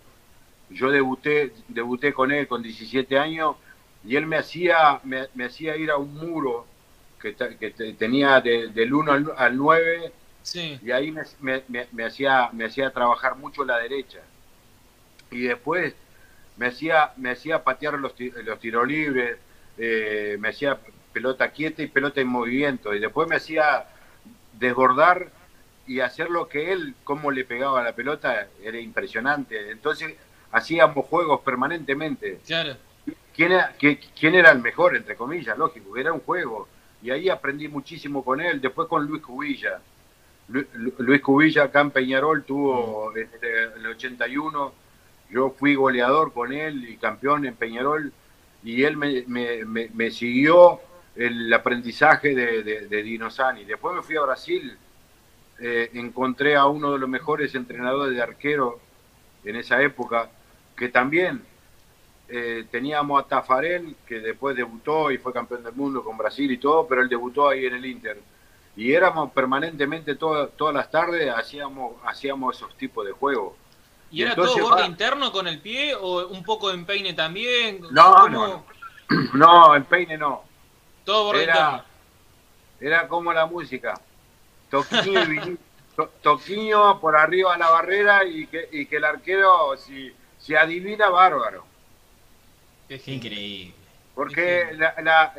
Yo 0.70 0.90
debuté, 0.90 1.52
debuté 1.68 2.12
con 2.12 2.30
él 2.30 2.46
con 2.46 2.62
17 2.62 3.18
años 3.18 3.56
y 4.04 4.16
él 4.16 4.26
me 4.26 4.36
hacía, 4.36 5.00
me, 5.04 5.44
hacía 5.44 5.76
ir 5.76 5.90
a 5.90 5.96
un 5.96 6.14
muro 6.14 6.66
que, 7.20 7.34
que 7.34 7.70
tenía 7.98 8.40
del 8.40 8.92
1 8.92 9.34
al, 9.36 9.56
9 9.56 10.12
y 10.82 10.90
ahí 10.90 11.12
me, 11.12 11.62
me, 11.92 12.04
hacía, 12.04 12.48
me 12.52 12.64
hacía 12.64 12.90
trabajar 12.90 13.36
mucho 13.36 13.64
la 13.64 13.78
derecha. 13.78 14.20
Y 15.30 15.42
después 15.42 15.94
me 16.56 16.66
hacía, 16.66 17.12
me 17.16 17.30
hacía 17.30 17.62
patear 17.62 17.94
los, 17.94 18.14
los 18.18 18.58
tiros 18.58 18.86
libres, 18.86 19.38
eh, 19.78 20.36
me 20.40 20.48
hacía 20.48 20.78
pelota 21.12 21.50
quieta 21.50 21.82
y 21.82 21.86
pelota 21.86 22.20
en 22.20 22.28
movimiento, 22.28 22.94
y 22.94 23.00
después 23.00 23.28
me 23.28 23.36
hacía 23.36 23.86
desbordar 24.58 25.30
y 25.86 26.00
hacer 26.00 26.30
lo 26.30 26.48
que 26.48 26.72
él, 26.72 26.94
cómo 27.04 27.30
le 27.30 27.44
pegaba 27.44 27.82
la 27.82 27.92
pelota, 27.92 28.48
era 28.62 28.78
impresionante. 28.78 29.70
Entonces 29.70 30.14
hacíamos 30.52 31.06
juegos 31.06 31.40
permanentemente. 31.40 32.40
Claro. 32.46 32.76
¿Quién 33.34 33.52
era, 33.52 33.76
qui- 33.78 33.98
quién 34.18 34.34
era 34.34 34.50
el 34.50 34.60
mejor, 34.60 34.96
entre 34.96 35.16
comillas? 35.16 35.56
Lógico, 35.56 35.96
era 35.96 36.12
un 36.12 36.20
juego. 36.20 36.68
Y 37.02 37.10
ahí 37.10 37.28
aprendí 37.28 37.68
muchísimo 37.68 38.24
con 38.24 38.40
él, 38.40 38.60
después 38.60 38.88
con 38.88 39.06
Luis 39.06 39.22
Cubilla. 39.22 39.80
Lu- 40.48 40.66
Lu- 40.74 40.94
Luis 40.98 41.20
Cubilla 41.22 41.64
acá 41.64 41.80
en 41.80 41.90
Peñarol 41.92 42.44
tuvo 42.44 43.12
en 43.16 43.28
el 43.76 43.86
81, 43.86 44.72
yo 45.30 45.50
fui 45.58 45.74
goleador 45.74 46.32
con 46.32 46.52
él 46.52 46.88
y 46.88 46.96
campeón 46.96 47.46
en 47.46 47.54
Peñarol, 47.54 48.12
y 48.62 48.82
él 48.82 48.96
me, 48.96 49.24
me- 49.26 49.64
me- 49.64 49.88
me 49.94 50.10
siguió 50.10 50.80
el 51.16 51.52
aprendizaje 51.52 52.34
de, 52.34 52.62
de, 52.62 52.86
de 52.88 53.02
Dino 53.02 53.30
Sani. 53.30 53.64
Después 53.64 53.94
me 53.96 54.02
fui 54.02 54.16
a 54.16 54.22
Brasil, 54.22 54.76
eh, 55.60 55.90
encontré 55.94 56.56
a 56.56 56.66
uno 56.66 56.92
de 56.92 56.98
los 56.98 57.08
mejores 57.08 57.54
entrenadores 57.54 58.14
de 58.16 58.22
arquero 58.22 58.80
en 59.44 59.56
esa 59.56 59.80
época, 59.82 60.30
que 60.76 60.88
también 60.88 61.42
eh, 62.30 62.66
teníamos 62.70 63.22
a 63.22 63.26
Tafarel, 63.26 63.96
que 64.06 64.20
después 64.20 64.54
debutó 64.56 65.10
y 65.10 65.18
fue 65.18 65.32
campeón 65.32 65.62
del 65.64 65.74
mundo 65.74 66.02
con 66.04 66.16
Brasil 66.16 66.50
y 66.50 66.58
todo, 66.58 66.86
pero 66.86 67.02
él 67.02 67.08
debutó 67.08 67.48
ahí 67.48 67.66
en 67.66 67.74
el 67.74 67.84
Inter. 67.86 68.20
Y 68.76 68.92
éramos 68.92 69.32
permanentemente 69.32 70.14
todo- 70.14 70.48
todas 70.48 70.74
las 70.74 70.90
tardes, 70.90 71.28
hacíamos, 71.34 71.94
hacíamos 72.04 72.56
esos 72.56 72.74
tipos 72.76 73.04
de 73.04 73.12
juegos. 73.12 73.54
¿Y 74.12 74.22
era 74.22 74.30
Entonces, 74.32 74.56
todo 74.56 74.68
borde 74.70 74.82
va- 74.82 74.88
interno 74.88 75.32
con 75.32 75.46
el 75.48 75.60
pie 75.60 75.94
o 75.94 76.26
un 76.28 76.42
poco 76.44 76.68
de 76.68 76.74
empeine 76.74 77.12
también? 77.14 77.80
No, 77.90 78.28
no, 78.28 78.64
No, 79.34 79.74
en 79.74 79.84
peine 79.84 80.16
no. 80.16 80.42
Todo 81.04 81.24
borde 81.24 81.42
Era, 81.44 81.54
interno. 81.54 81.84
era 82.80 83.08
como 83.08 83.32
la 83.32 83.46
música. 83.46 84.00
Toquinho, 84.70 85.22
y 85.22 85.26
vini- 85.26 85.58
to- 85.96 86.10
toquinho 86.22 87.00
por 87.00 87.16
arriba 87.16 87.52
de 87.54 87.58
la 87.58 87.70
barrera 87.70 88.24
y 88.24 88.46
que, 88.46 88.68
y 88.70 88.86
que 88.86 88.96
el 88.98 89.04
arquero, 89.04 89.76
si, 89.76 90.12
si 90.38 90.54
adivina, 90.54 91.08
bárbaro. 91.10 91.64
Genial. 92.98 93.16
increíble. 93.26 93.74
Porque 94.14 94.68
la, 94.76 94.94
la, 95.02 95.34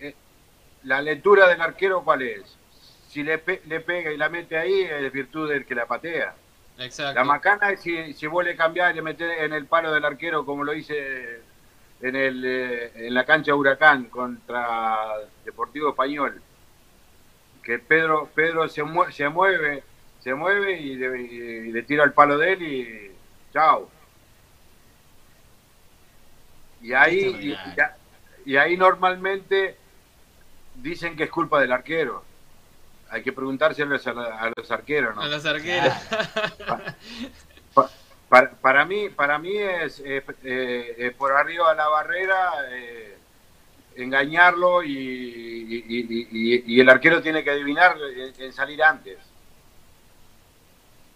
eh, 0.00 0.14
la 0.84 1.02
lectura 1.02 1.48
del 1.48 1.60
arquero, 1.60 2.02
¿cuál 2.04 2.22
es? 2.22 2.56
Si 3.08 3.22
le, 3.22 3.38
pe- 3.38 3.62
le 3.66 3.80
pega 3.80 4.12
y 4.12 4.16
la 4.16 4.28
mete 4.28 4.56
ahí, 4.56 4.82
es 4.82 5.10
virtud 5.12 5.48
del 5.48 5.64
que 5.64 5.74
la 5.74 5.86
patea. 5.86 6.34
Exacto. 6.78 7.18
La 7.18 7.24
macana 7.24 7.70
es 7.70 7.80
si, 7.80 8.12
si 8.12 8.26
vos 8.26 8.44
le 8.44 8.54
cambiás 8.54 8.92
y 8.92 8.96
le 8.96 9.02
metés 9.02 9.40
en 9.40 9.52
el 9.52 9.66
palo 9.66 9.92
del 9.92 10.04
arquero, 10.04 10.44
como 10.44 10.62
lo 10.62 10.72
hice 10.74 11.40
en, 12.00 12.14
el, 12.14 12.44
eh, 12.44 12.92
en 12.94 13.14
la 13.14 13.24
cancha 13.24 13.54
Huracán 13.54 14.04
contra 14.04 14.98
Deportivo 15.44 15.88
Español. 15.90 16.40
Que 17.62 17.78
Pedro, 17.78 18.30
Pedro 18.34 18.68
se, 18.68 18.82
mue- 18.84 19.10
se 19.10 19.28
mueve, 19.28 19.82
se 20.20 20.34
mueve 20.34 20.78
y, 20.80 20.94
le- 20.94 21.20
y 21.22 21.72
le 21.72 21.82
tira 21.82 22.04
el 22.04 22.12
palo 22.12 22.38
de 22.38 22.52
él 22.52 22.62
y 22.62 23.10
chao. 23.52 23.90
Y 26.82 26.92
ahí, 26.92 27.56
y, 28.46 28.56
ahí 28.56 28.76
normalmente 28.76 29.76
dicen 30.76 31.16
que 31.16 31.24
es 31.24 31.30
culpa 31.30 31.60
del 31.60 31.72
arquero. 31.72 32.24
Hay 33.10 33.22
que 33.22 33.32
preguntarse 33.32 33.82
a 33.82 33.86
los, 33.86 34.06
a 34.06 34.52
los 34.54 34.70
arqueros, 34.70 35.14
¿no? 35.16 35.22
A 35.22 35.28
los 35.28 35.44
arqueros. 35.46 35.92
Pa- 37.74 37.90
para, 38.28 38.50
para 38.50 38.84
mí 38.84 39.08
para 39.08 39.38
mí 39.38 39.56
es 39.56 40.00
eh, 40.00 40.22
eh, 40.44 40.94
eh, 40.98 41.14
por 41.16 41.32
arriba 41.32 41.70
de 41.70 41.76
la 41.76 41.88
barrera 41.88 42.50
eh, 42.70 43.16
engañarlo 43.96 44.82
y, 44.82 44.90
y- 44.92 45.84
y- 45.88 46.28
y- 46.30 46.74
y 46.74 46.80
el 46.80 46.88
arquero 46.90 47.22
tiene 47.22 47.42
que 47.42 47.50
adivinar 47.50 47.96
en, 48.16 48.42
en 48.42 48.52
salir 48.52 48.82
antes 48.82 49.18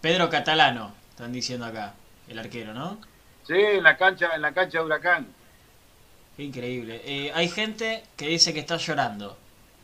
Pedro 0.01 0.29
Catalano, 0.29 0.93
están 1.11 1.31
diciendo 1.31 1.65
acá, 1.65 1.93
el 2.27 2.39
arquero, 2.39 2.73
¿no? 2.73 2.99
sí 3.47 3.53
en 3.57 3.83
la 3.83 3.95
cancha 3.97 4.31
en 4.35 4.41
la 4.41 4.51
cancha 4.53 4.79
de 4.79 4.85
huracán 4.85 5.27
Qué 6.35 6.43
increíble. 6.43 7.01
Eh, 7.05 7.31
hay 7.35 7.47
gente 7.47 8.03
que 8.17 8.27
dice 8.27 8.53
que 8.53 8.59
está 8.59 8.77
llorando 8.77 9.37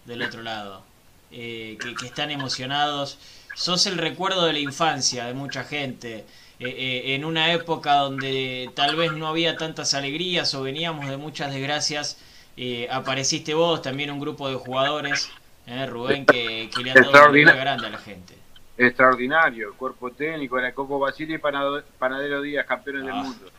del 0.06 0.22
otro 0.24 0.42
lado, 0.42 0.84
eh, 1.32 1.78
que, 1.80 1.96
que 1.96 2.08
están 2.08 2.32
emocionados. 2.32 3.20
Sos 3.54 3.86
el 3.86 3.98
recuerdo 3.98 4.46
de 4.46 4.54
la 4.54 4.60
infancia 4.60 5.26
de 5.26 5.34
mucha 5.34 5.64
gente. 5.64 6.26
eh, 6.62 6.68
eh, 6.78 7.16
en 7.16 7.24
una 7.24 7.54
época 7.54 7.96
donde 7.96 8.70
tal 8.76 8.96
vez 8.98 9.14
no 9.14 9.28
había 9.28 9.56
tantas 9.58 9.94
alegrías 9.94 10.54
o 10.56 10.62
veníamos 10.64 11.08
de 11.08 11.16
muchas 11.18 11.54
desgracias, 11.54 12.18
eh, 12.58 12.86
apareciste 12.92 13.54
vos, 13.54 13.82
también 13.82 14.12
un 14.12 14.20
grupo 14.20 14.50
de 14.50 14.56
jugadores, 14.56 15.30
eh, 15.68 15.86
Rubén, 15.86 16.26
que, 16.26 16.70
que 16.76 16.84
le 16.84 16.92
han 16.92 17.02
dado 17.02 17.30
una 17.32 17.54
grande 17.54 17.88
a 17.88 17.90
la 17.92 17.98
gente. 17.98 18.36
extraordinario 18.78 19.70
el 19.70 19.74
cuerpo 19.76 20.12
técnico 20.12 20.60
era 20.60 20.74
Coco 20.74 21.00
Basile 21.00 21.36
y 21.36 21.38
Panadero 21.38 22.42
Díaz 22.42 22.66
campeones 22.66 23.04
del 23.04 23.12
Ah. 23.12 23.24
mundo 23.24 23.52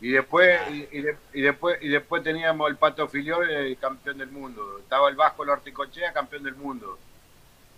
y 0.00 0.10
después 0.12 0.60
Ah. 0.60 0.70
y, 0.70 0.88
y 0.92 1.02
de- 1.02 1.16
y 1.34 1.40
después 1.42 1.78
y 1.82 1.88
después 1.88 2.22
teníamos 2.22 2.70
el 2.70 2.76
Pato 2.76 3.08
Filiol 3.08 3.50
el 3.50 3.76
campeón 3.78 4.18
del 4.18 4.30
mundo. 4.30 4.78
Estaba 4.78 5.08
el 5.08 5.16
Vasco 5.16 5.44
Lorticochea 5.44 6.12
campeón 6.12 6.44
del 6.44 6.54
mundo. 6.54 6.98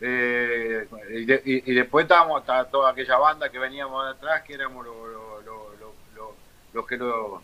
Eh, 0.03 0.87
y, 1.11 1.25
de- 1.27 1.43
y- 1.45 1.71
y 1.71 1.75
después 1.75 2.05
estábamos 2.05 2.41
hasta 2.41 2.65
toda 2.71 2.91
aquella 2.93 3.19
banda 3.19 3.51
que 3.51 3.59
veníamos 3.59 4.05
de 4.05 4.11
atrás 4.13 4.43
que 4.43 4.55
éramos 4.55 4.85
los 4.87 4.95
lo- 4.97 5.41
lo- 5.43 5.75
lo- 6.15 6.35
los 6.73 6.87
que 6.87 6.97
lo 6.97 7.43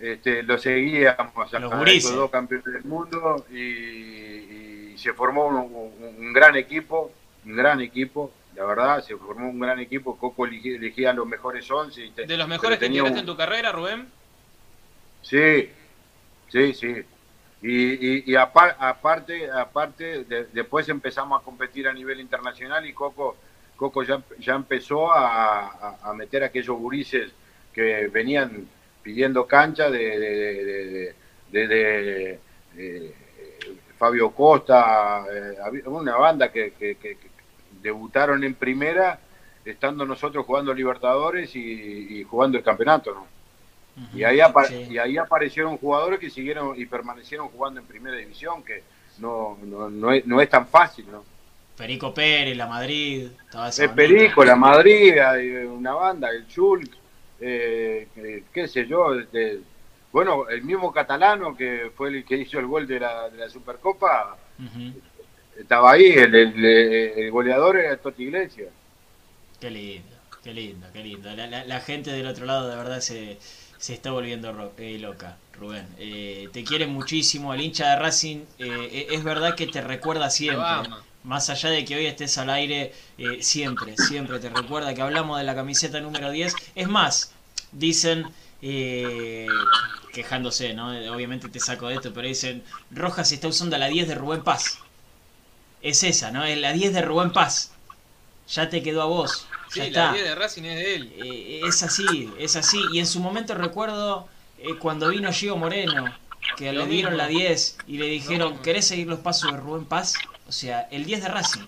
este, 0.00 0.42
lo 0.42 0.58
seguíamos. 0.58 1.34
Los 1.52 1.72
a 1.72 1.76
esos 1.90 2.16
dos 2.16 2.30
campeones 2.30 2.64
del 2.66 2.84
mundo 2.84 3.46
y, 3.50 4.92
y 4.92 4.98
se 4.98 5.12
formó 5.12 5.46
un, 5.46 5.56
un- 5.56 6.14
un 6.18 6.32
gran 6.32 6.56
equipo 6.56 7.12
un 7.46 7.56
gran 7.56 7.80
equipo 7.80 8.30
la 8.54 8.64
verdad 8.64 9.02
se 9.02 9.16
formó 9.16 9.48
un 9.48 9.58
gran 9.58 9.78
equipo 9.80 10.16
Coco 10.16 10.46
elegía 10.46 11.12
los 11.12 11.26
mejores 11.26 11.70
11 11.70 12.04
y 12.04 12.10
te- 12.10 12.26
¿De 12.26 12.36
los 12.36 12.48
mejores 12.48 12.78
que 12.78 12.88
un- 13.12 13.18
en 13.18 13.26
tu 13.26 13.36
carrera, 13.36 13.72
Rubén? 13.72 14.08
Sí, 15.22 15.70
sí, 16.48 16.74
sí. 16.74 17.02
Y, 17.62 17.92
y, 17.92 18.24
y 18.26 18.34
apar- 18.34 18.76
aparte, 18.78 19.50
aparte 19.50 20.24
de- 20.24 20.44
después 20.52 20.88
empezamos 20.88 21.40
a 21.40 21.44
competir 21.44 21.88
a 21.88 21.92
nivel 21.92 22.20
internacional 22.20 22.84
y 22.86 22.92
Coco, 22.92 23.36
Coco 23.76 24.02
ya, 24.02 24.22
ya 24.38 24.54
empezó 24.54 25.10
a, 25.10 25.66
a- 25.68 25.98
a 26.02 26.14
meter 26.14 26.42
a 26.42 26.46
aquellos 26.46 26.76
gurises 26.78 27.32
que 27.72 28.06
venían 28.08 28.68
pidiendo 29.02 29.46
cancha 29.46 29.90
de, 29.90 30.18
de, 30.18 31.14
de- 31.50 31.66
de- 32.74 33.14
Fabio 33.98 34.30
Costa, 34.32 35.24
eh, 35.32 35.82
una 35.86 36.16
banda 36.16 36.52
que, 36.52 36.72
que- 36.72 36.96
que- 36.96 37.16
que 37.16 37.28
debutaron 37.84 38.42
en 38.42 38.54
primera 38.54 39.20
estando 39.64 40.04
nosotros 40.04 40.44
jugando 40.44 40.74
Libertadores 40.74 41.54
y, 41.54 41.60
y 42.18 42.24
jugando 42.24 42.58
el 42.58 42.64
campeonato, 42.64 43.14
¿no? 43.14 43.26
Y 44.12 44.24
ahí, 44.24 44.40
Sí. 44.68 44.88
y 44.90 44.98
ahí 44.98 45.16
aparecieron 45.16 45.76
jugadores 45.78 46.18
que 46.18 46.28
siguieron 46.28 46.74
y 46.76 46.84
permanecieron 46.86 47.48
jugando 47.48 47.78
en 47.80 47.86
primera 47.86 48.16
división, 48.16 48.64
que 48.64 48.82
no, 49.18 49.56
no, 49.62 49.88
no, 49.88 50.10
es, 50.12 50.26
no 50.26 50.40
es 50.40 50.48
tan 50.48 50.66
fácil, 50.66 51.06
¿no? 51.12 51.22
Perico 51.76 52.12
Pérez, 52.12 52.56
la 52.56 52.66
Madrid, 52.66 53.28
toda 53.50 53.68
esa 53.68 53.84
Es. 53.84 53.90
Perico, 53.92 54.44
la 54.44 54.56
Madrid, 54.56 55.18
hay 55.18 55.48
una 55.50 55.92
banda, 55.94 56.30
el 56.30 56.46
Chulk, 56.48 56.90
eh, 57.40 58.08
qué 58.52 58.66
sé 58.68 58.86
yo, 58.86 59.14
este, 59.14 59.60
bueno, 60.12 60.48
el 60.48 60.62
mismo 60.62 60.92
catalano 60.92 61.56
que 61.56 61.90
fue 61.96 62.08
el 62.08 62.24
que 62.24 62.36
hizo 62.36 62.58
el 62.58 62.66
gol 62.66 62.86
de 62.86 62.98
la, 63.00 63.28
de 63.30 63.38
la 63.38 63.48
Supercopa. 63.48 64.36
Estaba 65.58 65.92
ahí, 65.92 66.04
el, 66.06 66.34
el- 66.34 66.64
el 66.64 67.30
goleador 67.30 67.76
era 67.78 67.96
Toti 68.00 68.24
Iglesias. 68.24 68.72
Qué 69.60 69.70
lindo, 69.70 70.16
qué 70.42 70.52
lindo, 70.52 70.86
qué 70.92 71.02
lindo. 71.02 71.34
La, 71.34 71.46
la- 71.46 71.64
la 71.64 71.80
gente 71.80 72.10
del 72.12 72.26
otro 72.26 72.44
lado 72.46 72.68
de 72.68 72.76
verdad 72.76 73.00
se, 73.00 73.38
se 73.78 73.94
está 73.94 74.10
volviendo 74.10 74.52
ro- 74.52 74.74
eh, 74.78 74.98
loca, 74.98 75.38
Rubén. 75.52 75.94
Eh, 75.98 76.50
te 76.52 76.64
quiere 76.64 76.86
muchísimo, 76.86 77.54
el 77.54 77.60
hincha 77.60 77.90
de 77.90 77.96
Racing 77.96 78.44
eh, 78.58 79.06
es 79.10 79.24
verdad 79.24 79.54
que 79.54 79.66
te 79.66 79.80
recuerda 79.80 80.30
siempre. 80.30 80.90
Más 81.22 81.48
allá 81.48 81.70
de 81.70 81.84
que 81.86 81.96
hoy 81.96 82.04
estés 82.06 82.36
al 82.36 82.50
aire, 82.50 82.92
eh, 83.16 83.38
siempre, 83.42 83.96
siempre 83.96 84.38
te 84.40 84.50
recuerda 84.50 84.92
que 84.94 85.00
hablamos 85.00 85.38
de 85.38 85.44
la 85.44 85.54
camiseta 85.54 86.00
número 86.00 86.30
10. 86.30 86.58
Es 86.74 86.86
más, 86.88 87.32
dicen, 87.72 88.30
eh, 88.60 89.70
quejándose, 90.12 90.74
¿no? 90.74 90.88
Obviamente 91.14 91.48
te 91.48 91.60
saco 91.60 91.88
de 91.88 91.94
esto, 91.96 92.12
pero 92.12 92.28
dicen, 92.28 92.62
Rojas 92.90 93.32
está 93.32 93.48
usando 93.48 93.78
la 93.78 93.86
10 93.88 94.06
de 94.06 94.14
Rubén 94.14 94.42
Paz. 94.44 94.83
Es 95.84 96.02
esa, 96.02 96.32
¿no? 96.32 96.44
Es 96.44 96.58
la 96.58 96.72
10 96.72 96.92
de 96.94 97.02
Rubén 97.02 97.32
Paz. 97.32 97.78
Ya 98.48 98.68
te 98.70 98.82
quedó 98.82 99.02
a 99.02 99.06
vos. 99.06 99.52
Sí, 99.68 99.80
ya 99.80 99.88
la 99.90 100.06
está. 100.08 100.12
10 100.12 100.24
de 100.24 100.34
Racing 100.34 100.64
es 100.64 100.76
de 100.76 100.94
él. 100.96 101.12
Eh, 101.16 101.66
es 101.66 101.82
así, 101.82 102.34
es 102.38 102.56
así. 102.56 102.88
Y 102.90 102.98
en 103.00 103.06
su 103.06 103.20
momento 103.20 103.54
recuerdo 103.54 104.32
eh, 104.58 104.78
cuando 104.78 105.08
vino 105.10 105.32
Gio 105.32 105.56
Moreno, 105.56 106.20
que 106.54 106.72
Lo 106.72 106.84
le 106.84 106.86
dieron 106.86 107.16
mismo. 107.16 107.16
la 107.16 107.28
10 107.28 107.82
y 107.86 107.98
le 107.98 108.06
dijeron, 108.06 108.60
mismo. 108.60 108.62
¿querés 108.62 108.86
seguir 108.88 109.08
los 109.08 109.20
pasos 109.20 109.50
de 109.50 109.56
Rubén 109.58 109.86
Paz? 109.86 110.28
O 110.48 110.52
sea, 110.52 110.88
el 110.90 111.04
10 111.04 111.22
de 111.22 111.28
Racing. 111.28 111.66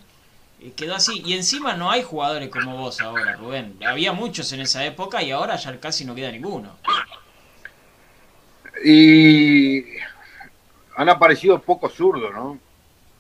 eh, 0.61 0.73
quedó 0.77 0.95
así. 0.97 1.23
Y 1.25 1.35
encima 1.35 1.75
no 1.77 1.91
hay 1.91 2.03
jugadores 2.03 2.51
como 2.51 2.77
vos 2.77 3.01
ahora, 3.01 3.37
Rubén. 3.37 3.79
Había 3.85 4.13
muchos 4.13 4.53
en 4.53 4.61
esa 4.61 4.85
época 4.87 5.23
y 5.23 5.31
ahora 5.33 5.57
ya 5.57 5.79
casi 5.81 6.05
no 6.05 6.15
queda 6.15 6.33
ninguno. 6.33 6.81
Y 8.85 9.83
han 10.97 11.09
aparecido 11.09 11.61
pocos 11.63 11.95
zurdos, 11.95 12.33
¿no? 12.33 12.59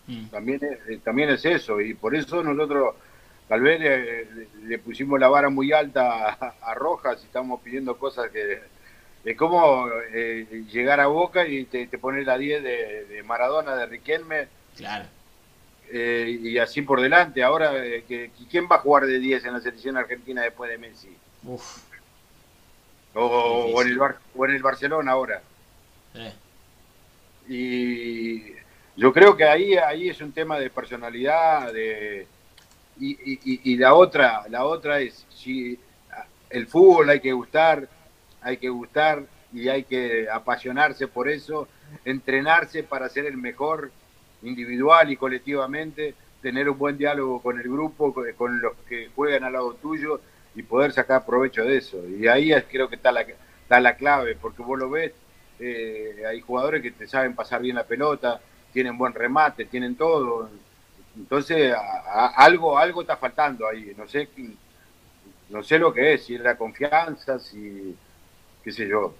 Mm. 0.06 0.26
También 0.28 0.60
es, 0.64 0.88
eh, 0.88 1.00
también 1.02 1.30
es 1.30 1.44
eso, 1.44 1.80
y 1.80 1.94
por 1.94 2.14
eso 2.14 2.42
nosotros 2.42 2.94
tal 3.48 3.60
vez 3.60 3.80
le, 3.80 4.26
le 4.66 4.78
pusimos 4.78 5.18
la 5.20 5.28
vara 5.28 5.48
muy 5.48 5.72
alta 5.72 6.28
a, 6.30 6.54
a 6.60 6.74
Rojas 6.74 7.20
y 7.22 7.26
estamos 7.26 7.60
pidiendo 7.62 7.96
cosas 7.98 8.30
que 8.30 8.60
es 9.24 9.36
como 9.36 9.88
eh, 10.12 10.64
llegar 10.70 11.00
a 11.00 11.06
Boca 11.08 11.46
y 11.46 11.64
te, 11.64 11.86
te 11.88 11.98
pones 11.98 12.24
la 12.26 12.38
10 12.38 12.62
de, 12.62 13.04
de 13.06 13.22
Maradona, 13.24 13.74
de 13.76 13.86
Riquelme, 13.86 14.46
Claro. 14.76 15.06
eh, 15.90 16.38
y 16.40 16.58
así 16.58 16.82
por 16.82 17.00
delante. 17.00 17.42
Ahora, 17.42 17.72
eh, 17.84 18.30
¿quién 18.50 18.68
va 18.70 18.76
a 18.76 18.80
jugar 18.80 19.06
de 19.06 19.18
10 19.18 19.44
en 19.44 19.54
la 19.54 19.60
selección 19.60 19.96
argentina 19.96 20.42
después 20.42 20.70
de 20.70 20.78
Messi? 20.78 21.16
Uf. 21.44 21.78
O, 23.14 23.72
o 23.74 23.82
en, 23.82 23.88
el 23.88 23.98
Bar- 23.98 24.18
o 24.36 24.44
en 24.44 24.54
el 24.54 24.62
Barcelona 24.62 25.12
ahora. 25.12 25.42
eh. 26.14 26.32
y 27.48 28.55
yo 28.96 29.12
creo 29.12 29.36
que 29.36 29.44
ahí 29.44 29.76
ahí 29.76 30.08
es 30.08 30.20
un 30.20 30.32
tema 30.32 30.58
de 30.58 30.70
personalidad 30.70 31.72
de 31.72 32.26
y, 32.98 33.72
y- 33.72 33.76
la 33.76 33.94
otra 33.94 34.44
la 34.48 34.64
otra 34.64 35.00
es 35.00 35.26
si 35.28 35.78
el 36.50 36.66
fútbol 36.66 37.10
hay 37.10 37.20
que 37.20 37.32
gustar 37.32 37.88
hay 38.40 38.56
que 38.56 38.68
gustar 38.68 39.22
y 39.52 39.68
hay 39.68 39.84
que 39.84 40.28
apasionarse 40.30 41.08
por 41.08 41.28
eso 41.28 41.68
entrenarse 42.04 42.82
para 42.82 43.08
ser 43.08 43.26
el 43.26 43.36
mejor 43.36 43.90
individual 44.42 45.10
y 45.10 45.16
colectivamente 45.16 46.14
tener 46.42 46.68
un 46.68 46.78
buen 46.78 46.96
diálogo 46.96 47.40
con 47.42 47.58
el 47.58 47.64
grupo 47.64 48.14
con, 48.36 48.60
los 48.60 48.74
que 48.88 49.08
juegan 49.14 49.44
al 49.44 49.54
lado 49.54 49.74
tuyo 49.74 50.20
y 50.54 50.62
poder 50.62 50.92
sacar 50.92 51.26
provecho 51.26 51.64
de 51.64 51.76
eso. 51.78 51.98
Y 52.08 52.26
ahí 52.28 52.50
creo 52.70 52.88
que 52.88 52.96
está 52.96 53.12
la 53.12 53.22
está 53.22 53.80
la 53.80 53.96
clave 53.96 54.36
porque 54.36 54.62
vos 54.62 54.78
lo 54.78 54.88
ves 54.90 55.12
eh, 55.58 56.22
hay 56.28 56.40
jugadores 56.40 56.82
que 56.82 56.90
te 56.92 57.06
saben 57.06 57.34
pasar 57.34 57.62
bien 57.62 57.76
la 57.76 57.84
pelota, 57.84 58.40
tienen 58.76 58.98
buen 58.98 59.14
remate, 59.14 59.64
tienen 59.64 59.96
todo. 59.96 60.50
Entonces, 61.16 61.74
algo 62.36 62.76
algo 62.78 63.00
está 63.00 63.16
faltando 63.16 63.66
ahí. 63.66 63.94
No 63.96 64.06
sé 64.06 64.28
no 65.48 65.62
sé 65.62 65.78
lo 65.78 65.92
que 65.94 66.14
es, 66.14 66.26
si 66.26 66.34
es 66.34 66.42
la 66.42 66.56
confianza, 66.58 67.38
si 67.38 67.96
qué 68.62 68.70
sé 68.72 68.86
yo. 68.86 69.14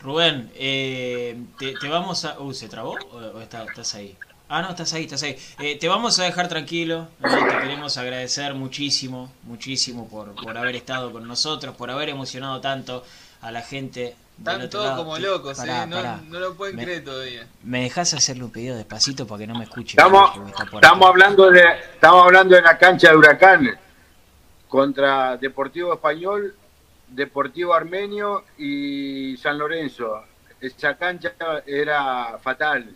Rubén, 0.00 0.50
eh, 0.54 1.36
te, 1.58 1.88
vamos 1.88 2.24
a... 2.26 2.38
Uh, 2.38 2.52
¿se 2.52 2.68
trabó 2.68 2.92
o, 3.12 3.16
o 3.16 3.40
está- 3.40 3.64
estás 3.64 3.94
ahí? 3.94 4.14
Ah, 4.48 4.60
no, 4.60 4.70
estás 4.70 4.92
ahí, 4.92 5.04
estás 5.04 5.22
ahí. 5.22 5.36
Eh, 5.60 5.78
te 5.78 5.88
vamos 5.88 6.18
a 6.18 6.24
dejar 6.24 6.48
tranquilo. 6.48 7.08
Te 7.22 7.28
queremos 7.62 7.96
agradecer 7.96 8.52
muchísimo, 8.54 9.32
muchísimo 9.44 10.06
por, 10.08 10.34
por 10.34 10.58
haber 10.58 10.76
estado 10.76 11.10
con 11.12 11.26
nosotros, 11.26 11.74
por 11.76 11.90
haber 11.90 12.10
emocionado 12.10 12.60
tanto 12.60 13.02
a 13.40 13.50
la 13.50 13.62
gente. 13.62 14.14
Están 14.38 14.68
todos 14.68 14.84
lado. 14.86 14.96
como 15.04 15.18
locos, 15.18 15.56
pará, 15.56 15.84
¿eh? 15.84 15.86
No, 15.86 15.96
pará. 15.96 16.20
no 16.28 16.38
lo 16.40 16.54
pueden 16.54 16.76
Me- 16.76 16.84
creer 16.84 17.04
todavía. 17.04 17.46
¿Me 17.62 17.82
dejas 17.82 18.12
hacerle 18.14 18.44
un 18.44 18.50
pedido 18.50 18.76
despacito 18.76 19.26
para 19.26 19.38
que 19.40 19.46
no 19.46 19.54
me 19.56 19.64
escuche? 19.64 19.92
Estamos, 19.96 20.30
estamos 20.74 21.08
hablando 21.08 21.50
de 21.50 21.62
estamos 21.94 22.24
hablando 22.24 22.54
de 22.56 22.62
la 22.62 22.76
cancha 22.76 23.10
de 23.10 23.16
Huracán 23.16 23.78
contra 24.68 25.36
Deportivo 25.36 25.92
Español, 25.94 26.54
Deportivo 27.08 27.74
Armenio 27.74 28.44
y 28.58 29.36
San 29.36 29.56
Lorenzo. 29.58 30.24
Esa 30.60 30.96
cancha 30.96 31.32
era 31.66 32.38
fatal. 32.42 32.88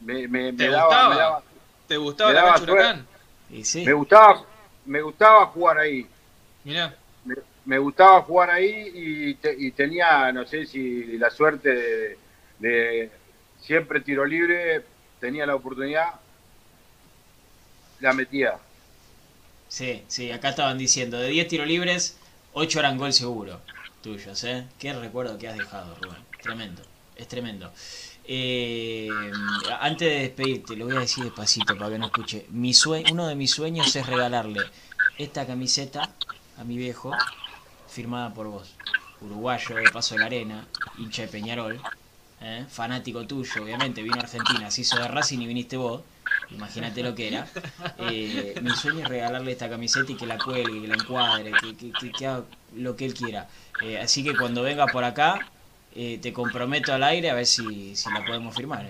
Me, 0.00 0.28
me- 0.28 0.52
¿Te 0.52 0.64
me 0.66 0.68
daba- 0.68 0.84
gustaba? 0.86 1.08
me 1.08 1.16
daba- 1.16 1.42
¿Te 1.86 1.96
gustaba 1.96 2.30
me 2.30 2.34
la 2.36 2.44
cancha 2.44 2.72
Huracán? 2.72 3.06
Y 3.50 3.64
sí, 3.64 3.84
Me 3.86 3.92
gustaba, 3.94 4.42
me 4.84 5.00
gustaba 5.00 5.46
jugar 5.46 5.78
ahí. 5.78 6.06
Mirá, 6.64 6.94
Me, 7.68 7.78
gustaba 7.78 8.22
jugar 8.22 8.50
ahí 8.50 8.90
y, 8.94 9.34
te- 9.36 9.54
y 9.58 9.72
tenía, 9.72 10.32
no 10.32 10.46
sé 10.46 10.66
si 10.66 11.18
la 11.18 11.30
suerte 11.30 11.68
de, 11.74 12.18
de 12.58 13.12
siempre 13.56 14.00
tiro 14.00 14.24
libre, 14.24 14.86
tenía 15.20 15.46
la 15.46 15.54
oportunidad, 15.56 16.20
la 18.00 18.12
metía. 18.12 18.58
sí, 19.68 20.04
sí, 20.08 20.30
acá 20.30 20.50
estaban 20.50 20.78
diciendo, 20.78 21.18
de 21.18 21.28
10 21.28 21.48
tiros 21.48 21.66
libres, 21.66 22.18
8 22.52 22.78
eran 22.80 22.98
gol 22.98 23.12
seguro. 23.12 23.62
Tuyos, 24.00 24.44
¿eh? 24.44 24.68
Qué 24.78 24.92
recuerdo 24.92 25.38
que 25.38 25.48
has 25.48 25.56
dejado, 25.56 25.94
Rubén. 25.96 26.24
Tremendo, 26.40 26.82
es 27.16 27.26
tremendo. 27.28 27.72
Eh, 28.24 29.34
antes 29.80 30.08
de 30.08 30.20
despedirte, 30.20 30.76
lo 30.76 30.84
voy 30.86 30.96
a 30.96 31.00
decir 31.00 31.24
despacito 31.24 31.76
para 31.76 31.92
que 31.92 31.98
no 31.98 32.06
escuche. 32.06 32.46
Mi 32.50 32.74
sue- 32.74 33.04
uno 33.06 33.26
de 33.26 33.34
mis 33.34 33.50
sueños 33.50 33.94
es 33.96 34.06
regalarle 34.06 34.70
esta 35.16 35.46
camiseta 35.46 36.14
a 36.56 36.64
mi 36.64 36.76
viejo, 36.76 37.24
firmada 37.88 38.32
por 38.32 38.46
vos. 38.48 38.74
Uruguayo 39.20 39.76
de 39.76 39.90
Paso 39.90 40.14
de 40.14 40.20
la 40.20 40.26
Arena, 40.26 40.64
hincha 40.98 41.22
de 41.22 41.28
Peñarol, 41.28 41.80
¿eh? 42.40 42.64
fanático 42.68 43.26
tuyo, 43.26 43.62
obviamente. 43.64 44.02
Vino 44.02 44.16
a 44.16 44.20
Argentina, 44.20 44.70
se 44.70 44.82
hizo 44.82 44.96
de 44.98 45.08
Racing 45.08 45.40
y 45.40 45.46
viniste 45.46 45.76
vos. 45.76 46.02
Imagínate 46.50 47.02
lo 47.02 47.14
que 47.14 47.28
era. 47.28 47.46
Eh, 47.98 48.54
mi 48.62 48.70
sueño 48.70 49.00
es 49.00 49.08
regalarle 49.08 49.52
esta 49.52 49.68
camiseta 49.68 50.12
y 50.12 50.14
que 50.14 50.26
la 50.26 50.38
cuelgue, 50.38 50.80
que 50.82 50.88
la 50.88 50.94
encuadre, 50.94 51.52
que, 51.60 51.76
que- 51.76 51.92
que- 51.92 52.12
que 52.12 52.26
haga 52.26 52.44
lo 52.76 52.96
que 52.96 53.06
él 53.06 53.14
quiera. 53.14 53.48
Eh, 53.82 53.98
así 53.98 54.22
que 54.22 54.34
cuando 54.36 54.62
venga 54.62 54.86
por 54.86 55.04
acá, 55.04 55.46
eh, 55.94 56.18
te 56.22 56.32
comprometo 56.32 56.92
al 56.92 57.02
aire 57.02 57.30
a 57.30 57.34
ver 57.34 57.46
si, 57.46 57.96
si 57.96 58.10
la 58.12 58.24
podemos 58.24 58.54
firmar. 58.54 58.84
¿eh? 58.84 58.88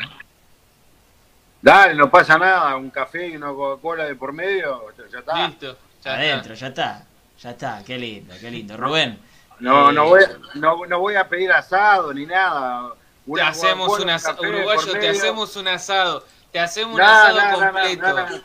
Dale, 1.60 1.94
no 1.94 2.08
pasa 2.10 2.38
nada, 2.38 2.76
un 2.76 2.90
café 2.90 3.28
y 3.28 3.36
una 3.36 3.48
Coca-Cola 3.48 4.04
de 4.04 4.14
por 4.14 4.32
medio, 4.32 4.84
ya 5.10 5.18
está. 5.18 5.48
listo. 5.48 5.76
Ya 6.04 6.14
Adentro, 6.14 6.54
ya 6.54 6.68
está. 6.68 7.04
Ya 7.42 7.50
está, 7.50 7.82
qué 7.86 7.98
lindo, 7.98 8.34
qué 8.40 8.50
lindo. 8.50 8.76
Rubén. 8.76 9.18
No, 9.60 9.90
eh, 9.90 9.92
no, 9.92 10.06
voy, 10.06 10.24
no, 10.54 10.86
no 10.86 11.00
voy 11.00 11.16
a 11.16 11.28
pedir 11.28 11.52
asado 11.52 12.12
ni 12.12 12.26
nada. 12.26 12.94
Te 13.32 13.42
hacemos 13.42 13.98
un 13.98 14.10
asado, 14.10 14.42
uruguayo, 14.42 14.92
te 14.92 15.08
hacemos 15.08 15.56
un 15.56 15.68
asado. 15.68 16.24
Te 16.50 16.58
hacemos 16.58 16.94
un 16.94 17.00
asado 17.00 17.60
completo. 17.60 18.44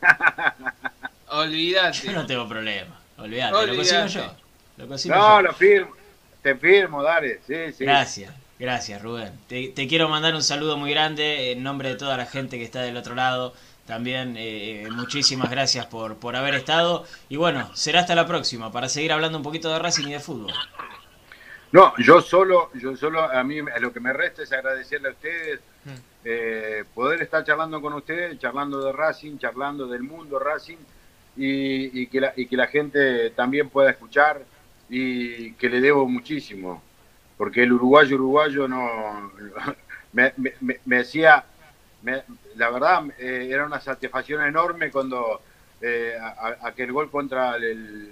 Olvídate. 1.28 2.06
Yo 2.06 2.12
no 2.12 2.26
tengo 2.26 2.48
problema. 2.48 3.00
Olvídate, 3.18 3.66
lo 3.66 3.76
consigo 3.76 4.06
yo. 4.06 4.34
Lo 4.76 4.88
consigo 4.88 5.14
No, 5.14 5.36
yo. 5.36 5.42
lo 5.42 5.54
firmo, 5.54 5.90
te 6.42 6.54
firmo, 6.54 7.02
dale, 7.02 7.40
sí, 7.46 7.72
sí. 7.76 7.84
Gracias, 7.84 8.32
gracias 8.58 9.02
Rubén. 9.02 9.32
Te, 9.46 9.68
te 9.68 9.86
quiero 9.86 10.08
mandar 10.08 10.34
un 10.34 10.42
saludo 10.42 10.76
muy 10.76 10.90
grande 10.90 11.52
en 11.52 11.62
nombre 11.62 11.90
de 11.90 11.96
toda 11.96 12.16
la 12.16 12.26
gente 12.26 12.56
que 12.58 12.64
está 12.64 12.82
del 12.82 12.96
otro 12.96 13.14
lado. 13.14 13.54
También 13.94 14.36
eh, 14.38 14.86
muchísimas 14.92 15.50
gracias 15.50 15.84
por, 15.86 16.14
por 16.16 16.36
haber 16.36 16.54
estado. 16.54 17.04
Y 17.28 17.34
bueno, 17.36 17.68
será 17.74 17.98
hasta 18.00 18.14
la 18.14 18.24
próxima 18.24 18.70
para 18.70 18.88
seguir 18.88 19.10
hablando 19.12 19.36
un 19.36 19.42
poquito 19.42 19.68
de 19.68 19.80
Racing 19.80 20.06
y 20.06 20.12
de 20.12 20.20
fútbol. 20.20 20.52
No, 21.72 21.92
yo 21.98 22.20
solo, 22.20 22.70
yo 22.74 22.96
solo, 22.96 23.20
a 23.24 23.42
mí 23.42 23.56
lo 23.80 23.92
que 23.92 23.98
me 23.98 24.12
resta 24.12 24.44
es 24.44 24.52
agradecerle 24.52 25.08
a 25.08 25.12
ustedes, 25.12 25.60
Mm. 25.82 25.90
eh, 26.26 26.84
poder 26.94 27.22
estar 27.22 27.42
charlando 27.42 27.80
con 27.80 27.94
ustedes, 27.94 28.38
charlando 28.38 28.80
de 28.84 28.92
Racing, 28.92 29.38
charlando 29.38 29.86
del 29.88 30.02
mundo 30.02 30.38
Racing 30.38 30.76
y, 31.36 32.02
y 32.02 32.06
que 32.06 32.20
la, 32.20 32.32
y 32.36 32.46
que 32.46 32.56
la 32.56 32.66
gente 32.68 33.30
también 33.30 33.70
pueda 33.70 33.90
escuchar 33.90 34.42
y 34.90 35.52
que 35.54 35.68
le 35.70 35.80
debo 35.80 36.06
muchísimo, 36.06 36.80
porque 37.38 37.62
el 37.64 37.72
uruguayo 37.72 38.14
uruguayo 38.16 38.68
no 38.68 39.32
me, 40.12 40.32
me, 40.36 40.52
me- 40.60 40.80
me 40.84 40.96
decía, 40.98 41.44
me- 42.02 42.22
la 42.56 42.70
verdad 42.70 43.04
eh, 43.18 43.48
era 43.50 43.64
una 43.66 43.80
satisfacción 43.80 44.44
enorme 44.44 44.90
cuando 44.90 45.40
eh, 45.80 46.14
a- 46.20 46.56
aquel 46.62 46.92
gol 46.92 47.10
contra 47.10 47.56
el, 47.56 48.10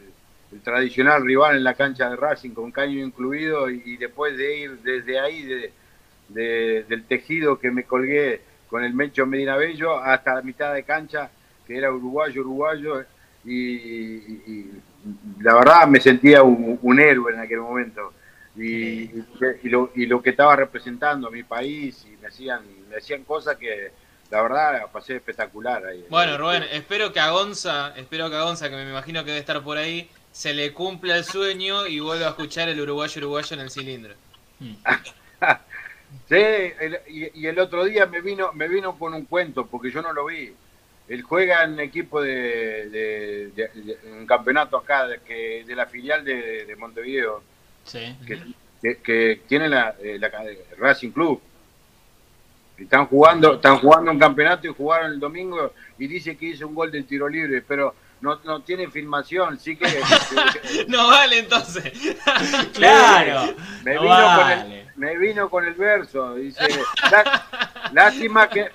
el 0.53 0.61
tradicional 0.63 1.25
rival 1.25 1.57
en 1.57 1.65
la 1.65 1.75
cancha 1.75 2.09
de 2.09 2.17
Racing 2.17 2.51
con 2.51 2.71
caño 2.73 3.05
incluido 3.05 3.71
y, 3.71 3.83
y 3.85 3.97
después 3.97 4.37
de 4.37 4.57
ir 4.59 4.79
desde 4.83 5.19
ahí 5.21 5.43
de, 5.43 5.73
de- 6.29 6.85
del 6.89 7.05
tejido 7.05 7.59
que 7.59 7.71
me 7.71 7.85
colgué 7.85 8.41
con 8.69 8.85
el 8.85 8.95
Mencho 8.95 9.27
Medina 9.27 9.57
Bello 9.57 9.99
hasta 9.99 10.35
la 10.35 10.43
mitad 10.43 10.75
de 10.75 10.83
cancha 10.85 11.31
que 11.67 11.77
era 11.77 11.93
uruguayo 11.93 12.41
uruguayo 12.43 13.05
y, 13.45 13.55
y- 13.55 14.43
y 14.47 14.71
la 15.41 15.55
verdad 15.55 15.87
me 15.89 16.01
sentía 16.01 16.43
un, 16.43 16.79
un 16.83 17.01
héroe 17.01 17.33
en 17.33 17.41
aquel 17.41 17.61
momento. 17.61 18.13
Y, 18.57 19.03
y- 19.05 19.25
y 19.63 19.69
lo, 19.69 19.93
y 19.95 20.07
lo 20.07 20.21
que 20.21 20.31
estaba 20.31 20.57
representando 20.57 21.29
a 21.29 21.31
mi 21.31 21.45
país 21.45 22.05
y 22.13 22.17
me 22.21 22.27
hacían 22.29 22.63
me 22.91 22.97
hacían 22.97 23.23
cosas 23.25 23.57
que 23.57 23.91
la 24.31 24.43
verdad 24.43 24.73
la 24.81 24.87
pasé 24.89 25.17
espectacular 25.17 25.85
ahí 25.87 26.05
Bueno, 26.11 26.37
Rubén, 26.39 26.65
espero 26.71 27.13
que 27.13 27.21
a 27.21 27.31
Gonza, 27.31 27.95
espero 27.97 28.29
que 28.31 28.37
a 28.37 28.43
Gonza, 28.43 28.69
que 28.69 28.77
me 28.77 28.83
imagino 28.89 29.21
que 29.25 29.31
debe 29.31 29.41
estar 29.41 29.63
por 29.63 29.79
ahí, 29.79 30.09
se 30.33 30.53
le 30.55 30.73
cumpla 30.73 31.17
el 31.17 31.25
sueño 31.25 31.87
y 31.87 32.01
vuelva 32.01 32.27
a 32.27 32.31
escuchar 32.31 32.69
el 32.69 32.81
uruguayo 32.81 33.19
uruguayo 33.21 33.55
en 33.55 33.61
el 33.61 33.71
cilindro. 33.71 34.15
Sí, 36.27 36.37
el- 36.37 37.01
y, 37.09 37.41
y 37.43 37.47
el 37.47 37.59
otro 37.59 37.85
día 37.85 38.07
me 38.07 38.21
vino, 38.23 38.51
me 38.55 38.67
vino 38.67 38.99
con 38.99 39.13
un 39.13 39.27
cuento, 39.27 39.67
porque 39.67 39.91
yo 39.91 40.01
no 40.01 40.13
lo 40.13 40.25
vi. 40.27 40.55
Él 41.09 41.23
juega 41.23 41.65
en 41.65 41.79
equipo 41.81 42.21
de, 42.23 42.89
de- 42.89 43.51
de- 43.55 43.69
de- 43.75 43.99
un 44.13 44.27
campeonato 44.27 44.77
acá, 44.79 45.07
de, 45.07 45.21
que, 45.21 45.65
de 45.67 45.75
la 45.77 45.87
filial 45.87 46.25
de, 46.25 46.65
de 46.65 46.77
Montevideo, 46.77 47.43
Sí. 47.85 48.17
que, 48.27 48.43
que- 48.83 48.97
que 49.03 49.41
tiene 49.47 49.69
la, 49.69 49.95
eh, 50.03 50.19
la- 50.19 50.31
Racing 50.79 51.11
Club. 51.11 51.41
Están 52.79 53.07
jugando, 53.07 53.55
están 53.55 53.79
jugando 53.79 54.11
un 54.13 54.19
campeonato 54.19 54.67
y 54.69 54.73
jugaron 54.75 55.13
el 55.13 55.19
domingo 55.21 55.73
y 55.99 56.07
dice 56.07 56.37
que 56.37 56.47
hizo 56.47 56.67
un 56.69 56.75
gol 56.75 56.91
del 56.93 57.07
tiro 57.07 57.29
libre, 57.29 57.63
pero 57.67 57.95
no, 58.21 58.39
no 58.45 58.61
tiene 58.63 58.89
filmación, 58.89 59.59
sí 59.59 59.77
que 59.77 59.87
No 60.89 61.09
vale 61.09 61.39
entonces. 61.41 61.93
Claro. 62.75 63.55
me 63.83 63.95
no 63.95 64.03
vino, 64.03 64.15
con 64.15 64.37
vale. 64.37 64.81
el, 64.83 64.87
me 64.97 65.19
vino 65.19 65.49
con 65.51 65.65
el 65.65 65.75
verso, 65.75 66.35
dice, 66.37 66.67
"Lá- 67.11 67.91
lástima 67.93 68.49
que 68.49 68.69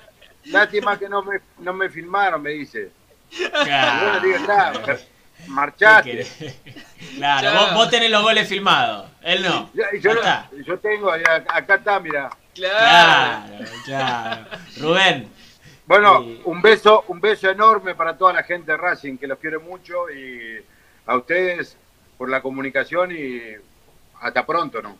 lástima 0.46 0.98
que 0.98 1.08
no 1.08 1.22
me, 1.22 1.40
no 1.58 1.72
me 1.72 1.88
filmaron, 1.88 2.42
me 2.42 2.50
dice. 2.50 2.90
Claro. 3.64 4.04
bueno, 4.04 4.20
digo, 4.20 4.36
"Está, 4.36 4.72
¿Qué 4.84 4.98
marchate. 5.48 6.10
querés? 6.10 6.58
Claro, 7.16 7.52
vos, 7.58 7.74
vos 7.74 7.90
tenés 7.90 8.10
los 8.10 8.22
goles 8.22 8.46
filmados, 8.48 9.10
él 9.22 9.42
no. 9.42 9.70
Yo, 9.74 9.84
yo, 10.00 10.12
yo 10.66 10.78
tengo, 10.78 11.10
acá 11.10 11.42
acá 11.48 11.74
está, 11.76 11.98
mira. 12.00 12.30
Claro. 12.54 13.46
Claro, 13.56 13.64
claro. 13.84 14.46
Rubén, 14.78 15.28
Bueno, 15.86 16.20
un 16.44 16.62
beso, 16.62 17.04
un 17.08 17.20
beso 17.20 17.50
enorme 17.50 17.94
para 17.94 18.16
toda 18.16 18.32
la 18.32 18.42
gente 18.42 18.72
de 18.72 18.78
Racing, 18.78 19.18
que 19.18 19.26
los 19.26 19.38
quiero 19.38 19.60
mucho 19.60 20.08
y 20.10 20.64
a 21.06 21.16
ustedes 21.16 21.76
por 22.16 22.30
la 22.30 22.40
comunicación 22.40 23.12
y 23.12 23.40
hasta 24.20 24.46
pronto, 24.46 24.80
¿no? 24.80 24.96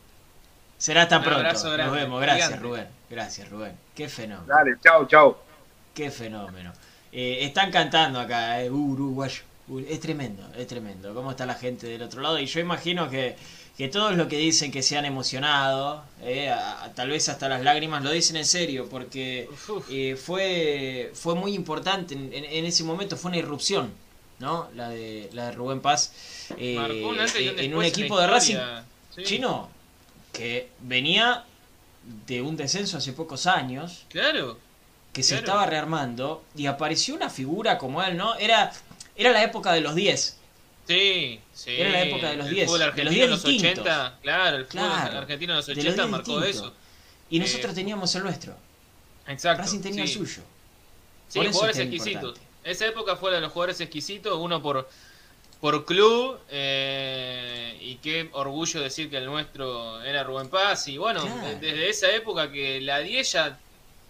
será 0.77 1.03
hasta 1.03 1.17
Un 1.19 1.23
pronto. 1.25 1.39
abrazo 1.41 1.69
Nos 1.69 1.77
grande, 1.77 1.97
vemos. 2.01 2.21
Gracias, 2.21 2.47
gigante. 2.49 2.67
Rubén. 2.67 2.89
Gracias, 3.09 3.49
Rubén. 3.49 3.73
Qué 3.95 4.09
fenómeno. 4.09 4.47
Dale, 4.55 4.77
chao, 4.83 5.07
chao. 5.07 5.43
Qué 5.95 6.11
fenómeno. 6.11 6.73
Eh, 7.13 7.39
están 7.43 7.71
cantando 7.71 8.21
acá, 8.21 8.61
eh, 8.61 8.71
uruguayo. 8.71 9.43
Es 9.89 10.01
tremendo, 10.01 10.47
es 10.59 10.67
tremendo. 10.67 11.15
¿Cómo 11.15 11.31
está 11.31 11.47
la 11.47 11.55
gente 11.55 11.87
del 11.87 12.03
otro 12.03 12.21
lado? 12.21 12.39
Y 12.39 12.45
yo 12.45 12.61
imagino 12.61 13.09
que, 13.09 13.35
que 13.77 13.89
todos 13.89 14.14
los 14.16 14.29
que 14.29 14.37
dicen 14.37 14.70
que 14.70 14.83
se 14.83 14.97
han 14.97 15.05
emocionado, 15.05 16.05
eh, 16.22 16.49
a- 16.49 16.85
a- 16.85 16.93
tal 16.95 17.09
vez 17.11 17.29
hasta 17.29 17.49
las 17.49 17.62
lágrimas, 17.62 18.05
lo 18.05 18.11
dicen 18.12 18.37
en 18.37 18.45
serio, 18.47 18.89
porque 18.89 19.49
eh, 19.91 20.16
fue, 20.16 21.11
fue 21.14 21.35
muy 21.35 21.55
importante 21.55 22.14
en, 22.14 22.33
en- 22.33 22.45
en 22.45 22.64
ese 22.64 22.85
momento, 22.85 23.16
fue 23.16 23.31
una 23.31 23.39
irrupción, 23.39 23.93
¿no? 24.39 24.68
La 24.77 24.91
de, 24.91 25.29
la 25.33 25.47
de 25.47 25.53
Rubén 25.53 25.81
Paz. 25.81 26.12
eh, 26.57 26.79
un 27.05 27.18
en 27.59 27.75
un 27.75 27.85
equipo 27.85 28.18
de 28.20 28.27
Racing. 28.27 28.57
Sí. 29.16 29.22
chino 29.25 29.68
que 30.33 30.68
venía 30.81 31.45
de 32.27 32.43
un 32.43 32.57
descenso 32.57 32.99
hace 32.99 33.12
pocos 33.12 33.47
años 33.47 34.05
Claro. 34.09 34.59
que 35.12 35.22
se 35.22 35.37
estaba 35.37 35.64
rearmando 35.66 36.43
y 36.57 36.66
apareció 36.66 37.14
una 37.14 37.31
figura 37.31 37.79
como 37.79 38.03
él, 38.03 38.16
¿no? 38.16 38.35
Era, 38.37 38.72
era 39.16 39.31
la 39.31 39.43
época 39.45 39.72
de 39.72 39.81
los 39.81 39.95
10. 39.95 40.37
Sí, 40.87 41.41
sí. 41.53 41.70
Era 41.70 41.91
la 41.91 42.03
época 42.05 42.30
de 42.30 42.37
los 42.37 42.47
el 42.49 42.55
10, 42.55 42.66
fútbol 42.66 42.78
de 42.80 42.85
los 42.87 42.93
argentino 42.93 43.11
10 43.14 43.24
en 43.24 43.30
los 43.30 43.43
distintos. 43.45 43.80
80. 43.87 44.18
Claro, 44.22 44.57
el 44.59 44.64
fútbol 44.66 44.85
Claro, 44.87 45.18
argentino 45.18 45.53
en 45.53 45.57
los 45.57 45.66
de 45.66 45.74
los 45.74 45.85
80 45.85 46.03
10 46.03 46.11
marcó 46.12 46.41
distintos. 46.41 46.66
eso. 46.66 46.74
Y 47.30 47.37
Eh, 47.37 47.41
nosotros 47.41 47.74
teníamos 47.74 48.14
el 48.14 48.22
nuestro. 48.22 48.57
Exacto. 49.26 49.62
Racing 49.62 49.80
tenía 49.80 50.07
sí. 50.07 50.12
el 50.12 50.18
suyo. 50.18 50.43
Sí, 51.28 51.39
Por 51.39 51.47
jugadores 51.49 51.76
es 51.78 51.82
exquisitos. 51.82 52.14
importante. 52.14 52.49
Esa 52.70 52.87
época 52.87 53.16
fue 53.16 53.30
la 53.30 53.37
de 53.37 53.43
los 53.43 53.53
jugadores 53.53 53.80
exquisitos, 53.80 54.39
uno 54.39 54.61
por, 54.62 54.89
por 55.61 55.85
club, 55.87 56.39
eh, 56.51 57.76
y 57.80 57.97
qué 57.97 58.28
orgullo 58.32 58.80
decir 58.80 59.09
que 59.11 59.16
el 59.18 59.26
nuestro 59.26 60.03
era 60.03 60.22
Rubén 60.22 60.49
Paz. 60.49 60.89
Y 60.89 60.99
bueno, 60.99 61.22
Claro. 61.22 61.59
desde 61.61 61.89
esa 61.89 62.11
época 62.14 62.51
que 62.53 62.80
la 62.82 62.99
10 63.01 63.32
ya 63.32 63.59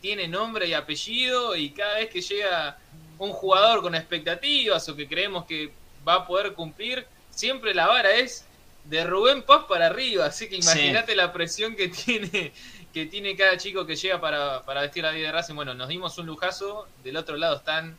tiene 0.01 0.27
nombre 0.29 0.67
y 0.69 0.75
apellido, 0.75 1.55
y 1.57 1.71
cada 1.71 1.95
vez 1.95 2.11
que 2.11 2.21
llega 2.21 2.79
un 3.19 3.31
jugador 3.33 3.81
con 3.81 3.95
expectativas 3.95 4.89
o 4.89 4.97
que 4.97 5.07
creemos 5.09 5.45
que 5.47 5.73
va 6.07 6.15
a 6.15 6.27
poder 6.27 6.53
cumplir, 6.55 7.07
siempre 7.31 7.75
la 7.75 7.87
vara 7.87 8.11
es 8.17 8.45
de 8.85 9.05
Rubén 9.05 9.43
Paz 9.43 9.65
para 9.69 9.87
arriba. 9.87 10.27
Así 10.27 10.49
que 10.49 10.57
Sí. 10.57 10.63
imagínate 10.63 11.15
la 11.17 11.33
presión 11.33 11.75
que 11.77 11.89
tiene 11.89 12.53
que 12.93 13.07
tiene 13.07 13.35
cada 13.35 13.57
chico 13.57 13.85
que 13.87 13.97
llega 13.97 14.21
para, 14.21 14.63
para 14.63 14.83
vestir 14.83 15.03
la 15.03 15.11
10 15.11 15.27
de 15.27 15.33
Racing. 15.33 15.55
Bueno, 15.57 15.75
nos 15.75 15.89
dimos 15.89 16.17
un 16.19 16.27
lujazo. 16.27 16.87
Del 17.03 17.17
otro 17.17 17.37
lado 17.37 17.57
están 17.57 17.97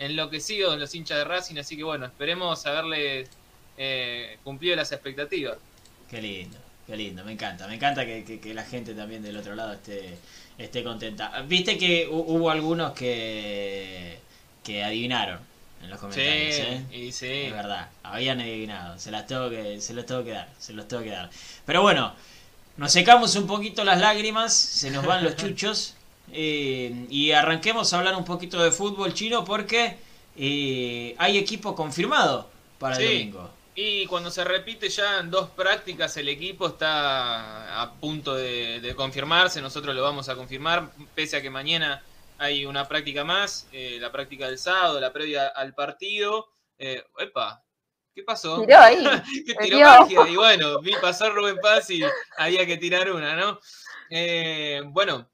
enloquecidos 0.00 0.76
los 0.78 0.92
hinchas 0.96 1.18
de 1.18 1.24
Racing. 1.24 1.58
Así 1.58 1.76
que 1.76 1.84
bueno, 1.84 2.06
esperemos 2.06 2.66
haberle 2.66 3.26
eh, 3.78 4.38
cumplido 4.42 4.74
las 4.74 4.90
expectativas. 4.90 5.58
Qué 6.10 6.20
lindo, 6.20 6.58
qué 6.88 6.96
lindo, 6.96 7.24
me 7.24 7.32
encanta. 7.32 7.68
Me 7.68 7.76
encanta 7.76 8.04
que, 8.04 8.24
que- 8.24 8.40
que 8.40 8.52
la 8.52 8.64
gente 8.64 8.94
también 8.94 9.22
del 9.22 9.36
otro 9.36 9.54
lado 9.54 9.74
esté, 9.74 10.16
esté 10.58 10.82
contenta. 10.82 11.40
Viste 11.42 11.78
que 11.78 12.08
hu- 12.08 12.24
hubo 12.26 12.50
algunos 12.50 12.92
que, 12.94 14.18
que 14.64 14.82
adivinaron 14.82 15.38
en 15.82 15.90
los 15.90 15.98
Sí, 15.98 16.00
comentarios, 16.00 16.56
¿eh? 16.58 16.86
y 16.92 17.12
sí. 17.12 17.26
Es 17.28 17.52
verdad, 17.52 17.90
habían 18.02 18.40
adivinado, 18.40 18.98
se 18.98 19.10
las 19.10 19.26
tengo 19.26 19.50
que, 19.50 19.80
se 19.80 19.94
los 19.94 20.06
tengo 20.06 20.24
que 20.24 20.30
dar, 20.32 20.48
se 20.58 20.72
los 20.72 20.86
tengo 20.88 21.02
que 21.02 21.10
dar. 21.10 21.30
Pero 21.66 21.82
bueno, 21.82 22.14
nos 22.76 22.92
secamos 22.92 23.34
un 23.36 23.46
poquito 23.46 23.84
las 23.84 24.00
lágrimas, 24.00 24.54
se 24.54 24.90
nos 24.90 25.04
van 25.04 25.24
los 25.24 25.36
chuchos 25.36 25.94
eh, 26.32 27.06
y 27.10 27.32
arranquemos 27.32 27.92
a 27.92 27.98
hablar 27.98 28.14
un 28.16 28.24
poquito 28.24 28.62
de 28.62 28.70
fútbol 28.70 29.12
chino 29.14 29.44
porque 29.44 29.98
eh, 30.36 31.14
hay 31.18 31.38
equipo 31.38 31.74
confirmado 31.74 32.48
para 32.78 32.96
el 32.96 33.02
Sí. 33.02 33.18
domingo. 33.18 33.50
Y 33.74 34.04
cuando 34.06 34.30
se 34.30 34.44
repite 34.44 34.90
ya 34.90 35.20
en 35.20 35.30
dos 35.30 35.48
prácticas 35.50 36.14
el 36.18 36.28
equipo 36.28 36.66
está 36.68 37.80
a 37.82 37.92
punto 37.94 38.34
de, 38.34 38.80
de 38.80 38.94
confirmarse, 38.94 39.62
nosotros 39.62 39.94
lo 39.94 40.02
vamos 40.02 40.28
a 40.28 40.34
confirmar, 40.36 40.90
pese 41.14 41.38
a 41.38 41.42
que 41.42 41.48
mañana 41.48 42.02
hay 42.42 42.66
una 42.66 42.88
práctica 42.88 43.22
más, 43.22 43.68
eh, 43.70 43.98
la 44.00 44.10
práctica 44.10 44.48
del 44.48 44.58
sábado, 44.58 44.98
la 44.98 45.12
previa 45.12 45.46
al 45.46 45.74
partido. 45.74 46.48
Eh, 46.76 47.00
epa, 47.18 47.64
¿qué 48.12 48.24
pasó? 48.24 48.60
Tiró 48.62 48.78
ahí. 48.80 49.04
me 49.60 49.64
tiró 49.64 49.78
magia. 49.78 50.28
Y 50.28 50.34
bueno, 50.34 50.80
vi 50.80 50.92
pasar 51.00 51.32
Rubén 51.32 51.58
Paz 51.62 51.88
y 51.90 52.02
había 52.36 52.66
que 52.66 52.78
tirar 52.78 53.12
una, 53.12 53.36
¿no? 53.36 53.60
Eh, 54.10 54.82
bueno, 54.86 55.30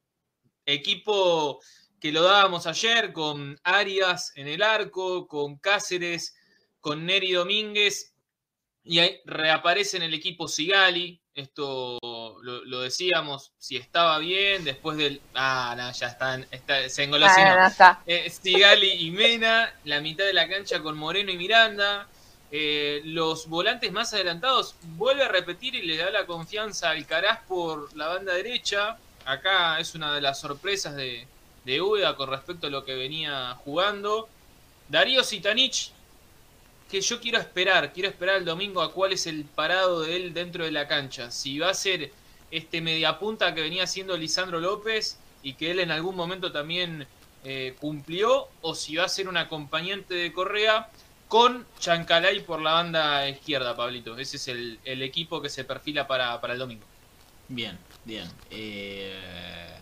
equipo 0.66 1.60
que 1.98 2.12
lo 2.12 2.22
dábamos 2.22 2.66
ayer 2.66 3.14
con 3.14 3.58
Arias 3.64 4.32
en 4.36 4.46
el 4.46 4.62
arco, 4.62 5.26
con 5.26 5.56
Cáceres, 5.56 6.36
con 6.78 7.06
Neri 7.06 7.32
Domínguez. 7.32 8.14
Y 8.88 9.00
ahí 9.00 9.20
reaparece 9.26 9.98
en 9.98 10.02
el 10.04 10.14
equipo 10.14 10.48
Sigali. 10.48 11.20
Esto 11.34 11.98
lo, 12.42 12.64
lo 12.64 12.80
decíamos, 12.80 13.52
si 13.58 13.76
estaba 13.76 14.18
bien, 14.18 14.64
después 14.64 14.96
del. 14.96 15.20
Ah, 15.34 15.74
no, 15.76 15.92
ya 15.92 16.06
están. 16.08 16.46
Está, 16.50 16.88
se 16.88 17.02
Ah, 17.02 17.04
engolosinó. 17.04 17.56
no 17.60 17.66
está. 17.66 18.02
Eh, 18.06 18.28
Stigali 18.30 18.90
y 19.06 19.10
Mena, 19.10 19.72
la 19.84 20.00
mitad 20.00 20.24
de 20.24 20.32
la 20.32 20.48
cancha 20.48 20.80
con 20.80 20.96
Moreno 20.96 21.30
y 21.30 21.36
Miranda. 21.36 22.08
Eh, 22.50 23.02
los 23.04 23.46
volantes 23.46 23.92
más 23.92 24.14
adelantados 24.14 24.74
vuelve 24.96 25.22
a 25.22 25.28
repetir 25.28 25.74
y 25.74 25.82
le 25.82 25.98
da 25.98 26.10
la 26.10 26.24
confianza 26.24 26.88
al 26.90 27.06
Caraz 27.06 27.40
por 27.46 27.94
la 27.94 28.08
banda 28.08 28.32
derecha. 28.34 28.96
Acá 29.26 29.78
es 29.78 29.94
una 29.94 30.14
de 30.14 30.22
las 30.22 30.40
sorpresas 30.40 30.96
de, 30.96 31.26
de 31.66 31.82
Ueda 31.82 32.16
con 32.16 32.30
respecto 32.30 32.66
a 32.68 32.70
lo 32.70 32.86
que 32.86 32.94
venía 32.94 33.54
jugando. 33.64 34.28
Darío 34.88 35.22
Sitanich, 35.22 35.92
que 36.90 37.00
yo 37.00 37.20
quiero 37.20 37.38
esperar, 37.38 37.92
quiero 37.92 38.08
esperar 38.08 38.36
el 38.36 38.44
domingo 38.44 38.80
a 38.82 38.92
cuál 38.92 39.12
es 39.12 39.26
el 39.26 39.44
parado 39.44 40.02
de 40.02 40.16
él 40.16 40.34
dentro 40.34 40.64
de 40.64 40.72
la 40.72 40.88
cancha. 40.88 41.30
Si 41.30 41.58
va 41.58 41.70
a 41.70 41.74
ser 41.74 42.10
este 42.50 42.80
mediapunta 42.80 43.54
que 43.54 43.60
venía 43.60 43.86
siendo 43.86 44.16
Lisandro 44.16 44.60
López 44.60 45.18
y 45.42 45.54
que 45.54 45.70
él 45.70 45.80
en 45.80 45.90
algún 45.90 46.16
momento 46.16 46.50
también 46.50 47.06
eh, 47.44 47.76
cumplió, 47.80 48.48
o 48.62 48.74
si 48.74 48.96
va 48.96 49.04
a 49.04 49.08
ser 49.08 49.28
un 49.28 49.36
acompañante 49.36 50.14
de 50.14 50.32
Correa 50.32 50.88
con 51.28 51.66
Chancalay 51.78 52.40
por 52.40 52.60
la 52.62 52.72
banda 52.72 53.28
izquierda, 53.28 53.76
Pablito. 53.76 54.16
Ese 54.16 54.38
es 54.38 54.48
el, 54.48 54.80
el 54.84 55.02
equipo 55.02 55.42
que 55.42 55.50
se 55.50 55.64
perfila 55.64 56.06
para, 56.06 56.40
para 56.40 56.54
el 56.54 56.58
domingo. 56.58 56.86
Bien, 57.48 57.78
bien. 58.04 58.30
Eh, 58.50 59.76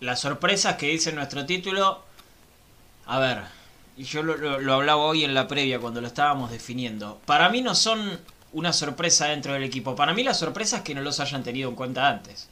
Las 0.00 0.20
sorpresas 0.20 0.76
que 0.76 0.88
dice 0.88 1.12
nuestro 1.12 1.44
título. 1.46 2.02
A 3.06 3.18
ver, 3.18 3.42
y 3.96 4.04
yo 4.04 4.22
lo, 4.22 4.36
lo- 4.36 4.58
lo 4.60 4.74
hablaba 4.74 5.02
hoy 5.02 5.24
en 5.24 5.34
la 5.34 5.46
previa 5.48 5.78
cuando 5.78 6.00
lo 6.00 6.06
estábamos 6.06 6.50
definiendo. 6.50 7.20
Para 7.26 7.48
mí 7.48 7.60
no 7.62 7.74
son 7.74 8.20
una 8.52 8.72
sorpresa 8.72 9.26
dentro 9.26 9.52
del 9.52 9.62
equipo. 9.64 9.94
Para 9.96 10.14
mí 10.14 10.22
la 10.22 10.34
sorpresa 10.34 10.78
es 10.78 10.82
que 10.82 10.94
no 10.94 11.02
los 11.02 11.20
hayan 11.20 11.42
tenido 11.42 11.68
en 11.70 11.76
cuenta 11.76 12.08
antes. 12.08 12.48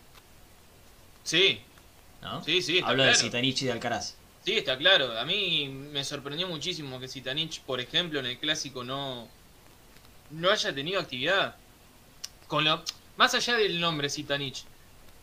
Sí, 1.25 1.61
¿no? 2.23 2.43
sí, 2.45 2.63
sí. 2.63 2.79
Está 2.79 2.91
Hablo 2.91 3.05
de 3.05 3.11
claro. 3.11 3.25
Citanich 3.25 3.63
y 3.63 3.67
de 3.67 3.73
Alcaraz. 3.73 4.15
Sí, 4.45 4.55
está 4.59 4.77
claro. 4.77 5.19
A 5.19 5.25
mí 5.25 5.69
me 5.69 6.03
sorprendió 6.05 6.49
muchísimo 6.49 6.99
que 6.99 7.07
Sitanich, 7.09 7.61
por 7.63 7.81
ejemplo, 7.81 8.19
en 8.21 8.27
el 8.27 8.39
clásico 8.39 8.83
no, 8.83 9.29
no 10.31 10.51
haya 10.51 10.75
tenido 10.75 11.01
actividad. 11.01 11.55
Con 12.49 12.65
lo, 12.65 12.83
más 13.17 13.35
allá 13.35 13.55
del 13.57 13.81
nombre 13.81 14.11
Sitanich, 14.11 14.65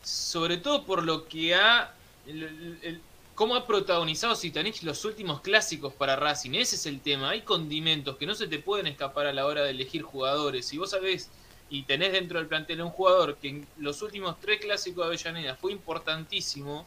sobre 0.03 0.57
todo 0.57 0.85
por 0.85 1.03
lo 1.03 1.27
que 1.27 1.53
ha. 1.55 1.93
el- 2.27 2.43
el- 2.43 2.79
el- 2.83 3.01
cómo 3.39 3.55
ha 3.55 3.65
protagonizado 3.65 4.35
Sitanich 4.35 4.83
los 4.83 5.05
últimos 5.05 5.39
clásicos 5.39 5.93
para 5.93 6.17
Racing. 6.17 6.55
Ese 6.55 6.75
es 6.75 6.85
el 6.85 6.99
tema. 6.99 7.29
Hay 7.29 7.43
condimentos 7.43 8.17
que 8.17 8.25
no 8.25 8.35
se 8.35 8.49
te 8.49 8.59
pueden 8.59 8.85
escapar 8.85 9.27
a 9.27 9.31
la 9.31 9.45
hora 9.45 9.63
de 9.63 9.69
elegir 9.69 10.01
jugadores. 10.01 10.65
Si 10.65 10.77
vos 10.77 10.89
sabés 10.89 11.29
y 11.69 11.83
tenés 11.83 12.11
dentro 12.11 12.37
del 12.39 12.49
plantel 12.49 12.81
un 12.81 12.89
jugador 12.89 13.37
que 13.37 13.47
en 13.47 13.67
los 13.77 14.01
últimos 14.01 14.37
tres 14.41 14.59
clásicos 14.59 15.05
de 15.05 15.07
Avellaneda 15.15 15.55
fue 15.55 15.71
importantísimo 15.71 16.85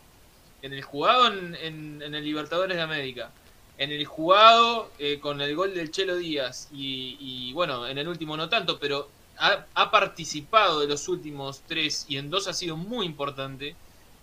en 0.61 0.75
el 0.75 0.83
jugado 0.83 1.29
en, 1.29 1.55
en- 2.03 2.15
el 2.15 2.23
Libertadores 2.23 2.77
de 2.77 2.83
América, 2.83 3.31
en 3.79 3.91
el 3.91 4.05
jugado 4.05 4.91
eh, 4.99 5.21
con 5.21 5.41
el 5.41 5.57
gol 5.57 5.73
del 5.73 5.91
Chelo 5.91 6.17
Díaz 6.17 6.69
y, 6.71 7.17
y, 7.19 7.55
bueno, 7.55 7.89
en 7.89 7.97
el 7.97 8.09
último 8.09 8.37
no 8.37 8.51
tanto, 8.51 8.79
pero 8.79 9.09
ha 9.39 9.91
participado 9.91 10.81
de 10.81 10.87
los 10.87 11.09
últimos 11.09 11.63
tres 11.67 12.05
y 12.11 12.19
en 12.19 12.29
dos 12.29 12.47
ha 12.47 12.53
sido 12.53 12.77
muy 12.77 13.07
importante. 13.07 13.75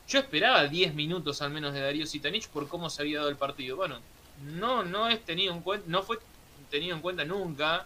Yo 0.10 0.20
esperaba 0.20 0.66
10 0.68 0.96
minutos 0.96 1.42
al 1.42 1.52
menos 1.52 1.74
de 1.74 1.82
Darío 1.82 2.06
Sitanich 2.06 2.48
por 2.50 2.68
cómo 2.68 2.90
se 2.90 3.04
había 3.04 3.20
dado 3.20 3.30
el 3.30 3.36
partido. 3.36 3.78
Bueno, 3.78 4.00
no, 4.44 4.84
no 4.84 5.08
es 5.08 5.24
tenido 5.24 5.54
en 5.54 5.62
cuenta, 5.62 5.86
no 5.88 6.02
fue 6.02 6.18
tenido 6.72 6.96
en 6.96 7.02
cuenta 7.02 7.24
nunca 7.26 7.86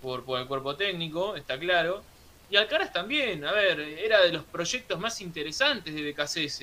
por, 0.00 0.24
por 0.24 0.40
el 0.40 0.46
cuerpo 0.46 0.76
técnico, 0.76 1.34
está 1.34 1.58
claro. 1.58 2.04
Y 2.48 2.56
Alcaraz 2.56 2.92
también, 2.92 3.44
a 3.44 3.52
ver, 3.52 3.80
era 3.80 4.22
de 4.22 4.32
los 4.32 4.44
proyectos 4.44 4.98
más 5.00 5.20
interesantes 5.20 5.92
de 5.92 6.12
BKCS. 6.12 6.62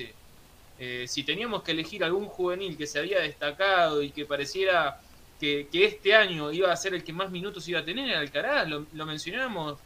Eh, 0.78 1.04
si 1.06 1.22
teníamos 1.22 1.62
que 1.62 1.72
elegir 1.72 2.02
algún 2.02 2.26
juvenil 2.26 2.76
que 2.76 2.86
se 2.86 2.98
había 2.98 3.20
destacado 3.20 4.02
y 4.02 4.10
que 4.10 4.24
pareciera 4.24 5.00
que, 5.38 5.68
que, 5.70 5.84
este 5.84 6.14
año 6.14 6.50
iba 6.52 6.72
a 6.72 6.76
ser 6.76 6.94
el 6.94 7.04
que 7.04 7.12
más 7.12 7.30
minutos 7.30 7.68
iba 7.68 7.80
a 7.80 7.84
tener, 7.84 8.16
Alcaraz, 8.16 8.66
lo, 8.66 8.86
lo 8.92 9.06
mencionamos 9.06 9.78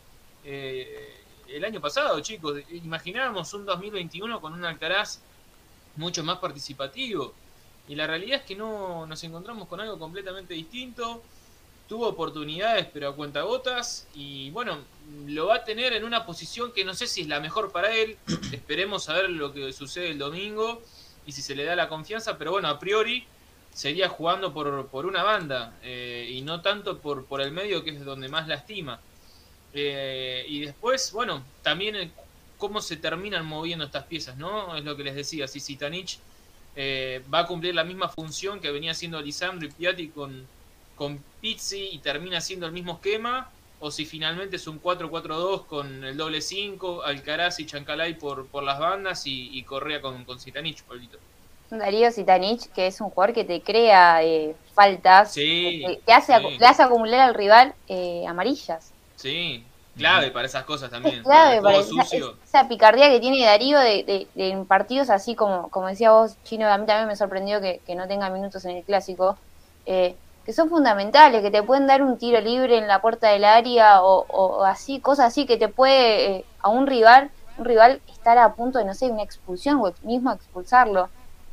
eh, 0.45 1.20
el 1.53 1.65
año 1.65 1.81
pasado, 1.81 2.21
chicos. 2.21 2.61
Imaginábamos 2.71 3.53
un 3.55 3.65
2021 3.67 4.41
con 4.41 4.53
un 4.53 4.65
Alcaraz 4.65 5.21
mucho 5.97 6.23
más 6.25 6.39
participativo. 6.39 7.35
Y 7.89 7.95
la 7.95 8.07
realidad 8.07 8.41
es 8.41 8.45
que 8.45 8.55
no 8.55 9.07
nos 9.07 9.23
encontramos 9.25 9.69
con 9.69 9.81
algo 9.81 9.99
completamente 9.99 10.55
distinto 10.55 11.23
tuvo 11.91 12.07
oportunidades 12.07 12.87
pero 12.95 13.09
a 13.09 13.17
cuentagotas 13.17 14.07
y 14.15 14.51
bueno, 14.53 14.79
lo 15.27 15.49
va 15.49 15.57
a 15.57 15.65
tener 15.65 15.93
en 15.93 16.05
una 16.05 16.25
posición 16.25 16.71
que 16.73 16.85
no 16.85 16.95
sé 16.95 17.09
si 17.09 17.23
es 17.23 17.27
la 17.27 17.41
mejor 17.41 17.73
para 17.73 17.93
él, 17.93 18.17
esperemos 18.53 19.09
a 19.09 19.15
ver 19.15 19.29
lo 19.29 19.53
que 19.53 19.73
sucede 19.73 20.11
el 20.11 20.19
domingo 20.19 20.81
y 21.27 21.33
si 21.33 21.43
se 21.43 21.57
le 21.57 21.65
da 21.65 21.75
la 21.75 21.89
confianza, 21.89 22.39
pero 22.39 22.53
bueno, 22.53 22.69
a 22.69 22.79
priori 22.79 23.27
sería 23.75 24.09
jugando 24.09 24.55
por, 24.55 24.87
por 24.87 25.05
una 25.05 25.25
banda 25.25 25.77
eh, 25.83 26.31
y 26.31 26.43
no 26.43 26.63
tanto 26.63 26.99
por, 26.99 27.27
por 27.27 27.41
el 27.41 27.51
medio 27.51 27.83
que 27.83 27.91
es 27.91 28.05
donde 28.05 28.29
más 28.29 28.47
lastima. 28.47 29.01
Eh, 29.75 30.45
y 30.49 30.61
después, 30.61 31.13
bueno, 31.13 31.45
también 31.63 31.97
el, 31.97 32.11
cómo 32.59 32.81
se 32.81 32.97
terminan 32.97 33.47
moviendo 33.47 33.85
estas 33.85 34.05
piezas, 34.05 34.37
¿no? 34.37 34.77
Es 34.77 34.85
lo 34.85 34.97
que 34.97 35.05
les 35.05 35.15
decía, 35.15 35.47
si 35.49 35.61
Sitanich 35.61 36.19
eh, 36.77 37.23
va 37.33 37.41
a 37.41 37.47
cumplir 37.47 37.75
la 37.75 37.85
misma 37.85 38.09
función 38.09 38.61
que 38.61 38.71
venía 38.71 38.93
haciendo 38.93 39.21
Lisandro 39.21 39.67
y 39.67 39.73
Piatti 39.73 40.09
con 40.09 40.47
con 41.01 41.19
Pizzi 41.41 41.89
y 41.93 41.99
termina 42.01 42.43
siendo 42.43 42.67
el 42.67 42.73
mismo 42.73 42.93
esquema, 42.93 43.49
o 43.81 43.91
si 43.91 44.05
finalmente 44.05 44.57
es 44.57 44.67
un 44.67 44.83
4-4-2 44.83 45.65
con 45.65 46.05
el 46.05 46.15
doble 46.15 46.43
5, 46.43 47.05
Alcaraz 47.05 47.59
y 47.59 47.65
Chancalay 47.65 48.19
por, 48.19 48.47
por 48.49 48.63
las 48.63 48.79
bandas 48.79 49.27
y, 49.27 49.49
y 49.51 49.63
Correa 49.63 50.03
con, 50.03 50.27
con 50.27 50.39
Zitanich, 50.39 50.83
Pablito. 50.83 51.17
Darío 51.71 52.13
Zitanich, 52.13 52.71
que 52.73 52.89
es 52.89 53.01
un 53.01 53.09
jugador 53.09 53.35
que 53.35 53.45
te 53.45 53.63
crea 53.63 54.23
eh, 54.23 54.55
faltas, 54.75 55.33
sí, 55.33 55.83
que, 55.87 56.01
que 56.05 56.13
hace, 56.13 56.37
sí. 56.37 56.59
le 56.59 56.67
hace 56.67 56.83
acumular 56.83 57.21
al 57.21 57.35
rival 57.35 57.75
eh, 57.89 58.27
amarillas. 58.29 58.93
Sí, 59.21 59.65
clave 59.97 60.31
para 60.31 60.47
esas 60.47 60.65
cosas 60.65 60.91
también. 60.91 61.19
Es 61.19 61.23
clave 61.25 61.63
para 61.63 61.77
esa, 61.79 61.89
sucio. 61.89 62.39
esa 62.45 62.69
picardía 62.69 63.11
que 63.11 63.21
tiene 63.21 63.45
Darío 63.45 63.79
de, 63.79 64.05
de- 64.05 64.31
de 64.35 64.49
en 64.51 64.67
partidos 64.67 65.11
así 65.11 65.35
como, 65.35 65.71
como 65.71 65.89
decía 65.89 66.13
vos, 66.13 66.41
Chino, 66.43 66.67
a 66.69 66.79
mí 66.79 66.87
también 66.87 67.09
me 67.09 67.17
sorprendió 67.17 67.61
que, 67.61 67.83
que 67.85 67.95
no 67.95 68.09
tenga 68.09 68.31
minutos 68.31 68.65
en 68.65 68.77
el 68.79 68.85
clásico, 68.85 69.39
eh, 69.85 70.19
que 70.45 70.53
son 70.53 70.69
fundamentales, 70.71 71.43
que 71.43 71.51
te 71.51 71.63
pueden 71.63 71.87
dar 71.87 72.03
un 72.03 72.19
tiro 72.19 72.41
libre 72.41 72.79
en 72.79 72.87
la 72.89 73.01
puerta 73.01 73.29
del 73.29 73.45
área 73.45 74.03
o, 74.03 74.25
o 74.29 74.65
así, 74.65 75.01
cosas 75.01 75.27
así 75.27 75.47
que 75.47 75.57
te 75.59 75.69
puede 75.69 76.37
eh, 76.39 76.49
a 76.59 76.71
un 76.71 76.87
rival, 76.87 77.31
un 77.57 77.65
rival 77.67 78.03
estar 78.07 78.39
a 78.39 78.55
punto 78.55 78.79
de, 78.79 78.85
no 78.87 78.95
sé, 78.95 79.11
una 79.11 79.23
expulsión 79.23 79.77
o 79.85 79.93
mismo 80.03 80.33
expulsarlo. 80.33 81.11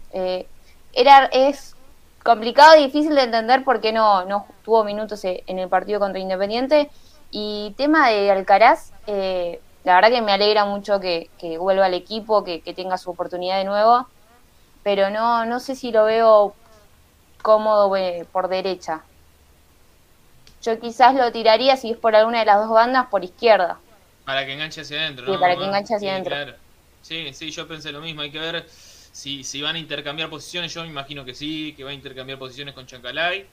Eh, 0.09 0.49
era, 0.93 1.25
es 1.25 1.77
complicado 2.23 2.77
y 2.77 2.85
difícil 2.85 3.15
de 3.15 3.23
entender 3.23 3.63
por 3.63 3.81
qué 3.81 3.91
no, 3.93 4.25
no 4.25 4.47
tuvo 4.63 4.83
minutos 4.83 5.23
e- 5.25 5.43
en 5.47 5.59
el 5.59 5.69
partido 5.69 5.99
contra 5.99 6.19
Independiente. 6.19 6.89
Y 7.39 7.75
tema 7.77 8.09
de 8.09 8.31
Alcaraz, 8.31 8.93
eh, 9.05 9.61
la 9.83 9.93
verdad 9.93 10.09
que 10.09 10.23
me 10.23 10.31
alegra 10.31 10.65
mucho 10.65 10.99
que, 10.99 11.29
que 11.37 11.59
vuelva 11.59 11.85
al 11.85 11.93
equipo, 11.93 12.43
que, 12.43 12.63
que 12.63 12.73
tenga 12.73 12.97
su 12.97 13.11
oportunidad 13.11 13.59
de 13.59 13.63
nuevo, 13.65 14.07
pero 14.83 15.11
no, 15.11 15.45
no 15.45 15.59
sé 15.59 15.75
si 15.75 15.91
lo 15.91 16.05
veo 16.05 16.55
cómodo 17.43 17.95
eh, 17.95 18.27
por 18.31 18.47
derecha. 18.47 19.03
Yo 20.61 20.79
quizás 20.79 21.15
lo 21.15 21.31
tiraría 21.31 21.77
si 21.77 21.91
es 21.91 21.97
por 21.97 22.15
alguna 22.15 22.39
de 22.39 22.45
las 22.45 22.57
dos 22.57 22.69
bandas 22.69 23.07
por 23.07 23.23
izquierda. 23.23 23.79
Para 24.25 24.45
que 24.45 24.53
enganche 24.53 24.81
hacia 24.81 24.99
adentro, 25.01 25.25
Sí, 25.25 25.31
¿no? 25.33 25.39
para 25.39 25.55
que 25.55 25.63
enganche 25.65 25.95
hacia 25.95 26.09
Sí, 26.09 26.13
adentro. 26.13 26.35
claro. 26.35 26.55
Sí, 27.01 27.33
sí, 27.33 27.51
yo 27.51 27.67
pensé 27.67 27.91
lo 27.91 28.01
mismo. 28.01 28.21
Hay 28.21 28.31
que 28.31 28.39
ver 28.39 28.65
si, 28.69 29.43
si 29.43 29.61
van 29.61 29.75
a 29.75 29.79
intercambiar 29.79 30.29
posiciones. 30.29 30.73
Yo 30.73 30.81
me 30.81 30.89
imagino 30.89 31.23
que 31.23 31.33
sí, 31.33 31.73
que 31.75 31.83
va 31.83 31.91
a 31.91 31.93
intercambiar 31.93 32.39
posiciones 32.39 32.73
con 32.73 32.85
Chancalay. 32.85 33.47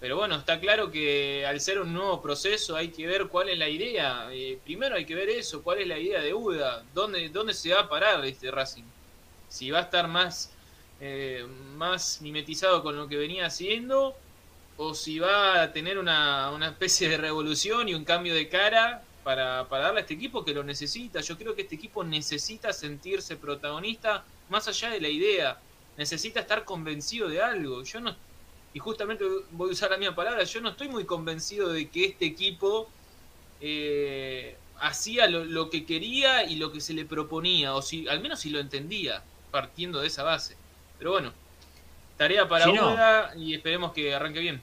Pero 0.00 0.16
bueno, 0.16 0.36
está 0.36 0.60
claro 0.60 0.90
que 0.90 1.46
al 1.46 1.60
ser 1.60 1.80
un 1.80 1.92
nuevo 1.92 2.20
proceso 2.20 2.76
hay 2.76 2.88
que 2.88 3.06
ver 3.06 3.28
cuál 3.28 3.48
es 3.48 3.58
la 3.58 3.68
idea. 3.68 4.28
Eh, 4.32 4.58
primero 4.62 4.96
hay 4.96 5.06
que 5.06 5.14
ver 5.14 5.30
eso, 5.30 5.62
cuál 5.62 5.78
es 5.78 5.86
la 5.88 5.98
idea 5.98 6.20
de 6.20 6.34
UDA. 6.34 6.84
¿Dónde, 6.92 7.28
dónde 7.30 7.54
se 7.54 7.72
va 7.72 7.82
a 7.82 7.88
parar 7.88 8.24
este 8.24 8.50
Racing? 8.50 8.84
Si 9.48 9.70
va 9.70 9.78
a 9.78 9.82
estar 9.82 10.08
más, 10.08 10.50
eh, 11.00 11.46
más 11.76 12.20
mimetizado 12.20 12.82
con 12.82 12.96
lo 12.96 13.08
que 13.08 13.16
venía 13.16 13.46
haciendo 13.46 14.14
o 14.76 14.94
si 14.94 15.18
va 15.18 15.62
a 15.62 15.72
tener 15.72 15.98
una, 15.98 16.50
una 16.50 16.68
especie 16.68 17.08
de 17.08 17.16
revolución 17.16 17.88
y 17.88 17.94
un 17.94 18.04
cambio 18.04 18.34
de 18.34 18.48
cara 18.48 19.02
para, 19.22 19.68
para 19.68 19.84
darle 19.84 20.00
a 20.00 20.02
este 20.02 20.14
equipo 20.14 20.44
que 20.44 20.52
lo 20.52 20.64
necesita. 20.64 21.20
Yo 21.20 21.38
creo 21.38 21.54
que 21.54 21.62
este 21.62 21.76
equipo 21.76 22.04
necesita 22.04 22.72
sentirse 22.72 23.36
protagonista 23.36 24.24
más 24.50 24.68
allá 24.68 24.90
de 24.90 25.00
la 25.00 25.08
idea. 25.08 25.58
Necesita 25.96 26.40
estar 26.40 26.64
convencido 26.64 27.28
de 27.28 27.40
algo. 27.40 27.82
Yo 27.84 28.00
no, 28.00 28.14
y 28.74 28.78
justamente 28.80 29.24
voy 29.52 29.70
a 29.70 29.72
usar 29.72 29.90
la 29.90 29.96
misma 29.96 30.14
palabra, 30.14 30.44
yo 30.44 30.60
no 30.60 30.70
estoy 30.70 30.88
muy 30.88 31.04
convencido 31.04 31.72
de 31.72 31.88
que 31.88 32.04
este 32.06 32.26
equipo 32.26 32.90
eh, 33.60 34.56
hacía 34.80 35.26
lo, 35.28 35.44
lo 35.44 35.70
que 35.70 35.86
quería 35.86 36.44
y 36.44 36.56
lo 36.56 36.72
que 36.72 36.80
se 36.80 36.92
le 36.92 37.04
proponía, 37.04 37.74
o 37.74 37.80
si 37.82 38.06
al 38.08 38.20
menos 38.20 38.40
si 38.40 38.50
lo 38.50 38.58
entendía, 38.58 39.22
partiendo 39.50 40.00
de 40.00 40.08
esa 40.08 40.24
base. 40.24 40.56
Pero 40.98 41.12
bueno, 41.12 41.32
tarea 42.16 42.48
para. 42.48 42.68
Uda 42.68 43.32
y 43.36 43.54
esperemos 43.54 43.92
que 43.92 44.14
arranque 44.14 44.40
bien. 44.40 44.60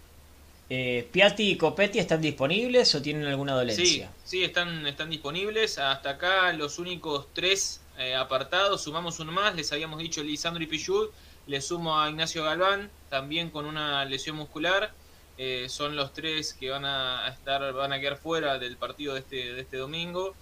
Eh, 0.69 1.07
¿Piatti 1.11 1.51
y 1.51 1.57
Copetti 1.57 1.99
están 1.99 2.21
disponibles 2.21 2.95
o 2.95 3.01
tienen 3.01 3.25
alguna 3.25 3.53
Sí, 3.53 3.57
dolencia? 3.57 4.11
sí, 4.23 4.43
están, 4.43 4.87
están 4.87 5.09
disponibles. 5.09 5.77
Hasta 5.77 6.11
acá 6.11 6.53
los 6.53 6.79
únicos 6.79 7.27
tres 7.33 7.81
eh, 7.97 8.15
apartados. 8.15 8.81
Sumamos 8.83 9.19
uno 9.19 9.31
más. 9.33 9.55
Les 9.55 9.71
habíamos 9.73 9.99
dicho 9.99 10.23
Lisandro 10.23 10.63
y 10.63 10.67
Pichud. 10.67 11.09
Le 11.47 11.61
sumo 11.61 11.99
a 11.99 12.09
Ignacio 12.09 12.43
Galván, 12.43 12.89
también 13.09 13.49
con 13.49 13.65
una 13.65 14.05
lesión 14.05 14.35
muscular. 14.35 14.91
Eh, 15.37 15.67
son 15.69 15.95
los 15.95 16.13
tres 16.13 16.53
que 16.53 16.69
van 16.69 16.85
a 16.85 17.27
estar, 17.29 17.73
van 17.73 17.93
a 17.93 17.99
quedar 17.99 18.17
fuera 18.17 18.59
del 18.59 18.77
partido 18.77 19.13
de 19.13 19.21
este, 19.21 19.53
de 19.53 19.61
este 19.61 19.77
domingo. 19.77 20.35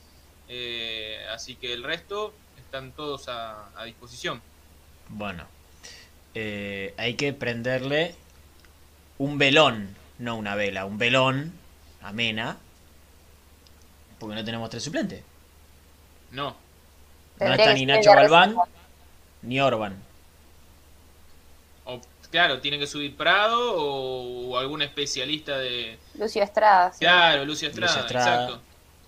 Eh, 0.49 1.25
así 1.31 1.55
que 1.55 1.73
el 1.73 1.83
resto 1.83 2.33
están 2.57 2.91
todos 2.91 3.29
a, 3.29 3.69
a 3.79 3.85
disposición. 3.85 4.41
Bueno, 5.07 5.45
eh, 6.35 6.93
hay 6.97 7.13
que 7.15 7.33
prenderle 7.33 8.15
un 9.17 9.37
velón, 9.37 9.95
no 10.17 10.35
una 10.35 10.55
vela, 10.55 10.85
un 10.85 10.97
velón 10.97 11.53
amena, 12.01 12.57
porque 14.19 14.35
no 14.35 14.43
tenemos 14.43 14.69
tres 14.69 14.83
suplentes. 14.83 15.23
No, 16.31 16.55
No 17.39 17.53
está 17.53 17.73
ni 17.73 17.85
Nacho 17.85 18.11
Galván 18.11 18.55
ni 19.41 19.59
Orban. 19.61 20.08
Claro, 22.31 22.59
tiene 22.59 22.77
que 22.79 22.87
subir 22.87 23.15
Prado 23.15 23.75
o, 23.75 24.49
o 24.49 24.57
algún 24.57 24.81
especialista 24.81 25.57
de. 25.57 25.97
Lucio 26.15 26.43
Estrada. 26.43 26.91
sí. 26.93 26.99
Claro, 26.99 27.45
Lucio 27.45 27.67
Estrada, 27.69 27.91
Lucio 27.93 28.05
Estrada. 28.05 28.43
exacto. 28.43 28.61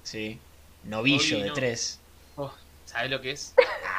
Sí. 0.03 0.39
Novillo 0.83 1.39
de 1.43 1.51
tres. 1.51 1.99
Oh, 2.35 2.51
¿Sabes 2.85 3.11
lo 3.11 3.21
que 3.21 3.31
es? 3.31 3.53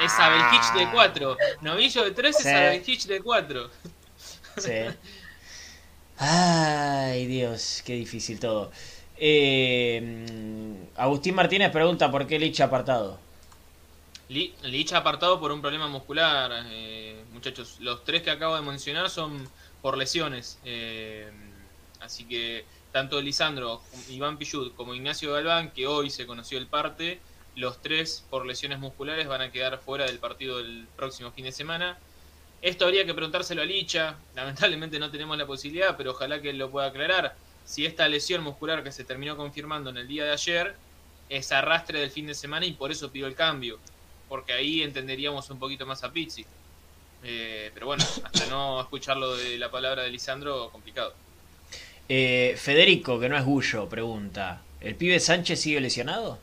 Es 0.05 0.13
Abelhich 0.19 0.73
de 0.75 0.91
4. 0.93 1.37
Novillo 1.61 2.05
de 2.05 2.11
3 2.11 2.37
Sí. 2.37 2.49
es 2.49 2.55
Abelhich 2.55 3.07
de 3.07 3.21
4. 3.21 3.71
Sí. 4.59 4.71
Ay, 6.19 7.27
Dios, 7.27 7.83
qué 7.85 7.95
difícil 7.95 8.39
todo. 8.41 8.71
Eh, 9.17 10.75
Agustín 10.97 11.35
Martínez 11.35 11.71
pregunta 11.71 12.11
por 12.11 12.27
qué 12.27 12.39
Lich 12.39 12.61
apartado. 12.61 13.19
Li- 14.35 14.55
Lich 14.63 14.93
apartado 14.95 15.39
por 15.41 15.51
un 15.53 15.61
problema 15.61 15.89
muscular. 15.89 16.51
eh, 16.67 17.25
muchachos, 17.33 17.77
los 17.81 18.05
tres 18.05 18.23
que 18.23 18.31
acabo 18.31 18.55
de 18.57 18.63
mencionar 18.63 19.11
son 19.11 19.31
por 19.83 19.97
lesiones. 19.99 20.59
eh, 20.65 21.31
así 22.01 22.25
que 22.27 22.65
tanto 22.93 23.21
Lisandro, 23.21 23.83
Iván 24.09 24.39
Pichud 24.39 24.73
como 24.75 24.95
Ignacio 24.95 25.33
Galván, 25.33 25.71
que 25.73 25.87
hoy 25.87 26.11
se 26.11 26.27
conoció 26.27 26.59
el 26.59 26.67
parte, 26.67 27.21
los 27.55 27.81
tres 27.83 28.27
por 28.31 28.47
lesiones 28.47 28.79
musculares 28.81 29.27
van 29.29 29.41
a 29.43 29.51
quedar 29.53 29.79
fuera 29.79 30.05
del 30.07 30.19
partido 30.19 30.59
del 30.59 30.89
próximo 30.97 31.31
fin 31.33 31.45
de 31.45 31.53
semana. 31.53 31.99
Esto 32.61 32.85
habría 32.85 33.05
que 33.07 33.15
preguntárselo 33.15 33.63
a 33.63 33.65
Licha. 33.65 34.17
Lamentablemente 34.35 34.99
no 34.99 35.11
tenemos 35.11 35.37
la 35.37 35.47
posibilidad, 35.47 35.97
pero 35.97 36.13
ojalá 36.13 36.41
que 36.41 36.53
lo 36.53 36.71
pueda 36.71 36.87
aclarar. 36.89 37.37
Si 37.65 37.85
esta 37.87 38.09
lesión 38.09 38.43
muscular 38.43 38.83
que 38.85 38.93
se 38.93 39.05
terminó 39.05 39.37
confirmando 39.37 39.91
en 39.91 39.97
el 39.99 40.09
día 40.09 40.25
de 40.25 40.33
ayer 40.33 40.77
es 41.29 41.51
arrastre 41.53 42.01
del 42.01 42.11
fin 42.11 42.27
de 42.27 42.35
semana 42.35 42.67
y 42.67 42.73
por 42.73 42.91
eso 42.93 43.11
pidió 43.13 43.27
el 43.27 43.35
cambio. 43.35 43.83
Porque 44.33 44.55
ahí 44.55 44.81
entenderíamos 44.83 45.51
un 45.51 45.59
poquito 45.59 45.85
más 45.85 46.03
a 46.05 46.11
Pizzi. 46.11 46.47
Eh, 47.23 47.71
pero 47.75 47.85
bueno, 47.85 48.03
hasta 48.25 48.47
no 48.47 48.81
escucharlo 48.81 49.37
de 49.37 49.59
la 49.59 49.71
palabra 49.71 50.05
de 50.05 50.11
Lisandro, 50.11 50.71
complicado. 50.71 51.15
Eh, 52.09 52.55
Federico, 52.59 53.21
que 53.21 53.29
no 53.29 53.37
es 53.37 53.45
Gullo, 53.45 53.91
pregunta. 53.91 54.65
¿El 54.81 54.97
pibe 54.97 55.21
Sánchez 55.21 55.61
sigue 55.61 55.83
lesionado? 55.83 56.41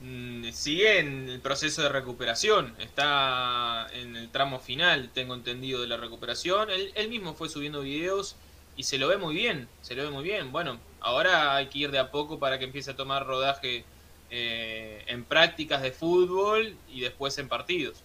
mm, 0.00 0.50
sigue 0.52 0.98
en 1.00 1.28
el 1.30 1.40
proceso 1.40 1.82
de 1.82 1.88
recuperación. 1.88 2.74
Está 2.78 3.88
en 3.92 4.16
el 4.16 4.30
tramo 4.30 4.60
final, 4.60 5.10
tengo 5.14 5.34
entendido, 5.34 5.80
de 5.80 5.86
la 5.88 5.96
recuperación. 5.96 6.70
Él, 6.70 6.92
él 6.94 7.08
mismo 7.08 7.34
fue 7.34 7.48
subiendo 7.48 7.80
videos 7.80 8.36
y 8.76 8.84
se 8.84 8.98
lo 8.98 9.08
ve 9.08 9.16
muy 9.16 9.34
bien. 9.34 9.68
Se 9.82 9.94
lo 9.94 10.04
ve 10.04 10.10
muy 10.10 10.24
bien. 10.24 10.52
Bueno, 10.52 10.80
ahora 11.00 11.56
hay 11.56 11.68
que 11.68 11.78
ir 11.80 11.90
de 11.90 11.98
a 11.98 12.10
poco 12.10 12.38
para 12.38 12.58
que 12.58 12.66
empiece 12.66 12.90
a 12.90 12.96
tomar 12.96 13.26
rodaje 13.26 13.84
eh, 14.30 15.04
en 15.06 15.24
prácticas 15.24 15.82
de 15.82 15.92
fútbol 15.92 16.76
y 16.88 17.00
después 17.00 17.36
en 17.38 17.48
partidos. 17.48 17.98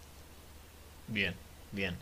Bien, 1.07 1.35
bien. 1.71 1.97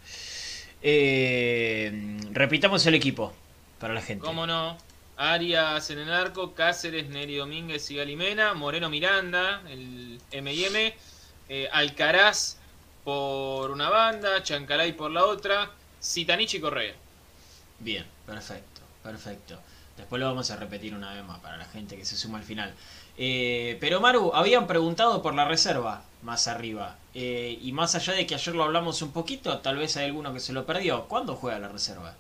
Eh, 0.81 2.19
repitamos 2.31 2.85
el 2.85 2.95
equipo 2.95 3.33
para 3.79 3.93
la 3.93 4.01
gente. 4.01 4.25
¿Cómo 4.25 4.47
no? 4.47 4.77
Arias 5.17 5.89
en 5.91 5.99
el 5.99 6.11
arco, 6.11 6.53
Cáceres, 6.53 7.09
Neri 7.09 7.35
Domínguez 7.35 7.89
y 7.91 7.95
Galimena, 7.95 8.53
Moreno 8.53 8.89
Miranda, 8.89 9.61
el 9.69 10.19
M&M, 10.31 10.95
eh, 11.49 11.69
Alcaraz 11.71 12.57
por 13.03 13.71
una 13.71 13.89
banda, 13.89 14.41
Chancalay 14.41 14.93
por 14.93 15.11
la 15.11 15.25
otra, 15.25 15.71
Citanich 16.01 16.55
y 16.55 16.59
Correa. 16.59 16.95
Bien, 17.79 18.05
perfecto, 18.25 18.81
perfecto. 19.03 19.59
Después 19.97 20.19
lo 20.19 20.27
vamos 20.27 20.49
a 20.49 20.55
repetir 20.55 20.95
una 20.95 21.13
vez 21.13 21.23
más 21.23 21.39
para 21.39 21.57
la 21.57 21.65
gente 21.65 21.95
que 21.97 22.05
se 22.05 22.15
suma 22.15 22.39
al 22.39 22.43
final. 22.43 22.73
Eh, 23.17 23.77
pero 23.79 23.99
Maru, 23.99 24.31
habían 24.33 24.67
preguntado 24.67 25.21
por 25.21 25.33
la 25.33 25.45
reserva 25.45 26.01
más 26.21 26.47
arriba. 26.47 26.95
Eh, 27.13 27.57
y 27.61 27.71
más 27.73 27.95
allá 27.95 28.13
de 28.13 28.25
que 28.25 28.35
ayer 28.35 28.55
lo 28.55 28.63
hablamos 28.63 29.01
un 29.01 29.11
poquito, 29.11 29.59
tal 29.59 29.77
vez 29.77 29.97
hay 29.97 30.05
alguno 30.05 30.33
que 30.33 30.39
se 30.39 30.53
lo 30.53 30.65
perdió. 30.65 31.05
¿Cuándo 31.07 31.35
juega 31.35 31.59
la 31.59 31.67
reserva? 31.67 32.13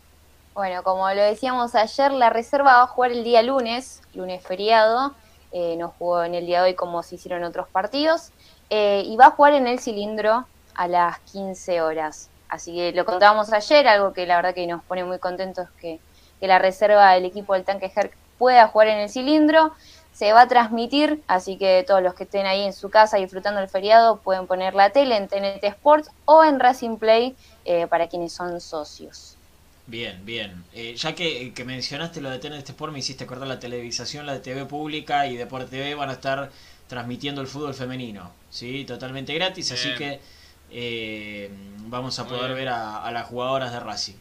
Bueno, 0.53 0.83
como 0.83 1.09
lo 1.09 1.21
decíamos 1.21 1.75
ayer, 1.75 2.11
la 2.11 2.29
reserva 2.29 2.77
va 2.77 2.81
a 2.83 2.87
jugar 2.87 3.11
el 3.11 3.23
día 3.23 3.41
lunes, 3.41 4.01
lunes 4.13 4.43
feriado. 4.45 5.13
Eh, 5.53 5.75
no 5.77 5.93
jugó 5.97 6.23
en 6.23 6.35
el 6.35 6.45
día 6.45 6.61
de 6.61 6.69
hoy 6.69 6.75
como 6.75 7.03
se 7.03 7.15
hicieron 7.15 7.43
otros 7.43 7.67
partidos. 7.69 8.31
Eh, 8.69 9.03
y 9.05 9.15
va 9.15 9.27
a 9.27 9.31
jugar 9.31 9.53
en 9.53 9.67
el 9.67 9.79
cilindro 9.79 10.45
a 10.75 10.87
las 10.87 11.19
15 11.19 11.81
horas. 11.81 12.29
Así 12.49 12.75
que 12.75 12.91
lo 12.91 13.05
contábamos 13.05 13.51
ayer, 13.53 13.87
algo 13.87 14.11
que 14.11 14.25
la 14.25 14.35
verdad 14.35 14.53
que 14.53 14.67
nos 14.67 14.83
pone 14.83 15.05
muy 15.05 15.19
contentos 15.19 15.69
que, 15.79 15.99
que 16.39 16.47
la 16.47 16.59
reserva 16.59 17.13
del 17.13 17.25
equipo 17.25 17.53
del 17.53 17.63
tanque 17.63 17.91
Herc 17.93 18.13
pueda 18.37 18.67
jugar 18.67 18.89
en 18.89 18.99
el 18.99 19.09
cilindro. 19.09 19.71
Se 20.11 20.33
va 20.33 20.41
a 20.41 20.47
transmitir, 20.47 21.23
así 21.27 21.57
que 21.57 21.83
todos 21.87 22.01
los 22.03 22.13
que 22.15 22.23
estén 22.25 22.45
ahí 22.45 22.61
en 22.63 22.73
su 22.73 22.89
casa 22.89 23.17
disfrutando 23.17 23.59
el 23.61 23.69
feriado 23.69 24.21
pueden 24.23 24.47
poner 24.47 24.73
la 24.75 24.91
tele 24.91 25.17
en 25.17 25.27
TNT 25.27 25.67
Sports 25.69 26.09
o 26.25 26.43
en 26.43 26.59
Racing 26.59 26.97
Play 26.99 27.37
eh, 27.63 27.87
para 27.87 28.07
quienes 28.07 28.33
son 28.33 28.59
socios. 28.61 29.39
Bien, 29.85 30.23
bien. 30.25 30.63
Eh, 30.71 30.95
ya 30.95 31.13
que, 31.15 31.53
que 31.53 31.65
mencionaste 31.65 32.21
lo 32.21 32.29
de 32.29 32.39
TNT 32.39 32.69
Sport, 32.71 32.93
me 32.93 32.99
hiciste 32.99 33.23
acordar 33.25 33.47
la 33.47 33.59
televisación, 33.59 34.25
la 34.25 34.33
de 34.33 34.39
TV 34.39 34.65
pública 34.65 35.27
y 35.27 35.35
Deporte 35.37 35.69
TV 35.71 35.95
van 35.95 36.09
a 36.09 36.13
estar 36.13 36.51
transmitiendo 36.87 37.41
el 37.41 37.47
fútbol 37.47 37.73
femenino, 37.73 38.35
¿sí? 38.49 38.85
Totalmente 38.85 39.33
gratis, 39.33 39.71
así 39.71 39.93
que 39.93 40.21
eh, 40.69 41.49
vamos 41.79 42.17
a 42.19 42.23
Muy 42.23 42.27
poder 42.27 42.53
bien. 42.53 42.55
ver 42.55 42.69
a, 42.69 43.03
a 43.03 43.11
las 43.11 43.27
jugadoras 43.27 43.71
de 43.73 43.79
Racing. 43.79 44.15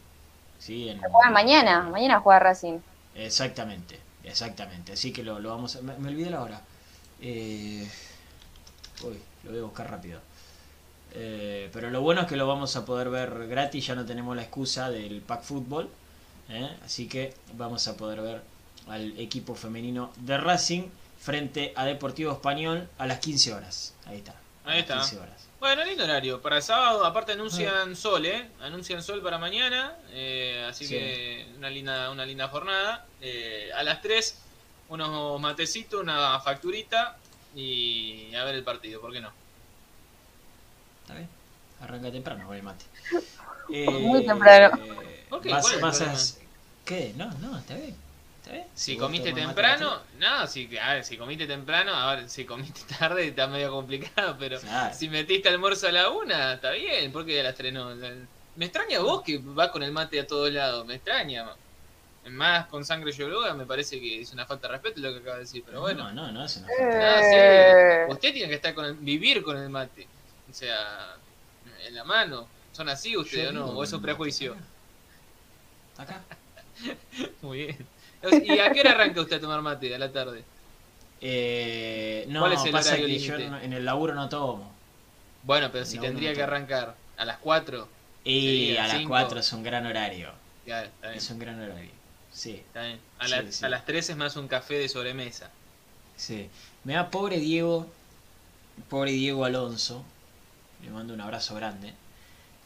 ¿sí? 0.59 0.89
En- 0.89 1.01
Juegan 1.13 1.33
mañana, 1.35 1.83
mañana 1.91 2.21
juega 2.21 2.39
Racing. 2.41 2.81
Exactamente, 3.15 4.03
exactamente. 4.31 4.93
Así 4.93 5.13
que 5.13 5.23
lo, 5.23 5.39
lo 5.39 5.51
vamos 5.51 5.77
a... 5.77 5.83
Me, 5.83 5.97
me 5.99 6.09
olvidé 6.09 6.31
la 6.31 6.43
hora. 6.43 6.63
Eh, 7.21 7.89
uy, 9.03 9.19
lo 9.45 9.51
voy 9.51 9.61
a 9.61 9.65
buscar 9.65 9.91
rápido. 9.91 10.21
Eh, 11.13 11.69
pero 11.73 11.91
lo 11.91 12.01
bueno 12.01 12.23
es 12.23 12.27
que 12.27 12.37
lo 12.37 12.47
vamos 12.47 12.77
a 12.77 12.85
poder 12.85 13.11
ver 13.11 13.49
gratis, 13.49 13.87
ya 13.87 13.95
no 13.95 14.05
tenemos 14.05 14.37
la 14.37 14.43
excusa 14.43 14.91
del 14.91 15.21
pack 15.23 15.43
fútbol. 15.43 15.89
¿eh? 16.49 16.69
Así 16.85 17.09
que 17.09 17.35
vamos 17.55 17.87
a 17.89 17.97
poder 17.97 18.21
ver 18.21 18.43
al 18.89 19.19
equipo 19.19 19.55
femenino 19.55 20.13
de 20.17 20.39
Racing 20.39 20.85
frente 21.19 21.73
a 21.77 21.85
Deportivo 21.85 22.33
Español 22.33 22.89
a 22.99 23.07
las 23.07 23.19
15 23.19 23.55
horas. 23.55 23.95
Ahí 24.07 24.19
está. 24.19 24.35
Ahí 24.65 24.81
está. 24.81 24.99
15 25.01 25.19
horas. 25.19 25.50
Bueno, 25.61 25.85
lindo 25.85 26.05
horario. 26.05 26.41
Para 26.41 26.57
el 26.57 26.63
sábado, 26.63 27.05
aparte 27.05 27.33
anuncian 27.33 27.95
sol, 27.95 28.25
¿eh? 28.25 28.49
Anuncian 28.63 29.03
sol 29.03 29.23
para 29.23 29.39
mañana. 29.39 29.95
eh, 30.11 30.67
así 30.69 30.87
Sí. 30.87 30.95
que 30.95 31.47
una 31.57 31.69
linda, 31.71 32.11
una 32.11 32.25
linda 32.25 32.49
jornada. 32.49 33.07
Eh, 33.21 33.71
a 33.77 33.83
las 33.83 34.01
3, 34.01 34.39
unos 34.89 35.39
matecitos, 35.41 36.01
una 36.01 36.41
facturita 36.41 37.17
y 37.55 38.35
a 38.35 38.45
ver 38.45 38.55
el 38.55 38.65
partido, 38.65 39.01
¿por 39.01 39.13
qué 39.13 39.21
no? 39.21 39.31
¿Está 41.03 41.15
bien? 41.15 41.29
Arranca 41.81 42.11
temprano 42.11 42.47
con 42.47 42.57
el 42.57 42.63
mate. 42.63 42.85
Muy 43.69 44.25
temprano. 44.25 44.79
eh, 44.83 45.27
¿Por 45.29 45.43
qué? 45.43 45.51
¿Cuál 45.51 45.91
es 45.91 46.01
el? 46.01 46.49
¿Qué? 46.87 47.13
No, 47.17 47.31
no, 47.35 47.59
está 47.59 47.75
bien. 47.75 47.95
¿Está 48.41 48.53
bien? 48.53 48.67
Si 48.75 48.97
comiste 48.97 49.33
temprano, 49.33 50.01
no, 50.19 50.47
si, 50.47 50.77
a 50.79 50.95
ver, 50.95 51.05
si 51.05 51.17
comiste 51.19 51.47
temprano, 51.47 51.95
a 51.95 52.17
ver, 52.17 52.29
si 52.31 52.45
comiste 52.45 52.81
tarde 52.99 53.29
está 53.29 53.47
medio 53.47 53.71
complicado, 53.71 54.37
pero 54.39 54.59
Claro. 54.61 54.95
si 54.95 55.09
metiste 55.09 55.49
almuerzo 55.49 55.89
a 55.89 55.93
la 55.93 56.09
una, 56.11 56.55
está 56.55 56.71
bien, 56.73 57.13
porque 57.13 57.41
a 57.41 57.45
las 57.45 57.55
tres 57.55 57.73
no. 57.73 57.95
Me 58.57 58.65
extraña 58.65 59.01
vos 59.01 59.23
que 59.23 59.39
vas 59.43 59.69
con 59.71 59.83
el 59.83 59.93
mate 59.93 60.19
a 60.21 60.27
todos 60.27 60.51
lados, 60.53 60.87
me 60.87 60.95
extraña. 60.97 61.47
Más 62.27 62.67
con 62.67 62.85
sangre 62.85 63.13
yoruba 63.13 63.55
me 63.55 63.65
parece 63.65 63.99
que 63.99 64.21
es 64.21 64.33
una 64.33 64.45
falta 64.45 64.69
de 64.69 64.73
respeto 64.75 65.01
lo 65.01 65.11
que 65.13 65.19
acaba 65.21 65.37
de 65.37 65.43
decir, 65.43 65.63
pero 65.65 65.81
bueno. 65.81 66.05
No, 66.13 66.27
no, 66.27 66.33
no, 66.33 66.45
es 66.45 66.57
una 66.59 66.67
Ah, 67.01 67.23
sí. 67.23 67.35
Eh. 67.35 68.07
Usted 68.09 68.33
tiene 68.33 68.49
que 68.49 68.57
estar 68.57 68.75
con 68.75 68.85
el- 68.85 68.95
vivir 68.95 69.43
con 69.43 69.57
el 69.57 69.71
mate. 69.71 70.07
O 70.51 70.53
sea, 70.53 71.17
en 71.87 71.95
la 71.95 72.05
mano. 72.05 72.47
¿Son 72.73 72.89
así 72.91 73.17
ustedes 73.17 73.49
o 73.49 73.53
no? 73.53 73.67
¿O 73.67 73.83
es 73.85 73.93
un 73.93 74.03
prejuicio? 74.03 74.55
Acá. 75.97 76.21
Muy 77.43 77.59
bien. 77.65 77.87
¿Y 78.45 78.59
a 78.59 78.71
qué 78.73 78.81
hora 78.81 78.93
arranca 78.93 79.21
usted 79.21 79.37
a 79.37 79.41
tomar 79.41 79.63
mate? 79.63 79.95
A 79.95 79.99
la 79.99 80.13
tarde. 80.13 80.45
Eh, 81.21 82.25
no, 82.29 82.41
¿Cuál 82.41 82.53
es 82.55 82.65
el 82.65 82.73
pasa 82.73 82.97
que 82.97 83.19
yo 83.19 83.35
en 83.37 83.73
el 83.73 83.85
laburo 83.85 84.15
no 84.15 84.29
tomo. 84.29 84.73
Bueno, 85.43 85.71
pero 85.73 85.85
si 85.85 85.99
tendría 85.99 86.31
no, 86.31 86.37
que 86.37 86.43
arrancar 86.43 86.97
a 87.17 87.25
las 87.25 87.39
4. 87.39 87.89
Y 88.25 88.77
a 88.77 88.87
las 88.87 88.99
cinco. 88.99 89.11
4 89.11 89.41
es 89.41 89.53
un 89.53 89.63
gran 89.63 89.87
horario. 89.87 90.31
Ya, 90.67 90.85
está 90.85 91.09
bien. 91.09 91.19
Es 91.19 91.31
un 91.31 91.39
gran 91.39 91.61
horario. 91.61 91.91
Sí, 92.33 92.57
Está 92.57 92.83
bien. 92.83 93.01
A, 93.19 93.25
Sí, 93.27 93.31
la- 93.31 93.53
sí. 93.53 93.65
a 93.65 93.69
las 93.69 93.85
3 93.85 94.11
es 94.11 94.17
más 94.17 94.37
un 94.37 94.49
café 94.49 94.75
de 94.75 94.89
sobremesa. 94.89 95.51
sí. 96.17 96.49
Me 96.85 96.95
da 96.95 97.11
pobre 97.11 97.39
Diego, 97.39 97.87
pobre 98.89 99.13
Diego 99.13 99.45
Alonso. 99.45 100.05
Le 100.83 100.91
mando 100.91 101.15
un 101.15 101.21
abrazo 101.21 101.55
grande. 101.55 101.95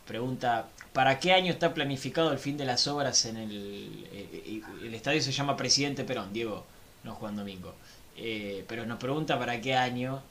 Pregunta, 0.07 0.69
¿para 0.95 1.21
qué 1.21 1.33
año 1.35 1.53
está 1.53 1.75
planificado 1.75 2.33
el 2.33 2.39
fin 2.41 2.57
de 2.59 2.67
las 2.67 2.87
obras 2.89 3.27
en 3.27 3.37
el... 3.39 4.07
eh, 4.13 4.31
eh, 4.47 4.63
el 4.87 4.95
estadio 4.95 5.23
se 5.23 5.33
llama 5.33 5.57
Presidente 5.59 6.05
Perón, 6.05 6.33
Diego, 6.33 6.67
no 7.05 7.15
Juan 7.17 7.37
Domingo. 7.37 7.77
Eh, 8.17 8.65
pero 8.69 8.87
nos 8.87 8.99
pregunta 9.01 9.39
para 9.39 9.61
qué 9.61 9.75
año 9.77 10.23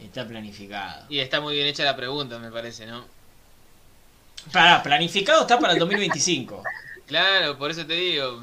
está 0.00 0.26
planificado. 0.26 1.06
Y 1.10 1.20
está 1.20 1.40
muy 1.40 1.54
bien 1.56 1.68
hecha 1.68 1.84
la 1.84 1.96
pregunta, 1.96 2.38
me 2.40 2.50
parece, 2.52 2.86
¿no? 2.86 3.06
Para, 4.52 4.82
planificado 4.82 5.42
está 5.42 5.58
para 5.58 5.72
el 5.74 5.78
2025. 5.78 6.62
Claro, 7.06 7.56
por 7.56 7.70
eso 7.70 7.86
te 7.86 7.94
digo, 7.94 8.42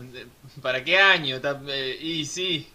¿para 0.62 0.84
qué 0.86 0.98
año? 0.98 1.36
Está- 1.36 1.62
eh, 1.68 1.98
y 2.02 2.26
sí. 2.26 2.73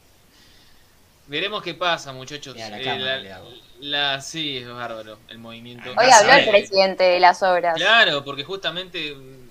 Veremos 1.29 1.63
qué 1.63 1.75
pasa, 1.75 2.13
muchachos. 2.13 2.57
A 2.57 2.79
Eh, 2.81 3.41
la- 3.81 4.21
sí, 4.21 4.57
es 4.59 4.67
bárbaro 4.69 5.19
el 5.29 5.39
movimiento. 5.39 5.91
Hoy 5.91 6.07
a 6.11 6.19
habló 6.19 6.33
el 6.33 6.49
presidente 6.49 7.05
de 7.05 7.21
las 7.21 7.43
obras. 7.43 7.77
Claro, 7.77 8.25
porque 8.25 8.45
justamente 8.45 9.09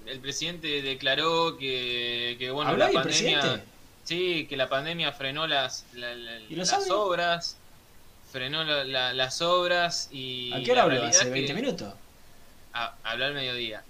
el 0.07 0.19
presidente 0.19 0.81
declaró 0.81 1.55
que, 1.57 2.35
que 2.39 2.49
bueno, 2.51 2.71
¿Habló 2.71 2.87
la 2.87 2.91
pandemia, 2.91 3.39
presidente? 3.39 3.63
sí, 4.03 4.47
que 4.49 4.57
la 4.57 4.67
pandemia 4.67 5.11
frenó 5.13 5.45
las, 5.47 5.85
la- 5.93 6.15
la- 6.15 6.39
¿Y 6.41 6.51
lo 6.55 6.57
las 6.57 6.69
sabe? 6.69 6.89
obras, 6.91 7.57
frenó 8.31 8.63
la- 8.63 8.83
la- 8.83 9.13
las 9.13 9.41
obras 9.41 10.09
y 10.11 10.51
¿A 10.53 10.63
qué 10.63 10.71
hora 10.71 10.83
habló? 10.83 11.03
¿Hace 11.03 11.25
es 11.25 11.31
20 11.31 11.53
que- 11.53 11.61
minutos? 11.61 11.93
Ah, 12.73 12.95
habló 13.03 13.25
al 13.25 13.33
mediodía. 13.33 13.83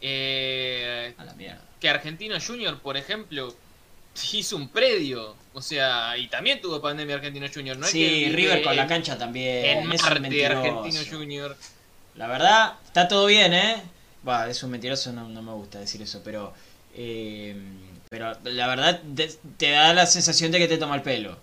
Eh, 0.00 1.14
A 1.18 1.24
la 1.24 1.34
mierda. 1.34 1.60
que 1.80 1.88
Argentino 1.88 2.36
Junior, 2.44 2.78
por 2.80 2.96
ejemplo, 2.96 3.54
hizo 4.32 4.56
un 4.56 4.68
predio, 4.68 5.34
o 5.52 5.60
sea, 5.62 6.16
y 6.16 6.28
también 6.28 6.60
tuvo 6.60 6.80
pandemia 6.80 7.16
Argentino 7.16 7.46
Junior, 7.52 7.76
¿no? 7.76 7.86
es 7.86 7.92
sí, 7.92 8.24
que- 8.26 8.32
River 8.32 8.62
con 8.62 8.76
la 8.76 8.86
cancha 8.86 9.18
también. 9.18 9.64
En 9.78 9.92
es 9.92 10.02
Marte. 10.02 10.46
Argentino 10.46 11.00
Junior. 11.10 11.56
La 12.16 12.26
verdad, 12.28 12.74
está 12.86 13.08
todo 13.08 13.26
bien, 13.26 13.52
¿eh? 13.54 13.82
Va, 14.26 14.48
es 14.48 14.62
un 14.62 14.70
mentiroso, 14.70 15.12
no, 15.12 15.28
no 15.28 15.42
me 15.42 15.52
gusta 15.52 15.80
decir 15.80 16.00
eso, 16.02 16.20
pero. 16.24 16.52
eh, 16.94 17.56
pero 18.08 18.32
la 18.44 18.68
verdad, 18.68 19.00
te, 19.16 19.28
te 19.56 19.70
da 19.70 19.92
la 19.92 20.06
sensación 20.06 20.52
de 20.52 20.58
que 20.60 20.68
te 20.68 20.78
toma 20.78 20.94
el 20.94 21.02
pelo. 21.02 21.36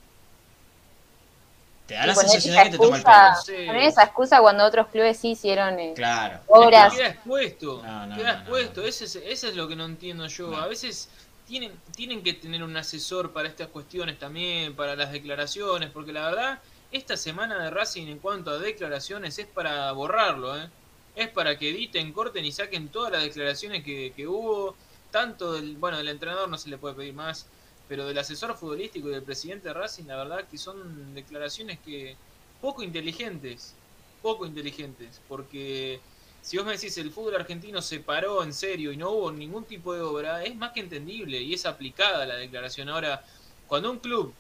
Te 1.88 1.96
da 1.96 2.06
Y 2.06 2.08
la 2.08 2.16
sensación 2.16 2.56
de 2.56 2.64
que 2.64 2.70
te 2.70 2.78
toma 2.78 2.98
el 2.98 3.04
pelo. 3.04 3.36
Sí. 3.46 3.66
Poner 3.68 3.84
esa 3.84 4.04
excusa 4.04 4.40
cuando 4.40 4.64
otros 4.66 4.88
clubes 4.88 5.18
sí 5.18 5.32
hicieron 5.32 5.78
eh, 5.80 5.94
Claro. 5.96 6.40
obras. 6.48 6.88
Es 6.88 6.92
que 6.94 6.98
queda 7.00 7.10
expuesto. 7.10 7.82
No, 7.84 8.06
no, 8.08 8.16
queda 8.16 8.28
no, 8.28 8.34
no, 8.34 8.40
expuesto. 8.40 8.82
no. 8.82 8.88
Ese 8.88 9.06
es, 9.06 9.16
eso 9.18 9.48
es 9.50 9.56
lo 9.56 9.68
que 9.68 9.76
no 9.76 9.86
entiendo 9.86 10.26
yo. 10.28 10.48
No. 10.52 10.58
A 10.58 10.68
veces 10.68 11.10
tienen, 11.52 11.74
tienen 11.94 12.24
que 12.24 12.32
tener 12.32 12.64
un 12.64 12.78
asesor 12.78 13.34
para 13.34 13.50
estas 13.50 13.68
cuestiones 13.68 14.18
también, 14.18 14.74
para 14.74 14.96
las 14.96 15.12
declaraciones, 15.12 15.90
porque 15.92 16.14
la 16.14 16.30
verdad, 16.30 16.62
esta 16.94 17.18
semana 17.18 17.62
de 17.62 17.70
Racing 17.70 18.08
en 18.08 18.20
cuanto 18.20 18.52
a 18.52 18.58
declaraciones 18.58 19.38
es 19.38 19.48
para 19.48 19.92
borrarlo, 19.92 20.58
¿eh? 20.58 20.70
Es 21.14 21.28
para 21.28 21.58
que 21.60 21.72
editen, 21.72 22.14
corten 22.14 22.46
y 22.46 22.54
saquen 22.54 22.88
todas 22.88 23.12
las 23.12 23.24
declaraciones 23.24 23.84
que, 23.84 24.14
que 24.16 24.28
hubo. 24.28 24.78
Tanto 25.12 25.52
del, 25.52 25.76
bueno, 25.76 25.98
del 25.98 26.08
entrenador 26.08 26.48
no 26.48 26.58
se 26.58 26.70
le 26.70 26.78
puede 26.78 26.96
pedir 26.96 27.14
más, 27.14 27.48
pero 27.90 28.06
del 28.06 28.18
asesor 28.18 28.56
futbolístico 28.56 29.10
y 29.10 29.12
del 29.12 29.24
presidente 29.24 29.68
de 29.68 29.74
Racing, 29.74 30.06
la 30.06 30.16
verdad 30.16 30.48
que 30.50 30.58
son 30.58 31.14
declaraciones 31.14 31.80
que, 31.80 32.16
poco 32.62 32.82
inteligentes. 32.82 33.76
Poco 34.22 34.46
inteligentes. 34.46 35.20
Porque 35.28 36.00
si 36.42 36.58
vos 36.58 36.66
me 36.66 36.74
decís 36.74 36.98
el 36.98 37.12
fútbol 37.12 37.36
argentino 37.36 37.82
se 37.82 38.00
paró 38.00 38.44
en 38.44 38.54
serio 38.54 38.92
y 38.92 38.98
no 38.98 39.12
hubo 39.12 39.32
ningún 39.32 39.64
tipo 39.66 39.94
de 39.94 40.02
obra, 40.02 40.44
es 40.44 40.56
más 40.56 40.72
que 40.72 40.80
entendible 40.80 41.40
y 41.40 41.54
es 41.54 41.66
aplicada 41.66 42.26
la 42.26 42.36
declaración. 42.36 42.90
Ahora, 42.90 43.24
cuando 43.68 43.92
un 43.92 44.00
club 44.00 44.34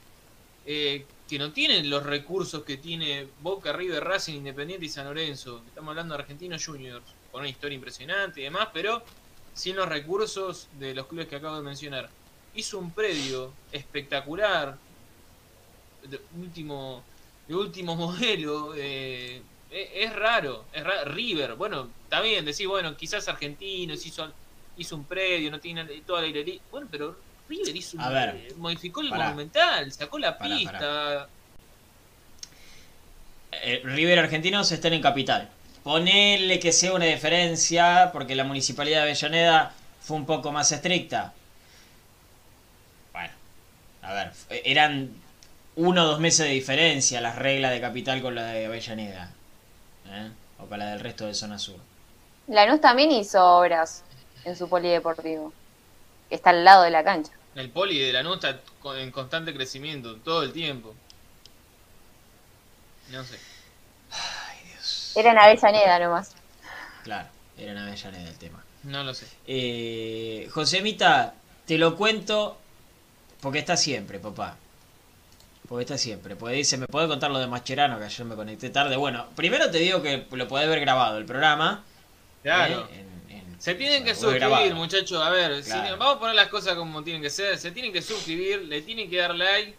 eh, 0.65 1.06
que 1.30 1.40
no 1.40 1.52
tiene 1.52 1.84
los 1.84 2.03
recursos 2.03 2.64
que 2.64 2.78
tiene 2.78 3.28
Boca, 3.41 3.72
River, 3.72 4.03
Racing, 4.03 4.36
Independiente 4.36 4.86
y 4.86 4.90
San 4.90 5.06
Lorenzo, 5.06 5.61
estamos 5.68 5.90
hablando 5.90 6.15
de 6.15 6.22
Argentinos 6.22 6.65
Juniors, 6.65 7.06
con 7.32 7.41
una 7.41 7.49
historia 7.49 7.76
impresionante 7.76 8.41
y 8.41 8.44
demás, 8.44 8.69
pero 8.73 9.03
sin 9.53 9.76
los 9.76 9.88
recursos 9.88 10.68
de 10.80 10.94
los 10.94 11.07
clubes 11.07 11.28
que 11.28 11.36
acabo 11.36 11.56
de 11.56 11.61
mencionar. 11.61 12.10
Hizo 12.56 12.80
un 12.80 12.91
predio 12.91 13.53
espectacular, 13.72 14.78
de 16.03 16.19
último, 16.38 17.03
de 17.48 17.56
último 17.56 17.95
modelo, 17.95 18.73
eh, 18.76 19.41
es 19.72 20.14
raro, 20.15 20.65
es 20.73 20.84
ra- 20.84 21.06
River, 21.06 21.56
bueno, 21.56 21.89
está 22.03 22.22
bien, 22.22 22.43
decís, 22.45 22.68
bueno, 22.68 22.95
quizás 22.98 23.27
Argentinos 23.27 24.06
hizo, 24.06 24.31
hizo 24.77 24.95
un 24.98 25.06
predio, 25.06 25.49
no 25.49 25.60
tiene 25.60 25.85
toda 26.06 26.22
la 26.22 26.27
aire 26.27 26.60
Bueno, 26.69 26.88
pero 26.91 27.18
River 27.48 27.76
hizo 27.76 27.98
un- 27.98 28.14
ver, 28.14 28.35
eh, 28.35 28.53
modificó 28.57 29.02
el 29.02 29.10
pará. 29.10 29.26
monumental, 29.26 29.91
sacó 29.91 30.19
la 30.19 30.38
Pará, 30.38 30.56
pista. 30.57 31.30
Eh, 33.64 33.81
River 33.84 34.19
Argentinos 34.19 34.72
están 34.72 34.93
en 34.93 35.02
capital. 35.02 35.49
Ponele 35.84 36.60
que 36.60 36.72
sea 36.72 36.93
una 36.93 37.06
diferencia, 37.06 38.10
porque 38.14 38.35
la 38.35 38.43
municipalidad 38.43 38.98
de 38.99 39.03
Avellaneda 39.11 39.73
fue 40.02 40.18
un 40.18 40.26
poco 40.26 40.52
más 40.52 40.72
estricta. 40.72 41.34
Bueno, 43.14 43.34
a 44.03 44.14
ver, 44.14 44.31
eran 44.64 45.10
uno 45.76 46.03
o 46.03 46.07
dos 46.07 46.19
meses 46.19 46.45
de 46.45 46.52
diferencia 46.53 47.19
las 47.22 47.35
reglas 47.38 47.72
de 47.72 47.81
capital 47.81 48.22
con 48.22 48.35
la 48.35 48.45
de 48.48 48.65
Avellaneda. 48.65 49.31
¿Eh? 50.12 50.32
O 50.60 50.66
con 50.66 50.80
la 50.80 50.92
del 50.92 51.00
resto 51.00 51.26
de 51.26 51.34
zona 51.34 51.58
sur. 51.58 51.78
Lanús 52.48 52.82
también 52.82 53.12
hizo 53.12 53.44
obras 53.44 54.04
en 54.44 54.56
su 54.56 54.68
polideportivo, 54.68 55.54
que 56.30 56.36
está 56.36 56.50
al 56.52 56.64
lado 56.64 56.84
de 56.84 56.92
la 56.92 57.04
cancha. 57.04 57.32
El 57.56 57.70
poli 57.70 58.00
de 58.00 58.14
la 58.14 58.22
está 58.34 58.60
en 58.98 59.12
constante 59.12 59.54
crecimiento 59.54 60.16
todo 60.18 60.44
el 60.44 60.54
tiempo. 60.54 60.94
No 63.10 63.24
sé. 63.24 63.38
Ay, 64.12 64.58
Dios. 64.70 65.14
Era 65.16 65.32
en 65.32 65.38
Avellaneda 65.38 66.00
nomás. 66.00 66.34
Claro, 67.04 67.28
era 67.58 67.72
en 67.72 67.78
Avellaneda 67.78 68.30
el 68.30 68.38
tema. 68.38 68.64
No 68.84 69.04
lo 69.04 69.14
sé. 69.14 69.28
Eh, 69.48 70.50
Josemita, 70.52 71.34
te 71.66 71.78
lo 71.78 71.96
cuento 71.96 72.58
porque 73.42 73.60
está 73.60 73.76
siempre, 73.76 74.20
papá. 74.20 74.56
Porque 75.72 75.84
está 75.84 75.98
siempre. 75.98 76.35
Porque 76.35 76.56
dice, 76.56 76.77
¿me 76.77 76.85
puede 76.85 77.07
contar 77.07 77.31
lo 77.31 77.39
de 77.39 77.48
Mascherano? 77.48 77.98
Que 77.98 78.03
ayer 78.03 78.26
me 78.26 78.35
conecté 78.35 78.69
tarde. 78.72 78.98
Bueno, 78.98 79.27
primero 79.38 79.72
te 79.72 79.77
digo 79.77 80.02
que 80.02 80.27
lo 80.31 80.45
podés 80.49 80.68
ver 80.68 80.81
grabado 80.81 81.18
el 81.18 81.23
programa. 81.23 81.85
Claro. 82.43 82.89
¿eh? 82.91 83.06
En- 83.30 83.38
en- 83.38 83.61
Se 83.61 83.76
tienen 83.76 84.03
que 84.03 84.14
suscribir, 84.14 84.76
muchachos. 84.76 85.23
A 85.23 85.30
ver, 85.30 85.64
si- 85.64 85.72
vamos 85.72 86.18
a 86.18 86.19
poner 86.19 86.35
las 86.35 86.49
cosas 86.49 86.76
como 86.76 87.02
tienen 87.06 87.22
que 87.22 87.30
ser. 87.30 87.57
Se 87.57 87.72
tienen 87.72 87.93
que 87.93 88.02
suscribir, 88.02 88.64
le 88.64 88.81
tienen 88.81 89.10
que 89.10 89.15
dar 89.15 89.34
like. 89.34 89.73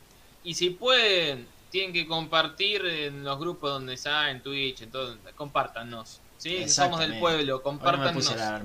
Y 0.44 0.54
si 0.54 0.70
pueden, 0.70 1.46
tienen 1.70 1.92
que 1.92 2.06
compartir 2.06 2.86
en 2.86 3.22
los 3.22 3.38
grupos 3.38 3.68
donde 3.72 3.92
está, 3.92 4.30
en 4.30 4.42
Twitch, 4.42 4.80
en 4.80 4.90
todo. 4.90 5.18
Compártanos. 5.36 6.22
¿sí? 6.38 6.70
Somos 6.70 7.00
del 7.00 7.18
pueblo, 7.18 7.38
Hoy 7.38 7.46
no 7.48 7.56
me 7.58 7.62
compártanos. 7.64 8.14
puse 8.14 8.34
la. 8.34 8.62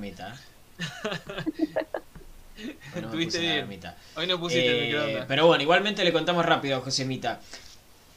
Hoy 2.95 3.01
no 3.01 3.07
Estuviste 3.07 3.39
bien. 3.39 3.67
Hoy 4.15 4.27
pusiste 4.38 4.67
el 4.67 4.75
Eh, 4.75 4.85
microondas. 4.88 5.25
pero 5.27 5.47
bueno, 5.47 5.61
igualmente 5.63 6.03
le 6.03 6.11
contamos 6.13 6.45
rápido 6.45 6.77
a 6.77 6.81
Josemita. 6.81 7.39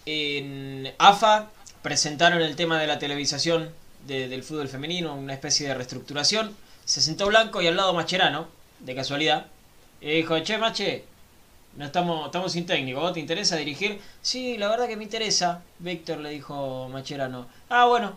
En 0.06 0.92
AFA 0.98 1.50
presentaron 1.82 2.40
el 2.42 2.56
tema 2.56 2.80
de 2.80 2.86
la 2.86 2.98
televisación 2.98 3.70
de- 4.06 4.28
del 4.28 4.42
fútbol 4.42 4.68
femenino, 4.68 5.14
una 5.14 5.34
especie 5.34 5.68
de 5.68 5.74
reestructuración. 5.74 6.56
Se 6.84 7.00
sentó 7.00 7.26
Blanco 7.26 7.60
y 7.62 7.66
al 7.66 7.76
lado 7.76 7.92
Macherano, 7.92 8.48
de 8.80 8.94
casualidad. 8.94 9.46
Y 10.00 10.10
dijo, 10.10 10.38
che, 10.40 10.56
Mache, 10.56 11.04
no 11.76 11.84
estamos, 11.84 12.26
estamos 12.26 12.52
sin 12.52 12.64
técnico, 12.66 13.00
¿vos 13.00 13.12
te 13.12 13.20
interesa 13.20 13.56
dirigir? 13.56 14.00
Sí, 14.22 14.56
la 14.56 14.68
verdad 14.68 14.88
que 14.88 14.96
me 14.96 15.04
interesa, 15.04 15.62
Víctor 15.78 16.18
le 16.18 16.30
dijo 16.30 16.88
Macherano. 16.88 17.46
Ah, 17.68 17.84
bueno, 17.86 18.16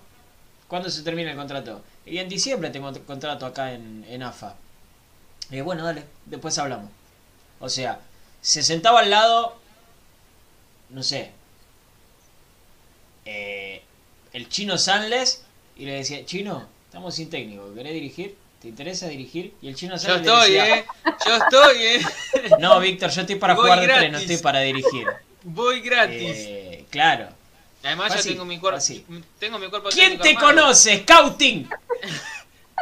¿cuándo 0.70 0.90
se 0.90 1.04
termina 1.04 1.32
el 1.32 1.38
contrato? 1.38 1.84
Y 2.06 2.18
en 2.18 2.30
diciembre 2.30 2.70
tengo 2.70 2.92
contrato 3.06 3.46
acá 3.46 3.74
en, 3.74 4.06
en 4.10 4.24
AFA. 4.24 4.56
Y 5.52 5.62
bueno, 5.62 5.84
dale, 5.84 6.04
después 6.26 6.58
hablamos. 6.58 6.90
O 7.60 7.70
sea, 7.70 8.00
se 8.42 8.64
sentaba 8.64 9.02
al 9.02 9.10
lado, 9.10 9.58
no 10.90 11.04
sé, 11.04 11.32
eh, 13.26 13.82
el 14.34 14.50
chino 14.50 14.78
Sanles 14.78 15.44
y 15.78 15.86
le 15.86 15.94
decía, 15.94 16.26
chino, 16.26 16.68
estamos 16.88 17.16
sin 17.16 17.30
técnico, 17.30 17.74
¿querés 17.74 17.94
dirigir? 17.94 18.36
¿Te 18.62 18.70
interesa 18.70 19.08
dirigir? 19.08 19.54
Y 19.62 19.68
el 19.68 19.76
chino 19.76 19.96
Yo 19.96 20.00
Sanles 20.00 20.22
estoy, 20.28 20.52
le 20.52 20.58
decía, 20.60 20.78
eh. 20.78 20.86
Yo 21.26 21.36
estoy, 21.36 21.84
eh. 21.84 22.02
no, 22.60 22.80
Víctor, 22.80 23.10
yo 23.12 23.22
estoy 23.22 23.36
para 23.36 23.54
Voy 23.54 23.64
jugar 23.64 23.80
de 23.80 23.86
tres, 23.86 23.98
no 23.98 24.10
gratis. 24.10 24.30
estoy 24.32 24.44
para 24.44 24.60
dirigir. 24.62 25.08
Voy 25.44 25.82
gratis. 25.82 26.36
Eh, 26.36 26.86
claro. 26.90 27.30
Además 27.84 28.14
ya 28.14 28.20
así, 28.20 28.30
tengo 28.30 28.46
mi 28.46 28.60
cuerpo. 28.60 28.80
Tengo 29.40 29.60
mi 29.60 29.68
cuerpo 29.68 29.90
¿Quién 29.90 30.18
te 30.18 30.30
armado. 30.30 30.48
conoce? 30.48 31.02
Scouting. 31.02 31.70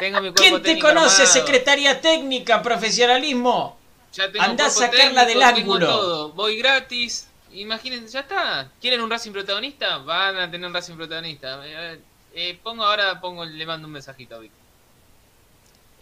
Tengo 0.02 0.20
mi 0.20 0.32
cuerpo 0.32 0.42
¿Quién 0.42 0.56
te 0.56 0.62
técnico 0.70 0.88
conoce? 0.88 1.22
armado. 1.22 1.34
Secretaría 1.40 2.02
técnica, 2.02 2.62
profesionalismo. 2.64 3.78
Ya 4.14 4.32
tengo 4.32 4.44
Andá 4.44 4.66
a 4.66 4.70
sacarla 4.72 5.26
técnico, 5.26 5.26
del 5.28 5.44
ángulo. 5.44 5.88
todo. 5.88 6.32
Voy 6.32 6.58
gratis. 6.58 7.28
Imagínense, 7.54 8.08
ya 8.12 8.22
está. 8.22 8.70
¿Quieren 8.82 9.00
un 9.02 9.12
Racing 9.12 9.32
protagonista? 9.32 9.98
Van 10.00 10.38
a 10.38 10.50
tener 10.50 10.66
un 10.68 10.74
Racing 10.74 10.96
protagonista. 10.96 11.62
Eh, 11.66 12.00
eh, 12.34 12.60
pongo 12.64 12.84
ahora, 12.84 13.22
pongo, 13.22 13.46
le 13.46 13.66
mando 13.66 13.86
un 13.88 13.94
mensajito 13.94 14.36
a 14.36 14.40
Vic. 14.40 14.52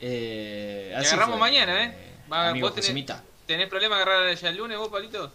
Eh, 0.01 0.93
así 0.95 1.07
agarramos 1.07 1.37
fue, 1.37 1.39
mañana, 1.49 1.83
¿eh? 1.83 2.15
Va, 2.31 2.49
amigo 2.49 2.67
vos 2.67 2.75
tenés- 2.75 2.83
Josemita. 2.85 3.23
¿Tenés 3.45 3.67
problema 3.67 3.95
agarrar 3.97 4.33
ya 4.33 4.49
el 4.49 4.55
lunes 4.57 4.77
vos, 4.77 4.87
Palito? 4.89 5.29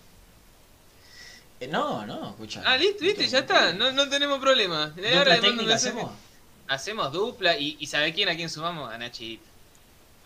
Eh, 1.60 1.66
no, 1.66 2.06
no, 2.06 2.30
escucha. 2.30 2.62
Ah, 2.64 2.76
listo, 2.76 3.04
viste, 3.04 3.26
ya 3.28 3.40
está. 3.40 3.72
No, 3.72 3.92
no 3.92 4.08
tenemos 4.08 4.38
problema. 4.38 4.92
Eh, 4.96 5.02
¿Dupla 5.02 5.18
ahora 5.18 5.34
le 5.36 5.40
mando 5.42 5.62
un 5.62 5.68
mensaje. 5.68 5.88
hacemos? 5.90 6.12
Hacemos 6.68 7.12
dupla 7.12 7.58
y, 7.58 7.76
y 7.78 7.86
¿sabe 7.86 8.12
quién 8.12 8.28
a 8.28 8.36
quién 8.36 8.48
sumamos? 8.48 8.92
A 8.92 8.98
Nachito. 8.98 9.44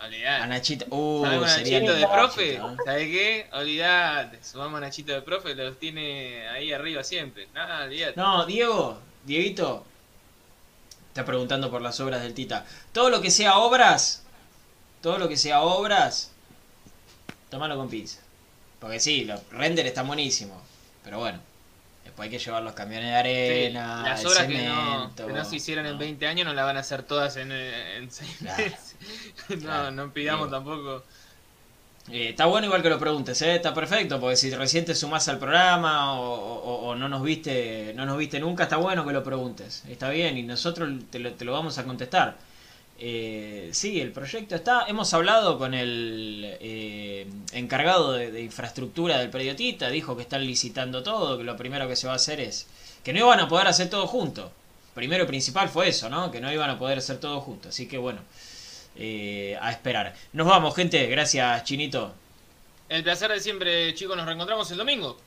Olvidate. 0.00 0.42
A 0.42 0.46
Nachito. 0.46 0.86
Uh, 0.90 1.24
¿Sabemos 1.24 1.50
a 1.50 1.58
Nachito 1.58 1.94
de 1.94 2.06
profe? 2.06 2.54
¿eh? 2.54 2.60
¿Sabe 2.84 3.10
qué? 3.10 3.46
Olvidate. 3.52 4.44
Sumamos 4.44 4.78
a 4.78 4.80
Nachito 4.80 5.12
de 5.12 5.22
profe, 5.22 5.54
los 5.54 5.78
tiene 5.78 6.48
ahí 6.48 6.72
arriba 6.72 7.02
siempre. 7.02 7.48
Nada, 7.52 7.84
olvidate. 7.84 8.14
No, 8.16 8.46
Diego, 8.46 9.00
Dieguito, 9.24 9.84
está 11.08 11.24
preguntando 11.24 11.70
por 11.70 11.82
las 11.82 11.98
obras 11.98 12.22
del 12.22 12.34
Tita. 12.34 12.64
Todo 12.92 13.10
lo 13.10 13.20
que 13.20 13.30
sea 13.30 13.58
obras, 13.58 14.22
todo 15.02 15.18
lo 15.18 15.28
que 15.28 15.36
sea 15.36 15.62
obras, 15.62 16.30
tómalo 17.50 17.76
con 17.76 17.88
pizza. 17.88 18.20
Porque 18.78 19.00
sí, 19.00 19.24
los 19.24 19.46
render 19.50 19.86
están 19.86 20.06
buenísimos, 20.06 20.62
pero 21.02 21.18
bueno, 21.18 21.40
después 22.18 22.26
hay 22.32 22.38
que 22.38 22.44
llevar 22.44 22.62
los 22.62 22.72
camiones 22.74 23.04
de 23.06 23.12
Sí, 23.12 23.64
arena, 23.66 24.02
las 24.02 24.24
obras 24.24 24.46
que 24.46 24.66
no, 24.66 25.12
que 25.16 25.32
no 25.32 25.44
se 25.44 25.56
hicieron 25.56 25.86
en 25.86 25.92
¿no? 25.92 25.98
20 25.98 26.26
años 26.26 26.46
no 26.46 26.54
las 26.54 26.64
van 26.64 26.76
a 26.76 26.80
hacer 26.80 27.02
todas 27.04 27.36
en, 27.36 27.52
en 27.52 28.10
6 28.10 28.36
Claro. 28.40 28.62
meses. 28.64 28.96
no, 29.50 29.56
Claro. 29.58 29.90
no 29.92 30.12
pidamos 30.12 30.48
Digo. 30.48 30.56
tampoco. 30.58 31.04
Eh, 32.10 32.30
está 32.30 32.46
bueno 32.46 32.66
igual 32.66 32.82
que 32.82 32.88
lo 32.88 32.98
preguntes, 32.98 33.40
¿eh? 33.42 33.56
está 33.56 33.74
perfecto, 33.74 34.18
porque 34.18 34.36
si 34.36 34.50
recién 34.50 34.84
te 34.86 34.94
sumás 34.94 35.28
al 35.28 35.38
programa 35.38 36.18
o, 36.18 36.32
o- 36.32 36.88
o 36.88 36.94
no 36.96 37.06
nos 37.08 37.22
viste 37.22 37.92
no 37.94 38.06
nos 38.06 38.16
viste 38.16 38.40
nunca, 38.40 38.62
está 38.64 38.78
bueno 38.78 39.04
que 39.06 39.12
lo 39.12 39.22
preguntes, 39.22 39.84
está 39.88 40.08
bien, 40.08 40.38
y 40.38 40.42
nosotros 40.42 40.88
te 41.10 41.18
lo, 41.18 41.32
te 41.34 41.44
lo 41.44 41.52
vamos 41.52 41.76
a 41.78 41.84
contestar. 41.84 42.36
Eh, 43.00 43.70
sí, 43.72 44.00
el 44.00 44.10
proyecto 44.12 44.56
está, 44.56 44.86
hemos 44.88 45.14
hablado 45.14 45.56
con 45.58 45.72
el 45.74 46.56
eh, 46.60 47.26
encargado 47.52 48.12
de, 48.12 48.32
de 48.32 48.42
infraestructura 48.42 49.18
del 49.18 49.30
predio 49.30 49.54
Tita, 49.54 49.88
dijo 49.90 50.16
que 50.16 50.22
están 50.22 50.44
licitando 50.44 51.02
todo, 51.04 51.38
que 51.38 51.44
lo 51.44 51.56
primero 51.56 51.86
que 51.88 51.94
se 51.96 52.08
va 52.08 52.14
a 52.14 52.16
hacer 52.16 52.40
es 52.40 52.66
que 53.04 53.12
no 53.12 53.20
iban 53.20 53.38
a 53.40 53.48
poder 53.48 53.68
hacer 53.68 53.88
todo 53.88 54.06
junto. 54.06 54.52
Primero 54.94 55.24
y 55.24 55.26
principal 55.28 55.68
fue 55.68 55.88
eso, 55.88 56.08
¿no? 56.10 56.30
Que 56.32 56.40
no 56.40 56.52
iban 56.52 56.70
a 56.70 56.78
poder 56.78 56.98
hacer 56.98 57.18
todo 57.20 57.40
junto, 57.40 57.68
así 57.68 57.86
que 57.86 57.98
bueno. 57.98 58.20
eh, 58.96 59.56
a 59.60 59.70
esperar. 59.70 60.14
Nos 60.32 60.46
vamos, 60.46 60.74
gente. 60.74 61.06
Gracias, 61.06 61.64
Chinito. 61.64 62.14
El 62.88 63.02
placer 63.04 63.30
de 63.30 63.40
siempre, 63.40 63.94
chicos, 63.94 64.16
nos 64.16 64.26
reencontramos 64.26 64.70
el 64.70 64.78
domingo. 64.78 65.22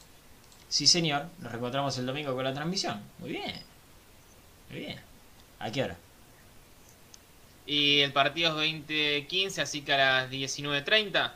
Sí, 0.67 0.87
señor. 0.87 1.27
Nos 1.39 1.51
reencontramos 1.51 1.97
el 1.97 2.05
domingo 2.05 2.33
con 2.35 2.43
la 2.43 2.53
transmisión. 2.53 3.01
Muy 3.19 3.31
bien. 3.31 3.65
Muy 4.69 4.79
bien. 4.79 4.99
¿A 5.59 5.71
qué 5.71 5.83
hora? 5.83 5.97
Y 7.65 7.99
el 8.01 8.11
partido 8.11 8.49
es 8.49 8.55
2015, 8.55 9.61
así 9.61 9.81
que 9.81 9.93
a 9.93 9.97
las 9.97 10.29
19.30. 10.31 11.31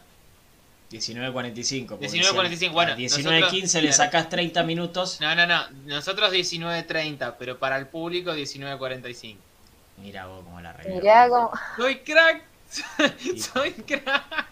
19.45. 0.92 1.88
porque 1.88 2.08
19:45, 2.08 2.50
decían, 2.50 2.74
bueno, 2.74 2.94
a 2.94 2.96
19.15 2.96 3.62
nosotros- 3.62 3.84
le 3.84 3.94
sacás 3.94 4.30
30 4.30 4.64
minutos. 4.64 5.20
No, 5.22 5.36
no, 5.36 5.46
no. 5.48 5.70
Nosotros 5.86 6.32
19.30, 6.32 7.36
pero 7.40 7.58
para 7.58 7.78
el 7.78 7.88
público 7.88 8.34
19.45. 8.36 9.38
Mira 9.98 10.28
vos 10.28 10.44
cómo 10.44 10.60
la 10.62 10.72
arregló. 10.72 10.96
Mirá 10.96 11.30
cómo... 11.30 11.52
¡Soy 11.78 11.98
crack! 12.00 12.44
¡Soy 13.54 13.72
crack! 13.72 14.48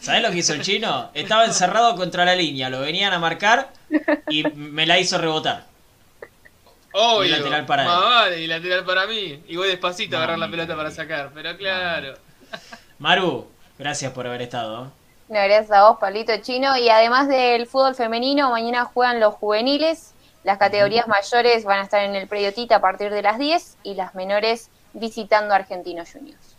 ¿Sabés 0.00 0.22
lo 0.22 0.30
que 0.30 0.38
hizo 0.38 0.52
el 0.52 0.62
chino? 0.62 1.10
Estaba 1.14 1.44
encerrado 1.46 1.96
contra 1.96 2.24
la 2.24 2.34
línea. 2.34 2.68
Lo 2.68 2.80
venían 2.80 3.12
a 3.12 3.18
marcar 3.18 3.72
y 4.28 4.44
me 4.54 4.86
la 4.86 4.98
hizo 4.98 5.18
rebotar. 5.18 5.66
Obvio. 6.96 7.26
Y 7.26 7.30
lateral 7.30 7.66
para 7.66 7.82
él. 7.82 7.88
Más 7.88 8.00
vale, 8.00 8.40
y 8.40 8.46
lateral 8.46 8.84
para 8.84 9.06
mí. 9.06 9.42
Y 9.48 9.56
voy 9.56 9.68
despacito 9.68 10.16
a 10.16 10.20
agarrar 10.20 10.38
la 10.38 10.48
pelota 10.48 10.76
para 10.76 10.92
sacar. 10.92 11.32
Pero 11.34 11.56
claro. 11.56 12.14
Maru, 12.98 13.48
gracias 13.76 14.12
por 14.12 14.26
haber 14.28 14.42
estado. 14.42 14.92
No, 15.28 15.40
gracias 15.42 15.72
a 15.72 15.88
vos, 15.88 15.98
Pablito 15.98 16.32
Chino. 16.40 16.76
Y 16.78 16.88
además 16.88 17.26
del 17.26 17.66
fútbol 17.66 17.96
femenino, 17.96 18.50
mañana 18.50 18.84
juegan 18.84 19.18
los 19.18 19.34
juveniles. 19.34 20.12
Las 20.44 20.58
categorías 20.58 21.08
mayores 21.08 21.64
van 21.64 21.80
a 21.80 21.82
estar 21.82 22.04
en 22.04 22.14
el 22.14 22.28
predio 22.28 22.54
Tita 22.54 22.76
a 22.76 22.80
partir 22.80 23.10
de 23.10 23.22
las 23.22 23.38
10 23.38 23.78
y 23.82 23.94
las 23.94 24.14
menores 24.14 24.70
visitando 24.92 25.52
a 25.52 25.56
Argentinos 25.56 26.12
Juniors. 26.12 26.54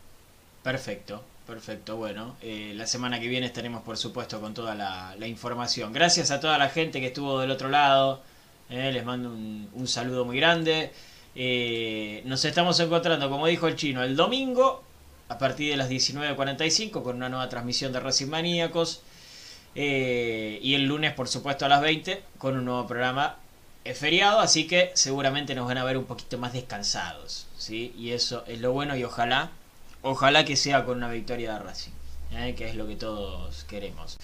Perfecto, 0.64 1.24
perfecto. 1.48 1.96
Bueno, 1.96 2.36
eh, 2.42 2.74
la 2.76 2.88
semana 2.88 3.22
que 3.22 3.28
viene 3.28 3.46
estaremos, 3.46 3.84
por 3.84 3.96
supuesto, 3.96 4.42
con 4.42 4.54
toda 4.54 4.76
la, 4.76 5.16
la 5.18 5.28
información. 5.28 5.94
Gracias 5.94 6.32
a 6.32 6.42
toda 6.42 6.58
la 6.58 6.68
gente 6.68 7.00
que 7.00 7.08
estuvo 7.08 7.40
del 7.40 7.52
otro 7.52 7.70
lado. 7.70 8.22
Eh, 8.70 8.92
les 8.92 9.06
mando 9.06 9.30
un, 9.30 9.88
saludo 9.88 10.26
muy 10.26 10.38
grande. 10.38 10.92
Eh, 11.36 12.22
nos 12.26 12.44
estamos 12.46 12.80
encontrando, 12.80 13.30
como 13.30 13.48
dijo 13.48 13.68
el 13.68 13.76
chino, 13.76 14.04
el 14.04 14.16
domingo 14.16 14.84
a 15.28 15.38
partir 15.38 15.72
de 15.72 15.78
las 15.78 15.90
19.45 15.90 17.04
con 17.04 17.18
una 17.18 17.30
nueva 17.30 17.50
transmisión 17.50 17.92
de 17.94 18.00
Racing 18.00 18.28
Maníacos. 18.28 19.02
Eh, 19.76 20.60
y 20.62 20.76
el 20.76 20.86
lunes, 20.86 21.14
por 21.14 21.28
supuesto, 21.28 21.66
a 21.66 21.70
las 21.70 21.82
20 21.82 22.24
con 22.38 22.58
un 22.58 22.66
nuevo 22.66 22.88
programa. 22.88 23.38
Feriado, 23.94 24.40
así 24.40 24.66
que 24.66 24.90
seguramente 24.96 25.54
nos 25.54 25.68
van 25.68 25.78
a 25.78 25.84
ver 25.84 25.98
un 25.98 26.06
poquito 26.06 26.40
más 26.40 26.54
descansados. 26.54 27.46
¿sí? 27.58 27.94
Y 27.96 28.12
eso 28.12 28.44
es 28.48 28.60
lo 28.60 28.72
bueno 28.72 28.96
y 28.98 29.04
ojalá, 29.04 29.52
ojalá 30.02 30.44
que 30.44 30.56
sea 30.56 30.86
con 30.86 30.98
una 30.98 31.12
victoria 31.12 31.54
de 31.54 31.60
Racing, 31.60 31.92
que 32.58 32.68
es 32.68 32.76
lo 32.76 32.88
que 32.88 32.96
todos 32.96 33.64
queremos. 33.66 34.18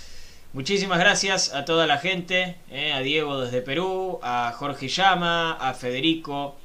Muchísimas 0.53 0.99
gracias 0.99 1.53
a 1.53 1.64
toda 1.64 1.88
la 1.88 1.98
gente, 1.98 2.57
¿eh? 2.69 2.91
a 2.91 2.99
Diego 2.99 3.40
desde 3.40 3.61
Perú, 3.61 4.19
a 4.22 4.52
Jorge 4.53 4.90
Llama, 4.90 5.53
a 5.53 5.73
Federico, 5.73 6.57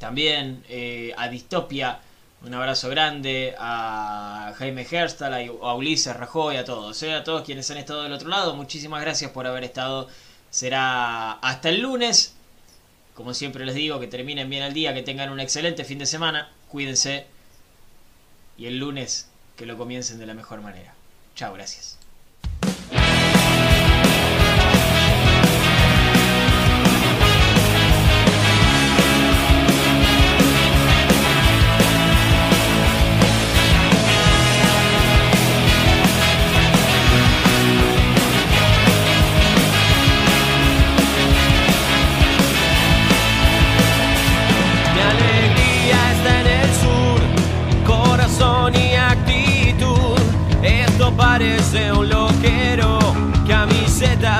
también 0.00 0.64
eh, 0.68 1.14
a 1.16 1.28
Distopia, 1.28 2.00
un 2.42 2.52
abrazo 2.54 2.88
grande, 2.88 3.54
a 3.56 4.52
Jaime 4.58 4.84
Herstal, 4.90 5.32
a 5.62 5.74
Ulises 5.74 6.16
Rajoy, 6.16 6.56
a 6.56 6.64
todos, 6.64 7.00
¿eh? 7.04 7.14
a 7.14 7.22
todos 7.22 7.42
quienes 7.42 7.70
han 7.70 7.76
estado 7.76 8.02
del 8.02 8.12
otro 8.12 8.28
lado, 8.28 8.56
muchísimas 8.56 9.00
gracias 9.00 9.30
por 9.30 9.46
haber 9.46 9.62
estado. 9.62 10.08
Será 10.50 11.32
hasta 11.34 11.68
el 11.68 11.80
lunes. 11.80 12.34
Como 13.14 13.32
siempre 13.32 13.64
les 13.64 13.76
digo, 13.76 14.00
que 14.00 14.08
terminen 14.08 14.50
bien 14.50 14.64
el 14.64 14.74
día, 14.74 14.92
que 14.92 15.02
tengan 15.02 15.30
un 15.30 15.38
excelente 15.38 15.84
fin 15.84 15.98
de 15.98 16.06
semana, 16.06 16.50
cuídense 16.68 17.26
y 18.56 18.66
el 18.66 18.78
lunes 18.78 19.28
que 19.56 19.66
lo 19.66 19.78
comiencen 19.78 20.18
de 20.18 20.26
la 20.26 20.34
mejor 20.34 20.62
manera. 20.62 20.94
Chao, 21.36 21.52
gracias. 21.54 21.97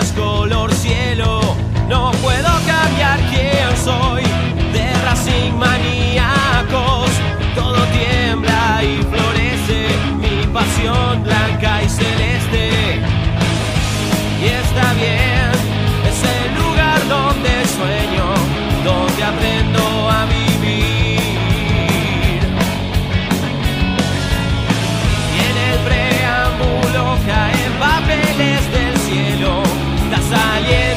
Color 0.06 0.72
cielo. 0.72 1.40
No 1.88 2.10
puedo 2.22 2.48
cambiar 2.66 3.18
quién 3.30 3.76
soy, 3.82 4.22
de 4.72 4.92
Racing 5.04 5.52
maníacos. 5.54 7.10
Todo 7.54 7.78
tiembla 7.86 8.82
y 8.82 9.02
florece, 9.02 9.88
mi 10.20 10.46
pasión 10.52 11.22
blanca 11.24 11.82
y 11.82 11.88
celeste. 11.88 12.27
Saliendo 30.28 30.87